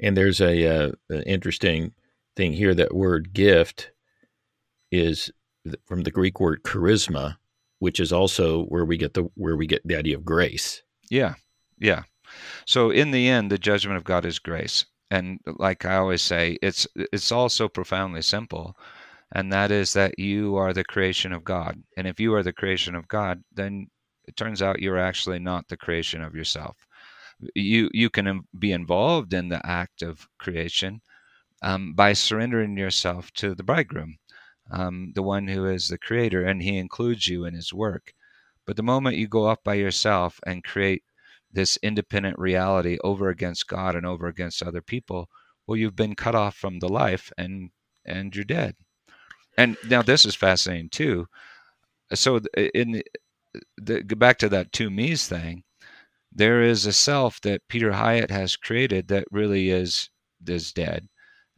And 0.01 0.17
there's 0.17 0.41
a 0.41 0.67
uh, 0.67 0.93
an 1.09 1.23
interesting 1.23 1.93
thing 2.37 2.53
here. 2.53 2.75
That 2.75 2.95
word 2.95 3.33
gift 3.33 3.93
is 4.91 5.31
from 5.87 6.03
the 6.03 6.11
Greek 6.11 6.41
word 6.41 6.63
charisma, 6.63 7.37
which 7.79 7.99
is 8.01 8.13
also 8.13 8.65
where 8.65 8.85
we 8.85 8.97
get 8.97 9.15
the 9.15 9.29
where 9.35 9.57
we 9.57 9.67
get 9.67 9.87
the 9.87 9.97
idea 9.97 10.17
of 10.17 10.25
grace. 10.25 10.83
Yeah, 11.11 11.35
yeah. 11.79 12.03
So 12.67 12.91
in 12.91 13.11
the 13.11 13.29
end, 13.29 13.51
the 13.51 13.59
judgment 13.59 13.97
of 13.97 14.05
God 14.05 14.25
is 14.25 14.39
grace 14.39 14.85
and 15.11 15.41
like 15.47 15.85
I 15.85 15.97
always 15.97 16.23
say, 16.23 16.59
it's 16.63 16.87
it's 16.95 17.33
all 17.33 17.49
so 17.49 17.69
profoundly 17.69 18.23
simple, 18.23 18.77
and 19.33 19.53
that 19.53 19.71
is 19.71 19.93
that 19.95 20.19
you 20.19 20.57
are 20.57 20.73
the 20.73 20.85
creation 20.85 21.33
of 21.33 21.45
God. 21.45 21.83
And 21.97 22.07
if 22.07 22.21
you 22.21 22.35
are 22.35 22.43
the 22.43 22.53
creation 22.53 22.95
of 22.95 23.09
God, 23.09 23.43
then 23.53 23.89
it 24.27 24.37
turns 24.37 24.63
out 24.63 24.81
you're 24.81 24.99
actually 24.99 25.39
not 25.39 25.69
the 25.69 25.77
creation 25.77 26.23
of 26.23 26.35
yourself. 26.35 26.77
You 27.55 27.91
you 27.93 28.11
can 28.11 28.43
be 28.59 28.73
involved 28.73 29.33
in 29.35 29.49
the 29.49 29.65
act 29.67 30.03
of 30.03 30.29
creation 30.39 31.01
um, 31.63 31.95
by 31.95 32.13
surrendering 32.13 32.77
yourself 32.77 33.33
to 33.35 33.55
the 33.55 33.63
bridegroom, 33.65 34.19
um, 34.71 35.13
the 35.15 35.23
one 35.23 35.49
who 35.49 35.67
is 35.67 35.89
the 35.89 35.99
creator, 35.99 36.45
and 36.45 36.63
he 36.63 36.79
includes 36.79 37.29
you 37.29 37.45
in 37.45 37.55
his 37.55 37.73
work. 37.73 38.13
But 38.67 38.77
the 38.77 38.83
moment 38.83 39.17
you 39.17 39.29
go 39.29 39.47
off 39.47 39.63
by 39.65 39.75
yourself 39.75 40.41
and 40.47 40.63
create 40.65 41.03
this 41.51 41.79
independent 41.83 42.39
reality 42.39 42.99
over 43.03 43.29
against 43.29 43.69
God 43.69 43.95
and 43.95 44.07
over 44.07 44.27
against 44.27 44.63
other 44.63 44.83
people, 44.83 45.29
well, 45.67 45.77
you've 45.77 45.97
been 45.97 46.15
cut 46.15 46.35
off 46.35 46.57
from 46.57 46.79
the 46.79 46.89
life 46.89 47.33
and 47.39 47.71
and 48.05 48.35
you're 48.35 48.45
dead. 48.45 48.75
And 49.57 49.77
now 49.89 50.03
this 50.03 50.25
is 50.25 50.35
fascinating 50.35 50.89
too. 50.89 51.27
So 52.15 52.41
in 52.57 52.93
the, 52.93 53.05
the 53.77 54.03
go 54.03 54.17
back 54.17 54.39
to 54.39 54.49
that 54.51 54.73
two 54.73 54.91
me's 54.91 55.29
thing, 55.29 55.65
there 56.33 56.63
is 56.63 56.87
a 56.87 56.93
self 56.93 57.41
that 57.43 57.67
Peter 57.69 57.93
Hiett 57.93 58.31
has 58.31 58.57
created 58.57 59.09
that 59.09 59.27
really 59.31 59.71
is 59.71 60.11
is 60.47 60.73
dead. 60.73 61.09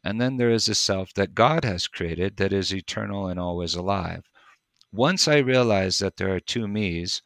And 0.03 0.21
then 0.21 0.39
there 0.39 0.51
is 0.51 0.69
a 0.69 0.75
self 0.75 1.13
that 1.15 1.35
God 1.35 1.65
has 1.65 1.87
created 1.87 2.37
that 2.39 2.53
is 2.53 2.75
eternal 2.75 3.27
and 3.29 3.39
always 3.39 3.75
alive. 3.75 4.25
Once 4.93 5.29
I 5.29 5.39
realize 5.39 5.99
that 5.99 6.17
there 6.17 6.35
are 6.35 6.41
two 6.41 6.67
me's, 6.67 7.23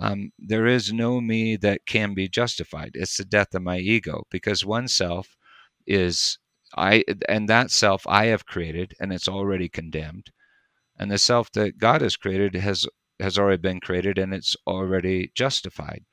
um, 0.00 0.32
there 0.38 0.66
is 0.66 0.92
no 0.92 1.20
me 1.20 1.56
that 1.58 1.86
can 1.86 2.14
be 2.14 2.28
justified. 2.28 2.92
It's 2.94 3.18
the 3.18 3.24
death 3.26 3.54
of 3.54 3.62
my 3.62 3.78
ego 3.78 4.24
because 4.30 4.64
one 4.66 4.88
self 4.88 5.36
is 5.86 6.38
I, 6.76 7.04
and 7.28 7.48
that 7.48 7.70
self 7.70 8.06
I 8.08 8.26
have 8.26 8.46
created, 8.46 8.94
and 9.00 9.12
it's 9.12 9.28
already 9.28 9.68
condemned. 9.68 10.32
And 10.96 11.10
the 11.10 11.18
self 11.18 11.50
that 11.52 11.78
God 11.78 12.00
has 12.00 12.16
created 12.16 12.54
has 12.54 12.86
has 13.20 13.38
already 13.38 13.60
been 13.60 13.80
created, 13.80 14.18
and 14.18 14.32
it's 14.32 14.56
already 14.68 15.32
justified. 15.34 16.04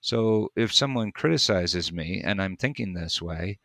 So 0.00 0.50
if 0.56 0.72
someone 0.72 1.12
criticizes 1.12 1.92
me 1.92 2.22
and 2.24 2.40
I'm 2.40 2.56
thinking 2.56 2.94
this 2.94 3.20
way, 3.22 3.58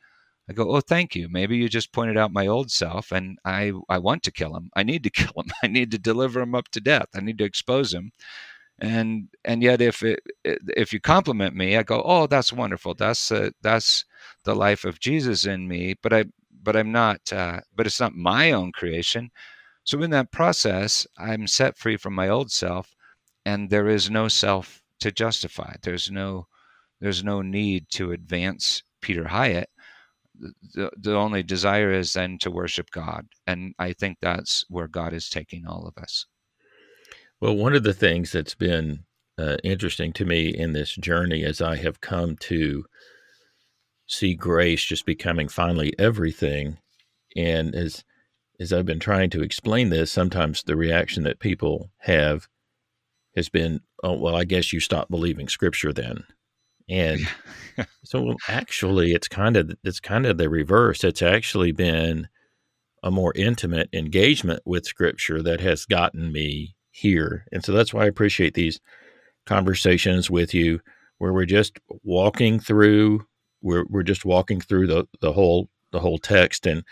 I 0.49 0.53
go, 0.53 0.76
"Oh, 0.76 0.81
thank 0.81 1.15
you. 1.15 1.30
Maybe 1.30 1.57
you 1.57 1.69
just 1.69 1.93
pointed 1.93 2.18
out 2.18 2.34
my 2.34 2.47
old 2.47 2.72
self, 2.72 3.11
and 3.11 3.39
I 3.45 3.73
I 3.89 3.99
want 3.99 4.23
to 4.23 4.31
kill 4.31 4.56
him. 4.57 4.72
I 4.76 4.84
need 4.84 5.03
to 5.06 5.10
kill 5.22 5.34
him. 5.38 5.51
I 5.64 5.68
need 5.68 5.91
to 5.91 5.99
deliver 5.99 6.41
him 6.41 6.56
up 6.56 6.69
to 6.73 6.81
death. 6.81 7.07
I 7.15 7.22
need 7.22 7.38
to 7.39 7.45
expose 7.45 7.93
him." 7.93 8.11
And 8.81 9.30
and 9.43 9.61
yet 9.64 9.81
if 9.81 10.03
it 10.03 10.19
if 10.45 10.93
you 10.93 10.99
compliment 11.01 11.56
me 11.56 11.77
i 11.77 11.84
go 11.84 12.01
oh 12.06 12.27
that's 12.27 12.53
wonderful. 12.53 12.93
That's 12.95 13.31
uh, 13.31 13.49
that's 13.61 14.06
the 14.45 14.56
life 14.56 14.85
of 14.85 14.99
jesus 14.99 15.45
in 15.45 15.68
me 15.68 15.95
but 16.01 16.14
i 16.14 16.26
but 16.64 16.76
i'm 16.76 16.91
not 16.91 17.31
uh, 17.34 17.61
but 17.76 17.85
it's 17.88 17.99
not 17.99 18.15
my 18.15 18.51
own 18.51 18.72
creation. 18.72 19.31
So 19.84 20.01
in 20.03 20.11
that 20.11 20.31
process 20.31 21.07
i'm 21.18 21.47
set 21.47 21.77
free 21.77 21.97
from 21.97 22.14
my 22.15 22.30
old 22.30 22.51
self 22.51 22.95
and 23.45 23.69
there 23.69 23.88
is 23.89 24.10
no 24.10 24.27
self 24.27 24.81
to 24.99 25.11
justify. 25.11 25.76
There's 25.84 26.11
no 26.11 26.47
there's 27.01 27.23
no 27.23 27.41
need 27.41 27.89
to 27.91 28.11
advance 28.11 28.84
peter 29.01 29.26
hiett. 29.26 29.65
The, 30.73 30.89
the 30.97 31.15
only 31.15 31.43
desire 31.43 31.91
is 31.91 32.14
then 32.14 32.38
to 32.39 32.51
worship 32.51 32.91
god 32.91 33.27
and 33.45 33.73
i 33.77 33.91
think 33.93 34.19
that's 34.22 34.65
where 34.69 34.88
god 34.88 35.14
is 35.14 35.30
taking 35.30 35.68
all 35.68 35.85
of 35.88 36.01
us 36.01 36.26
Well, 37.41 37.56
one 37.56 37.74
of 37.74 37.84
the 37.84 37.94
things 37.94 38.32
that's 38.32 38.56
been 38.56 39.06
uh, 39.38 39.57
interesting 39.64 40.11
to 40.14 40.26
me 40.26 40.49
in 40.49 40.74
this 40.74 40.94
journey 40.95 41.44
as 41.45 41.61
I 41.61 41.78
have 41.78 42.02
come 42.02 42.36
to 42.41 42.84
see 44.07 44.34
grace 44.34 44.84
just 44.84 45.06
becoming 45.06 45.48
finally 45.48 45.94
everything. 45.98 46.80
And 47.36 47.74
as 47.76 48.03
as 48.60 48.74
I've 48.74 48.86
been 48.86 48.99
trying 48.99 49.30
to 49.32 49.41
explain 49.41 49.90
this, 49.90 50.11
sometimes 50.11 50.64
the 50.64 50.76
reaction 50.76 51.24
that 51.24 51.40
people 51.40 51.91
have 51.99 52.48
has 53.36 53.49
been, 53.49 53.82
"Oh, 54.03 54.18
well, 54.18 54.36
I 54.36 54.44
guess 54.44 54.74
you 54.74 54.82
stopped 54.82 55.11
believing 55.11 55.48
Scripture 55.48 55.94
then." 55.94 56.26
And 56.90 57.22
so, 58.03 58.36
actually, 58.49 59.14
it's 59.14 59.30
kind 59.30 59.56
of 59.56 59.72
it's 59.84 60.02
kind 60.02 60.26
of 60.26 60.38
the 60.38 60.49
reverse. 60.49 61.03
It's 61.06 61.22
actually 61.22 61.72
been 61.72 62.28
a 63.03 63.11
more 63.11 63.34
intimate 63.36 63.90
engagement 63.94 64.61
with 64.66 64.86
Scripture 64.86 65.41
that 65.44 65.61
has 65.61 65.86
gotten 65.86 66.32
me 66.34 66.76
here, 66.99 67.45
and 67.51 67.63
so 67.63 67.71
that's 67.71 67.93
why 67.93 68.03
I 68.03 68.07
appreciate 68.07 68.53
these 68.53 68.80
conversations 69.45 70.30
with 70.30 70.53
you, 70.53 70.80
where 71.17 71.34
we're 71.34 71.45
just 71.45 71.80
walking 72.03 72.59
through 72.59 73.26
we're 73.61 73.85
we're 73.89 74.03
just 74.03 74.26
walking 74.26 74.61
through 74.61 74.88
the 74.88 75.07
the 75.21 75.34
whole 75.34 75.69
the 75.91 75.99
whole 75.99 76.17
text. 76.17 76.65
And 76.65 76.84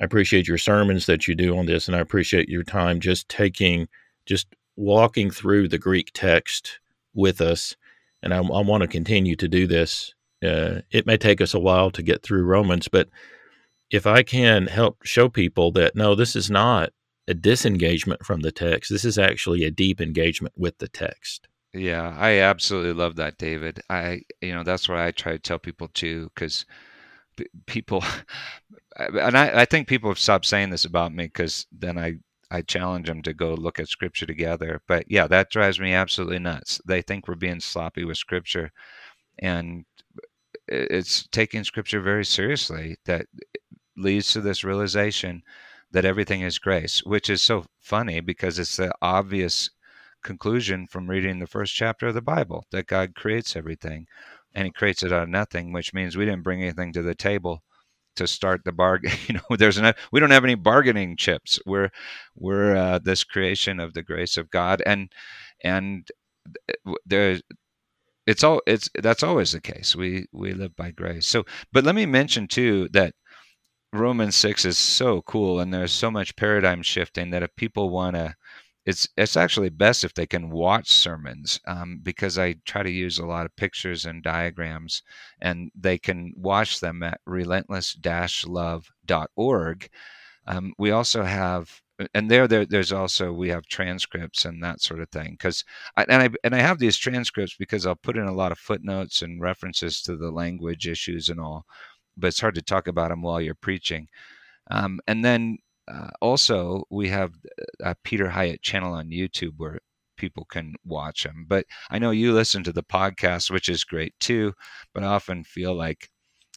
I 0.00 0.04
appreciate 0.04 0.48
your 0.48 0.58
sermons 0.58 1.06
that 1.06 1.28
you 1.28 1.34
do 1.34 1.56
on 1.56 1.66
this 1.66 1.88
and 1.88 1.96
I 1.96 2.00
appreciate 2.00 2.48
your 2.48 2.64
time 2.64 3.00
just 3.00 3.28
taking 3.28 3.88
just 4.26 4.48
walking 4.76 5.30
through 5.30 5.68
the 5.68 5.78
Greek 5.78 6.10
text 6.14 6.80
with 7.14 7.40
us. 7.40 7.76
And 8.22 8.32
I, 8.32 8.38
I 8.38 8.62
want 8.62 8.82
to 8.82 8.88
continue 8.88 9.36
to 9.36 9.48
do 9.48 9.66
this. 9.66 10.14
Uh, 10.42 10.80
it 10.90 11.06
may 11.06 11.16
take 11.16 11.40
us 11.40 11.54
a 11.54 11.60
while 11.60 11.90
to 11.90 12.02
get 12.02 12.22
through 12.22 12.44
Romans, 12.44 12.88
but 12.88 13.08
if 13.90 14.06
I 14.06 14.22
can 14.22 14.66
help 14.66 15.04
show 15.04 15.28
people 15.28 15.70
that 15.72 15.94
no, 15.94 16.14
this 16.14 16.34
is 16.34 16.50
not 16.50 16.90
a 17.28 17.34
disengagement 17.34 18.24
from 18.24 18.40
the 18.40 18.52
text, 18.52 18.90
this 18.90 19.04
is 19.04 19.18
actually 19.18 19.64
a 19.64 19.70
deep 19.70 20.00
engagement 20.00 20.54
with 20.56 20.78
the 20.78 20.88
text. 20.88 21.48
Yeah, 21.72 22.14
I 22.18 22.38
absolutely 22.40 22.92
love 22.92 23.16
that, 23.16 23.38
David. 23.38 23.80
I, 23.88 24.22
you 24.40 24.52
know, 24.52 24.62
that's 24.62 24.88
why 24.88 25.06
I 25.06 25.10
try 25.10 25.32
to 25.32 25.38
tell 25.38 25.58
people 25.58 25.88
too, 25.88 26.30
because 26.34 26.66
people, 27.66 28.04
and 28.96 29.36
I, 29.36 29.62
I 29.62 29.64
think 29.64 29.88
people 29.88 30.10
have 30.10 30.18
stopped 30.18 30.46
saying 30.46 30.70
this 30.70 30.84
about 30.84 31.14
me 31.14 31.24
because 31.24 31.66
then 31.72 31.96
I, 31.96 32.16
I 32.50 32.60
challenge 32.60 33.06
them 33.06 33.22
to 33.22 33.32
go 33.32 33.54
look 33.54 33.80
at 33.80 33.88
scripture 33.88 34.26
together. 34.26 34.82
But 34.86 35.06
yeah, 35.08 35.26
that 35.28 35.50
drives 35.50 35.80
me 35.80 35.94
absolutely 35.94 36.40
nuts. 36.40 36.80
They 36.84 37.00
think 37.00 37.26
we're 37.26 37.36
being 37.36 37.60
sloppy 37.60 38.04
with 38.04 38.18
scripture, 38.18 38.72
and 39.38 39.86
it's 40.68 41.26
taking 41.28 41.64
scripture 41.64 42.02
very 42.02 42.26
seriously. 42.26 42.96
That 43.06 43.26
leads 43.96 44.32
to 44.32 44.42
this 44.42 44.64
realization 44.64 45.42
that 45.92 46.04
everything 46.04 46.42
is 46.42 46.58
grace, 46.58 47.02
which 47.04 47.30
is 47.30 47.42
so 47.42 47.64
funny 47.80 48.20
because 48.20 48.58
it's 48.58 48.76
the 48.76 48.92
obvious 49.02 49.70
conclusion 50.22 50.86
from 50.86 51.10
reading 51.10 51.38
the 51.38 51.46
first 51.46 51.74
chapter 51.74 52.08
of 52.08 52.14
the 52.14 52.22
Bible 52.22 52.64
that 52.70 52.86
God 52.86 53.14
creates 53.14 53.56
everything 53.56 54.06
and 54.54 54.66
he 54.66 54.72
creates 54.72 55.02
it 55.02 55.12
out 55.12 55.24
of 55.24 55.28
nothing, 55.28 55.72
which 55.72 55.94
means 55.94 56.16
we 56.16 56.24
didn't 56.24 56.42
bring 56.42 56.62
anything 56.62 56.92
to 56.92 57.02
the 57.02 57.14
table 57.14 57.62
to 58.16 58.26
start 58.26 58.62
the 58.64 58.72
bargain. 58.72 59.12
You 59.28 59.34
know, 59.34 59.56
there's 59.56 59.78
an, 59.78 59.94
we 60.12 60.20
don't 60.20 60.30
have 60.30 60.44
any 60.44 60.54
bargaining 60.54 61.16
chips. 61.16 61.58
We're 61.66 61.90
we're 62.34 62.76
uh, 62.76 62.98
this 62.98 63.24
creation 63.24 63.80
of 63.80 63.94
the 63.94 64.02
grace 64.02 64.36
of 64.36 64.50
God, 64.50 64.82
and 64.84 65.10
and 65.64 66.08
there, 67.06 67.38
it's 68.26 68.44
all 68.44 68.60
it's 68.66 68.90
that's 68.94 69.22
always 69.22 69.52
the 69.52 69.60
case. 69.60 69.96
We 69.96 70.26
we 70.32 70.52
live 70.52 70.76
by 70.76 70.90
grace. 70.90 71.26
So, 71.26 71.44
but 71.72 71.84
let 71.84 71.94
me 71.94 72.06
mention 72.06 72.48
too 72.48 72.88
that 72.92 73.14
Romans 73.92 74.36
six 74.36 74.64
is 74.64 74.78
so 74.78 75.22
cool, 75.22 75.60
and 75.60 75.72
there's 75.72 75.92
so 75.92 76.10
much 76.10 76.36
paradigm 76.36 76.82
shifting 76.82 77.30
that 77.30 77.42
if 77.42 77.54
people 77.56 77.90
want 77.90 78.16
to 78.16 78.34
it's 78.84 79.08
it's 79.16 79.36
actually 79.36 79.68
best 79.68 80.02
if 80.04 80.14
they 80.14 80.26
can 80.26 80.50
watch 80.50 80.90
sermons 80.90 81.60
um, 81.66 82.00
because 82.02 82.38
I 82.38 82.54
try 82.64 82.82
to 82.82 82.90
use 82.90 83.18
a 83.18 83.26
lot 83.26 83.46
of 83.46 83.54
pictures 83.56 84.04
and 84.06 84.22
diagrams, 84.22 85.02
and 85.40 85.70
they 85.74 85.98
can 85.98 86.32
watch 86.36 86.80
them 86.80 87.02
at 87.02 87.20
relentless-love.org. 87.26 89.88
Um, 90.46 90.72
we 90.78 90.90
also 90.90 91.22
have, 91.22 91.80
and 92.14 92.30
there, 92.30 92.48
there 92.48 92.66
there's 92.66 92.92
also 92.92 93.32
we 93.32 93.48
have 93.50 93.66
transcripts 93.68 94.44
and 94.44 94.62
that 94.62 94.80
sort 94.80 95.00
of 95.00 95.08
thing. 95.10 95.32
Because 95.32 95.64
and 95.96 96.22
I 96.22 96.30
and 96.42 96.54
I 96.54 96.60
have 96.60 96.78
these 96.78 96.96
transcripts 96.96 97.54
because 97.56 97.86
I'll 97.86 97.94
put 97.96 98.16
in 98.16 98.26
a 98.26 98.34
lot 98.34 98.52
of 98.52 98.58
footnotes 98.58 99.22
and 99.22 99.40
references 99.40 100.02
to 100.02 100.16
the 100.16 100.30
language 100.32 100.88
issues 100.88 101.28
and 101.28 101.38
all, 101.40 101.64
but 102.16 102.28
it's 102.28 102.40
hard 102.40 102.54
to 102.54 102.62
talk 102.62 102.88
about 102.88 103.10
them 103.10 103.22
while 103.22 103.40
you're 103.40 103.54
preaching. 103.54 104.08
Um, 104.70 105.00
and 105.06 105.24
then 105.24 105.58
uh, 105.88 106.10
also, 106.20 106.84
we 106.90 107.08
have 107.08 107.32
a 107.82 107.94
Peter 108.04 108.28
Hiett 108.28 108.62
channel 108.62 108.94
on 108.94 109.10
YouTube 109.10 109.54
where 109.56 109.80
people 110.16 110.44
can 110.44 110.74
watch 110.84 111.24
them. 111.24 111.46
But 111.48 111.66
I 111.90 111.98
know 111.98 112.10
you 112.10 112.32
listen 112.32 112.62
to 112.64 112.72
the 112.72 112.84
podcast, 112.84 113.50
which 113.50 113.68
is 113.68 113.84
great 113.84 114.14
too. 114.20 114.52
But 114.94 115.02
I 115.02 115.08
often 115.08 115.44
feel 115.44 115.74
like 115.74 116.08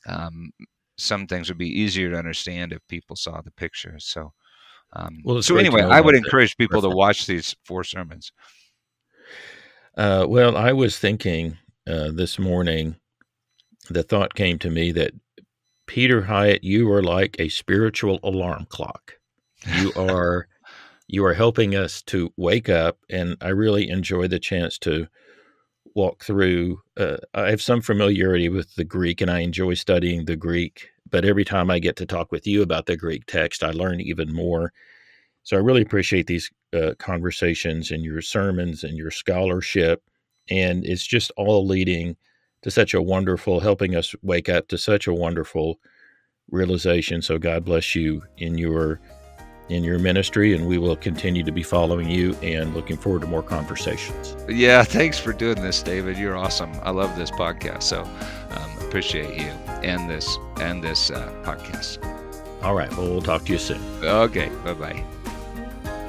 um, 0.08 0.52
some 0.98 1.28
things 1.28 1.50
would 1.50 1.58
be 1.58 1.82
easier 1.82 2.12
to 2.12 2.18
understand 2.18 2.72
if 2.72 2.80
people 2.88 3.16
saw 3.16 3.42
the 3.42 3.52
pictures. 3.52 4.06
So, 4.06 4.34
um, 4.94 5.22
well, 5.24 5.42
so 5.42 5.58
anyway, 5.58 5.82
I 5.82 6.02
would 6.02 6.16
encourage 6.16 6.56
people 6.58 6.82
to 6.82 6.90
watch 6.90 7.26
these 7.26 7.56
four 7.66 7.84
sermons. 7.84 8.32
Uh, 9.98 10.26
well, 10.28 10.56
I 10.58 10.72
was 10.74 11.00
thinking 11.00 11.58
uh, 11.88 12.12
this 12.12 12.38
morning, 12.38 12.96
the 13.90 14.04
thought 14.04 14.36
came 14.36 14.60
to 14.60 14.70
me 14.70 14.92
that 14.92 15.12
Peter 15.88 16.24
Hiett, 16.24 16.60
you 16.64 16.92
are 16.92 17.04
like 17.04 17.36
a 17.40 17.50
spiritual 17.50 18.20
alarm 18.24 18.66
clock. 18.70 19.14
You 19.78 19.92
are 19.96 20.48
you 21.08 21.24
are 21.26 21.34
helping 21.34 21.76
us 21.76 22.02
to 22.04 22.34
wake 22.36 22.70
up, 22.70 22.98
and 23.10 23.38
I 23.42 23.50
really 23.50 23.90
enjoy 23.90 24.28
the 24.28 24.40
chance 24.40 24.78
to 24.80 25.08
walk 25.94 26.24
through. 26.24 26.82
Uh, 26.98 27.18
I 27.34 27.50
have 27.50 27.62
some 27.62 27.82
familiarity 27.82 28.50
with 28.50 28.76
the 28.76 28.84
Greek, 28.84 29.22
and 29.22 29.30
I 29.30 29.40
enjoy 29.40 29.76
studying 29.76 30.26
the 30.26 30.36
Greek. 30.36 30.90
But 31.10 31.26
every 31.26 31.46
time 31.46 31.70
I 31.70 31.80
get 31.80 31.96
to 31.98 32.06
talk 32.06 32.32
with 32.32 32.48
you 32.48 32.64
about 32.64 32.88
the 32.88 32.98
Greek 32.98 33.26
text, 33.28 33.64
I 33.64 33.72
learn 33.72 34.02
even 34.02 34.34
more. 34.34 34.74
So 35.44 35.56
I 35.56 35.60
really 35.60 35.84
appreciate 35.84 36.26
these 36.26 36.50
uh, 36.74 36.96
conversations 36.98 37.92
and 37.92 38.04
your 38.04 38.22
sermons 38.22 38.84
and 38.84 38.98
your 38.98 39.12
scholarship, 39.12 40.02
and 40.50 40.84
it's 40.84 41.06
just 41.06 41.32
all 41.38 41.66
leading 41.68 42.18
to 42.66 42.72
such 42.72 42.96
a 42.96 43.02
wonderful, 43.02 43.60
helping 43.60 43.96
us 43.96 44.16
wake 44.24 44.50
up 44.50 44.68
to 44.68 44.76
such 44.76 45.06
a 45.06 45.14
wonderful 45.14 45.80
realization. 46.50 47.22
So 47.22 47.38
God 47.38 47.64
bless 47.64 47.94
you 47.94 48.24
in 48.40 48.58
your 48.58 49.00
in 49.70 49.84
your 49.84 50.00
ministry, 50.00 50.56
and 50.56 50.66
we 50.66 50.80
will 50.80 50.96
continue 50.96 51.44
to 51.44 51.52
be 51.52 51.62
following 51.62 52.10
you 52.10 52.34
and 52.42 52.74
looking 52.74 52.98
forward 52.98 53.22
to 53.22 53.28
more 53.28 53.44
conversations. 53.44 54.36
Yeah, 54.50 54.84
thanks 54.84 55.20
for 55.20 55.32
doing 55.32 55.62
this, 55.62 55.84
David. 55.84 56.18
You're 56.18 56.36
awesome. 56.36 56.72
I 56.82 56.90
love 56.90 57.16
this 57.16 57.30
podcast, 57.30 57.84
so 57.84 58.02
um, 58.50 58.88
appreciate 58.88 59.40
you 59.40 59.50
and 59.84 60.10
this 60.10 60.36
and 60.60 60.84
this 60.84 61.12
uh, 61.12 61.32
podcast. 61.44 62.04
All 62.64 62.74
right. 62.74 62.90
Well, 62.98 63.12
we'll 63.12 63.22
talk 63.22 63.46
to 63.46 63.52
you 63.52 63.60
soon. 63.60 63.82
Okay. 64.04 64.50
Bye 64.64 64.74
bye. 64.74 65.06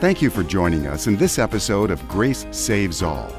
Thank 0.01 0.23
you 0.23 0.31
for 0.31 0.43
joining 0.43 0.87
us 0.87 1.07
in 1.07 1.17
this 1.17 1.39
episode 1.39 1.91
of 1.91 2.07
Grace 2.09 2.47
Saves 2.51 3.03
All. 3.03 3.31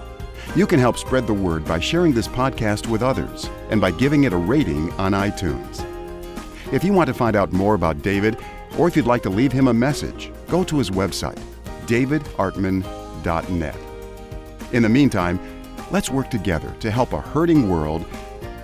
You 0.55 0.65
can 0.65 0.79
help 0.79 0.97
spread 0.97 1.27
the 1.27 1.33
word 1.33 1.65
by 1.65 1.79
sharing 1.79 2.13
this 2.13 2.27
podcast 2.27 2.87
with 2.87 3.03
others 3.03 3.49
and 3.69 3.79
by 3.79 3.91
giving 3.91 4.23
it 4.23 4.33
a 4.33 4.37
rating 4.37 4.91
on 4.93 5.11
iTunes. 5.11 5.83
If 6.73 6.83
you 6.83 6.93
want 6.93 7.07
to 7.07 7.13
find 7.13 7.35
out 7.35 7.53
more 7.53 7.75
about 7.75 8.01
David, 8.01 8.37
or 8.77 8.87
if 8.87 8.95
you'd 8.95 9.05
like 9.05 9.23
to 9.23 9.29
leave 9.29 9.51
him 9.51 9.67
a 9.67 9.73
message, 9.73 10.31
go 10.47 10.63
to 10.63 10.77
his 10.77 10.89
website, 10.89 11.39
davidartman.net. 11.85 13.77
In 14.73 14.83
the 14.83 14.89
meantime, 14.89 15.39
let's 15.91 16.09
work 16.09 16.29
together 16.29 16.73
to 16.79 16.91
help 16.91 17.13
a 17.13 17.21
hurting 17.21 17.69
world 17.69 18.05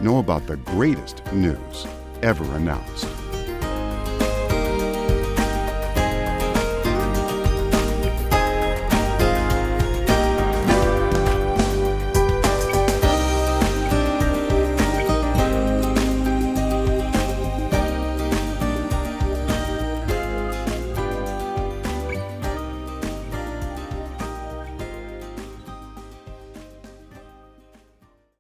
know 0.02 0.18
about 0.18 0.48
the 0.48 0.58
greatest 0.58 1.24
news 1.32 1.88
ever 2.22 2.44
announced. 2.56 3.08